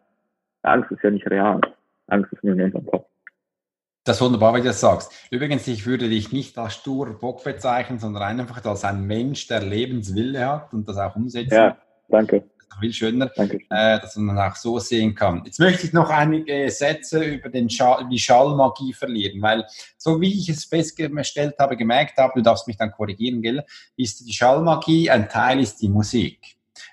Angst 0.62 0.91
ist 0.91 1.03
ja 1.03 1.12
nicht 1.12 1.30
real. 1.30 1.60
Angst 2.07 2.32
ist 2.32 2.41
nur 2.41 2.53
in 2.53 2.62
unserem 2.62 2.86
Kopf. 2.86 3.10
Das 4.04 4.18
ist 4.18 4.22
wunderbar, 4.22 4.56
wie 4.56 4.62
du 4.62 4.68
das 4.68 4.80
sagst. 4.80 5.12
Übrigens, 5.30 5.68
ich 5.68 5.86
würde 5.86 6.08
dich 6.08 6.32
nicht 6.32 6.58
als 6.58 6.76
sturer 6.76 7.14
Bock 7.14 7.43
bezeichnen, 7.43 8.00
sondern 8.00 8.24
einfach 8.24 8.64
als 8.64 8.84
ein 8.84 9.06
Mensch, 9.06 9.47
der 9.47 9.62
Lebenswille 9.62 10.47
hat 10.47 10.74
und 10.74 10.88
das 10.88 10.97
auch 10.97 11.16
umsetzt. 11.16 11.52
Ja, 11.52 11.78
danke. 12.08 12.43
Das 12.58 12.76
ist 12.76 12.80
viel 12.80 12.93
schöner, 12.93 13.30
äh, 13.38 14.00
dass 14.00 14.16
man 14.16 14.38
auch 14.39 14.56
so 14.56 14.80
sehen 14.80 15.16
kann. 15.16 15.43
Jetzt 15.43 15.60
möchte 15.60 15.86
ich 15.86 15.91
noch 15.91 16.10
einige 16.10 16.70
Sätze 16.72 17.24
über 17.24 17.50
den 17.50 17.70
Schall, 17.70 18.08
die 18.10 18.20
Schallmagie 18.20 18.93
verlieren, 18.93 19.41
weil 19.41 19.66
so 19.97 20.22
wie 20.22 20.34
ich 20.34 20.47
es 20.47 20.66
festgestellt 20.66 21.56
habe, 21.60 21.76
gemerkt 21.76 22.18
habe, 22.18 22.34
du 22.36 22.41
darfst 22.41 22.68
mich 22.68 22.78
dann 22.78 22.91
korrigieren, 22.91 23.41
gell, 23.41 23.66
ist 23.97 24.26
die 24.26 24.34
Schallmagie, 24.34 25.10
ein 25.10 25.28
Teil 25.28 25.60
ist 25.60 25.82
die 25.82 25.89
Musik. 25.89 26.39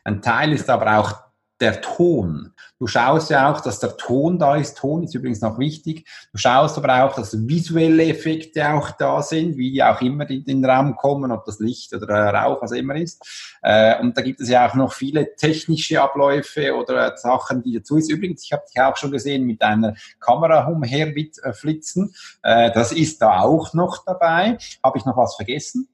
Ein 0.03 0.23
Teil 0.23 0.53
ist 0.53 0.69
aber 0.69 0.99
auch 0.99 1.15
der 1.61 1.81
Ton. 1.81 2.53
Du 2.79 2.87
schaust 2.87 3.31
ja 3.31 3.51
auch, 3.51 3.61
dass 3.61 3.81
der 3.81 3.97
Ton 3.97 4.39
da 4.39 4.57
ist. 4.57 4.77
Ton 4.77 5.05
ist 5.05 5.15
übrigens 5.15 5.41
noch 5.41 5.59
wichtig. 5.59 6.07
Du 6.33 6.39
schaust 6.39 6.77
aber 6.77 7.05
auch, 7.05 7.15
dass 7.15 7.49
visuelle 7.49 8.05
Effekte 8.07 8.69
auch 8.69 8.91
da 8.91 9.23
sind, 9.23 9.57
wie 9.57 9.83
auch 9.83 10.01
immer 10.03 10.29
in 10.29 10.45
den 10.45 10.65
Raum 10.65 10.95
kommen, 10.95 11.33
ob 11.33 11.45
das 11.47 11.59
Licht 11.59 11.95
oder 11.95 12.35
Rauch, 12.35 12.61
was 12.61 12.73
immer 12.73 12.97
ist. 12.97 13.59
Äh, 13.63 13.99
und 14.01 14.17
da 14.17 14.23
gibt 14.23 14.41
es 14.41 14.51
ja 14.51 14.69
auch 14.69 14.75
noch 14.75 14.93
viele 14.93 15.35
technische 15.37 16.03
Abläufe 16.03 16.75
oder 16.75 17.17
Sachen, 17.17 17.63
die 17.63 17.73
dazu 17.79 17.97
ist. 17.97 18.11
Übrigens, 18.11 18.45
ich 18.45 18.53
habe 18.53 18.65
dich 18.69 18.81
auch 18.81 18.97
schon 18.97 19.11
gesehen 19.11 19.45
mit 19.45 19.63
einer 19.63 19.95
Kamera 20.21 20.67
umherflitzen. 20.67 22.15
Äh, 22.43 22.73
das 22.73 22.93
ist 22.93 23.23
da 23.23 23.41
auch 23.41 23.73
noch 23.73 24.05
dabei. 24.05 24.59
Habe 24.85 24.99
ich 24.99 25.07
noch 25.07 25.17
was 25.17 25.35
vergessen? 25.37 25.89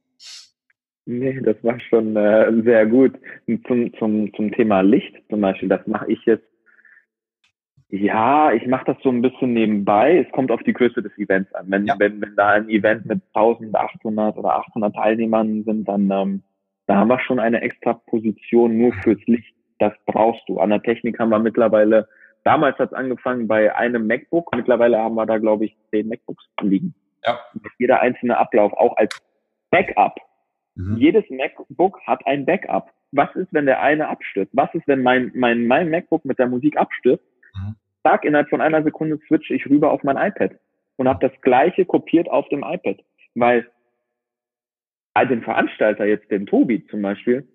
Nee, 1.05 1.41
das 1.41 1.57
war 1.63 1.79
schon 1.81 2.17
äh, 2.17 2.63
sehr 2.63 2.87
gut. 2.87 3.13
Zum, 3.67 3.93
zum, 3.99 4.33
zum 4.35 4.53
Thema 4.53 4.81
Licht 4.83 5.15
zum 5.29 5.41
Beispiel, 5.41 5.69
das 5.69 5.87
mache 5.87 6.11
ich 6.11 6.25
jetzt. 6.25 6.52
Ja, 7.95 8.53
ich 8.53 8.67
mache 8.67 8.87
das 8.87 8.97
so 9.03 9.11
ein 9.11 9.21
bisschen 9.21 9.53
nebenbei. 9.53 10.25
Es 10.27 10.33
kommt 10.33 10.51
auf 10.51 10.63
die 10.63 10.73
Größe 10.73 11.03
des 11.03 11.17
Events 11.19 11.55
an. 11.55 11.67
Wenn, 11.69 11.87
ja. 11.87 11.95
wenn, 11.99 12.21
wenn 12.21 12.35
da 12.37 12.49
ein 12.49 12.69
Event 12.69 13.05
mit 13.07 13.21
1800 13.35 14.37
oder 14.37 14.57
800 14.57 14.95
Teilnehmern 14.95 15.63
sind, 15.65 15.87
dann 15.87 16.11
ähm, 16.11 16.43
da 16.87 16.97
haben 16.97 17.09
wir 17.09 17.21
schon 17.21 17.39
eine 17.39 17.61
extra 17.61 17.93
Position 17.93 18.79
nur 18.79 18.93
fürs 18.95 19.21
Licht. 19.27 19.55
Das 19.79 19.93
brauchst 20.07 20.49
du. 20.49 20.59
An 20.59 20.71
der 20.71 20.83
Technik 20.83 21.19
haben 21.19 21.29
wir 21.29 21.39
mittlerweile, 21.39 22.09
damals 22.45 22.79
hat 22.79 22.93
es 22.93 22.97
angefangen 22.97 23.47
bei 23.47 23.75
einem 23.75 24.07
MacBook. 24.07 24.55
Mittlerweile 24.57 24.99
haben 24.99 25.15
wir 25.15 25.27
da, 25.27 25.39
glaube 25.39 25.67
ich, 25.67 25.77
zehn 25.91 26.09
MacBooks 26.09 26.45
liegen. 26.63 26.95
Ja. 27.25 27.39
Jeder 27.79 28.01
einzelne 28.01 28.39
Ablauf 28.39 28.73
auch 28.73 28.97
als 28.97 29.21
Backup 29.71 30.19
Mhm. 30.75 30.97
Jedes 30.97 31.25
MacBook 31.29 32.01
hat 32.07 32.27
ein 32.27 32.47
Backup. 32.47 32.91
Was 33.13 33.35
ist, 33.37 33.53
wenn 33.53 33.67
der 33.67 33.83
eine 33.83 34.09
abstürzt? 34.09 34.53
Was 34.55 34.73
ist, 34.75 34.89
wenn 34.89 35.03
mein, 35.03 35.31
mein, 35.35 35.67
mein 35.67 35.91
MacBook 35.91 36.25
mit 36.25 36.39
der 36.39 36.47
Musik 36.47 36.77
abstürzt? 36.77 37.25
Mhm. 37.55 37.77
Sag, 38.05 38.25
innerhalb 38.25 38.49
von 38.51 38.61
einer 38.61 38.83
Sekunde 38.83 39.19
switche 39.27 39.55
ich 39.55 39.67
rüber 39.69 39.93
auf 39.93 40.03
mein 40.03 40.17
iPad 40.17 40.59
und 40.97 41.09
habe 41.09 41.29
das 41.29 41.41
gleiche 41.43 41.85
kopiert 41.85 42.29
auf 42.29 42.49
dem 42.49 42.65
iPad. 42.65 42.99
Weil 43.35 43.67
den 45.29 45.43
Veranstalter 45.43 46.07
jetzt, 46.07 46.31
den 46.31 46.47
Tobi 46.47 46.87
zum 46.87 47.03
Beispiel, 47.03 47.47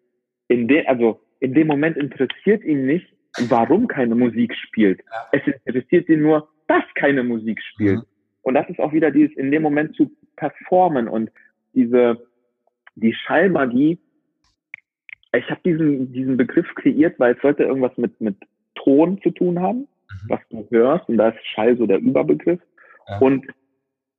in 0.48 0.68
dem, 0.68 0.88
also 0.88 1.22
in 1.40 1.54
dem 1.54 1.68
Moment 1.68 1.98
interessiert 1.98 2.64
ihn 2.64 2.86
nicht, 2.86 3.08
warum 3.50 3.88
keine 3.88 4.16
Musik 4.16 4.56
spielt. 4.56 5.02
Es 5.32 5.42
interessiert 5.66 6.08
ihn 6.10 6.22
nur, 6.22 6.50
dass 6.68 6.84
keine 6.96 7.24
Musik 7.24 7.62
spielt. 7.62 8.00
Mhm. 8.00 8.06
Und 8.42 8.54
das 8.54 8.70
ist 8.70 8.80
auch 8.80 8.94
wieder 8.94 9.12
dieses 9.12 9.36
in 9.36 9.52
dem 9.52 9.62
Moment 9.62 9.96
zu 9.96 10.12
performen 10.36 11.08
und 11.08 11.32
diese 11.74 12.28
die 12.98 13.14
Schallmagie, 13.14 14.00
ich 15.34 15.50
habe 15.50 15.62
diesen, 15.64 16.12
diesen 16.14 16.38
Begriff 16.38 16.68
kreiert, 16.76 17.20
weil 17.20 17.36
es 17.36 17.42
sollte 17.42 17.64
irgendwas 17.64 17.96
mit, 17.98 18.20
mit 18.20 18.36
Ton 18.76 19.22
zu 19.22 19.30
tun 19.32 19.60
haben. 19.60 19.88
Was 20.28 20.40
du 20.50 20.66
hörst, 20.70 21.08
und 21.10 21.18
da 21.18 21.30
ist 21.30 21.46
Schall 21.48 21.78
so 21.78 21.86
der 21.86 22.00
Überbegriff. 22.00 22.60
Ja. 23.08 23.20
Und 23.20 23.46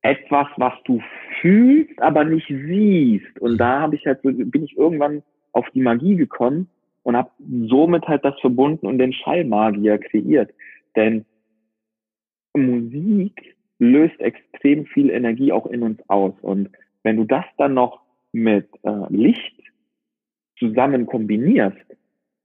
etwas, 0.01 0.47
was 0.57 0.73
du 0.85 1.01
fühlst, 1.41 2.01
aber 2.01 2.23
nicht 2.23 2.47
siehst. 2.47 3.39
Und 3.39 3.53
mhm. 3.53 3.57
da 3.57 3.81
habe 3.81 3.95
ich 3.95 4.05
halt 4.05 4.21
so, 4.23 4.31
bin 4.31 4.63
ich 4.63 4.77
irgendwann 4.77 5.23
auf 5.51 5.69
die 5.71 5.81
Magie 5.81 6.15
gekommen 6.15 6.69
und 7.03 7.17
habe 7.17 7.31
somit 7.67 8.07
halt 8.07 8.23
das 8.23 8.39
verbunden 8.39 8.85
und 8.85 8.97
den 8.97 9.13
Schallmagier 9.13 9.97
kreiert. 9.97 10.51
Denn 10.95 11.25
Musik 12.55 13.55
löst 13.79 14.19
extrem 14.19 14.85
viel 14.85 15.09
Energie 15.09 15.51
auch 15.51 15.65
in 15.65 15.83
uns 15.83 15.99
aus. 16.09 16.33
Und 16.41 16.69
wenn 17.03 17.17
du 17.17 17.23
das 17.25 17.45
dann 17.57 17.73
noch 17.73 18.01
mit 18.31 18.67
äh, 18.83 19.05
Licht 19.09 19.55
zusammen 20.57 21.05
kombinierst 21.05 21.77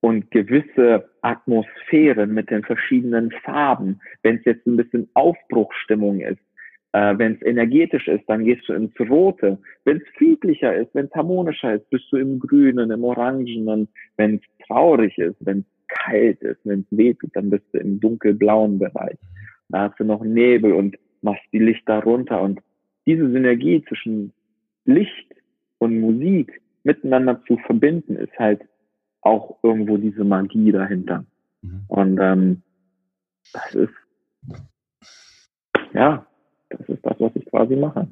und 0.05 0.31
gewisse 0.31 1.09
Atmosphären 1.23 2.35
mit 2.35 2.51
den 2.51 2.63
verschiedenen 2.63 3.31
Farben, 3.43 4.03
wenn 4.23 4.37
es 4.37 4.45
jetzt 4.45 4.67
ein 4.67 4.77
bisschen 4.77 5.09
Aufbruchstimmung 5.15 6.21
ist, 6.21 6.43
äh, 6.93 7.17
wenn 7.17 7.37
es 7.37 7.43
energetisch 7.43 8.07
ist, 8.09 8.25
dann 8.29 8.45
gehst 8.45 8.69
du 8.69 8.75
ins 8.75 8.93
Rote. 9.01 9.57
Wenn 9.87 9.97
es 9.97 10.03
friedlicher 10.19 10.77
ist, 10.77 10.95
wenn 10.95 11.07
es 11.07 11.15
harmonischer 11.15 11.77
ist, 11.77 11.89
bist 11.89 12.05
du 12.11 12.19
im 12.19 12.39
Grünen, 12.39 12.91
im 12.91 13.03
Orangenen. 13.03 13.89
Wenn 14.19 14.35
es 14.35 14.67
traurig 14.67 15.17
ist, 15.17 15.37
wenn 15.41 15.61
es 15.61 15.65
kalt 15.89 16.43
ist, 16.43 16.61
wenn 16.65 16.81
es 16.81 16.99
wehtut, 16.99 17.31
dann 17.33 17.49
bist 17.49 17.65
du 17.73 17.79
im 17.79 17.99
dunkelblauen 17.99 18.79
Bereich. 18.79 19.17
Da 19.71 19.89
hast 19.89 19.99
du 19.99 20.05
noch 20.05 20.23
Nebel 20.23 20.75
und 20.75 20.99
machst 21.23 21.47
die 21.51 21.61
Lichter 21.61 22.03
runter. 22.03 22.43
Und 22.43 22.61
diese 23.07 23.31
Synergie 23.33 23.83
zwischen 23.89 24.35
Licht 24.85 25.35
und 25.79 25.99
Musik 25.99 26.61
miteinander 26.83 27.41
zu 27.47 27.57
verbinden, 27.57 28.17
ist 28.17 28.39
halt 28.39 28.61
auch 29.25 29.59
irgendwo 29.63 29.97
diese 29.97 30.25
Magie 30.25 30.71
dahinter. 30.71 31.25
Mhm. 31.63 31.85
Und 31.89 32.19
ähm, 32.21 32.63
das 33.53 33.75
ist, 33.75 33.95
ja, 35.93 36.27
das 36.71 36.89
ist 36.89 37.05
das, 37.05 37.19
was 37.19 37.33
ich 37.35 37.47
quasi 37.47 37.77
mache. 37.77 38.09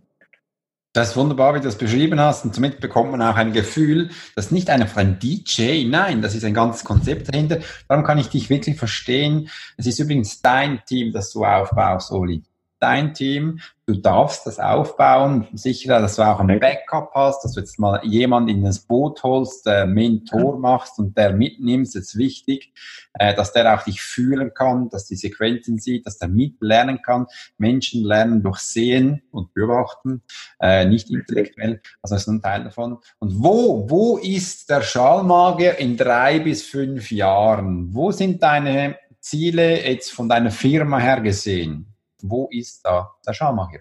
Das 0.94 1.10
ist 1.10 1.16
wunderbar, 1.16 1.54
wie 1.54 1.58
du 1.58 1.64
das 1.64 1.78
beschrieben 1.78 2.20
hast. 2.20 2.44
Und 2.44 2.54
somit 2.54 2.80
bekommt 2.80 3.12
man 3.12 3.22
auch 3.22 3.36
ein 3.36 3.52
Gefühl, 3.52 4.10
dass 4.36 4.50
nicht 4.50 4.68
einfach 4.68 4.98
ein 4.98 5.18
DJ, 5.18 5.88
nein, 5.88 6.20
das 6.20 6.34
ist 6.34 6.44
ein 6.44 6.52
ganzes 6.52 6.84
Konzept 6.84 7.32
dahinter. 7.32 7.60
Darum 7.88 8.04
kann 8.04 8.18
ich 8.18 8.28
dich 8.28 8.50
wirklich 8.50 8.76
verstehen. 8.76 9.48
Es 9.78 9.86
ist 9.86 9.98
übrigens 10.00 10.42
dein 10.42 10.82
Team, 10.84 11.12
das 11.12 11.32
du 11.32 11.44
aufbaust, 11.44 12.12
Oli 12.12 12.42
dein 12.82 13.14
Team. 13.14 13.60
Du 13.86 13.94
darfst 13.94 14.46
das 14.46 14.58
aufbauen. 14.58 15.46
Sicher, 15.54 16.00
dass 16.00 16.16
du 16.16 16.22
auch 16.22 16.40
ein 16.40 16.60
Backup 16.60 17.10
hast, 17.14 17.44
dass 17.44 17.52
du 17.52 17.60
jetzt 17.60 17.78
mal 17.78 18.00
jemand 18.04 18.50
in 18.50 18.62
das 18.64 18.80
Boot 18.80 19.22
holst, 19.22 19.66
der 19.66 19.86
Mentor 19.86 20.58
machst 20.58 20.98
und 20.98 21.16
der 21.16 21.32
mitnimmst. 21.32 21.94
Ist 21.96 22.16
wichtig, 22.16 22.72
äh, 23.14 23.34
dass 23.34 23.52
der 23.52 23.74
auch 23.74 23.84
dich 23.84 24.00
fühlen 24.02 24.52
kann, 24.54 24.88
dass 24.88 25.06
die 25.06 25.16
Sequenzen 25.16 25.78
sieht, 25.78 26.06
dass 26.06 26.18
der 26.18 26.28
mitlernen 26.28 27.02
kann. 27.02 27.26
Menschen 27.58 28.04
lernen 28.04 28.42
durch 28.42 28.58
Sehen 28.58 29.22
und 29.30 29.54
Beobachten, 29.54 30.22
äh, 30.60 30.84
nicht 30.84 31.10
intellektuell. 31.10 31.80
Also 32.02 32.14
das 32.14 32.22
ist 32.22 32.28
ein 32.28 32.42
Teil 32.42 32.64
davon. 32.64 32.98
Und 33.18 33.42
wo, 33.42 33.88
wo 33.88 34.16
ist 34.18 34.70
der 34.70 34.82
Schallmagier 34.82 35.78
in 35.78 35.96
drei 35.96 36.40
bis 36.40 36.62
fünf 36.62 37.10
Jahren? 37.10 37.94
Wo 37.94 38.10
sind 38.10 38.42
deine 38.42 38.96
Ziele 39.20 39.86
jetzt 39.86 40.12
von 40.12 40.28
deiner 40.28 40.50
Firma 40.50 40.98
her 40.98 41.20
gesehen? 41.20 41.91
Wo 42.22 42.48
ist 42.50 42.84
da 42.84 43.10
der 43.26 43.32
Scharmacher? 43.32 43.80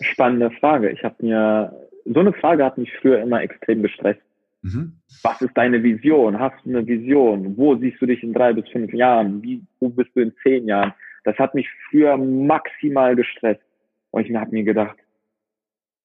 Spannende 0.00 0.50
Frage. 0.52 0.90
Ich 0.90 1.04
habe 1.04 1.16
mir, 1.20 1.88
so 2.04 2.20
eine 2.20 2.32
Frage 2.32 2.64
hat 2.64 2.78
mich 2.78 2.90
früher 3.00 3.20
immer 3.20 3.42
extrem 3.42 3.82
gestresst. 3.82 4.22
Mhm. 4.62 5.00
Was 5.22 5.40
ist 5.40 5.56
deine 5.56 5.82
Vision? 5.82 6.38
Hast 6.38 6.64
du 6.64 6.70
eine 6.70 6.86
Vision? 6.86 7.56
Wo 7.56 7.76
siehst 7.76 8.00
du 8.00 8.06
dich 8.06 8.22
in 8.22 8.32
drei 8.32 8.52
bis 8.52 8.68
fünf 8.70 8.92
Jahren? 8.92 9.42
Wie, 9.42 9.62
wo 9.80 9.88
bist 9.88 10.10
du 10.14 10.20
in 10.20 10.34
zehn 10.42 10.66
Jahren? 10.66 10.94
Das 11.24 11.36
hat 11.38 11.54
mich 11.54 11.68
früher 11.90 12.16
maximal 12.16 13.14
gestresst. 13.16 13.62
Und 14.10 14.26
ich 14.26 14.34
habe 14.34 14.50
mir 14.50 14.64
gedacht, 14.64 14.96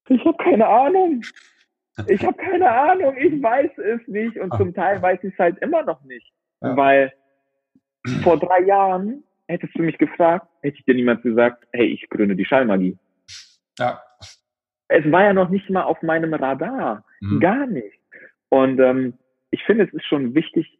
ich 0.09 0.23
habe 0.23 0.37
keine 0.37 0.67
Ahnung. 0.67 1.21
Ich 2.07 2.23
habe 2.23 2.37
keine 2.37 2.69
Ahnung. 2.69 3.15
Ich 3.17 3.41
weiß 3.41 3.77
es 3.77 4.07
nicht. 4.07 4.37
Und 4.37 4.53
zum 4.55 4.73
Teil 4.73 5.01
weiß 5.01 5.23
ich 5.23 5.33
es 5.33 5.39
halt 5.39 5.57
immer 5.59 5.83
noch 5.83 6.03
nicht. 6.03 6.31
Ja. 6.61 6.75
Weil 6.75 7.13
vor 8.23 8.37
drei 8.37 8.61
Jahren 8.61 9.23
hättest 9.47 9.77
du 9.77 9.81
mich 9.81 9.97
gefragt, 9.97 10.47
hätte 10.61 10.77
ich 10.77 10.85
dir 10.85 10.95
niemals 10.95 11.21
gesagt, 11.21 11.65
hey, 11.73 11.87
ich 11.87 12.09
gründe 12.09 12.35
die 12.35 12.45
Schallmagie. 12.45 12.97
Ja. 13.79 14.01
Es 14.89 15.09
war 15.11 15.23
ja 15.23 15.33
noch 15.33 15.49
nicht 15.49 15.69
mal 15.69 15.83
auf 15.83 16.01
meinem 16.01 16.33
Radar. 16.33 17.03
Mhm. 17.21 17.39
Gar 17.39 17.67
nicht. 17.67 17.99
Und 18.49 18.79
ähm, 18.79 19.13
ich 19.51 19.63
finde, 19.63 19.85
es 19.85 19.93
ist 19.93 20.05
schon 20.05 20.35
wichtig, 20.35 20.77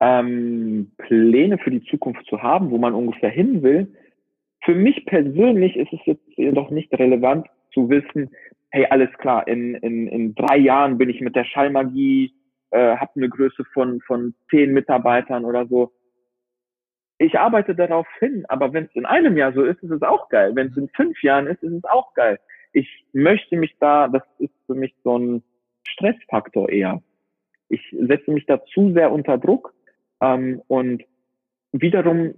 ähm, 0.00 0.92
Pläne 0.98 1.58
für 1.58 1.70
die 1.70 1.84
Zukunft 1.84 2.26
zu 2.26 2.42
haben, 2.42 2.70
wo 2.70 2.78
man 2.78 2.94
ungefähr 2.94 3.30
hin 3.30 3.62
will. 3.62 3.94
Für 4.64 4.74
mich 4.74 5.04
persönlich 5.06 5.76
ist 5.76 5.92
es 5.92 6.00
jetzt 6.04 6.26
jedoch 6.36 6.70
nicht 6.70 6.92
relevant 6.94 7.46
zu 7.72 7.88
wissen, 7.90 8.30
hey, 8.70 8.86
alles 8.90 9.10
klar, 9.18 9.46
in, 9.46 9.76
in, 9.76 10.08
in 10.08 10.34
drei 10.34 10.56
Jahren 10.56 10.98
bin 10.98 11.08
ich 11.08 11.20
mit 11.20 11.36
der 11.36 11.44
Schallmagie, 11.44 12.34
äh, 12.70 12.96
habe 12.96 13.12
eine 13.16 13.28
Größe 13.28 13.64
von, 13.72 14.00
von 14.00 14.34
zehn 14.50 14.72
Mitarbeitern 14.72 15.44
oder 15.44 15.66
so 15.66 15.92
ich 17.18 17.38
arbeite 17.38 17.74
darauf 17.74 18.06
hin, 18.18 18.44
aber 18.48 18.72
wenn 18.72 18.84
es 18.84 18.94
in 18.94 19.06
einem 19.06 19.36
Jahr 19.36 19.52
so 19.52 19.62
ist, 19.62 19.82
ist 19.82 19.90
es 19.90 20.02
auch 20.02 20.28
geil. 20.28 20.54
Wenn 20.54 20.68
es 20.68 20.76
in 20.76 20.88
fünf 20.88 21.22
Jahren 21.22 21.46
ist, 21.46 21.62
ist 21.62 21.72
es 21.72 21.84
auch 21.84 22.12
geil. 22.14 22.40
Ich 22.72 23.06
möchte 23.12 23.56
mich 23.56 23.76
da, 23.78 24.08
das 24.08 24.22
ist 24.38 24.52
für 24.66 24.74
mich 24.74 24.94
so 25.04 25.18
ein 25.18 25.42
Stressfaktor 25.86 26.68
eher. 26.68 27.02
Ich 27.68 27.80
setze 27.98 28.32
mich 28.32 28.46
da 28.46 28.64
zu 28.64 28.92
sehr 28.92 29.12
unter 29.12 29.38
Druck 29.38 29.72
ähm, 30.20 30.60
und 30.66 31.04
wiederum, 31.72 32.34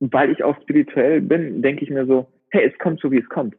weil 0.00 0.30
ich 0.30 0.42
auch 0.42 0.60
spirituell 0.62 1.20
bin, 1.20 1.62
denke 1.62 1.84
ich 1.84 1.90
mir 1.90 2.06
so, 2.06 2.26
hey, 2.50 2.70
es 2.70 2.78
kommt 2.78 3.00
so, 3.00 3.10
wie 3.10 3.18
es 3.18 3.28
kommt. 3.28 3.56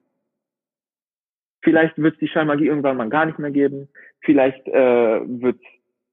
Vielleicht 1.62 1.98
wird 1.98 2.14
es 2.14 2.20
die 2.20 2.28
Schallmagie 2.28 2.68
irgendwann 2.68 2.98
mal 2.98 3.10
gar 3.10 3.26
nicht 3.26 3.40
mehr 3.40 3.52
geben. 3.52 3.88
Vielleicht 4.22 4.68
äh, 4.68 5.22
wird 5.42 5.60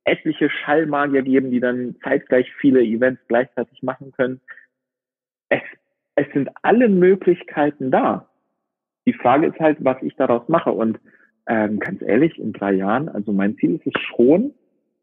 etliche 0.05 0.51
Schallmagier 0.51 1.23
geben, 1.23 1.51
die 1.51 1.61
dann 1.61 1.97
zeitgleich 2.03 2.53
viele 2.61 2.83
Events 2.83 3.23
gleichzeitig 3.29 3.83
machen 3.83 4.13
können. 4.13 4.41
Es, 5.49 5.63
es 6.17 6.27
sind 6.33 6.51
alle 6.63 6.89
Möglichkeiten 6.89 7.91
da. 7.91 8.29
Die 9.07 9.13
Frage 9.13 9.47
ist 9.47 9.59
halt, 9.59 9.79
was 9.81 10.01
ich 10.03 10.15
daraus 10.17 10.49
mache. 10.49 10.73
Und 10.73 10.99
ähm, 11.47 11.79
ganz 11.79 12.03
ehrlich, 12.03 12.39
in 12.39 12.53
drei 12.53 12.73
Jahren, 12.73 13.09
also 13.09 13.33
mein 13.33 13.57
Ziel 13.57 13.77
ist 13.77 13.87
es 13.87 14.01
schon, 14.01 14.55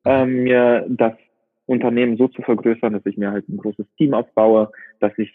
ähm, 0.05 0.43
mir 0.43 0.85
das 0.89 1.13
Unternehmen 1.65 2.17
so 2.17 2.27
zu 2.27 2.41
vergrößern, 2.41 2.93
dass 2.93 3.05
ich 3.05 3.17
mir 3.17 3.31
halt 3.31 3.47
ein 3.49 3.57
großes 3.57 3.85
Team 3.97 4.13
aufbaue, 4.13 4.71
dass 4.99 5.17
ich 5.17 5.31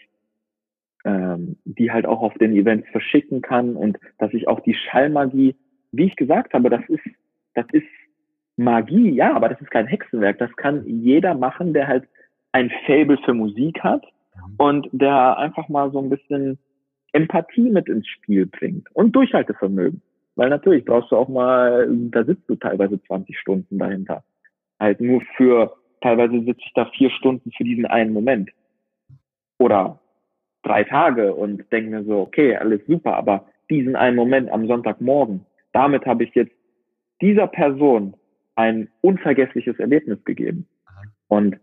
ähm, 1.05 1.57
die 1.65 1.91
halt 1.91 2.05
auch 2.05 2.21
auf 2.21 2.33
den 2.33 2.53
Events 2.53 2.89
verschicken 2.89 3.41
kann 3.41 3.75
und 3.75 3.97
dass 4.17 4.33
ich 4.33 4.47
auch 4.47 4.59
die 4.61 4.73
Schallmagie, 4.73 5.55
wie 5.91 6.05
ich 6.05 6.15
gesagt 6.15 6.53
habe, 6.53 6.69
das 6.69 6.81
ist, 6.89 7.03
das 7.53 7.65
ist 7.71 7.85
Magie, 8.57 9.11
ja, 9.11 9.35
aber 9.35 9.49
das 9.49 9.59
ist 9.61 9.71
kein 9.71 9.87
Hexenwerk. 9.87 10.37
Das 10.39 10.55
kann 10.55 10.83
jeder 10.85 11.33
machen, 11.33 11.73
der 11.73 11.87
halt 11.87 12.07
ein 12.51 12.71
Fable 12.85 13.17
für 13.25 13.33
Musik 13.33 13.83
hat 13.83 14.05
und 14.57 14.87
der 14.91 15.37
einfach 15.37 15.67
mal 15.67 15.91
so 15.91 15.99
ein 15.99 16.09
bisschen 16.09 16.57
Empathie 17.11 17.69
mit 17.69 17.87
ins 17.87 18.07
Spiel 18.07 18.45
bringt 18.45 18.87
und 18.93 19.15
Durchhaltevermögen. 19.15 20.01
Weil 20.35 20.49
natürlich 20.49 20.83
brauchst 20.85 21.11
du 21.11 21.17
auch 21.17 21.29
mal, 21.29 21.87
da 22.11 22.23
sitzt 22.23 22.49
du 22.49 22.55
teilweise 22.55 23.01
20 23.03 23.37
Stunden 23.37 23.77
dahinter. 23.77 24.23
Halt 24.79 24.99
nur 24.99 25.21
für, 25.37 25.73
teilweise 26.01 26.39
sitze 26.41 26.61
ich 26.65 26.73
da 26.75 26.85
vier 26.87 27.09
Stunden 27.09 27.51
für 27.51 27.63
diesen 27.63 27.85
einen 27.85 28.11
Moment. 28.11 28.51
Oder 29.59 29.99
drei 30.63 30.83
Tage 30.83 31.33
und 31.33 31.71
denke 31.71 31.89
mir 31.89 32.03
so, 32.03 32.19
okay, 32.19 32.57
alles 32.57 32.81
super, 32.85 33.15
aber 33.15 33.45
diesen 33.69 33.95
einen 33.95 34.17
Moment 34.17 34.51
am 34.51 34.67
Sonntagmorgen, 34.67 35.45
damit 35.71 36.05
habe 36.05 36.25
ich 36.25 36.35
jetzt 36.35 36.55
dieser 37.21 37.47
Person 37.47 38.15
ein 38.55 38.89
unvergessliches 39.01 39.79
Erlebnis 39.79 40.23
gegeben. 40.25 40.67
Und 41.27 41.57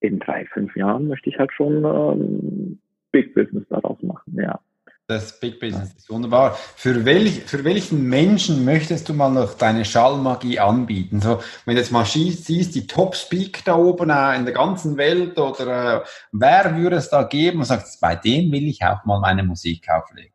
in 0.00 0.18
drei, 0.18 0.46
fünf 0.46 0.76
Jahren 0.76 1.08
möchte 1.08 1.30
ich 1.30 1.38
halt 1.38 1.52
schon 1.52 1.84
ähm, 1.84 2.78
Big 3.12 3.34
Business 3.34 3.64
daraus 3.68 4.00
machen, 4.02 4.36
ja. 4.38 4.60
Das 5.08 5.38
Big 5.38 5.60
Business 5.60 5.94
ist 5.94 6.10
wunderbar. 6.10 6.54
Für, 6.54 7.04
welch, 7.04 7.44
für 7.44 7.62
welchen 7.62 8.08
Menschen 8.08 8.64
möchtest 8.64 9.08
du 9.08 9.14
mal 9.14 9.30
noch 9.30 9.54
deine 9.54 9.84
Schallmagie 9.84 10.58
anbieten? 10.58 11.20
So, 11.20 11.40
wenn 11.64 11.76
du 11.76 11.80
jetzt 11.80 11.92
mal 11.92 12.04
siehst, 12.04 12.74
die 12.74 12.88
Top 12.88 13.14
Speak 13.14 13.64
da 13.64 13.76
oben 13.76 14.10
äh, 14.10 14.36
in 14.36 14.44
der 14.44 14.54
ganzen 14.54 14.96
Welt 14.96 15.38
oder 15.38 16.02
äh, 16.02 16.06
wer 16.32 16.76
würde 16.76 16.96
es 16.96 17.08
da 17.08 17.22
geben 17.22 17.58
und 17.58 17.66
sagt, 17.66 17.86
bei 18.00 18.16
dem 18.16 18.50
will 18.50 18.66
ich 18.66 18.82
auch 18.82 19.04
mal 19.04 19.20
meine 19.20 19.44
Musik 19.44 19.88
auflegen? 19.88 20.32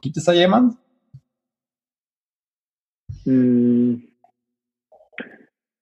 Gibt 0.00 0.16
es 0.16 0.24
da 0.24 0.32
jemand? 0.32 0.76
Hm, 3.24 4.07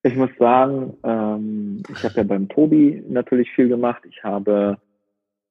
ich 0.07 0.17
muss 0.17 0.31
sagen, 0.39 0.97
ähm, 1.05 1.83
ich 1.91 2.03
habe 2.05 2.15
ja 2.17 2.23
beim 2.23 2.49
Tobi 2.49 3.03
natürlich 3.09 3.51
viel 3.53 3.69
gemacht. 3.69 4.03
Ich 4.09 4.23
habe, 4.23 4.79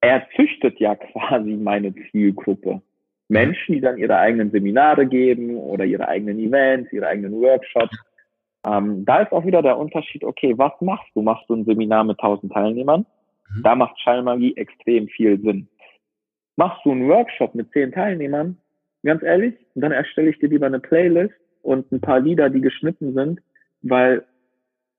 er 0.01 0.27
züchtet 0.35 0.79
ja 0.79 0.95
quasi 1.13 1.51
meine 1.55 1.93
Zielgruppe. 2.11 2.81
Menschen, 3.27 3.73
die 3.73 3.81
dann 3.81 3.97
ihre 3.97 4.17
eigenen 4.17 4.51
Seminare 4.51 5.05
geben 5.07 5.57
oder 5.57 5.83
ihre 5.83 6.07
eigenen 6.07 6.37
Events, 6.39 6.93
ihre 6.93 7.07
eigenen 7.07 7.33
Workshops. 7.41 7.97
Ähm, 8.67 9.03
da 9.05 9.21
ist 9.21 9.31
auch 9.31 9.45
wieder 9.45 9.61
der 9.61 9.77
Unterschied, 9.77 10.23
okay, 10.23 10.53
was 10.57 10.73
machst 10.79 11.09
du? 11.15 11.21
Machst 11.21 11.49
du 11.49 11.55
ein 11.55 11.65
Seminar 11.65 12.03
mit 12.03 12.19
1000 12.19 12.51
Teilnehmern? 12.51 13.05
Mhm. 13.49 13.63
Da 13.63 13.75
macht 13.75 13.99
Schallmagie 13.99 14.55
extrem 14.57 15.07
viel 15.07 15.39
Sinn. 15.41 15.67
Machst 16.55 16.85
du 16.85 16.91
einen 16.91 17.07
Workshop 17.07 17.55
mit 17.55 17.71
10 17.71 17.91
Teilnehmern? 17.91 18.57
Ganz 19.03 19.21
ehrlich, 19.23 19.55
dann 19.75 19.91
erstelle 19.91 20.29
ich 20.29 20.39
dir 20.39 20.49
lieber 20.49 20.67
eine 20.67 20.79
Playlist 20.79 21.35
und 21.61 21.91
ein 21.91 22.01
paar 22.01 22.19
Lieder, 22.19 22.49
die 22.49 22.61
geschnitten 22.61 23.13
sind, 23.13 23.41
weil 23.81 24.23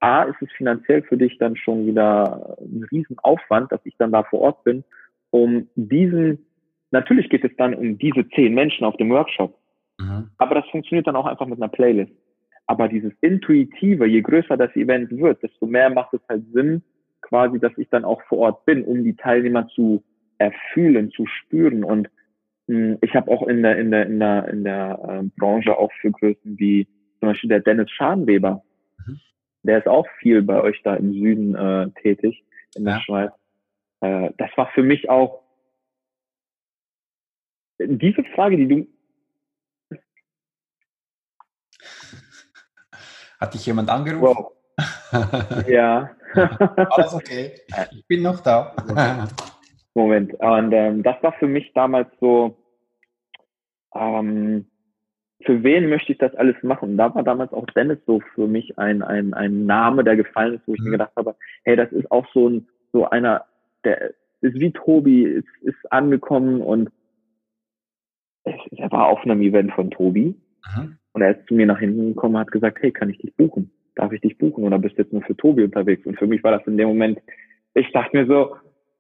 A, 0.07 0.23
ist 0.23 0.41
es 0.41 0.53
finanziell 0.53 1.03
für 1.03 1.16
dich 1.16 1.37
dann 1.39 1.57
schon 1.57 1.85
wieder 1.85 2.57
ein 2.61 2.87
Riesenaufwand, 2.93 3.73
dass 3.73 3.81
ich 3.85 3.97
dann 3.99 4.12
da 4.12 4.23
vor 4.23 4.41
Ort 4.41 4.62
bin, 4.62 4.85
um 5.31 5.69
diesen, 5.74 6.47
natürlich 6.93 7.28
geht 7.28 7.45
es 7.45 7.51
dann 7.57 7.74
um 7.74 7.99
diese 7.99 8.28
zehn 8.28 8.55
Menschen 8.55 8.85
auf 8.85 8.97
dem 8.99 9.11
Workshop, 9.11 9.59
mhm. 9.99 10.31
aber 10.39 10.55
das 10.55 10.69
funktioniert 10.70 11.09
dann 11.09 11.16
auch 11.16 11.27
einfach 11.27 11.47
mit 11.47 11.59
einer 11.59 11.69
Playlist. 11.69 12.12
Aber 12.69 12.87
dieses 12.87 13.12
Intuitive, 13.20 14.07
je 14.07 14.23
größer 14.23 14.57
das 14.57 14.74
Event 14.77 15.11
wird, 15.11 15.43
desto 15.43 15.66
mehr 15.66 15.91
macht 15.91 16.15
es 16.15 16.20
halt 16.28 16.45
Sinn, 16.53 16.83
quasi, 17.20 17.59
dass 17.59 17.77
ich 17.77 17.89
dann 17.91 18.05
auch 18.05 18.23
vor 18.28 18.39
Ort 18.39 18.65
bin, 18.65 18.85
um 18.85 19.03
die 19.03 19.16
Teilnehmer 19.16 19.66
zu 19.69 20.05
erfühlen, 20.39 21.11
zu 21.11 21.27
spüren. 21.27 21.83
Und 21.83 22.09
mh, 22.69 22.77
hm, 22.77 22.99
ich 23.03 23.12
habe 23.15 23.31
auch 23.31 23.47
in 23.49 23.65
der, 23.65 23.77
in 23.78 23.91
der, 23.91 24.07
in 24.07 24.20
der, 24.20 24.49
in 24.49 24.62
der 24.62 25.01
äh, 25.03 25.28
Branche 25.37 25.77
auch 25.77 25.91
für 26.01 26.12
Größen 26.12 26.59
wie 26.59 26.87
zum 27.19 27.31
Beispiel 27.31 27.49
der 27.49 27.61
Dennis 27.61 27.91
Scharnweber, 27.91 28.62
der 29.66 29.78
ist 29.78 29.88
auch 29.88 30.06
viel 30.18 30.43
bei 30.43 30.60
euch 30.60 30.80
da 30.82 30.94
im 30.94 31.12
Süden 31.12 31.55
äh, 31.55 31.90
tätig, 32.02 32.44
in 32.74 32.84
der 32.84 32.94
ja. 32.94 33.01
Schweiz. 33.01 33.32
Äh, 34.01 34.30
das 34.38 34.51
war 34.56 34.68
für 34.74 34.82
mich 34.82 35.09
auch 35.10 35.43
diese 37.78 38.24
Frage, 38.34 38.56
die 38.56 38.68
du 38.68 38.86
Hat 43.38 43.52
dich 43.52 43.66
jemand 43.66 43.90
angerufen? 43.90 44.22
Wow. 44.22 44.52
ja. 45.68 46.10
Alles 46.34 47.14
okay. 47.14 47.55
Ich 47.93 48.06
bin 48.06 48.22
noch 48.22 48.40
da. 48.40 48.74
Moment. 49.94 50.34
Und 50.34 50.72
ähm, 50.72 51.02
das 51.02 51.22
war 51.22 51.32
für 51.34 51.47
mich 51.47 51.72
damals 51.74 52.09
so, 52.20 52.56
ähm, 53.94 54.70
für 55.43 55.63
wen 55.63 55.89
möchte 55.89 56.13
ich 56.13 56.19
das 56.19 56.35
alles 56.35 56.57
machen? 56.63 56.91
Und 56.91 56.97
da 56.97 57.15
war 57.15 57.23
damals 57.23 57.53
auch 57.53 57.67
Dennis 57.67 57.99
so 58.07 58.21
für 58.35 58.47
mich 58.47 58.79
ein, 58.79 59.03
ein, 59.03 59.35
ein 59.35 59.67
Name, 59.67 60.03
der 60.03 60.17
gefallen 60.17 60.55
ist, 60.55 60.67
wo 60.67 60.75
ich 60.75 60.81
mhm. 60.81 60.87
mir 60.87 60.93
gedacht 60.93 61.13
habe, 61.17 61.35
hey, 61.65 61.77
das 61.77 61.93
ist 61.93 62.11
auch 62.11 62.27
so 62.33 62.49
ein, 62.49 62.67
so 62.93 63.09
einer, 63.09 63.45
der 63.85 64.15
ist 64.41 64.59
wie 64.59 64.73
Tobi, 64.73 65.25
ist, 65.25 65.49
ist 65.63 65.93
angekommen 65.93 66.61
und 66.61 66.91
er 68.45 68.93
war 68.93 69.09
auf 69.09 69.23
einem 69.23 69.43
Event 69.43 69.73
von 69.73 69.91
Tobi 69.91 70.37
mhm. 70.77 70.99
und 71.13 71.23
er 71.23 71.37
ist 71.37 71.47
zu 71.49 71.55
mir 71.55 71.67
nach 71.67 71.81
hinten 71.81 72.15
gekommen 72.15 72.37
und 72.37 72.41
hat 72.41 72.53
gesagt, 72.53 72.79
hey, 72.81 72.93
kann 72.93 73.11
ich 73.11 73.19
dich 73.19 73.35
buchen? 73.37 73.71
Darf 73.97 74.13
ich 74.13 74.21
dich 74.21 74.39
buchen 74.39 74.65
oder 74.65 74.79
bist 74.79 74.97
du 74.97 75.03
jetzt 75.03 75.13
nur 75.13 75.23
für 75.23 75.37
Tobi 75.37 75.65
unterwegs? 75.65 76.07
Und 76.07 76.19
für 76.19 76.27
mich 76.27 76.43
war 76.45 76.53
das 76.53 76.67
in 76.67 76.77
dem 76.77 76.89
Moment, 76.89 77.19
ich 77.75 77.91
dachte 77.93 78.17
mir 78.17 78.27
so, 78.27 78.57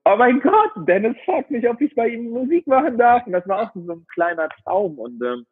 oh 0.06 0.16
mein 0.16 0.40
Gott, 0.40 0.70
Dennis 0.88 1.16
fragt 1.24 1.50
mich, 1.50 1.68
ob 1.68 1.80
ich 1.80 1.94
bei 1.94 2.08
ihm 2.08 2.30
Musik 2.30 2.66
machen 2.66 2.96
darf. 2.96 3.26
Und 3.26 3.32
das 3.32 3.46
war 3.48 3.62
auch 3.62 3.74
so 3.74 3.92
ein 3.92 4.06
kleiner 4.12 4.48
Traum. 4.62 4.98
Und 4.98 5.22
ähm, 5.22 5.44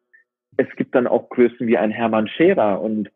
es 0.57 0.67
gibt 0.75 0.95
dann 0.95 1.07
auch 1.07 1.29
Größen 1.29 1.67
wie 1.67 1.77
ein 1.77 1.91
Hermann 1.91 2.27
Scherer. 2.27 2.81
Und 2.81 3.09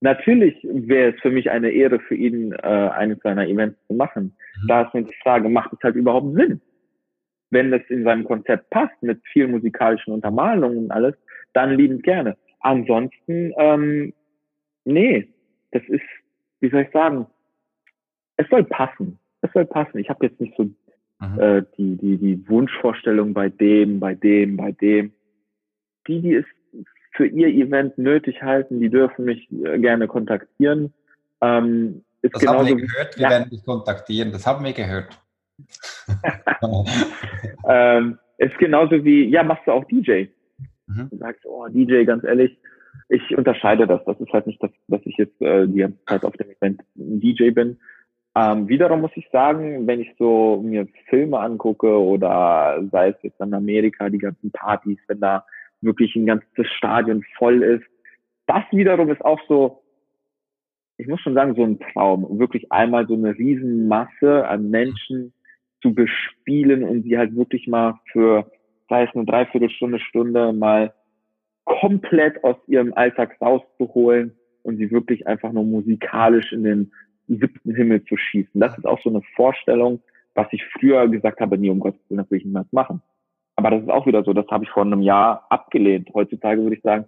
natürlich 0.00 0.56
wäre 0.62 1.14
es 1.14 1.20
für 1.20 1.30
mich 1.30 1.50
eine 1.50 1.70
Ehre 1.70 2.00
für 2.00 2.14
ihn, 2.14 2.52
äh, 2.52 2.56
eines 2.66 3.20
seiner 3.20 3.46
Events 3.46 3.78
zu 3.86 3.94
machen. 3.94 4.36
Mhm. 4.62 4.68
Da 4.68 4.82
ist 4.82 4.94
mir 4.94 5.04
die 5.04 5.16
Frage, 5.22 5.48
macht 5.48 5.72
es 5.72 5.82
halt 5.82 5.96
überhaupt 5.96 6.34
Sinn? 6.34 6.60
Wenn 7.50 7.72
es 7.72 7.82
in 7.88 8.04
seinem 8.04 8.24
Konzept 8.24 8.70
passt, 8.70 9.00
mit 9.02 9.20
vielen 9.32 9.52
musikalischen 9.52 10.12
Untermalungen 10.12 10.84
und 10.84 10.90
alles, 10.90 11.14
dann 11.52 11.76
liebend 11.76 12.02
gerne. 12.02 12.36
Ansonsten, 12.60 13.52
ähm, 13.58 14.12
nee, 14.84 15.28
das 15.70 15.82
ist, 15.88 16.02
wie 16.60 16.70
soll 16.70 16.82
ich 16.82 16.90
sagen, 16.90 17.26
es 18.36 18.48
soll 18.48 18.64
passen. 18.64 19.18
Es 19.42 19.52
soll 19.52 19.66
passen. 19.66 19.98
Ich 19.98 20.08
habe 20.08 20.26
jetzt 20.26 20.40
nicht 20.40 20.56
so 20.56 20.64
mhm. 20.64 21.38
äh, 21.38 21.62
die, 21.76 21.96
die, 21.96 22.16
die 22.16 22.48
Wunschvorstellung 22.48 23.34
bei 23.34 23.48
dem, 23.48 24.00
bei 24.00 24.14
dem, 24.14 24.56
bei 24.56 24.72
dem. 24.72 25.12
Die, 26.06 26.20
die 26.20 26.34
es 26.34 26.44
für 27.12 27.26
ihr 27.26 27.48
Event 27.48 27.96
nötig 27.96 28.42
halten, 28.42 28.80
die 28.80 28.90
dürfen 28.90 29.24
mich 29.24 29.48
äh, 29.52 29.78
gerne 29.78 30.08
kontaktieren. 30.08 30.92
Ähm, 31.40 32.02
ist 32.22 32.34
das 32.34 32.40
genauso, 32.40 32.58
haben 32.58 32.66
wir 32.68 32.86
gehört, 32.86 33.16
wir 33.16 33.22
ja. 33.22 33.30
werden 33.30 33.50
dich 33.50 33.64
kontaktieren, 33.64 34.32
das 34.32 34.46
haben 34.46 34.64
wir 34.64 34.72
gehört. 34.72 35.08
ähm, 37.68 38.18
ist 38.38 38.58
genauso 38.58 39.04
wie, 39.04 39.28
ja, 39.28 39.42
machst 39.42 39.66
du 39.66 39.72
auch 39.72 39.84
DJ? 39.84 40.26
Mhm. 40.86 41.08
Du 41.10 41.16
sagst, 41.18 41.46
oh, 41.46 41.66
DJ, 41.68 42.04
ganz 42.04 42.24
ehrlich, 42.24 42.58
ich 43.08 43.36
unterscheide 43.36 43.86
das. 43.86 44.00
Das 44.06 44.18
ist 44.20 44.32
halt 44.32 44.46
nicht 44.46 44.62
das, 44.62 44.70
dass 44.88 45.00
ich 45.04 45.16
jetzt 45.16 45.40
äh, 45.40 45.66
die 45.66 45.78
ganze 45.78 46.04
Zeit 46.06 46.24
auf 46.24 46.36
dem 46.36 46.50
Event 46.50 46.80
ein 46.96 47.20
DJ 47.20 47.50
bin. 47.50 47.78
Ähm, 48.36 48.68
wiederum 48.68 49.00
muss 49.00 49.12
ich 49.14 49.28
sagen, 49.30 49.86
wenn 49.86 50.00
ich 50.00 50.12
so 50.18 50.60
mir 50.64 50.88
Filme 51.08 51.38
angucke 51.38 51.86
oder 51.86 52.82
sei 52.90 53.10
es 53.10 53.16
jetzt 53.22 53.40
in 53.40 53.54
Amerika, 53.54 54.10
die 54.10 54.18
ganzen 54.18 54.50
Partys, 54.50 54.98
wenn 55.06 55.20
da 55.20 55.44
wirklich 55.84 56.16
ein 56.16 56.26
ganzes 56.26 56.66
Stadion 56.76 57.24
voll 57.36 57.62
ist, 57.62 57.84
das 58.46 58.64
wiederum 58.72 59.10
ist 59.10 59.24
auch 59.24 59.40
so, 59.48 59.82
ich 60.96 61.06
muss 61.06 61.20
schon 61.20 61.34
sagen, 61.34 61.54
so 61.54 61.64
ein 61.64 61.78
Traum, 61.78 62.38
wirklich 62.38 62.70
einmal 62.70 63.06
so 63.06 63.14
eine 63.14 63.36
Riesenmasse 63.36 64.46
an 64.46 64.70
Menschen 64.70 65.32
zu 65.82 65.94
bespielen 65.94 66.84
und 66.84 67.02
sie 67.02 67.18
halt 67.18 67.34
wirklich 67.36 67.66
mal 67.66 67.98
für, 68.12 68.50
sei 68.88 69.04
es 69.04 69.14
eine 69.14 69.24
Dreiviertelstunde, 69.24 69.98
Stunde 70.00 70.52
mal 70.52 70.92
komplett 71.64 72.42
aus 72.44 72.56
ihrem 72.66 72.92
Alltag 72.94 73.36
rauszuholen 73.40 74.34
und 74.62 74.76
sie 74.76 74.90
wirklich 74.90 75.26
einfach 75.26 75.52
nur 75.52 75.64
musikalisch 75.64 76.52
in 76.52 76.64
den 76.64 76.92
siebten 77.28 77.74
Himmel 77.74 78.04
zu 78.04 78.16
schießen. 78.16 78.60
Das 78.60 78.76
ist 78.76 78.86
auch 78.86 79.00
so 79.02 79.10
eine 79.10 79.22
Vorstellung, 79.34 80.02
was 80.34 80.46
ich 80.52 80.64
früher 80.78 81.08
gesagt 81.08 81.40
habe, 81.40 81.56
nie 81.58 81.70
um 81.70 81.80
Gottes 81.80 82.00
Willen, 82.08 82.18
das 82.18 82.30
will 82.30 82.38
ich 82.38 82.44
niemals 82.44 82.70
machen. 82.72 83.02
Aber 83.56 83.70
das 83.70 83.82
ist 83.82 83.90
auch 83.90 84.06
wieder 84.06 84.24
so, 84.24 84.32
das 84.32 84.46
habe 84.48 84.64
ich 84.64 84.70
vor 84.70 84.82
einem 84.82 85.02
Jahr 85.02 85.46
abgelehnt. 85.50 86.10
Heutzutage 86.12 86.62
würde 86.62 86.76
ich 86.76 86.82
sagen, 86.82 87.06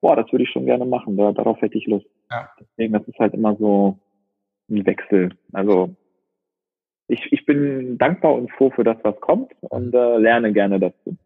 boah, 0.00 0.16
das 0.16 0.30
würde 0.32 0.44
ich 0.44 0.50
schon 0.50 0.66
gerne 0.66 0.84
machen, 0.84 1.16
da, 1.16 1.32
darauf 1.32 1.60
hätte 1.60 1.78
ich 1.78 1.86
Lust. 1.86 2.06
Ja. 2.30 2.48
Deswegen, 2.60 2.92
das 2.92 3.06
ist 3.08 3.18
halt 3.18 3.34
immer 3.34 3.56
so 3.56 3.98
ein 4.70 4.86
Wechsel. 4.86 5.30
Also 5.52 5.94
ich, 7.08 7.32
ich 7.32 7.46
bin 7.46 7.98
dankbar 7.98 8.34
und 8.34 8.50
froh 8.52 8.70
für 8.70 8.84
das, 8.84 8.98
was 9.02 9.18
kommt 9.20 9.52
und 9.62 9.94
äh, 9.94 10.18
lerne 10.18 10.52
gerne 10.52 10.78
dazu. 10.78 11.16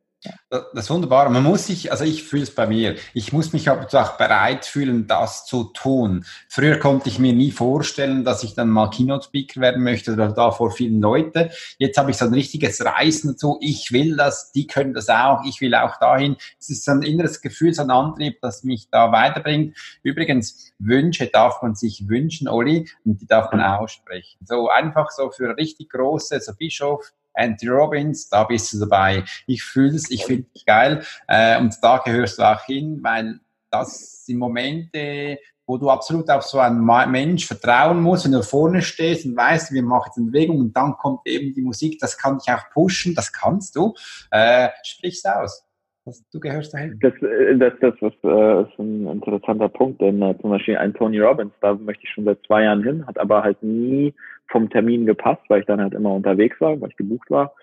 Das 0.49 0.85
ist 0.85 0.91
wunderbar. 0.91 1.29
Man 1.31 1.43
muss 1.43 1.67
sich, 1.67 1.91
also 1.91 2.05
ich 2.05 2.23
fühle 2.23 2.45
es 2.45 2.55
bei 2.55 2.67
mir, 2.67 2.97
ich 3.15 3.33
muss 3.33 3.53
mich 3.53 3.69
aber 3.69 3.87
auch 3.93 4.17
bereit 4.17 4.65
fühlen, 4.65 5.07
das 5.07 5.47
zu 5.47 5.65
tun. 5.65 6.25
Früher 6.49 6.79
konnte 6.79 7.09
ich 7.09 7.19
mir 7.19 7.33
nie 7.33 7.51
vorstellen, 7.51 8.25
dass 8.25 8.45
ich 8.45 8.55
dann 8.55 8.69
mal 8.69 8.91
Keynote 8.91 9.25
Speaker 9.25 9.61
werden 9.61 9.83
möchte 9.83 10.13
oder 10.13 10.31
da 10.31 10.51
vor 10.51 10.71
vielen 10.71 11.01
Leuten. 11.01 11.51
Jetzt 11.79 11.99
habe 11.99 12.11
ich 12.11 12.19
so 12.19 12.27
ein 12.27 12.35
richtiges 12.35 12.85
Reißen 12.85 13.33
dazu. 13.33 13.59
Ich 13.61 13.93
will 13.93 14.17
das, 14.17 14.53
die 14.53 14.67
können 14.67 14.95
das 14.95 15.09
auch, 15.09 15.45
ich 15.45 15.61
will 15.61 15.75
auch 15.75 15.99
dahin. 15.99 16.37
Es 16.61 16.71
ist 16.71 16.85
so 16.85 16.93
ein 16.93 17.03
inneres 17.03 17.41
Gefühl, 17.41 17.75
so 17.75 17.83
ein 17.83 17.91
Antrieb, 17.91 18.41
das 18.43 18.63
mich 18.63 18.89
da 18.91 19.11
weiterbringt. 19.11 19.77
Übrigens, 20.03 20.73
Wünsche 20.79 21.27
darf 21.27 21.63
man 21.63 21.75
sich 21.75 22.09
wünschen, 22.09 22.47
Olli, 22.47 22.89
und 23.05 23.21
die 23.21 23.27
darf 23.27 23.51
man 23.51 23.61
aussprechen. 23.61 24.39
So 24.47 24.69
einfach 24.69 25.11
so 25.11 25.31
für 25.31 25.57
richtig 25.57 25.91
große, 25.91 26.41
so 26.41 26.53
Bischof, 26.55 27.13
Anthony 27.35 27.71
Robbins, 27.71 28.29
da 28.29 28.45
bist 28.45 28.73
du 28.73 28.81
dabei. 28.81 29.25
Ich 29.47 29.63
fühle 29.63 29.95
es, 29.95 30.11
ich 30.11 30.25
finde 30.25 30.47
es 30.55 30.65
geil. 30.65 31.03
Äh, 31.29 31.61
und 31.61 31.77
da 31.83 31.99
gehörst 31.99 32.39
du 32.39 32.43
auch 32.43 32.65
hin, 32.65 33.01
weil 33.03 33.41
das 33.71 34.25
sind 34.27 34.39
Momente, 34.39 35.39
wo 35.67 35.79
du 35.79 35.89
absolut 35.89 36.29
auf 36.29 36.43
so 36.43 36.59
einen 36.59 36.85
Mensch 37.11 37.47
vertrauen 37.47 38.03
musst, 38.03 38.25
wenn 38.25 38.33
du 38.33 38.43
vorne 38.43 38.83
stehst 38.83 39.25
und 39.25 39.37
weißt, 39.37 39.73
wir 39.73 39.83
machen 39.83 40.07
jetzt 40.07 40.19
eine 40.19 40.27
Bewegung 40.27 40.61
und 40.61 40.77
dann 40.77 40.93
kommt 40.97 41.21
eben 41.25 41.55
die 41.55 41.63
Musik, 41.63 41.99
das 42.01 42.19
kann 42.19 42.39
dich 42.39 42.53
auch 42.53 42.69
pushen, 42.73 43.15
das 43.15 43.33
kannst 43.33 43.77
du. 43.77 43.95
Äh, 44.31 44.69
sprich's 44.85 45.25
aus. 45.25 45.65
Das, 46.05 46.21
du 46.33 46.41
gehörst 46.41 46.75
dahin. 46.75 46.99
Das, 47.01 47.15
äh, 47.23 47.57
das, 47.57 47.75
das 47.81 47.95
was, 48.01 48.13
äh, 48.25 48.63
ist 48.63 48.79
ein 48.79 49.07
interessanter 49.07 49.69
Punkt, 49.69 50.01
denn 50.01 50.21
äh, 50.21 50.37
zum 50.41 50.51
Beispiel 50.51 50.77
ein 50.77 50.95
Tony 50.95 51.21
Robbins, 51.21 51.53
da 51.61 51.75
möchte 51.75 52.05
ich 52.05 52.11
schon 52.11 52.25
seit 52.25 52.45
zwei 52.45 52.65
Jahren 52.65 52.83
hin, 52.83 53.07
hat 53.07 53.19
aber 53.19 53.45
halt 53.45 53.63
nie 53.63 54.13
vom 54.53 54.71
Termin 54.71 55.07
gepasst, 55.07 55.43
weil 55.49 55.61
ich 55.61 55.67
dann 55.67 55.81
halt 55.81 55.95
immer 55.95 56.15
unterwegs 56.15 56.61
war, 56.61 56.81
weil 56.81 56.91
ich 56.91 56.97
gebucht 56.97 57.31
war. 57.31 57.55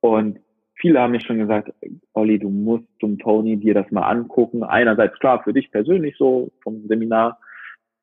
Und 0.00 0.40
viele 0.74 1.00
haben 1.00 1.12
mir 1.12 1.20
schon 1.20 1.38
gesagt, 1.38 1.72
Olli, 2.14 2.38
du 2.38 2.48
musst 2.48 2.86
zum 2.98 3.18
Tony 3.18 3.56
dir 3.58 3.74
das 3.74 3.90
mal 3.90 4.08
angucken. 4.08 4.64
Einerseits 4.64 5.18
klar 5.20 5.42
für 5.44 5.52
dich 5.52 5.70
persönlich 5.70 6.16
so 6.16 6.50
vom 6.62 6.86
Seminar, 6.88 7.38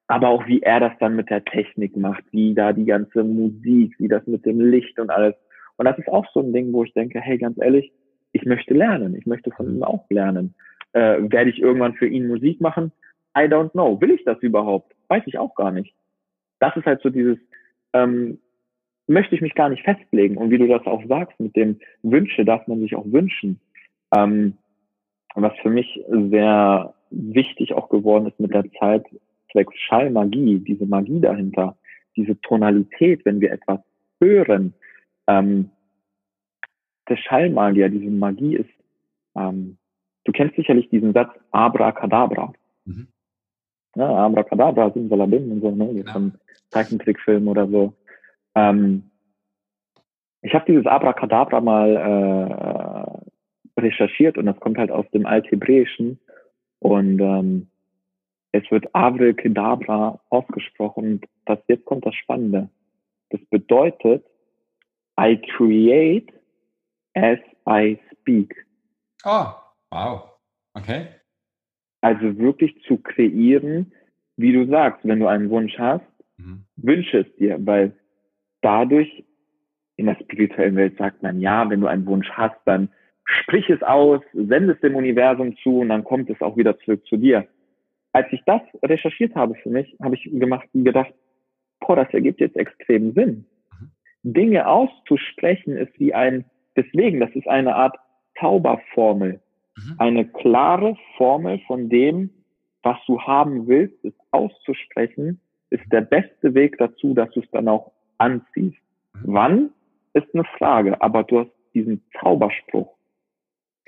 aber 0.08 0.30
auch 0.30 0.48
wie 0.48 0.62
er 0.62 0.80
das 0.80 0.94
dann 1.00 1.16
mit 1.16 1.30
der 1.30 1.44
Technik 1.44 1.98
macht, 1.98 2.24
wie 2.32 2.54
da 2.54 2.72
die 2.72 2.86
ganze 2.86 3.24
Musik, 3.24 3.96
wie 4.00 4.08
das 4.08 4.26
mit 4.28 4.46
dem 4.46 4.62
Licht 4.62 5.00
und 5.00 5.10
alles. 5.10 5.36
Und 5.76 5.86
das 5.86 5.98
ist 5.98 6.08
auch 6.08 6.26
so 6.34 6.40
ein 6.40 6.54
Ding, 6.54 6.72
wo 6.72 6.84
ich 6.84 6.94
denke, 6.94 7.20
hey, 7.20 7.38
ganz 7.38 7.58
ehrlich, 7.60 7.92
ich 8.32 8.46
möchte 8.46 8.74
lernen, 8.74 9.16
ich 9.16 9.26
möchte 9.26 9.52
von 9.52 9.68
ihm 9.68 9.84
auch 9.84 10.06
lernen. 10.10 10.56
Äh, 10.94 11.18
werde 11.30 11.50
ich 11.50 11.60
irgendwann 11.60 11.96
für 11.96 12.08
ihn 12.08 12.28
Musik 12.28 12.62
machen? 12.62 12.92
I 13.38 13.42
don't 13.42 13.72
know. 13.72 14.00
Will 14.00 14.12
ich 14.12 14.24
das 14.24 14.40
überhaupt? 14.40 14.94
Weiß 15.10 15.24
ich 15.26 15.38
auch 15.38 15.56
gar 15.56 15.72
nicht. 15.72 15.94
Das 16.60 16.76
ist 16.76 16.86
halt 16.86 17.02
so 17.02 17.10
dieses, 17.10 17.38
ähm, 18.04 18.40
möchte 19.08 19.36
ich 19.36 19.42
mich 19.42 19.56
gar 19.56 19.70
nicht 19.70 19.84
festlegen. 19.84 20.38
Und 20.38 20.52
wie 20.52 20.58
du 20.58 20.68
das 20.68 20.86
auch 20.86 21.04
sagst, 21.08 21.40
mit 21.40 21.56
dem 21.56 21.80
Wünsche 22.04 22.46
darf 22.46 22.68
man 22.68 22.80
sich 22.82 22.96
auch 22.96 23.06
wünschen. 23.06 23.60
Ähm, 24.16 24.58
was 25.36 25.54
für 25.62 25.70
mich 25.70 26.04
sehr 26.10 26.94
wichtig 27.10 27.74
auch 27.74 27.90
geworden 27.90 28.28
ist 28.28 28.40
mit 28.40 28.54
der 28.54 28.70
Zeit, 28.80 29.06
zwecks 29.52 29.76
Schallmagie, 29.78 30.60
diese 30.60 30.86
Magie 30.86 31.22
dahinter, 31.22 31.78
diese 32.16 32.40
Tonalität, 32.42 33.24
wenn 33.26 33.40
wir 33.40 33.52
etwas 33.52 33.80
hören, 34.20 34.74
ähm, 35.28 35.70
der 37.08 37.18
Schallmagier, 37.18 37.90
diese 37.90 38.10
Magie 38.10 38.58
ist, 38.58 38.70
ähm, 39.36 39.78
du 40.26 40.32
kennst 40.32 40.56
sicherlich 40.56 40.90
diesen 40.90 41.14
Satz 41.14 41.32
Abracadabra. 41.52 42.52
Mhm. 42.86 43.08
Ja, 43.96 44.10
Abracadabra, 44.26 44.92
Simsalabim 44.92 45.52
und 45.52 45.62
so, 45.62 45.72
ne? 45.72 45.94
Genau. 45.94 46.12
Von 46.12 46.34
Zeichentrickfilm 46.70 47.48
oder 47.48 47.68
so. 47.68 47.94
Ähm, 48.56 49.12
ich 50.42 50.54
habe 50.54 50.66
dieses 50.68 50.86
Abracadabra 50.86 51.62
mal 51.62 53.18
äh, 53.78 53.82
recherchiert 53.82 54.38
und 54.38 54.46
das 54.46 54.60
kommt 54.60 54.78
halt 54.78 54.92
aus 54.92 55.06
dem 55.12 55.26
Althebräischen 55.26 56.20
und 56.80 57.20
ähm, 57.20 57.68
es 58.52 58.70
wird 58.72 58.94
Abracadabra 58.94 60.20
ausgesprochen 60.30 61.04
und 61.04 61.26
das 61.46 61.60
jetzt 61.68 61.86
kommt 61.86 62.06
das 62.06 62.16
Spannende. 62.16 62.70
Das 63.30 63.42
bedeutet 63.50 64.26
I 65.20 65.38
create 65.56 66.32
as 67.14 67.40
I 67.68 68.00
speak. 68.12 68.56
Oh, 69.26 69.48
wow. 69.92 70.24
Okay. 70.74 71.08
Also 72.02 72.38
wirklich 72.38 72.82
zu 72.84 72.98
kreieren, 72.98 73.92
wie 74.38 74.54
du 74.54 74.68
sagst, 74.68 75.02
wenn 75.04 75.20
du 75.20 75.28
einen 75.28 75.50
Wunsch 75.50 75.78
hast, 75.78 76.06
mhm. 76.38 76.66
wünsche 76.76 77.20
es 77.20 77.36
dir, 77.36 77.58
weil 77.60 77.94
dadurch 78.62 79.26
in 79.96 80.06
der 80.06 80.16
spirituellen 80.16 80.76
Welt 80.76 80.98
sagt 80.98 81.24
man, 81.24 81.42
ja, 81.42 81.70
wenn 81.70 81.82
du 81.82 81.88
einen 81.88 82.06
Wunsch 82.06 82.30
hast, 82.32 82.58
dann 82.66 82.90
sprich 83.26 83.70
es 83.70 83.82
aus, 83.84 84.22
sende 84.34 84.74
es 84.74 84.80
dem 84.80 84.96
Universum 84.96 85.58
zu 85.58 85.80
und 85.80 85.90
dann 85.90 86.04
kommt 86.04 86.30
es 86.30 86.42
auch 86.42 86.56
wieder 86.56 86.78
zurück 86.80 87.06
zu 87.08 87.18
dir. 87.18 87.48
als 88.14 88.28
ich 88.32 88.42
das 88.46 88.62
recherchiert 88.84 89.36
habe 89.36 89.54
für 89.56 89.70
mich, 89.70 89.96
habe 90.02 90.16
ich 90.16 90.24
gemacht, 90.24 90.68
gedacht, 90.74 91.14
boah, 91.80 91.96
das 91.98 92.12
ergibt 92.14 92.40
jetzt 92.40 92.56
extrem 92.56 93.14
Sinn. 93.14 93.46
Mhm. 93.72 93.92
Dinge 94.24 94.68
auszusprechen 94.68 95.78
ist 95.78 96.00
wie 96.00 96.16
ein, 96.16 96.46
deswegen, 96.76 97.20
das 97.20 97.30
ist 97.36 97.48
eine 97.48 97.76
Art 97.76 97.96
Zauberformel. 98.40 99.40
Mhm. 99.76 99.96
Eine 100.00 100.28
klare 100.28 100.96
Formel 101.18 101.60
von 101.68 101.90
dem, 101.90 102.32
was 102.82 102.98
du 103.06 103.22
haben 103.22 103.68
willst, 103.68 104.04
ist 104.04 104.18
auszusprechen, 104.32 105.40
ist 105.70 105.84
der 105.92 106.02
beste 106.02 106.54
Weg 106.54 106.78
dazu, 106.78 107.14
dass 107.14 107.30
du 107.32 107.42
es 107.42 107.50
dann 107.52 107.68
auch 107.68 107.92
anziehst. 108.18 108.78
Mhm. 109.14 109.22
Wann 109.24 109.70
ist 110.14 110.28
eine 110.34 110.44
Frage, 110.58 111.02
aber 111.02 111.24
du 111.24 111.40
hast 111.40 111.52
diesen 111.74 112.02
Zauberspruch 112.20 112.90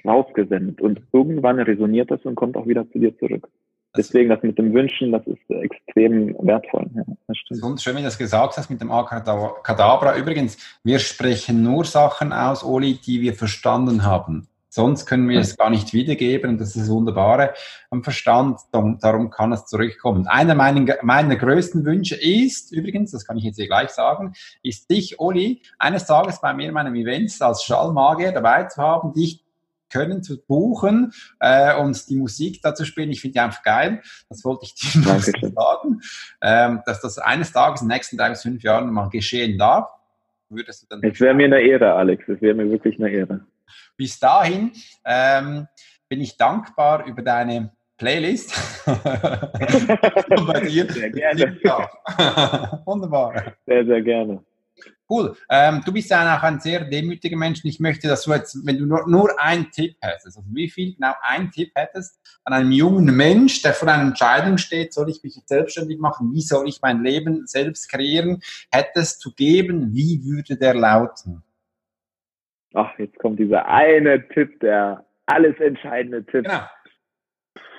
rausgesendet 0.05 0.81
und 0.81 1.01
irgendwann 1.11 1.59
resoniert 1.59 2.11
das 2.11 2.23
und 2.23 2.35
kommt 2.35 2.55
auch 2.55 2.67
wieder 2.67 2.89
zu 2.91 2.99
dir 2.99 3.17
zurück. 3.17 3.49
Deswegen 3.97 4.29
das 4.29 4.43
mit 4.43 4.57
dem 4.57 4.71
Wünschen, 4.73 5.11
das 5.11 5.25
ist 5.25 5.49
extrem 5.49 6.35
wertvoll. 6.45 6.85
Ja, 6.93 7.03
das 7.27 7.37
stimmt. 7.37 7.81
schön, 7.81 7.95
wie 7.95 7.99
du 7.99 8.05
das 8.05 8.19
gesagt 8.19 8.55
hast 8.55 8.69
mit 8.69 8.79
dem 8.81 8.91
Akadabra. 8.91 10.15
Übrigens, 10.15 10.79
wir 10.83 10.99
sprechen 10.99 11.63
nur 11.63 11.85
Sachen 11.85 12.31
aus, 12.31 12.63
Oli, 12.63 12.99
die 13.03 13.21
wir 13.21 13.33
verstanden 13.33 14.05
haben. 14.05 14.47
Sonst 14.69 15.07
können 15.07 15.27
wir 15.27 15.39
es 15.39 15.57
gar 15.57 15.71
nicht 15.71 15.93
wiedergeben 15.93 16.51
und 16.51 16.61
das 16.61 16.69
ist 16.69 16.83
das 16.83 16.89
Wunderbare 16.89 17.53
am 17.89 18.03
Verstand. 18.03 18.59
Darum 18.71 19.31
kann 19.31 19.51
es 19.51 19.65
zurückkommen. 19.65 20.27
Einer 20.27 20.53
meiner, 20.53 20.97
meiner 21.01 21.35
größten 21.35 21.85
Wünsche 21.85 22.15
ist, 22.15 22.71
übrigens, 22.71 23.11
das 23.11 23.25
kann 23.25 23.37
ich 23.37 23.43
jetzt 23.43 23.55
hier 23.55 23.67
gleich 23.67 23.89
sagen, 23.89 24.33
ist 24.61 24.89
dich, 24.91 25.19
Oli, 25.19 25.63
eines 25.79 26.05
Tages 26.05 26.39
bei 26.39 26.53
mir 26.53 26.67
in 26.67 26.73
meinem 26.73 26.93
Events 26.93 27.41
als 27.41 27.63
Schallmagier 27.63 28.31
dabei 28.31 28.65
zu 28.65 28.81
haben, 28.81 29.13
dich 29.13 29.43
können 29.89 30.21
zu 30.21 30.39
buchen 30.39 31.13
äh, 31.39 31.75
und 31.75 32.07
die 32.09 32.15
Musik 32.15 32.61
dazu 32.61 32.85
spielen. 32.85 33.09
Ich 33.09 33.21
finde 33.21 33.33
die 33.33 33.39
einfach 33.39 33.63
geil. 33.63 34.01
Das 34.29 34.45
wollte 34.45 34.65
ich 34.65 34.75
dir 34.75 34.99
noch 34.99 35.19
sagen, 35.19 36.01
ähm, 36.41 36.81
dass 36.85 37.01
das 37.01 37.17
eines 37.17 37.51
Tages 37.51 37.81
in 37.81 37.87
den 37.87 37.95
nächsten 37.95 38.17
drei 38.17 38.29
bis 38.29 38.43
fünf 38.43 38.61
Jahren 38.63 38.91
mal 38.91 39.09
geschehen 39.09 39.57
darf. 39.57 39.89
Würdest 40.49 40.83
du 40.83 40.87
dann 40.89 41.01
es 41.03 41.19
wäre 41.19 41.33
mir 41.33 41.45
eine 41.45 41.61
Ehre, 41.61 41.93
Alex. 41.93 42.27
Es 42.27 42.41
wäre 42.41 42.55
mir 42.55 42.69
wirklich 42.69 42.99
eine 42.99 43.09
Ehre. 43.09 43.41
Bis 43.97 44.19
dahin 44.19 44.71
ähm, 45.05 45.67
bin 46.07 46.21
ich 46.21 46.37
dankbar 46.37 47.05
über 47.05 47.21
deine 47.21 47.71
Playlist. 47.97 48.53
bei 48.85 50.61
dir. 50.61 50.91
Sehr 50.91 51.09
gerne. 51.11 51.59
Wunderbar. 52.85 53.53
Sehr, 53.65 53.85
sehr 53.85 54.01
gerne. 54.01 54.43
Cool. 55.09 55.35
Ähm, 55.49 55.81
du 55.83 55.91
bist 55.91 56.11
ja 56.11 56.37
auch 56.37 56.43
ein 56.43 56.59
sehr 56.59 56.85
demütiger 56.85 57.35
Mensch. 57.35 57.61
Ich 57.65 57.79
möchte, 57.79 58.07
dass 58.07 58.23
du 58.23 58.31
jetzt, 58.31 58.57
wenn 58.63 58.77
du 58.77 58.85
nur, 58.85 59.09
nur 59.09 59.41
einen 59.41 59.71
Tipp 59.71 59.97
hättest, 60.01 60.27
also 60.27 60.43
wie 60.53 60.69
viel 60.69 60.93
genau 60.93 61.13
einen 61.21 61.49
Tipp 61.51 61.71
hättest 61.73 62.19
an 62.43 62.53
einem 62.53 62.71
jungen 62.71 63.05
Mensch, 63.15 63.61
der 63.63 63.73
vor 63.73 63.89
einer 63.89 64.03
Entscheidung 64.03 64.59
steht, 64.59 64.93
soll 64.93 65.09
ich 65.09 65.23
mich 65.23 65.35
jetzt 65.35 65.49
selbstständig 65.49 65.99
machen, 65.99 66.31
wie 66.33 66.41
soll 66.41 66.69
ich 66.69 66.79
mein 66.81 67.03
Leben 67.03 67.47
selbst 67.47 67.89
kreieren, 67.89 68.41
hättest 68.71 69.19
zu 69.19 69.33
geben, 69.33 69.95
wie 69.95 70.23
würde 70.23 70.57
der 70.57 70.75
lauten? 70.75 71.43
Ach, 72.73 72.97
jetzt 72.99 73.17
kommt 73.19 73.39
dieser 73.39 73.67
eine 73.67 74.27
Tipp, 74.29 74.59
der 74.59 75.05
alles 75.25 75.59
entscheidende 75.59 76.25
Tipp. 76.25 76.45
Genau. 76.45 76.61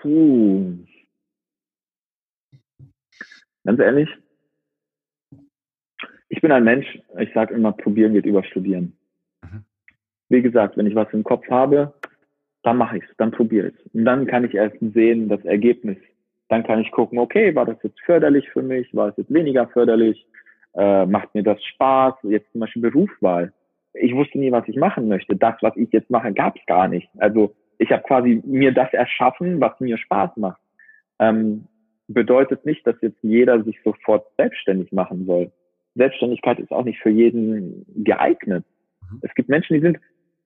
Puh. 0.03 0.79
Ganz 3.65 3.79
ehrlich, 3.79 4.09
ich 6.29 6.41
bin 6.41 6.53
ein 6.53 6.65
Mensch, 6.65 6.87
ich 7.19 7.33
sage 7.35 7.55
immer, 7.55 7.73
probieren 7.73 8.15
geht 8.15 8.25
über 8.25 8.43
studieren. 8.45 8.97
Mhm. 9.43 9.65
Wie 10.29 10.43
gesagt, 10.43 10.77
wenn 10.77 10.87
ich 10.87 10.95
was 10.95 11.13
im 11.13 11.25
Kopf 11.25 11.47
habe, 11.51 11.93
dann 12.63 12.77
mache 12.77 12.99
ich 12.99 13.05
es, 13.05 13.11
dann 13.17 13.33
probiere 13.33 13.69
ich 13.69 13.75
es. 13.75 13.95
Und 13.95 14.05
dann 14.05 14.27
kann 14.27 14.45
ich 14.45 14.55
erst 14.55 14.77
sehen, 14.81 15.29
das 15.29 15.45
Ergebnis. 15.45 15.99
Dann 16.49 16.65
kann 16.65 16.81
ich 16.81 16.91
gucken, 16.93 17.19
okay, 17.19 17.55
war 17.55 17.67
das 17.67 17.83
jetzt 17.83 18.01
förderlich 18.01 18.49
für 18.51 18.63
mich, 18.63 18.95
war 18.95 19.09
es 19.09 19.17
jetzt 19.17 19.33
weniger 19.33 19.69
förderlich, 19.69 20.27
äh, 20.75 21.05
macht 21.07 21.35
mir 21.35 21.43
das 21.43 21.63
Spaß, 21.63 22.15
jetzt 22.23 22.51
zum 22.53 22.61
Beispiel 22.61 22.83
Berufswahl. 22.83 23.53
Ich 23.95 24.15
wusste 24.15 24.39
nie, 24.39 24.53
was 24.53 24.67
ich 24.69 24.77
machen 24.77 25.09
möchte. 25.09 25.37
Das, 25.37 25.57
was 25.61 25.77
ich 25.77 25.91
jetzt 25.93 26.11
mache, 26.11 26.33
gab 26.33 26.57
es 26.57 26.67
gar 26.67 26.89
nicht. 26.89 27.09
Also 27.19 27.55
ich 27.79 27.91
habe 27.91 28.03
quasi 28.03 28.43
mir 28.45 28.73
das 28.73 28.93
erschaffen, 28.93 29.61
was 29.61 29.79
mir 29.81 29.99
Spaß 29.99 30.37
macht. 30.37 30.61
Ähm, 31.19 31.67
bedeutet 32.09 32.67
nicht, 32.67 32.87
dass 32.87 32.97
jetzt 33.01 33.19
jeder 33.23 33.63
sich 33.65 33.81
sofort 33.83 34.27
selbstständig 34.37 34.93
machen 34.93 35.27
soll. 35.27 35.51
Selbstständigkeit 35.95 36.59
ist 36.59 36.71
auch 36.71 36.85
nicht 36.85 37.01
für 37.01 37.11
jeden 37.11 37.85
geeignet. 38.05 38.65
Mhm. 39.11 39.19
Es 39.23 39.35
gibt 39.35 39.49
Menschen, 39.49 39.75
die 39.75 39.81
sind 39.81 39.99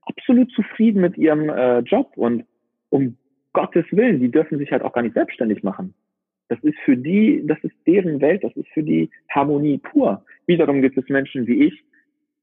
absolut 0.02 0.50
zufrieden 0.52 1.00
mit 1.00 1.16
ihrem 1.16 1.48
äh, 1.48 1.80
Job 1.80 2.12
und 2.16 2.44
um 2.90 3.16
Gottes 3.52 3.84
Willen, 3.90 4.20
die 4.20 4.30
dürfen 4.30 4.58
sich 4.58 4.70
halt 4.72 4.82
auch 4.82 4.92
gar 4.92 5.02
nicht 5.02 5.14
selbstständig 5.14 5.62
machen. 5.62 5.94
Das 6.48 6.58
ist 6.62 6.78
für 6.84 6.96
die, 6.96 7.42
das 7.46 7.58
ist 7.62 7.74
deren 7.86 8.20
Welt, 8.20 8.44
das 8.44 8.54
ist 8.56 8.68
für 8.68 8.82
die 8.82 9.10
Harmonie 9.30 9.78
pur. 9.78 10.24
Wiederum 10.46 10.82
gibt 10.82 10.98
es 10.98 11.08
Menschen 11.08 11.46
wie 11.46 11.64
ich. 11.64 11.84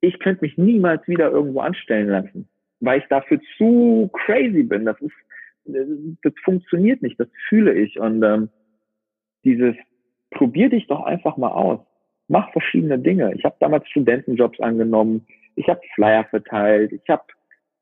Ich 0.01 0.19
könnte 0.19 0.43
mich 0.43 0.57
niemals 0.57 1.07
wieder 1.07 1.31
irgendwo 1.31 1.61
anstellen 1.61 2.09
lassen, 2.09 2.49
weil 2.79 2.99
ich 2.99 3.05
dafür 3.07 3.39
zu 3.57 4.09
crazy 4.13 4.63
bin. 4.63 4.85
Das 4.85 4.99
ist, 5.01 5.13
das 6.23 6.33
funktioniert 6.43 7.01
nicht, 7.01 7.19
das 7.19 7.29
fühle 7.47 7.73
ich. 7.73 7.99
Und 7.99 8.23
ähm, 8.23 8.49
dieses, 9.43 9.75
probier 10.31 10.69
dich 10.69 10.87
doch 10.87 11.03
einfach 11.03 11.37
mal 11.37 11.51
aus 11.51 11.79
mach 12.31 12.51
verschiedene 12.53 12.97
Dinge. 12.97 13.33
Ich 13.35 13.43
habe 13.43 13.55
damals 13.59 13.87
Studentenjobs 13.89 14.59
angenommen, 14.61 15.27
ich 15.55 15.67
habe 15.67 15.81
Flyer 15.93 16.23
verteilt, 16.23 16.93
ich 16.93 17.09
habe 17.09 17.23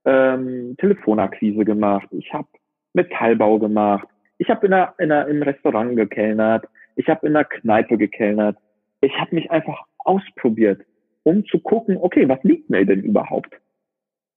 ähm, 0.06 0.76
Telefonakquise 0.80 1.64
gemacht, 1.64 2.08
ich 2.12 2.34
habe 2.34 2.48
Metallbau 2.94 3.60
gemacht, 3.60 4.08
ich 4.40 4.50
habe 4.50 4.66
in 4.66 4.74
einer, 4.74 4.94
in 4.98 5.12
einer, 5.12 5.28
im 5.28 5.44
Restaurant 5.44 5.96
gekellnert, 5.96 6.68
ich 6.96 7.08
habe 7.08 7.28
in 7.28 7.36
einer 7.36 7.46
Kneipe 7.46 7.98
gekellnert. 7.98 8.58
Ich 9.02 9.18
habe 9.18 9.36
mich 9.36 9.50
einfach 9.52 9.82
ausprobiert, 10.00 10.82
um 11.24 11.46
zu 11.46 11.60
gucken, 11.60 11.98
okay, 11.98 12.28
was 12.28 12.44
liegt 12.44 12.70
mir 12.70 12.86
denn 12.86 13.04
überhaupt? 13.04 13.54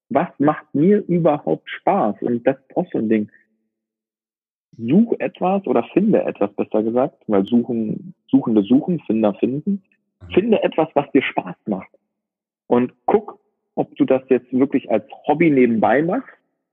Was 0.09 0.29
macht 0.39 0.75
mir 0.75 0.99
überhaupt 1.07 1.69
Spaß? 1.71 2.17
Und 2.23 2.47
das 2.47 2.57
ist 2.57 2.77
auch 2.77 2.87
so 2.93 2.99
ein 2.99 3.09
Ding. 3.09 3.31
Such 4.79 5.15
etwas 5.19 5.67
oder 5.67 5.85
finde 5.93 6.23
etwas, 6.23 6.53
besser 6.55 6.83
gesagt, 6.83 7.23
weil 7.27 7.45
suchen, 7.45 8.15
Suchende 8.29 8.63
suchen, 8.63 9.01
Finder 9.01 9.35
finden. 9.35 9.83
Finde 10.33 10.63
etwas, 10.63 10.89
was 10.95 11.11
dir 11.13 11.23
Spaß 11.23 11.57
macht. 11.67 11.91
Und 12.67 12.93
guck, 13.07 13.39
ob 13.75 13.95
du 13.97 14.05
das 14.05 14.23
jetzt 14.29 14.53
wirklich 14.53 14.91
als 14.91 15.05
Hobby 15.27 15.51
nebenbei 15.51 16.03
machst, 16.03 16.29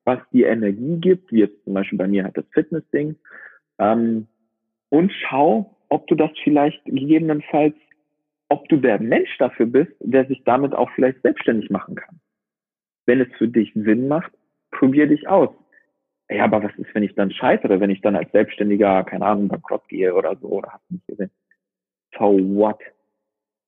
was 0.06 0.20
dir 0.32 0.48
Energie 0.48 0.98
gibt, 0.98 1.32
wie 1.32 1.40
jetzt 1.40 1.64
zum 1.64 1.74
Beispiel 1.74 1.98
bei 1.98 2.08
mir 2.08 2.24
halt 2.24 2.38
das 2.38 2.46
Fitness-Ding. 2.54 3.16
Ähm, 3.80 4.28
und 4.90 5.12
schau, 5.12 5.76
ob 5.90 6.08
du 6.08 6.16
das 6.16 6.32
vielleicht 6.44 6.84
gegebenenfalls, 6.86 7.76
ob 8.50 8.68
du 8.70 8.78
der 8.78 9.00
Mensch 9.00 9.38
dafür 9.38 9.68
bist, 9.68 9.94
der 10.00 10.26
sich 10.26 10.44
damit 10.44 10.74
auch 10.74 10.90
vielleicht 10.96 11.22
selbstständig 11.22 11.70
machen 11.70 11.96
kann. 11.96 12.20
Wenn 13.06 13.22
es 13.22 13.30
für 13.38 13.48
dich 13.48 13.72
Sinn 13.74 14.08
macht, 14.08 14.32
probier 14.72 15.08
dich 15.08 15.28
aus. 15.28 15.50
Ja, 16.30 16.44
aber 16.44 16.64
was 16.64 16.76
ist, 16.78 16.94
wenn 16.94 17.04
ich 17.04 17.16
dann 17.16 17.32
scheitere, 17.32 17.80
wenn 17.80 17.90
ich 17.90 18.02
dann 18.02 18.16
als 18.16 18.32
Selbstständiger, 18.32 19.04
keine 19.04 19.26
Ahnung, 19.26 19.48
bankrott 19.48 19.88
gehe 19.88 20.14
oder 20.14 20.36
so, 20.36 20.48
oder 20.48 20.74
hast 20.74 20.84
du 20.90 20.96
nicht 20.96 21.08
gesehen? 21.08 21.32
So 22.18 22.38
what? 22.56 22.80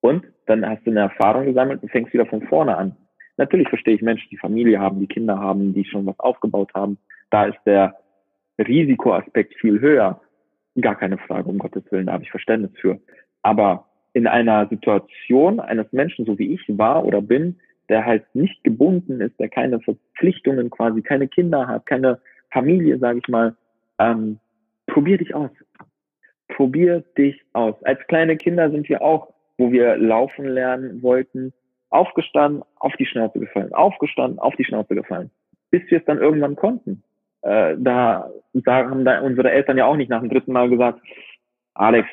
Und 0.01 0.25
dann 0.45 0.67
hast 0.67 0.85
du 0.85 0.91
eine 0.91 1.01
Erfahrung 1.01 1.45
gesammelt 1.45 1.81
und 1.81 1.89
fängst 1.89 2.13
wieder 2.13 2.25
von 2.25 2.41
vorne 2.47 2.75
an. 2.77 2.95
Natürlich 3.37 3.69
verstehe 3.69 3.95
ich 3.95 4.01
Menschen, 4.01 4.29
die 4.29 4.37
Familie 4.37 4.79
haben, 4.79 4.99
die 4.99 5.07
Kinder 5.07 5.39
haben, 5.39 5.73
die 5.73 5.85
schon 5.85 6.05
was 6.05 6.19
aufgebaut 6.19 6.71
haben. 6.75 6.97
Da 7.29 7.45
ist 7.45 7.59
der 7.65 7.95
Risikoaspekt 8.59 9.55
viel 9.55 9.79
höher. 9.79 10.21
Gar 10.79 10.95
keine 10.95 11.17
Frage, 11.17 11.49
um 11.49 11.57
Gottes 11.57 11.83
Willen, 11.91 12.07
da 12.07 12.13
habe 12.13 12.23
ich 12.23 12.31
Verständnis 12.31 12.71
für. 12.79 12.99
Aber 13.41 13.90
in 14.13 14.27
einer 14.27 14.67
Situation 14.67 15.59
eines 15.59 15.91
Menschen, 15.91 16.25
so 16.25 16.37
wie 16.37 16.53
ich 16.53 16.61
war 16.67 17.05
oder 17.05 17.21
bin, 17.21 17.59
der 17.89 18.05
halt 18.05 18.23
nicht 18.33 18.63
gebunden 18.63 19.21
ist, 19.21 19.39
der 19.39 19.49
keine 19.49 19.79
Verpflichtungen 19.79 20.69
quasi, 20.69 21.01
keine 21.01 21.27
Kinder 21.27 21.67
hat, 21.67 21.85
keine 21.85 22.19
Familie, 22.51 22.97
sage 22.99 23.19
ich 23.19 23.27
mal, 23.27 23.55
ähm, 23.99 24.39
probier 24.87 25.17
dich 25.17 25.33
aus. 25.33 25.51
Probier 26.49 27.03
dich 27.17 27.41
aus. 27.53 27.81
Als 27.83 27.99
kleine 28.07 28.35
Kinder 28.37 28.69
sind 28.71 28.89
wir 28.89 29.01
auch 29.01 29.33
wo 29.61 29.71
wir 29.71 29.95
laufen 29.95 30.45
lernen 30.45 31.03
wollten, 31.03 31.53
aufgestanden, 31.91 32.63
auf 32.77 32.93
die 32.97 33.05
Schnauze 33.05 33.39
gefallen, 33.39 33.73
aufgestanden, 33.73 34.39
auf 34.39 34.55
die 34.55 34.65
Schnauze 34.65 34.95
gefallen, 34.95 35.29
bis 35.69 35.83
wir 35.89 35.99
es 35.99 36.05
dann 36.05 36.17
irgendwann 36.17 36.55
konnten. 36.55 37.03
Äh, 37.43 37.75
da, 37.77 38.29
da 38.53 38.89
haben 38.89 39.05
da 39.05 39.21
unsere 39.21 39.51
Eltern 39.51 39.77
ja 39.77 39.85
auch 39.85 39.95
nicht 39.95 40.09
nach 40.09 40.21
dem 40.21 40.29
dritten 40.29 40.51
Mal 40.51 40.67
gesagt, 40.67 40.99
Alex, 41.75 42.09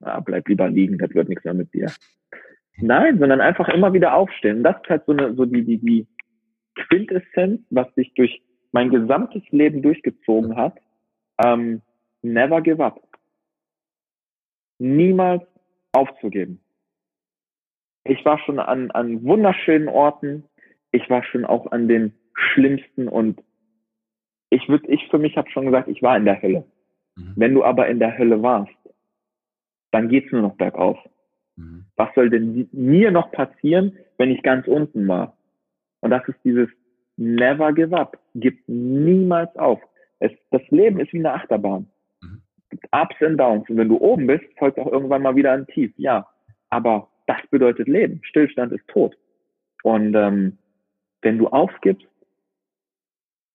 na, 0.00 0.20
bleib 0.20 0.48
lieber 0.48 0.68
liegen, 0.68 0.98
das 0.98 1.14
wird 1.14 1.28
nichts 1.28 1.44
mehr 1.44 1.54
mit 1.54 1.72
dir. 1.74 1.90
Nein, 2.80 3.18
sondern 3.18 3.40
einfach 3.40 3.68
immer 3.68 3.92
wieder 3.92 4.14
aufstehen. 4.14 4.62
Das 4.62 4.76
ist 4.82 4.88
halt 4.88 5.04
so 5.06 5.12
eine, 5.12 5.34
so 5.34 5.44
die, 5.44 5.64
die, 5.64 5.78
die 5.78 6.06
Quintessenz, 6.74 7.60
was 7.70 7.92
sich 7.94 8.14
durch 8.14 8.40
mein 8.70 8.90
gesamtes 8.90 9.42
Leben 9.50 9.82
durchgezogen 9.82 10.56
hat. 10.56 10.78
Ähm, 11.42 11.82
never 12.22 12.60
give 12.60 12.84
up. 12.84 13.02
Niemals 14.78 15.42
aufzugeben. 15.92 16.60
Ich 18.04 18.24
war 18.24 18.38
schon 18.38 18.60
an, 18.60 18.90
an 18.92 19.24
wunderschönen 19.24 19.88
Orten. 19.88 20.44
Ich 20.92 21.10
war 21.10 21.24
schon 21.24 21.44
auch 21.44 21.72
an 21.72 21.88
den 21.88 22.14
schlimmsten 22.34 23.08
und 23.08 23.42
ich 24.50 24.68
würde, 24.68 24.88
ich 24.88 25.08
für 25.10 25.18
mich 25.18 25.36
habe 25.36 25.50
schon 25.50 25.66
gesagt, 25.66 25.88
ich 25.88 26.00
war 26.02 26.16
in 26.16 26.24
der 26.24 26.40
Hölle. 26.40 26.64
Mhm. 27.16 27.32
Wenn 27.36 27.54
du 27.54 27.64
aber 27.64 27.88
in 27.88 27.98
der 27.98 28.16
Hölle 28.16 28.40
warst, 28.42 28.72
dann 29.90 30.08
geht's 30.08 30.32
nur 30.32 30.42
noch 30.42 30.56
bergauf. 30.56 30.98
Mhm. 31.56 31.84
Was 31.96 32.14
soll 32.14 32.30
denn 32.30 32.68
mir 32.72 33.10
noch 33.10 33.30
passieren, 33.32 33.96
wenn 34.16 34.30
ich 34.30 34.42
ganz 34.42 34.66
unten 34.66 35.06
war? 35.08 35.36
Und 36.00 36.10
das 36.10 36.26
ist 36.28 36.38
dieses 36.44 36.68
Never 37.16 37.72
give 37.72 37.96
up. 37.96 38.16
Gib 38.34 38.60
niemals 38.68 39.54
auf. 39.56 39.80
Es, 40.20 40.30
das 40.50 40.62
Leben 40.70 41.00
ist 41.00 41.12
wie 41.12 41.18
eine 41.18 41.34
Achterbahn. 41.34 41.88
Mhm. 42.22 42.42
Ups 42.92 43.16
and 43.20 43.40
Downs. 43.40 43.68
Und 43.68 43.76
wenn 43.76 43.88
du 43.88 43.98
oben 43.98 44.26
bist, 44.26 44.44
folgt 44.56 44.78
auch 44.78 44.90
irgendwann 44.90 45.22
mal 45.22 45.34
wieder 45.34 45.52
ein 45.52 45.66
Tief. 45.66 45.92
Ja, 45.96 46.28
aber 46.70 47.08
das 47.26 47.38
bedeutet 47.50 47.88
Leben. 47.88 48.20
Stillstand 48.22 48.72
ist 48.72 48.86
tot. 48.88 49.16
Und 49.82 50.14
ähm, 50.14 50.58
wenn 51.22 51.38
du 51.38 51.48
aufgibst, 51.48 52.06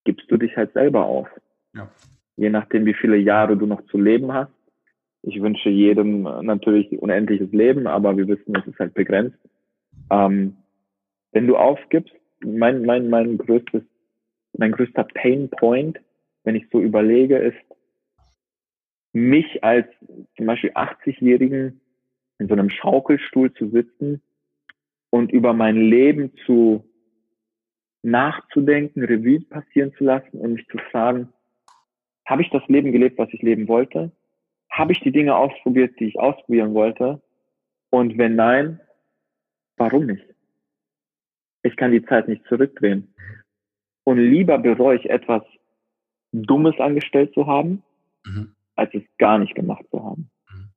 gibst 0.03 0.29
du 0.29 0.37
dich 0.37 0.55
halt 0.57 0.73
selber 0.73 1.05
auf. 1.05 1.27
Ja. 1.73 1.89
Je 2.35 2.49
nachdem, 2.49 2.85
wie 2.85 2.93
viele 2.93 3.17
Jahre 3.17 3.55
du 3.55 3.65
noch 3.65 3.85
zu 3.85 3.97
leben 3.97 4.33
hast. 4.33 4.51
Ich 5.23 5.41
wünsche 5.41 5.69
jedem 5.69 6.23
natürlich 6.23 6.91
unendliches 7.01 7.51
Leben, 7.51 7.87
aber 7.87 8.15
wir 8.17 8.27
wissen, 8.27 8.55
es 8.55 8.67
ist 8.67 8.77
halt 8.77 8.93
begrenzt. 8.93 9.37
Ähm, 10.11 10.57
wenn 11.31 11.47
du 11.47 11.55
aufgibst, 11.55 12.13
mein, 12.43 12.85
mein, 12.85 13.09
mein 13.09 13.37
größtes, 13.37 13.83
mein 14.57 14.73
größter 14.73 15.05
Pain 15.05 15.49
Point, 15.49 15.99
wenn 16.43 16.55
ich 16.55 16.67
so 16.71 16.81
überlege, 16.81 17.37
ist, 17.37 17.57
mich 19.13 19.63
als 19.63 19.87
zum 20.35 20.45
Beispiel 20.45 20.71
80-Jährigen 20.71 21.79
in 22.39 22.47
so 22.47 22.53
einem 22.53 22.69
Schaukelstuhl 22.69 23.53
zu 23.53 23.69
sitzen 23.69 24.21
und 25.09 25.31
über 25.31 25.53
mein 25.53 25.77
Leben 25.77 26.33
zu 26.45 26.83
nachzudenken, 28.01 29.03
Revue 29.03 29.39
passieren 29.41 29.93
zu 29.97 30.03
lassen 30.03 30.39
und 30.39 30.53
mich 30.53 30.67
zu 30.67 30.77
fragen, 30.91 31.29
habe 32.25 32.41
ich 32.41 32.49
das 32.49 32.67
Leben 32.67 32.91
gelebt, 32.91 33.17
was 33.17 33.29
ich 33.31 33.41
leben 33.41 33.69
wollte? 33.69 34.11
Habe 34.73 34.91
ich 34.91 34.99
die 35.01 35.11
Dinge 35.11 35.35
ausprobiert, 35.35 35.99
die 35.99 36.05
ich 36.05 36.19
ausprobieren 36.19 36.73
wollte? 36.73 37.21
Und 37.91 38.17
wenn 38.17 38.35
nein, 38.35 38.79
warum 39.77 40.07
nicht? 40.07 40.25
Ich 41.61 41.77
kann 41.77 41.91
die 41.91 42.03
Zeit 42.03 42.27
nicht 42.27 42.43
zurückdrehen. 42.47 43.13
Und 44.03 44.17
lieber 44.17 44.57
bereue 44.57 44.97
ich 44.97 45.09
etwas 45.11 45.43
Dummes 46.31 46.77
angestellt 46.79 47.35
zu 47.35 47.45
haben, 47.45 47.83
mhm. 48.25 48.55
als 48.75 48.91
es 48.95 49.03
gar 49.19 49.37
nicht 49.37 49.53
gemacht 49.53 49.85
zu 49.91 50.03
haben. 50.03 50.31
Mhm. 50.49 50.69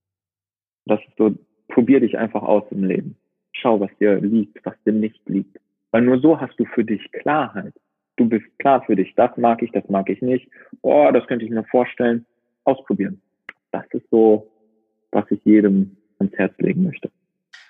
Das 0.84 1.00
ist 1.00 1.16
so, 1.16 1.34
probier 1.68 2.00
dich 2.00 2.18
einfach 2.18 2.42
aus 2.42 2.64
im 2.70 2.84
Leben. 2.84 3.16
Schau, 3.52 3.80
was 3.80 3.90
dir 3.98 4.20
liegt, 4.20 4.64
was 4.66 4.74
dir 4.84 4.92
nicht 4.92 5.26
liegt. 5.26 5.58
Weil 5.90 6.02
nur 6.02 6.20
so 6.20 6.38
hast 6.38 6.60
du 6.60 6.66
für 6.66 6.84
dich 6.84 7.10
Klarheit. 7.12 7.72
Du 8.16 8.28
bist 8.28 8.46
klar 8.58 8.82
für 8.82 8.94
dich. 8.94 9.14
Das 9.14 9.34
mag 9.38 9.62
ich, 9.62 9.72
das 9.72 9.88
mag 9.88 10.10
ich 10.10 10.20
nicht. 10.20 10.50
Oh, 10.82 11.10
das 11.14 11.26
könnte 11.26 11.46
ich 11.46 11.50
mir 11.50 11.64
vorstellen. 11.64 12.26
Ausprobieren. 12.64 13.22
Das 13.76 13.84
ist 13.90 14.08
so, 14.10 14.50
was 15.10 15.24
ich 15.30 15.40
jedem 15.44 15.96
ans 16.18 16.32
Herz 16.34 16.54
legen 16.58 16.84
möchte. 16.84 17.10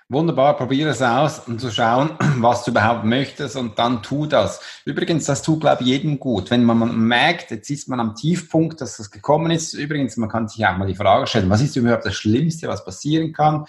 Wunderbar, 0.09 0.57
probiere 0.57 0.91
es 0.91 1.03
aus, 1.03 1.49
um 1.49 1.59
zu 1.59 1.69
schauen, 1.71 2.11
was 2.39 2.63
du 2.63 2.71
überhaupt 2.71 3.05
möchtest 3.05 3.57
und 3.57 3.77
dann 3.77 4.05
tu 4.05 4.27
das. 4.27 4.83
Übrigens, 4.85 5.27
das 5.27 5.43
tut, 5.43 5.63
glaube 5.63 5.83
ich, 5.83 5.89
jedem 5.89 6.21
gut. 6.21 6.53
Wenn 6.53 6.63
man 6.63 6.97
merkt, 6.97 7.51
jetzt 7.51 7.71
ist 7.71 7.89
man 7.89 7.99
am 7.99 8.15
Tiefpunkt, 8.15 8.81
dass 8.81 8.99
das 8.99 9.11
gekommen 9.11 9.51
ist. 9.51 9.75
Übrigens, 9.75 10.17
man 10.17 10.29
kann 10.29 10.47
sich 10.47 10.65
auch 10.65 10.77
mal 10.77 10.87
die 10.87 10.95
Frage 10.95 11.27
stellen, 11.27 11.51
was 11.51 11.61
ist 11.61 11.75
überhaupt 11.75 12.07
das 12.07 12.15
Schlimmste, 12.15 12.69
was 12.69 12.85
passieren 12.85 13.33
kann? 13.33 13.65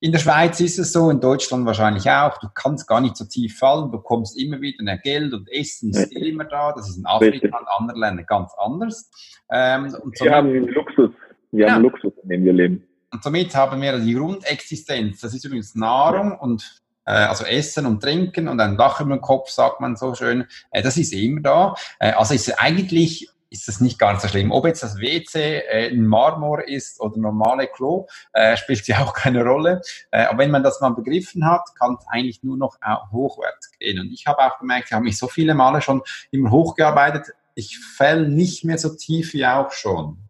In 0.00 0.12
der 0.12 0.18
Schweiz 0.18 0.60
ist 0.60 0.78
es 0.78 0.92
so, 0.92 1.10
in 1.10 1.20
Deutschland 1.20 1.64
wahrscheinlich 1.64 2.08
auch. 2.10 2.38
Du 2.38 2.48
kannst 2.54 2.86
gar 2.86 3.00
nicht 3.00 3.16
so 3.16 3.24
tief 3.24 3.58
fallen, 3.58 3.86
du 3.86 3.92
bekommst 3.92 4.38
immer 4.38 4.60
wieder 4.60 4.84
mehr 4.84 4.98
Geld 4.98 5.32
und 5.32 5.50
Essen 5.50 5.90
ist 5.90 6.12
immer 6.12 6.44
da. 6.44 6.72
Das 6.72 6.90
ist 6.90 6.98
in 6.98 7.06
Afrika 7.06 7.58
und 7.58 7.66
anderen 7.66 8.00
Ländern 8.00 8.26
ganz 8.26 8.52
anders. 8.58 9.10
Ähm, 9.50 9.96
wir 10.20 10.32
haben 10.32 10.68
Luxus. 10.68 11.10
Wir 11.50 11.66
ja. 11.66 11.74
haben 11.74 11.82
Luxus, 11.82 12.12
in 12.22 12.28
dem 12.28 12.44
wir 12.44 12.52
leben. 12.52 12.84
Und 13.10 13.22
somit 13.22 13.54
haben 13.54 13.80
wir 13.80 13.98
die 13.98 14.14
Grundexistenz. 14.14 15.20
Das 15.20 15.34
ist 15.34 15.44
übrigens 15.44 15.74
Nahrung 15.74 16.38
und 16.38 16.82
äh, 17.06 17.12
also 17.12 17.44
Essen 17.44 17.86
und 17.86 18.02
Trinken 18.02 18.48
und 18.48 18.60
ein 18.60 18.76
Dach 18.76 19.00
über 19.00 19.16
dem 19.16 19.22
Kopf, 19.22 19.48
sagt 19.48 19.80
man 19.80 19.96
so 19.96 20.14
schön. 20.14 20.46
Äh, 20.70 20.82
das 20.82 20.96
ist 20.98 21.12
immer 21.14 21.40
da. 21.40 21.74
Äh, 21.98 22.12
also 22.12 22.34
ist 22.34 22.60
eigentlich 22.60 23.30
ist 23.50 23.66
das 23.66 23.80
nicht 23.80 23.98
ganz 23.98 24.20
so 24.22 24.28
schlimm. 24.28 24.50
Ob 24.50 24.66
jetzt 24.66 24.82
das 24.82 24.98
WC 24.98 25.38
äh, 25.38 25.90
ein 25.90 26.06
Marmor 26.06 26.68
ist 26.68 27.00
oder 27.00 27.16
normale 27.18 27.66
Klo, 27.66 28.06
äh, 28.34 28.56
spielt 28.58 28.86
ja 28.86 28.98
auch 29.02 29.14
keine 29.14 29.42
Rolle. 29.42 29.80
Äh, 30.10 30.24
aber 30.24 30.40
wenn 30.40 30.50
man 30.50 30.62
das 30.62 30.80
mal 30.82 30.90
begriffen 30.90 31.46
hat, 31.46 31.74
kann 31.78 31.96
es 31.98 32.06
eigentlich 32.08 32.42
nur 32.42 32.58
noch 32.58 32.76
hochwärts 33.10 33.72
gehen. 33.78 34.00
Und 34.00 34.12
ich 34.12 34.26
habe 34.26 34.38
auch 34.40 34.58
gemerkt, 34.58 34.88
ich 34.88 34.92
habe 34.92 35.04
mich 35.04 35.16
so 35.16 35.28
viele 35.28 35.54
Male 35.54 35.80
schon 35.80 36.02
immer 36.30 36.50
hochgearbeitet, 36.50 37.34
ich 37.54 37.78
fäll 37.78 38.28
nicht 38.28 38.64
mehr 38.64 38.78
so 38.78 38.94
tief 38.94 39.32
wie 39.32 39.44
auch 39.44 39.72
schon 39.72 40.27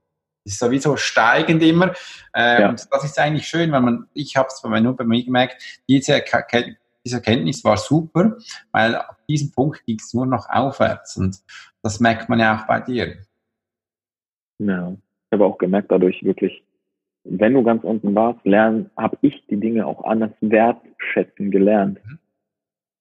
ist 0.49 0.59
sowieso 0.59 0.97
steigend 0.97 1.62
immer. 1.62 1.93
Äh, 2.35 2.62
ja. 2.62 2.69
Und 2.70 2.87
das 2.91 3.05
ist 3.05 3.19
eigentlich 3.19 3.47
schön, 3.47 3.70
weil 3.73 3.81
man, 3.81 4.09
ich 4.15 4.37
habe 4.37 4.49
es 4.49 4.62
nur 4.62 4.97
bei 4.97 5.05
mir 5.05 5.25
gemerkt, 5.25 5.81
diese, 5.89 6.23
diese 7.05 7.16
Erkenntnis 7.16 7.65
war 7.65 7.77
super, 7.77 8.37
weil 8.73 8.97
ab 8.97 9.19
diesem 9.29 9.53
Punkt 9.53 9.85
ging 9.85 9.99
es 9.99 10.12
nur 10.15 10.27
noch 10.27 10.49
aufwärts. 10.49 11.16
Und 11.16 11.39
das 11.83 12.01
merkt 12.01 12.29
man 12.29 12.41
ja 12.41 12.57
auch 12.57 12.66
bei 12.66 12.81
dir. 12.81 13.16
Ja, 14.59 14.93
ich 14.93 15.33
habe 15.33 15.45
auch 15.45 15.59
gemerkt, 15.59 15.91
dadurch 15.91 16.23
wirklich, 16.25 16.65
wenn 17.25 17.55
du 17.55 17.62
ganz 17.62 17.85
unten 17.85 18.15
warst, 18.15 18.45
lernen, 18.45 18.91
habe 18.97 19.16
ich 19.23 19.45
die 19.49 19.61
Dinge 19.61 19.87
auch 19.87 20.05
anders 20.05 20.33
wertschätzen 20.41 21.51
gelernt. 21.51 21.99
Mhm. 22.05 22.19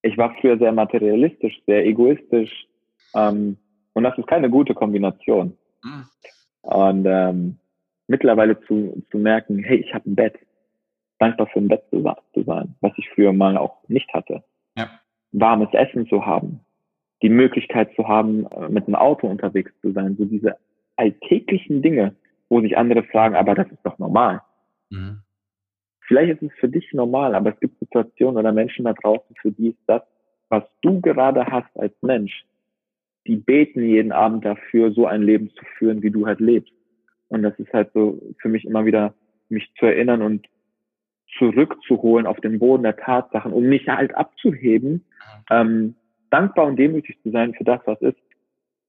Ich 0.02 0.18
war 0.18 0.36
früher 0.40 0.58
sehr 0.58 0.72
materialistisch, 0.72 1.62
sehr 1.66 1.86
egoistisch. 1.86 2.68
Ähm, 3.16 3.58
und 3.94 4.04
das 4.04 4.18
ist 4.18 4.28
keine 4.28 4.50
gute 4.50 4.74
Kombination. 4.74 5.58
Mhm. 5.84 6.06
Und 6.68 7.06
ähm, 7.06 7.58
mittlerweile 8.08 8.60
zu, 8.62 9.02
zu 9.10 9.18
merken, 9.18 9.64
hey, 9.64 9.78
ich 9.78 9.94
habe 9.94 10.10
ein 10.10 10.16
Bett. 10.16 10.36
Dankbar 11.18 11.48
für 11.48 11.60
ein 11.60 11.70
Bett 11.70 11.84
zu, 11.90 12.04
zu 12.34 12.44
sein, 12.44 12.76
was 12.82 12.92
ich 12.98 13.10
früher 13.10 13.34
mal 13.34 13.58
auch 13.58 13.78
nicht 13.88 14.14
hatte. 14.14 14.44
Ja. 14.78 14.90
Warmes 15.32 15.70
Essen 15.72 16.08
zu 16.08 16.26
haben. 16.26 16.60
Die 17.22 17.30
Möglichkeit 17.30 17.94
zu 17.96 18.08
haben, 18.08 18.46
äh, 18.48 18.70
mit 18.70 18.86
einem 18.86 18.96
Auto 18.96 19.28
unterwegs 19.28 19.72
zu 19.82 19.94
sein. 19.94 20.16
So 20.18 20.26
diese 20.26 20.58
alltäglichen 20.98 21.82
Dinge, 21.82 22.16
wo 22.50 22.62
sich 22.62 22.78
andere 22.78 23.04
fragen, 23.04 23.36
aber 23.36 23.56
das 23.56 23.68
ist 23.72 23.84
doch 23.84 23.98
normal. 23.98 24.42
Mhm. 24.90 25.22
Vielleicht 26.02 26.42
ist 26.42 26.52
es 26.52 26.60
für 26.60 26.70
dich 26.70 26.92
normal, 26.94 27.34
aber 27.34 27.54
es 27.54 27.60
gibt 27.60 27.80
Situationen 27.80 28.38
oder 28.38 28.52
Menschen 28.52 28.86
da 28.86 28.94
draußen, 28.94 29.36
für 29.42 29.52
die 29.52 29.70
ist 29.70 29.84
das, 29.88 30.02
was 30.50 30.64
du 30.82 31.02
gerade 31.02 31.46
hast 31.46 31.76
als 31.78 31.94
Mensch, 32.02 32.46
die 33.28 33.36
beten 33.36 33.84
jeden 33.84 34.12
Abend 34.12 34.46
dafür, 34.46 34.92
so 34.92 35.06
ein 35.06 35.22
Leben 35.22 35.50
zu 35.52 35.66
führen, 35.78 36.02
wie 36.02 36.12
du 36.12 36.26
halt 36.26 36.40
lebst. 36.40 36.74
Und 37.30 37.44
das 37.44 37.58
ist 37.60 37.72
halt 37.74 37.92
so 37.94 38.22
für 38.40 38.50
mich 38.50 38.66
immer 38.66 38.86
wieder, 38.86 39.14
mich 39.50 39.70
zu 39.78 39.86
erinnern 39.86 40.22
und 40.22 40.48
zurückzuholen 41.38 42.26
auf 42.26 42.40
den 42.40 42.60
Boden 42.60 42.84
der 42.84 42.96
Tatsachen, 42.96 43.54
um 43.54 43.66
mich 43.66 43.88
halt 43.88 44.16
abzuheben, 44.16 45.06
ähm, 45.50 45.96
dankbar 46.30 46.68
und 46.68 46.78
demütig 46.78 47.18
zu 47.22 47.32
sein 47.32 47.54
für 47.54 47.64
das, 47.64 47.82
was 47.86 48.02
ist. 48.02 48.18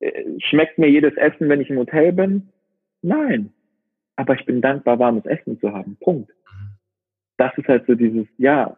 Äh, 0.01 0.25
schmeckt 0.39 0.79
mir 0.79 0.89
jedes 0.89 1.15
Essen, 1.17 1.49
wenn 1.49 1.61
ich 1.61 1.71
im 1.71 1.79
Hotel 1.79 2.13
bin? 2.13 2.49
Nein. 3.03 3.53
Aber 4.17 4.35
ich 4.35 4.47
bin 4.47 4.61
dankbar, 4.61 4.99
warmes 4.99 5.27
Essen 5.27 5.59
zu 5.61 5.73
haben. 5.73 5.97
Punkt. 6.01 6.33
Das 7.37 7.57
ist 7.57 7.69
halt 7.69 7.87
so 7.87 7.95
dieses, 7.95 8.27
ja, 8.37 8.77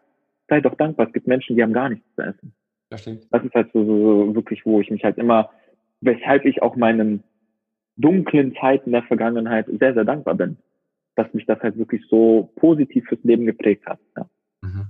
sei 0.48 0.60
doch 0.60 0.74
dankbar. 0.74 1.06
Es 1.06 1.12
gibt 1.12 1.26
Menschen, 1.26 1.56
die 1.56 1.62
haben 1.62 1.72
gar 1.72 1.88
nichts 1.88 2.06
zu 2.14 2.22
essen. 2.22 2.52
Das 2.90 3.02
stimmt. 3.02 3.26
Das 3.30 3.44
ist 3.44 3.54
halt 3.54 3.70
so, 3.72 3.84
so, 3.84 4.26
so 4.26 4.34
wirklich, 4.34 4.66
wo 4.66 4.80
ich 4.80 4.90
mich 4.90 5.04
halt 5.04 5.16
immer, 5.16 5.50
weshalb 6.00 6.44
ich 6.44 6.60
auch 6.60 6.76
meinen 6.76 7.22
dunklen 7.96 8.54
Zeiten 8.60 8.92
der 8.92 9.04
Vergangenheit 9.04 9.66
sehr, 9.78 9.94
sehr 9.94 10.04
dankbar 10.04 10.34
bin. 10.34 10.58
Dass 11.14 11.32
mich 11.32 11.46
das 11.46 11.60
halt 11.60 11.78
wirklich 11.78 12.02
so 12.08 12.52
positiv 12.56 13.06
fürs 13.06 13.22
Leben 13.22 13.46
geprägt 13.46 13.86
hat. 13.86 13.98
Ja. 14.16 14.26
Mhm. 14.62 14.86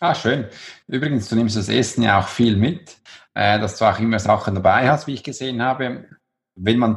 Ah, 0.00 0.14
schön. 0.14 0.46
Übrigens, 0.86 1.28
du 1.28 1.36
nimmst 1.36 1.56
das 1.56 1.68
Essen 1.68 2.02
ja 2.02 2.20
auch 2.20 2.28
viel 2.28 2.56
mit, 2.56 2.98
äh, 3.34 3.58
dass 3.58 3.78
du 3.78 3.84
auch 3.84 3.98
immer 3.98 4.18
Sachen 4.18 4.54
dabei 4.54 4.88
hast, 4.88 5.06
wie 5.06 5.14
ich 5.14 5.24
gesehen 5.24 5.60
habe. 5.60 6.04
Wenn 6.54 6.78
man, 6.78 6.96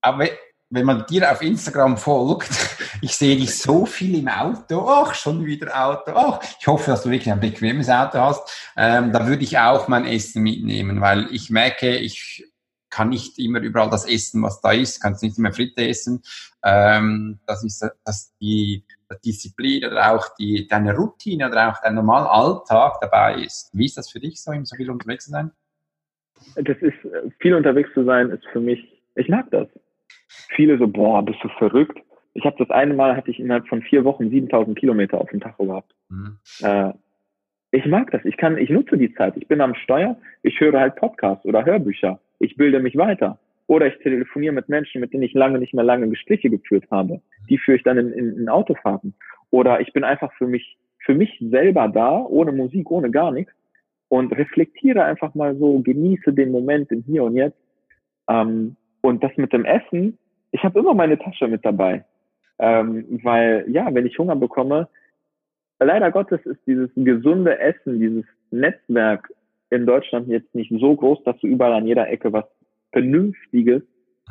aber 0.00 0.26
wenn 0.70 0.86
man 0.86 1.04
dir 1.06 1.30
auf 1.30 1.42
Instagram 1.42 1.98
folgt, 1.98 2.50
ich 3.02 3.16
sehe 3.16 3.36
dich 3.36 3.58
so 3.58 3.84
viel 3.86 4.18
im 4.18 4.28
Auto, 4.28 4.86
ach, 4.88 5.14
schon 5.14 5.44
wieder 5.44 5.84
Auto, 5.84 6.12
ach, 6.14 6.40
ich 6.58 6.66
hoffe, 6.66 6.92
dass 6.92 7.02
du 7.02 7.10
wirklich 7.10 7.32
ein 7.32 7.40
bequemes 7.40 7.90
Auto 7.90 8.18
hast, 8.18 8.72
ähm, 8.76 9.12
da 9.12 9.26
würde 9.26 9.42
ich 9.42 9.58
auch 9.58 9.88
mein 9.88 10.06
Essen 10.06 10.42
mitnehmen, 10.42 11.00
weil 11.00 11.26
ich 11.32 11.50
merke, 11.50 11.96
ich 11.96 12.46
kann 12.88 13.10
nicht 13.10 13.38
immer 13.38 13.60
überall 13.60 13.90
das 13.90 14.08
essen, 14.08 14.42
was 14.42 14.60
da 14.60 14.72
ist, 14.72 15.00
kannst 15.00 15.22
nicht 15.22 15.38
immer 15.38 15.52
Fritte 15.52 15.86
essen. 15.86 16.22
Ähm, 16.64 17.38
das 17.46 17.62
ist 17.64 17.86
dass 18.04 18.34
die 18.40 18.84
Disziplin 19.24 19.84
oder 19.84 20.12
auch 20.12 20.34
die, 20.36 20.66
deine 20.66 20.94
Routine 20.96 21.48
oder 21.48 21.70
auch 21.70 21.80
dein 21.82 21.94
normaler 21.94 22.30
Alltag 22.30 22.98
dabei 23.00 23.42
ist. 23.42 23.70
Wie 23.72 23.86
ist 23.86 23.96
das 23.96 24.10
für 24.10 24.20
dich 24.20 24.42
so, 24.42 24.52
im 24.52 24.64
so 24.64 24.76
viel 24.76 24.90
unterwegs 24.90 25.24
zu 25.24 25.30
sein? 25.30 25.52
Das 26.56 26.76
ist, 26.78 26.96
viel 27.38 27.54
unterwegs 27.54 27.90
zu 27.94 28.04
sein, 28.04 28.30
ist 28.30 28.44
für 28.52 28.60
mich, 28.60 28.80
ich 29.14 29.28
mag 29.28 29.50
das 29.50 29.68
viele 30.54 30.78
so, 30.78 30.88
boah, 30.88 31.24
bist 31.24 31.38
du 31.42 31.48
verrückt? 31.48 31.98
Ich 32.34 32.44
habe 32.44 32.56
das 32.58 32.70
eine 32.70 32.94
Mal, 32.94 33.16
hatte 33.16 33.30
ich 33.30 33.40
innerhalb 33.40 33.66
von 33.68 33.82
vier 33.82 34.04
Wochen 34.04 34.30
7000 34.30 34.78
Kilometer 34.78 35.20
auf 35.20 35.30
dem 35.30 35.40
Tacho 35.40 35.66
gehabt. 35.66 35.92
Mhm. 36.08 36.38
Äh, 36.62 36.92
ich 37.72 37.86
mag 37.86 38.10
das. 38.10 38.24
Ich 38.24 38.36
kann, 38.36 38.58
ich 38.58 38.70
nutze 38.70 38.96
die 38.96 39.14
Zeit. 39.14 39.36
Ich 39.36 39.48
bin 39.48 39.60
am 39.60 39.74
Steuer. 39.74 40.16
Ich 40.42 40.60
höre 40.60 40.78
halt 40.78 40.96
Podcasts 40.96 41.44
oder 41.44 41.64
Hörbücher. 41.64 42.20
Ich 42.38 42.56
bilde 42.56 42.80
mich 42.80 42.96
weiter. 42.96 43.38
Oder 43.66 43.86
ich 43.86 43.98
telefoniere 44.02 44.52
mit 44.52 44.68
Menschen, 44.68 45.00
mit 45.00 45.12
denen 45.12 45.22
ich 45.22 45.34
lange 45.34 45.58
nicht 45.58 45.74
mehr 45.74 45.84
lange 45.84 46.08
Gespräche 46.08 46.50
geführt 46.50 46.84
habe. 46.90 47.20
Die 47.48 47.58
führe 47.58 47.76
ich 47.76 47.84
dann 47.84 47.98
in, 47.98 48.12
in, 48.12 48.36
in 48.38 48.48
Autofahrten. 48.48 49.14
Oder 49.50 49.80
ich 49.80 49.92
bin 49.92 50.02
einfach 50.02 50.32
für 50.34 50.46
mich, 50.46 50.76
für 50.98 51.14
mich 51.14 51.36
selber 51.40 51.88
da, 51.88 52.18
ohne 52.18 52.52
Musik, 52.52 52.90
ohne 52.90 53.10
gar 53.10 53.30
nichts 53.30 53.52
und 54.10 54.32
reflektiere 54.32 55.04
einfach 55.04 55.34
mal 55.34 55.56
so, 55.56 55.78
genieße 55.78 56.32
den 56.32 56.50
Moment 56.50 56.90
im 56.90 57.02
Hier 57.04 57.22
und 57.22 57.36
Jetzt. 57.36 57.56
Ähm, 58.28 58.76
und 59.02 59.22
das 59.22 59.36
mit 59.36 59.52
dem 59.52 59.64
Essen, 59.64 60.18
ich 60.52 60.62
habe 60.62 60.78
immer 60.80 60.94
meine 60.94 61.18
Tasche 61.18 61.48
mit 61.48 61.64
dabei. 61.64 62.04
Ähm, 62.58 63.20
weil, 63.22 63.64
ja, 63.68 63.92
wenn 63.94 64.06
ich 64.06 64.18
Hunger 64.18 64.36
bekomme, 64.36 64.88
leider 65.78 66.10
Gottes 66.10 66.44
ist 66.44 66.60
dieses 66.66 66.90
gesunde 66.94 67.58
Essen, 67.58 67.98
dieses 68.00 68.24
Netzwerk 68.50 69.32
in 69.70 69.86
Deutschland 69.86 70.28
jetzt 70.28 70.54
nicht 70.54 70.72
so 70.78 70.94
groß, 70.94 71.24
dass 71.24 71.38
du 71.38 71.46
überall 71.46 71.74
an 71.74 71.86
jeder 71.86 72.08
Ecke 72.08 72.32
was 72.32 72.44
Vernünftiges 72.92 73.82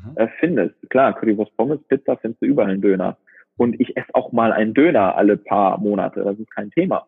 mhm. 0.03 0.17
äh, 0.17 0.27
findest. 0.39 0.75
Klar, 0.89 1.13
Currywurst 1.13 1.55
Pommes, 1.57 1.79
Pizza 1.87 2.17
findest 2.17 2.41
du 2.41 2.47
überall 2.47 2.71
einen 2.71 2.81
Döner. 2.81 3.17
Und 3.57 3.79
ich 3.79 3.97
esse 3.97 4.13
auch 4.13 4.31
mal 4.31 4.53
einen 4.53 4.73
Döner 4.73 5.15
alle 5.15 5.37
paar 5.37 5.79
Monate, 5.79 6.23
das 6.23 6.37
ist 6.37 6.51
kein 6.51 6.71
Thema. 6.71 7.07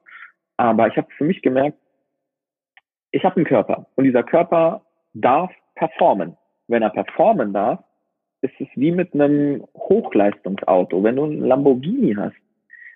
Aber 0.58 0.88
ich 0.88 0.98
habe 0.98 1.08
für 1.18 1.24
mich 1.24 1.42
gemerkt, 1.42 1.78
ich 3.12 3.24
habe 3.24 3.36
einen 3.38 3.46
Körper 3.46 3.88
und 3.96 4.06
dieser 4.06 4.24
Körper 4.24 4.82
darf 5.14 5.52
performen. 5.76 6.38
Wenn 6.72 6.84
er 6.84 6.90
performen 6.90 7.52
darf, 7.52 7.84
ist 8.42 8.54
es 8.60 8.68
wie 8.76 8.92
mit 8.92 9.14
einem 9.14 9.66
Hochleistungsauto. 9.76 11.04
Wenn 11.04 11.18
du 11.18 11.26
einen 11.26 11.42
Lamborghini 11.42 12.16
hast, 12.16 12.36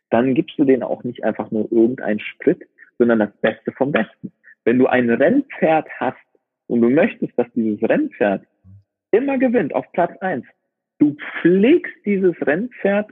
dann 0.09 0.33
gibst 0.33 0.57
du 0.57 0.63
denen 0.63 0.81
auch 0.81 1.03
nicht 1.03 1.23
einfach 1.25 1.51
nur 1.51 1.71
irgendeinen 1.71 2.21
Sprit, 2.21 2.63
sondern 2.97 3.19
das 3.19 3.35
Beste 3.41 3.73
vom 3.73 3.91
Besten. 3.91 4.31
Wenn 4.63 4.79
du 4.79 4.87
ein 4.87 5.09
Rennpferd 5.09 5.87
hast 5.99 6.17
und 6.67 6.81
du 6.81 6.89
möchtest, 6.89 7.37
dass 7.37 7.47
dieses 7.53 7.81
Rennpferd 7.87 8.43
immer 9.11 9.37
gewinnt 9.37 9.75
auf 9.75 9.91
Platz 9.91 10.17
eins, 10.21 10.45
du 10.99 11.15
pflegst 11.41 11.93
dieses 12.05 12.35
Rennpferd 12.41 13.11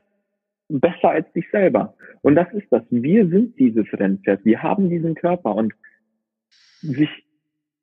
besser 0.70 1.10
als 1.10 1.32
dich 1.34 1.46
selber. 1.52 1.94
Und 2.22 2.36
das 2.36 2.52
ist 2.54 2.68
das. 2.72 2.84
Wir 2.90 3.28
sind 3.28 3.60
dieses 3.60 3.86
Rennpferd. 3.92 4.46
Wir 4.46 4.64
haben 4.64 4.90
diesen 4.90 5.16
Körper 5.16 5.56
und 5.56 5.74
sich 6.82 7.10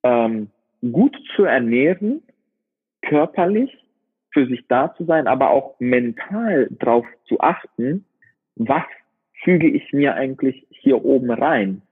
ähm, 0.02 0.48
gut 0.80 1.14
zu 1.36 1.44
ernähren, 1.44 2.22
körperlich 3.02 3.76
für 4.32 4.46
sich 4.46 4.66
da 4.68 4.94
zu 4.94 5.04
sein, 5.04 5.26
aber 5.26 5.50
auch 5.50 5.78
mental 5.80 6.68
drauf 6.78 7.06
zu 7.26 7.40
achten, 7.40 8.04
was 8.56 8.84
füge 9.42 9.68
ich 9.68 9.92
mir 9.92 10.14
eigentlich 10.14 10.66
hier 10.70 11.04
oben 11.04 11.30
rein? 11.30 11.82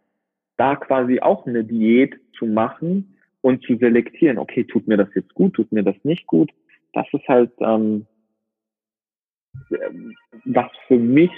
Da 0.56 0.76
quasi 0.76 1.20
auch 1.20 1.46
eine 1.46 1.64
Diät 1.64 2.18
zu 2.38 2.46
machen 2.46 3.16
und 3.40 3.62
zu 3.64 3.76
selektieren, 3.76 4.38
okay, 4.38 4.64
tut 4.64 4.86
mir 4.86 4.96
das 4.96 5.08
jetzt 5.14 5.34
gut, 5.34 5.54
tut 5.54 5.72
mir 5.72 5.82
das 5.82 5.96
nicht 6.04 6.26
gut. 6.26 6.50
Das 6.92 7.06
ist 7.12 7.26
halt, 7.28 7.52
ähm, 7.60 8.06
was 10.44 10.70
für 10.86 10.98
mich 10.98 11.32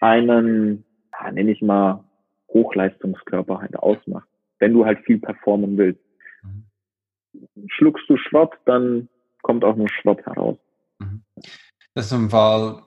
einen, 0.00 0.84
ja, 1.12 1.32
nenne 1.32 1.50
ich 1.50 1.62
mal, 1.62 2.04
Hochleistungskörper 2.48 3.60
halt 3.60 3.76
ausmacht 3.76 4.28
wenn 4.58 4.72
du 4.72 4.84
halt 4.84 5.00
viel 5.04 5.18
performen 5.18 5.76
willst. 5.76 6.00
Schluckst 7.68 8.08
du 8.08 8.16
Schrott, 8.16 8.54
dann 8.64 9.08
kommt 9.42 9.64
auch 9.64 9.76
nur 9.76 9.88
Schrott 9.88 10.24
heraus. 10.26 10.58
Mhm. 10.98 11.22
Das 11.94 12.06
ist 12.06 12.12
im 12.12 12.30
Fall, 12.30 12.82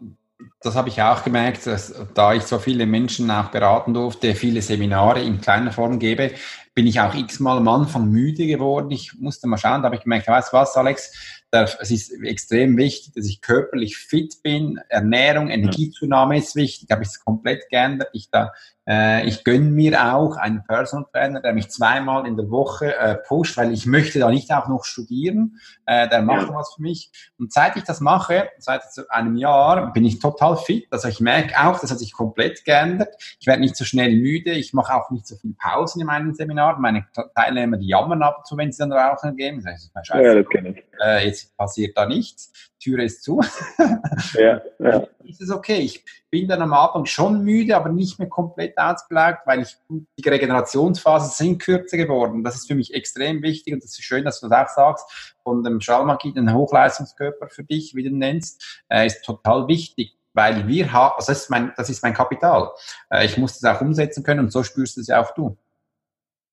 das 0.62 0.76
habe 0.76 0.90
ich 0.90 1.02
auch 1.02 1.24
gemerkt, 1.24 1.66
dass 1.68 1.94
da 2.14 2.34
ich 2.34 2.44
so 2.44 2.60
viele 2.60 2.86
Menschen 2.86 3.32
auch 3.32 3.50
beraten 3.50 3.94
durfte, 3.94 4.36
viele 4.36 4.62
Seminare 4.62 5.22
in 5.22 5.40
kleiner 5.40 5.72
Form 5.72 6.00
gebe, 6.00 6.32
bin 6.76 6.86
ich 6.86 7.00
auch 7.00 7.14
x-mal 7.14 7.58
am 7.58 7.68
Anfang 7.68 8.10
müde 8.10 8.46
geworden. 8.46 8.92
Ich 8.92 9.14
musste 9.20 9.48
mal 9.48 9.58
schauen, 9.58 9.82
da 9.82 9.88
habe 9.88 9.96
ich 9.96 10.04
gemerkt, 10.04 10.28
weißt 10.28 10.52
du 10.52 10.58
was, 10.58 10.76
Alex, 10.76 11.12
es 11.52 11.92
ist 11.92 12.12
extrem 12.24 12.78
wichtig, 12.78 13.14
dass 13.16 13.26
ich 13.26 13.42
körperlich 13.42 13.98
fit 13.98 14.44
bin. 14.44 14.80
Ernährung, 14.88 15.50
Energiezunahme 15.50 16.38
ist 16.38 16.56
wichtig. 16.56 16.88
Da 16.88 16.96
habe 16.96 17.04
ich 17.04 17.10
es 17.10 17.24
komplett 17.24 17.68
geändert. 17.70 18.10
Ich 18.14 18.30
da 18.30 18.52
äh, 18.90 19.28
ich 19.28 19.44
gönne 19.44 19.70
mir 19.70 20.14
auch 20.16 20.36
einen 20.36 20.64
Personal 20.64 21.06
Trainer, 21.12 21.42
der 21.42 21.54
mich 21.54 21.70
zweimal 21.70 22.26
in 22.26 22.36
der 22.36 22.50
Woche 22.50 22.96
äh, 22.96 23.16
pusht, 23.16 23.56
weil 23.56 23.72
ich 23.72 23.86
möchte 23.86 24.18
da 24.18 24.30
nicht 24.30 24.52
auch 24.52 24.68
noch 24.68 24.84
studieren. 24.84 25.60
Äh, 25.86 26.10
der 26.10 26.24
macht 26.24 26.48
ja. 26.48 26.56
was 26.56 26.74
für 26.74 26.82
mich. 26.82 27.12
Und 27.38 27.54
seit 27.54 27.78
ich 27.78 27.84
das 27.84 28.02
mache, 28.02 28.50
seit 28.58 28.82
einem 29.10 29.38
Jahr, 29.38 29.94
bin 29.94 30.06
ich 30.06 30.20
total 30.20 30.49
fit. 30.56 30.88
Also 30.92 31.08
ich 31.08 31.20
merke 31.20 31.56
auch, 31.60 31.80
das 31.80 31.92
hat 31.92 32.00
sich 32.00 32.14
komplett 32.14 32.66
geändert. 32.66 33.16
Ich 33.40 33.48
werde 33.48 33.62
nicht 33.62 33.76
so 33.76 33.86
schnell 33.86 34.16
müde. 34.16 34.52
Ich 34.52 34.74
mache 34.74 34.94
auch 34.94 35.10
nicht 35.12 35.28
so 35.28 35.36
viel 35.36 35.54
Pausen 35.58 36.02
in 36.02 36.08
meinen 36.08 36.34
Seminaren. 36.34 36.82
Meine 36.82 37.06
Teilnehmer, 37.36 37.78
die 37.78 37.88
jammern 37.88 38.24
ab 38.24 38.40
und 38.40 38.48
zu, 38.48 38.58
wenn 38.58 38.72
sie 38.72 38.80
dann 38.80 38.92
rauchen 38.92 39.36
gehen. 39.36 39.62
Das 39.64 39.84
ist 39.84 39.92
ja, 40.14 40.34
das 40.36 40.50
kenne 40.50 40.70
ich. 40.70 40.84
Äh, 41.02 41.28
jetzt 41.28 41.56
passiert 41.58 41.98
da 41.98 42.06
nichts. 42.06 42.52
Türe 42.80 43.04
ist 43.04 43.24
zu. 43.24 43.42
ja, 44.34 44.62
ja. 44.80 45.08
Ist 45.30 45.42
es 45.42 45.52
okay. 45.52 45.80
Ich 45.80 46.04
bin 46.32 46.48
dann 46.48 46.62
am 46.62 46.74
Anfang 46.74 47.06
schon 47.06 47.44
müde, 47.44 47.76
aber 47.76 47.90
nicht 47.90 48.18
mehr 48.18 48.30
komplett 48.30 48.76
ausgelaugt, 48.78 49.46
weil 49.46 49.62
ich, 49.62 49.78
die 49.90 50.28
Regenerationsphasen 50.28 51.30
sind 51.30 51.62
kürzer 51.62 51.98
geworden. 51.98 52.44
Das 52.44 52.56
ist 52.56 52.68
für 52.68 52.74
mich 52.74 52.96
extrem 52.96 53.44
wichtig 53.44 53.76
und 53.76 53.84
das 53.84 53.92
ist 53.92 54.04
schön, 54.04 54.26
dass 54.26 54.40
du 54.40 54.48
das 54.48 54.70
auch 54.70 54.74
sagst. 54.74 55.36
Von 55.44 55.64
dem 55.64 55.82
Schallmagie, 55.82 56.34
den 56.34 56.52
Hochleistungskörper 56.52 57.48
für 57.48 57.64
dich, 57.64 57.94
wie 57.94 58.04
du 58.04 58.10
nennst, 58.10 58.84
äh, 58.90 59.06
ist 59.06 59.24
total 59.24 59.68
wichtig 59.68 60.19
weil 60.34 60.68
wir 60.68 60.92
haben, 60.92 61.14
also 61.16 61.32
das 61.32 61.44
ist 61.44 61.50
mein, 61.50 61.72
das 61.76 61.90
ist 61.90 62.04
mein 62.04 62.14
Kapital. 62.14 62.70
Äh, 63.10 63.26
ich 63.26 63.38
muss 63.38 63.60
das 63.60 63.76
auch 63.76 63.82
umsetzen 63.82 64.24
können 64.24 64.42
und 64.42 64.52
so 64.52 64.64
spürst 64.64 64.98
du 64.98 65.02
es 65.02 65.08
ja 65.08 65.22
auch 65.22 65.34
du. 65.34 65.58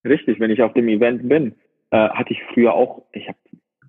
Richtig, 0.05 0.41
wenn 0.41 0.51
ich 0.51 0.63
auf 0.63 0.73
dem 0.75 0.89
Event 0.89 1.29
bin, 1.29 1.55
äh, 1.91 2.09
hatte 2.11 2.33
ich 2.33 2.43
früher 2.53 2.73
auch, 2.75 3.03
ich 3.13 3.29
habe, 3.29 3.39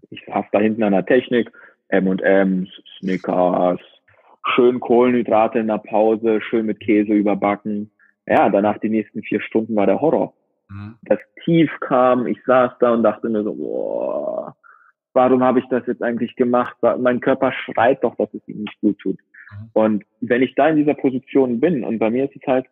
ich 0.10 0.24
saß 0.26 0.46
da 0.52 0.60
hinten 0.60 0.84
an 0.84 0.94
der 0.94 1.06
Technik, 1.06 1.52
M&M's, 1.90 2.70
Snickers, 3.00 3.80
schön 4.56 4.80
Kohlenhydrate 4.80 5.60
in 5.60 5.68
der 5.68 5.78
Pause, 5.78 6.42
schön 6.42 6.66
mit 6.66 6.80
Käse 6.80 7.14
überbacken. 7.14 7.92
Ja, 8.26 8.50
danach 8.50 8.78
die 8.80 8.90
nächsten 8.90 9.22
vier 9.24 9.42
Stunden 9.42 9.76
war 9.76 9.86
der 9.86 10.02
Horror. 10.02 10.34
Mhm. 10.70 10.96
Das 11.04 11.20
Tief 11.44 11.72
kam, 11.80 12.28
ich 12.28 12.38
saß 12.46 12.72
da 12.80 12.92
und 12.94 13.04
dachte 13.04 13.30
mir 13.30 13.44
so, 13.44 13.54
boah, 13.54 14.56
warum 15.14 15.44
habe 15.44 15.60
ich 15.60 15.66
das 15.70 15.86
jetzt 15.88 16.04
eigentlich 16.04 16.36
gemacht? 16.36 16.76
Mein 17.00 17.20
Körper 17.20 17.52
schreit 17.52 18.04
doch, 18.04 18.16
dass 18.16 18.34
es 18.34 18.46
ihm 18.48 18.64
nicht 18.64 18.80
gut 18.82 19.00
tut. 19.00 19.18
Mhm. 19.52 19.70
Und 19.74 20.06
wenn 20.22 20.42
ich 20.42 20.56
da 20.56 20.70
in 20.70 20.78
dieser 20.78 20.96
Position 20.96 21.60
bin, 21.60 21.84
und 21.84 22.00
bei 22.00 22.10
mir 22.10 22.26
ist 22.26 22.36
es 22.36 22.48
halt 22.48 22.66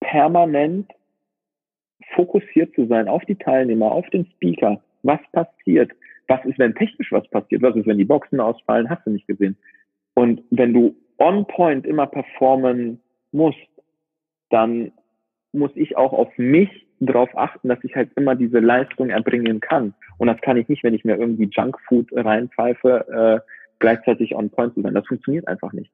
permanent 0.00 0.90
fokussiert 2.14 2.74
zu 2.74 2.86
sein 2.86 3.08
auf 3.08 3.24
die 3.24 3.36
Teilnehmer, 3.36 3.92
auf 3.92 4.08
den 4.10 4.26
Speaker, 4.26 4.82
was 5.02 5.20
passiert, 5.32 5.92
was 6.28 6.44
ist, 6.44 6.58
wenn 6.58 6.74
technisch 6.74 7.12
was 7.12 7.28
passiert? 7.28 7.62
Was 7.62 7.76
ist, 7.76 7.86
wenn 7.86 7.98
die 7.98 8.04
Boxen 8.04 8.40
ausfallen? 8.40 8.88
Hast 8.88 9.06
du 9.06 9.10
nicht 9.10 9.26
gesehen. 9.26 9.56
Und 10.14 10.42
wenn 10.50 10.72
du 10.72 10.96
on 11.18 11.46
point 11.46 11.86
immer 11.86 12.06
performen 12.06 13.00
musst, 13.32 13.58
dann 14.50 14.92
muss 15.52 15.70
ich 15.74 15.96
auch 15.96 16.12
auf 16.12 16.28
mich 16.36 16.86
darauf 17.00 17.28
achten, 17.36 17.68
dass 17.68 17.82
ich 17.84 17.94
halt 17.94 18.10
immer 18.16 18.34
diese 18.34 18.60
Leistung 18.60 19.10
erbringen 19.10 19.60
kann. 19.60 19.94
Und 20.18 20.28
das 20.28 20.40
kann 20.40 20.56
ich 20.56 20.68
nicht, 20.68 20.84
wenn 20.84 20.94
ich 20.94 21.04
mir 21.04 21.16
irgendwie 21.16 21.50
Junkfood 21.50 22.08
reinpfeife, 22.12 23.42
äh, 23.44 23.50
gleichzeitig 23.84 24.34
on 24.34 24.48
point 24.48 24.72
zu 24.74 24.80
sein. 24.80 24.94
Das 24.94 25.06
funktioniert 25.06 25.46
einfach 25.46 25.74
nicht. 25.74 25.90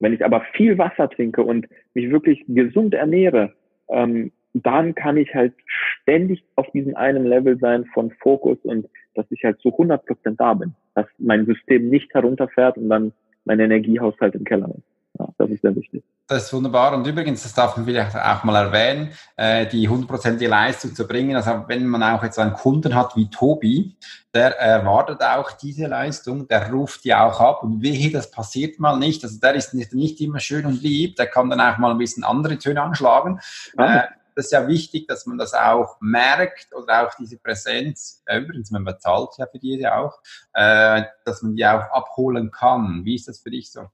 Wenn 0.00 0.12
ich 0.12 0.24
aber 0.24 0.40
viel 0.54 0.76
Wasser 0.76 1.08
trinke 1.08 1.42
und 1.42 1.68
mich 1.94 2.10
wirklich 2.10 2.44
gesund 2.48 2.94
ernähre, 2.94 3.52
ähm, 3.90 4.32
dann 4.54 4.96
kann 4.96 5.16
ich 5.16 5.32
halt 5.34 5.54
ständig 6.02 6.42
auf 6.56 6.68
diesem 6.72 6.96
einen 6.96 7.26
Level 7.26 7.56
sein 7.58 7.84
von 7.94 8.10
Fokus 8.10 8.58
und 8.64 8.88
dass 9.14 9.26
ich 9.30 9.44
halt 9.44 9.60
zu 9.60 9.70
100 9.70 10.04
Prozent 10.04 10.40
da 10.40 10.54
bin, 10.54 10.74
dass 10.96 11.06
mein 11.18 11.46
System 11.46 11.88
nicht 11.90 12.12
herunterfährt 12.12 12.76
und 12.76 12.88
dann 12.88 13.12
mein 13.44 13.60
Energiehaushalt 13.60 14.34
im 14.34 14.44
Keller 14.44 14.68
ist. 14.76 14.97
Ja, 15.18 15.28
das 15.36 15.50
ist 15.50 15.62
sehr 15.62 15.74
wichtig. 15.74 16.04
Das 16.26 16.44
ist 16.44 16.52
wunderbar. 16.52 16.94
Und 16.94 17.06
übrigens, 17.06 17.42
das 17.42 17.54
darf 17.54 17.76
man 17.76 17.86
vielleicht 17.86 18.14
auch 18.14 18.44
mal 18.44 18.66
erwähnen, 18.66 19.10
äh, 19.36 19.66
die 19.66 19.88
hundertprozentige 19.88 20.50
Leistung 20.50 20.94
zu 20.94 21.08
bringen. 21.08 21.34
Also 21.34 21.64
wenn 21.66 21.86
man 21.86 22.02
auch 22.02 22.22
jetzt 22.22 22.38
einen 22.38 22.52
Kunden 22.52 22.94
hat 22.94 23.16
wie 23.16 23.30
Tobi, 23.30 23.96
der 24.34 24.58
erwartet 24.58 25.22
auch 25.22 25.52
diese 25.52 25.86
Leistung, 25.86 26.46
der 26.46 26.70
ruft 26.70 27.04
die 27.04 27.14
auch 27.14 27.40
ab 27.40 27.62
und 27.62 27.82
wehe, 27.82 28.10
das 28.10 28.30
passiert 28.30 28.78
mal 28.78 28.98
nicht. 28.98 29.24
Also 29.24 29.40
der 29.40 29.54
ist 29.54 29.72
nicht, 29.72 29.94
nicht 29.94 30.20
immer 30.20 30.38
schön 30.38 30.66
und 30.66 30.82
lieb, 30.82 31.16
der 31.16 31.26
kann 31.26 31.48
dann 31.48 31.60
auch 31.60 31.78
mal 31.78 31.92
ein 31.92 31.98
bisschen 31.98 32.24
andere 32.24 32.58
Töne 32.58 32.82
anschlagen. 32.82 33.40
Ah. 33.78 33.96
Äh, 33.96 34.02
das 34.36 34.46
ist 34.46 34.52
ja 34.52 34.68
wichtig, 34.68 35.08
dass 35.08 35.26
man 35.26 35.36
das 35.36 35.52
auch 35.52 35.96
merkt 36.00 36.72
oder 36.72 37.04
auch 37.04 37.14
diese 37.14 37.38
Präsenz, 37.38 38.22
äh, 38.26 38.38
übrigens, 38.38 38.70
man 38.70 38.84
bezahlt 38.84 39.30
ja 39.36 39.46
für 39.50 39.58
die 39.58 39.78
ja 39.78 39.98
auch, 39.98 40.20
äh, 40.52 41.02
dass 41.24 41.42
man 41.42 41.56
die 41.56 41.66
auch 41.66 41.90
abholen 41.90 42.52
kann. 42.52 43.04
Wie 43.04 43.16
ist 43.16 43.26
das 43.26 43.40
für 43.40 43.50
dich 43.50 43.72
so? 43.72 43.88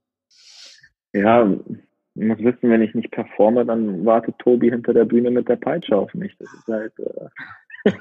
Ja, 1.15 1.45
muss 2.15 2.39
wissen, 2.39 2.69
wenn 2.69 2.81
ich 2.81 2.93
nicht 2.93 3.11
performe, 3.11 3.65
dann 3.65 4.05
wartet 4.05 4.37
Tobi 4.39 4.69
hinter 4.69 4.93
der 4.93 5.05
Bühne 5.05 5.31
mit 5.31 5.47
der 5.47 5.55
Peitsche 5.55 5.95
auf 5.95 6.13
mich. 6.13 6.35
Das 6.37 6.53
ist 6.53 6.67
halt. 6.67 6.93
Äh 6.99 7.91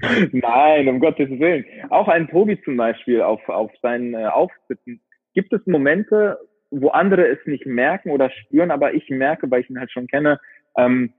Nein, 0.32 0.88
um 0.88 0.98
Gottes 0.98 1.30
Willen. 1.30 1.64
Auch 1.90 2.08
ein 2.08 2.28
Tobi 2.28 2.60
zum 2.62 2.76
Beispiel 2.76 3.22
auf, 3.22 3.48
auf 3.48 3.70
seinen 3.82 4.14
äh, 4.14 4.26
Auftritten. 4.26 5.00
Gibt 5.32 5.52
es 5.52 5.64
Momente, 5.66 6.38
wo 6.70 6.88
andere 6.88 7.26
es 7.28 7.38
nicht 7.46 7.66
merken 7.66 8.10
oder 8.10 8.30
spüren, 8.30 8.72
aber 8.72 8.94
ich 8.94 9.08
merke, 9.08 9.48
weil 9.50 9.60
ich 9.60 9.70
ihn 9.70 9.78
halt 9.78 9.92
schon 9.92 10.08
kenne, 10.08 10.40
ähm, 10.76 11.12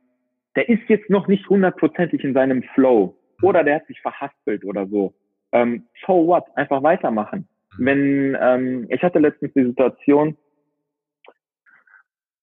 der 0.57 0.67
ist 0.67 0.83
jetzt 0.89 1.09
noch 1.09 1.27
nicht 1.27 1.47
hundertprozentig 1.49 2.23
in 2.23 2.33
seinem 2.33 2.63
Flow 2.73 3.15
oder 3.41 3.63
der 3.63 3.75
hat 3.75 3.87
sich 3.87 4.01
verhaspelt 4.01 4.65
oder 4.65 4.85
so. 4.87 5.13
ähm, 5.53 5.85
so 6.05 6.27
what, 6.27 6.43
einfach 6.55 6.83
weitermachen. 6.83 7.47
Wenn, 7.77 8.37
ähm, 8.39 8.87
ich 8.89 9.01
hatte 9.03 9.19
letztens 9.19 9.53
die 9.53 9.65
Situation, 9.65 10.37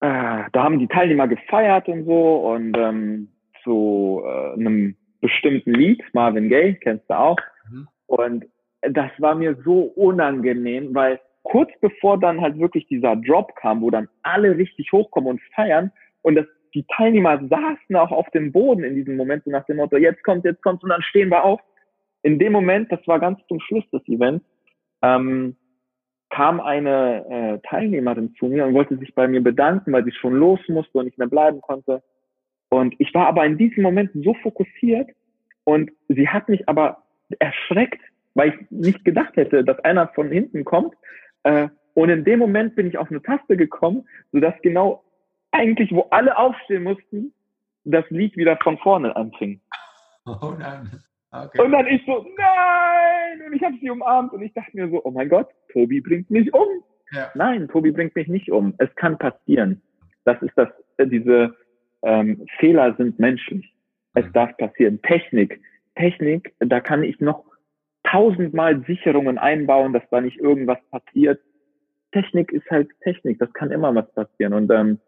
äh, 0.01 0.45
da 0.53 0.63
haben 0.63 0.79
die 0.79 0.89
Teilnehmer 0.89 1.29
gefeiert 1.29 1.89
und 1.89 2.05
so 2.05 2.53
und 2.53 2.77
ähm, 2.77 3.29
zu 3.63 4.23
äh, 4.25 4.55
einem 4.55 4.97
bestimmten 5.21 5.73
Lied, 5.75 6.03
Marvin 6.13 6.49
Gaye, 6.49 6.75
kennst 6.75 7.09
du 7.09 7.19
auch. 7.19 7.39
Mhm. 7.71 7.89
Und 8.07 8.45
das 8.83 9.11
war 9.19 9.35
mir 9.35 9.57
so 9.65 9.83
unangenehm, 9.83 10.95
weil 10.95 11.21
kurz 11.45 11.71
bevor 11.81 12.19
dann 12.19 12.41
halt 12.41 12.59
wirklich 12.59 12.87
dieser 12.89 13.17
Drop 13.17 13.55
kam, 13.57 13.81
wo 13.81 13.91
dann 13.91 14.09
alle 14.23 14.57
richtig 14.57 14.91
hochkommen 14.93 15.31
und 15.31 15.41
feiern 15.55 15.93
und 16.23 16.37
das, 16.37 16.47
die 16.75 16.85
Teilnehmer 16.97 17.39
saßen 17.49 17.97
auch 17.97 18.11
auf 18.11 18.29
dem 18.31 18.53
Boden 18.53 18.85
in 18.85 18.95
diesem 18.95 19.17
Moment 19.17 19.45
so 19.45 19.51
nach 19.51 19.67
dem 19.67 19.77
Motto, 19.77 19.97
jetzt 19.97 20.23
kommt, 20.25 20.45
jetzt 20.45 20.63
kommt 20.63 20.83
und 20.83 20.91
dann 20.91 21.03
stehen 21.03 21.29
wir 21.29 21.45
auf. 21.45 21.61
In 22.23 22.39
dem 22.39 22.53
Moment, 22.53 22.91
das 22.91 23.07
war 23.07 23.19
ganz 23.19 23.41
zum 23.49 23.61
Schluss 23.61 23.89
des 23.91 24.07
Events, 24.09 24.45
ähm, 25.03 25.57
kam 26.31 26.61
eine 26.61 27.27
äh, 27.29 27.69
Teilnehmerin 27.69 28.35
zu 28.39 28.47
mir 28.47 28.67
und 28.67 28.75
wollte 28.75 28.97
sich 28.97 29.15
bei 29.15 29.29
mir 29.29 29.43
bedanken, 29.43 29.93
weil 29.93 30.05
sie 30.05 30.13
schon 30.13 30.35
los 30.35 30.61
musste 30.69 30.99
und 30.99 31.05
nicht 31.05 31.19
mehr 31.19 31.29
bleiben 31.29 31.61
konnte. 31.61 32.03
Und 32.71 32.95
ich 32.99 33.13
war 33.13 33.27
aber 33.27 33.45
in 33.45 33.59
diesem 33.59 33.83
Moment 33.83 34.11
so 34.15 34.33
fokussiert 34.43 35.11
und 35.65 35.91
sie 36.09 36.29
hat 36.29 36.49
mich 36.49 36.69
aber 36.69 37.03
erschreckt, 37.39 38.01
weil 38.35 38.51
ich 38.51 38.71
nicht 38.71 39.05
gedacht 39.05 39.37
hätte, 39.37 39.63
dass 39.63 39.79
einer 39.81 40.09
von 40.09 40.31
hinten 40.31 40.65
kommt. 40.65 40.95
Äh, 41.43 41.69
und 41.95 42.09
in 42.09 42.25
dem 42.25 42.39
Moment 42.39 42.75
bin 42.77 42.87
ich 42.87 42.97
auf 42.97 43.11
eine 43.11 43.21
Taste 43.21 43.59
gekommen, 43.59 44.09
sodass 44.33 44.55
genau 44.63 45.05
eigentlich, 45.51 45.93
wo 45.93 46.07
alle 46.11 46.39
aufstehen 46.39 46.85
mussten, 46.85 47.35
das 47.85 48.09
Lied 48.09 48.37
wieder 48.37 48.57
von 48.63 48.79
vorne 48.79 49.15
anfing. 49.15 49.61
Oh 50.25 50.55
nein. 50.59 51.03
Okay. 51.33 51.63
Und 51.63 51.73
dann 51.73 51.87
ich 51.87 52.03
so, 52.05 52.27
nein! 52.37 53.47
Und 53.47 53.55
ich 53.55 53.63
habe 53.63 53.75
sie 53.81 53.89
umarmt 53.89 54.33
und 54.33 54.43
ich 54.43 54.53
dachte 54.53 54.71
mir 54.75 54.89
so, 54.91 55.03
oh 55.03 55.11
mein 55.11 55.31
Gott, 55.31 55.49
Tobi 55.73 56.01
bringt 56.01 56.31
mich 56.31 56.53
um. 56.53 56.69
Ja. 57.13 57.31
Nein, 57.35 57.69
Tobi 57.69 57.91
bringt 57.91 58.15
mich 58.15 58.29
nicht 58.29 58.51
um. 58.51 58.75
Es 58.79 58.95
kann 58.97 59.19
passieren. 59.19 59.81
Das 60.25 60.41
ist 60.43 60.53
das, 60.57 60.69
äh, 60.99 61.07
diese 61.07 61.55
ähm, 62.03 62.47
Fehler 62.59 62.95
sind 62.97 63.19
menschlich. 63.19 63.73
Es 64.15 64.27
mhm. 64.27 64.33
darf 64.35 64.57
passieren. 64.59 65.01
Technik, 65.03 65.61
Technik, 65.95 66.55
da 66.59 66.81
kann 66.81 67.03
ich 67.03 67.19
noch 67.21 67.45
tausendmal 68.05 68.85
Sicherungen 68.87 69.39
einbauen, 69.39 69.95
dass 69.95 70.03
da 70.11 70.21
nicht 70.21 70.39
irgendwas 70.39 70.79
passiert. 70.91 71.41
Technik 72.13 72.53
ist 72.53 72.69
halt 72.71 72.91
Technik, 73.01 73.39
das 73.39 73.53
kann 73.55 73.71
immer 73.71 73.95
was 73.95 74.13
passieren. 74.13 74.53
Und 74.53 74.71
ähm, 74.71 74.99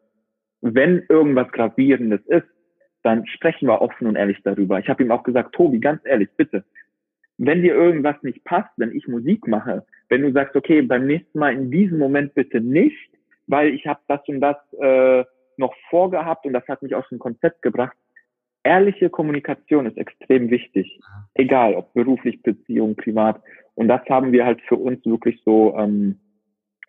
wenn 0.63 1.05
irgendwas 1.11 1.51
Gravierendes 1.53 2.23
ist, 2.27 2.47
dann 3.05 3.26
sprechen 3.26 3.68
wir 3.68 3.81
offen 3.81 4.06
und 4.06 4.16
ehrlich 4.16 4.39
darüber. 4.43 4.78
Ich 4.78 4.89
habe 4.89 5.05
ihm 5.05 5.12
auch 5.12 5.22
gesagt, 5.22 5.55
Tobi, 5.55 5.78
ganz 5.78 6.01
ehrlich, 6.05 6.31
bitte, 6.36 6.64
wenn 7.36 7.62
dir 7.62 7.74
irgendwas 7.74 8.16
nicht 8.22 8.43
passt, 8.44 8.70
wenn 8.76 8.93
ich 8.93 9.06
Musik 9.06 9.47
mache, 9.47 9.85
wenn 10.09 10.22
du 10.22 10.32
sagst, 10.32 10.56
okay, 10.56 10.82
beim 10.82 11.06
nächsten 11.06 11.39
Mal 11.39 11.52
in 11.52 11.70
diesem 11.70 11.98
Moment 11.98 12.35
bitte 12.35 12.60
nicht, 12.60 13.10
weil 13.47 13.74
ich 13.74 13.86
habe 13.86 14.01
das 14.09 14.20
und 14.26 14.40
das 14.40 14.56
äh, 14.81 15.24
noch 15.56 15.74
vorgehabt 15.90 16.47
und 16.47 16.55
das 16.55 16.66
hat 16.66 16.82
mich 16.82 16.94
aus 16.94 17.09
dem 17.10 17.18
Konzept 17.18 17.62
gebracht. 17.62 17.97
Ehrliche 18.62 19.10
Kommunikation 19.10 19.86
ist 19.86 19.98
extrem 19.98 20.48
wichtig, 20.48 20.98
egal 21.35 21.74
ob 21.74 21.93
beruflich, 21.93 22.43
Beziehung, 22.43 22.97
privat. 22.97 23.40
Und 23.74 23.89
das 23.89 24.01
haben 24.09 24.32
wir 24.32 24.47
halt 24.47 24.62
für 24.62 24.76
uns 24.76 25.05
wirklich 25.05 25.43
so 25.44 25.76
ähm, 25.76 26.18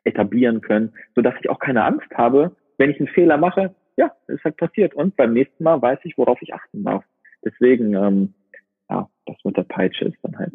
etablieren 0.06 0.62
können, 0.62 0.94
so 1.16 1.22
dass 1.22 1.36
ich 1.42 1.50
auch 1.50 1.60
keine 1.60 1.84
Angst 1.84 2.10
habe, 2.16 2.56
wenn 2.78 2.92
ich 2.92 3.00
einen 3.00 3.10
Fehler 3.10 3.38
mache. 3.38 3.76
Ja, 3.98 4.12
ist 4.28 4.44
halt 4.44 4.58
passiert. 4.58 4.94
Und 4.94 5.16
beim 5.16 5.34
nächsten 5.34 5.64
Mal 5.64 5.82
weiß 5.82 6.00
ich, 6.04 6.18
worauf 6.18 6.42
ich 6.42 6.54
achten 6.54 6.84
darf. 6.84 7.04
Deswegen, 7.44 7.94
ähm, 7.94 8.34
ja, 8.90 9.10
das 9.26 9.38
mit 9.44 9.56
der 9.58 9.64
Peitsche 9.64 10.06
ist 10.06 10.18
dann 10.22 10.38
halt 10.38 10.54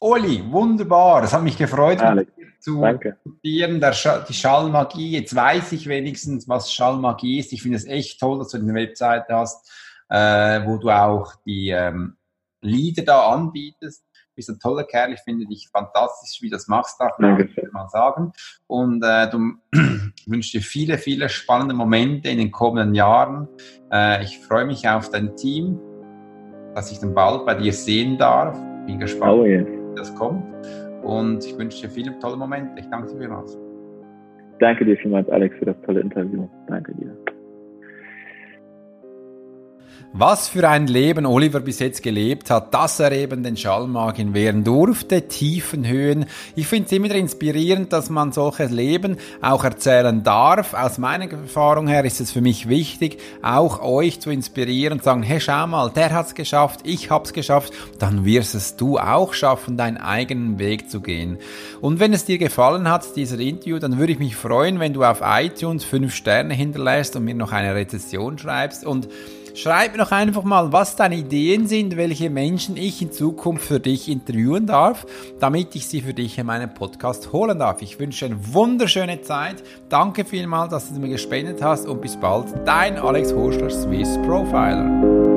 Oli, 0.00 0.44
wunderbar. 0.50 1.22
Das 1.22 1.32
hat 1.32 1.42
mich 1.42 1.56
gefreut, 1.56 2.00
Alex, 2.00 2.30
zu 2.60 2.84
studieren, 3.20 3.80
der 3.80 3.92
Sch 3.92 4.08
die 4.28 4.34
Schallmagie. 4.34 5.10
Jetzt 5.12 5.34
weiß 5.34 5.72
ich 5.72 5.88
wenigstens, 5.88 6.48
was 6.48 6.72
Schallmagie 6.72 7.40
ist. 7.40 7.52
Ich 7.52 7.62
finde 7.62 7.78
es 7.78 7.86
echt 7.86 8.20
toll, 8.20 8.38
dass 8.38 8.50
du 8.50 8.58
eine 8.58 8.74
Webseite 8.74 9.34
hast, 9.34 9.70
äh, 10.08 10.64
wo 10.64 10.76
du 10.78 10.90
auch 10.90 11.34
die 11.46 11.70
ähm, 11.70 12.16
Lieder 12.60 13.02
da 13.02 13.30
anbietest. 13.32 14.04
Du 14.38 14.40
bist 14.40 14.50
ein 14.50 14.60
toller 14.60 14.84
Kerl. 14.84 15.12
Ich 15.12 15.20
finde 15.20 15.46
dich 15.46 15.68
fantastisch, 15.72 16.40
wie 16.42 16.48
du 16.48 16.56
das 16.56 16.68
machst, 16.68 17.00
darf 17.00 17.18
man 17.18 17.36
mal 17.72 17.88
sagen. 17.88 18.32
Und 18.68 19.02
äh, 19.04 19.28
du 19.28 19.54
wünsche 20.26 20.58
dir 20.58 20.62
viele, 20.62 20.96
viele 20.96 21.28
spannende 21.28 21.74
Momente 21.74 22.28
in 22.28 22.38
den 22.38 22.52
kommenden 22.52 22.94
Jahren. 22.94 23.48
Äh, 23.90 24.22
ich 24.22 24.38
freue 24.38 24.64
mich 24.64 24.88
auf 24.88 25.10
dein 25.10 25.34
Team, 25.36 25.80
dass 26.74 26.92
ich 26.92 27.00
dann 27.00 27.14
bald 27.14 27.46
bei 27.46 27.54
dir 27.54 27.72
sehen 27.72 28.16
darf. 28.16 28.56
Bin 28.86 29.00
gespannt. 29.00 29.32
Oh, 29.32 29.44
yes 29.44 29.66
das 29.98 30.14
kommt. 30.14 30.44
Und 31.02 31.44
ich 31.44 31.56
wünsche 31.58 31.82
dir 31.82 31.90
viele 31.90 32.18
tolle 32.20 32.36
Momente. 32.36 32.80
Ich 32.80 32.88
danke 32.88 33.12
dir 33.12 33.18
vielmals. 33.18 33.58
Danke 34.60 34.84
dir 34.84 34.96
vielmals, 34.96 35.28
Alex, 35.30 35.56
für 35.58 35.66
das 35.66 35.76
tolle 35.82 36.00
Interview. 36.00 36.48
Danke 36.66 36.94
dir. 36.94 37.16
Was 40.14 40.48
für 40.48 40.66
ein 40.66 40.86
Leben 40.86 41.26
Oliver 41.26 41.60
bis 41.60 41.80
jetzt 41.80 42.02
gelebt 42.02 42.50
hat, 42.50 42.72
dass 42.72 42.98
er 42.98 43.12
eben 43.12 43.42
den 43.42 43.58
Schallmagen 43.58 44.32
wehren 44.32 44.64
durfte, 44.64 45.28
tiefen 45.28 45.86
Höhen. 45.86 46.24
Ich 46.56 46.66
finde 46.66 46.86
es 46.86 46.92
immer 46.92 47.10
inspirierend, 47.10 47.92
dass 47.92 48.08
man 48.08 48.32
solches 48.32 48.70
Leben 48.70 49.18
auch 49.42 49.64
erzählen 49.64 50.22
darf. 50.22 50.72
Aus 50.72 50.96
meiner 50.96 51.30
Erfahrung 51.30 51.88
her 51.88 52.06
ist 52.06 52.20
es 52.20 52.32
für 52.32 52.40
mich 52.40 52.70
wichtig, 52.70 53.18
auch 53.42 53.82
euch 53.82 54.18
zu 54.18 54.30
inspirieren, 54.30 54.98
zu 54.98 55.04
sagen, 55.04 55.22
hey, 55.22 55.40
schau 55.40 55.66
mal, 55.66 55.90
der 55.90 56.14
hat's 56.14 56.34
geschafft, 56.34 56.80
ich 56.84 57.10
hab's 57.10 57.34
geschafft, 57.34 57.74
dann 57.98 58.24
wirst 58.24 58.54
es 58.54 58.76
du 58.76 58.98
auch 58.98 59.34
schaffen, 59.34 59.76
deinen 59.76 59.98
eigenen 59.98 60.58
Weg 60.58 60.90
zu 60.90 61.02
gehen. 61.02 61.36
Und 61.82 62.00
wenn 62.00 62.14
es 62.14 62.24
dir 62.24 62.38
gefallen 62.38 62.90
hat, 62.90 63.14
dieser 63.14 63.38
Interview, 63.38 63.78
dann 63.78 63.98
würde 63.98 64.14
ich 64.14 64.18
mich 64.18 64.36
freuen, 64.36 64.80
wenn 64.80 64.94
du 64.94 65.04
auf 65.04 65.20
iTunes 65.22 65.84
fünf 65.84 66.14
Sterne 66.14 66.54
hinterlässt 66.54 67.14
und 67.14 67.24
mir 67.24 67.34
noch 67.34 67.52
eine 67.52 67.74
Rezession 67.74 68.38
schreibst 68.38 68.86
und 68.86 69.08
Schreib 69.60 69.90
mir 69.90 69.98
doch 70.04 70.12
einfach 70.12 70.44
mal, 70.44 70.72
was 70.72 70.94
deine 70.94 71.16
Ideen 71.16 71.66
sind, 71.66 71.96
welche 71.96 72.30
Menschen 72.30 72.76
ich 72.76 73.02
in 73.02 73.10
Zukunft 73.10 73.66
für 73.66 73.80
dich 73.80 74.08
interviewen 74.08 74.66
darf, 74.66 75.04
damit 75.40 75.74
ich 75.74 75.88
sie 75.88 76.00
für 76.00 76.14
dich 76.14 76.38
in 76.38 76.46
meinen 76.46 76.72
Podcast 76.72 77.32
holen 77.32 77.58
darf. 77.58 77.82
Ich 77.82 77.98
wünsche 77.98 78.26
eine 78.26 78.54
wunderschöne 78.54 79.20
Zeit. 79.22 79.64
Danke 79.88 80.24
vielmals, 80.24 80.70
dass 80.70 80.92
du 80.92 81.00
mir 81.00 81.08
gespendet 81.08 81.60
hast 81.60 81.88
und 81.88 82.00
bis 82.00 82.16
bald. 82.16 82.46
Dein 82.64 82.98
Alex 82.98 83.32
Horschler, 83.32 83.68
Swiss 83.68 84.16
Profiler. 84.18 85.27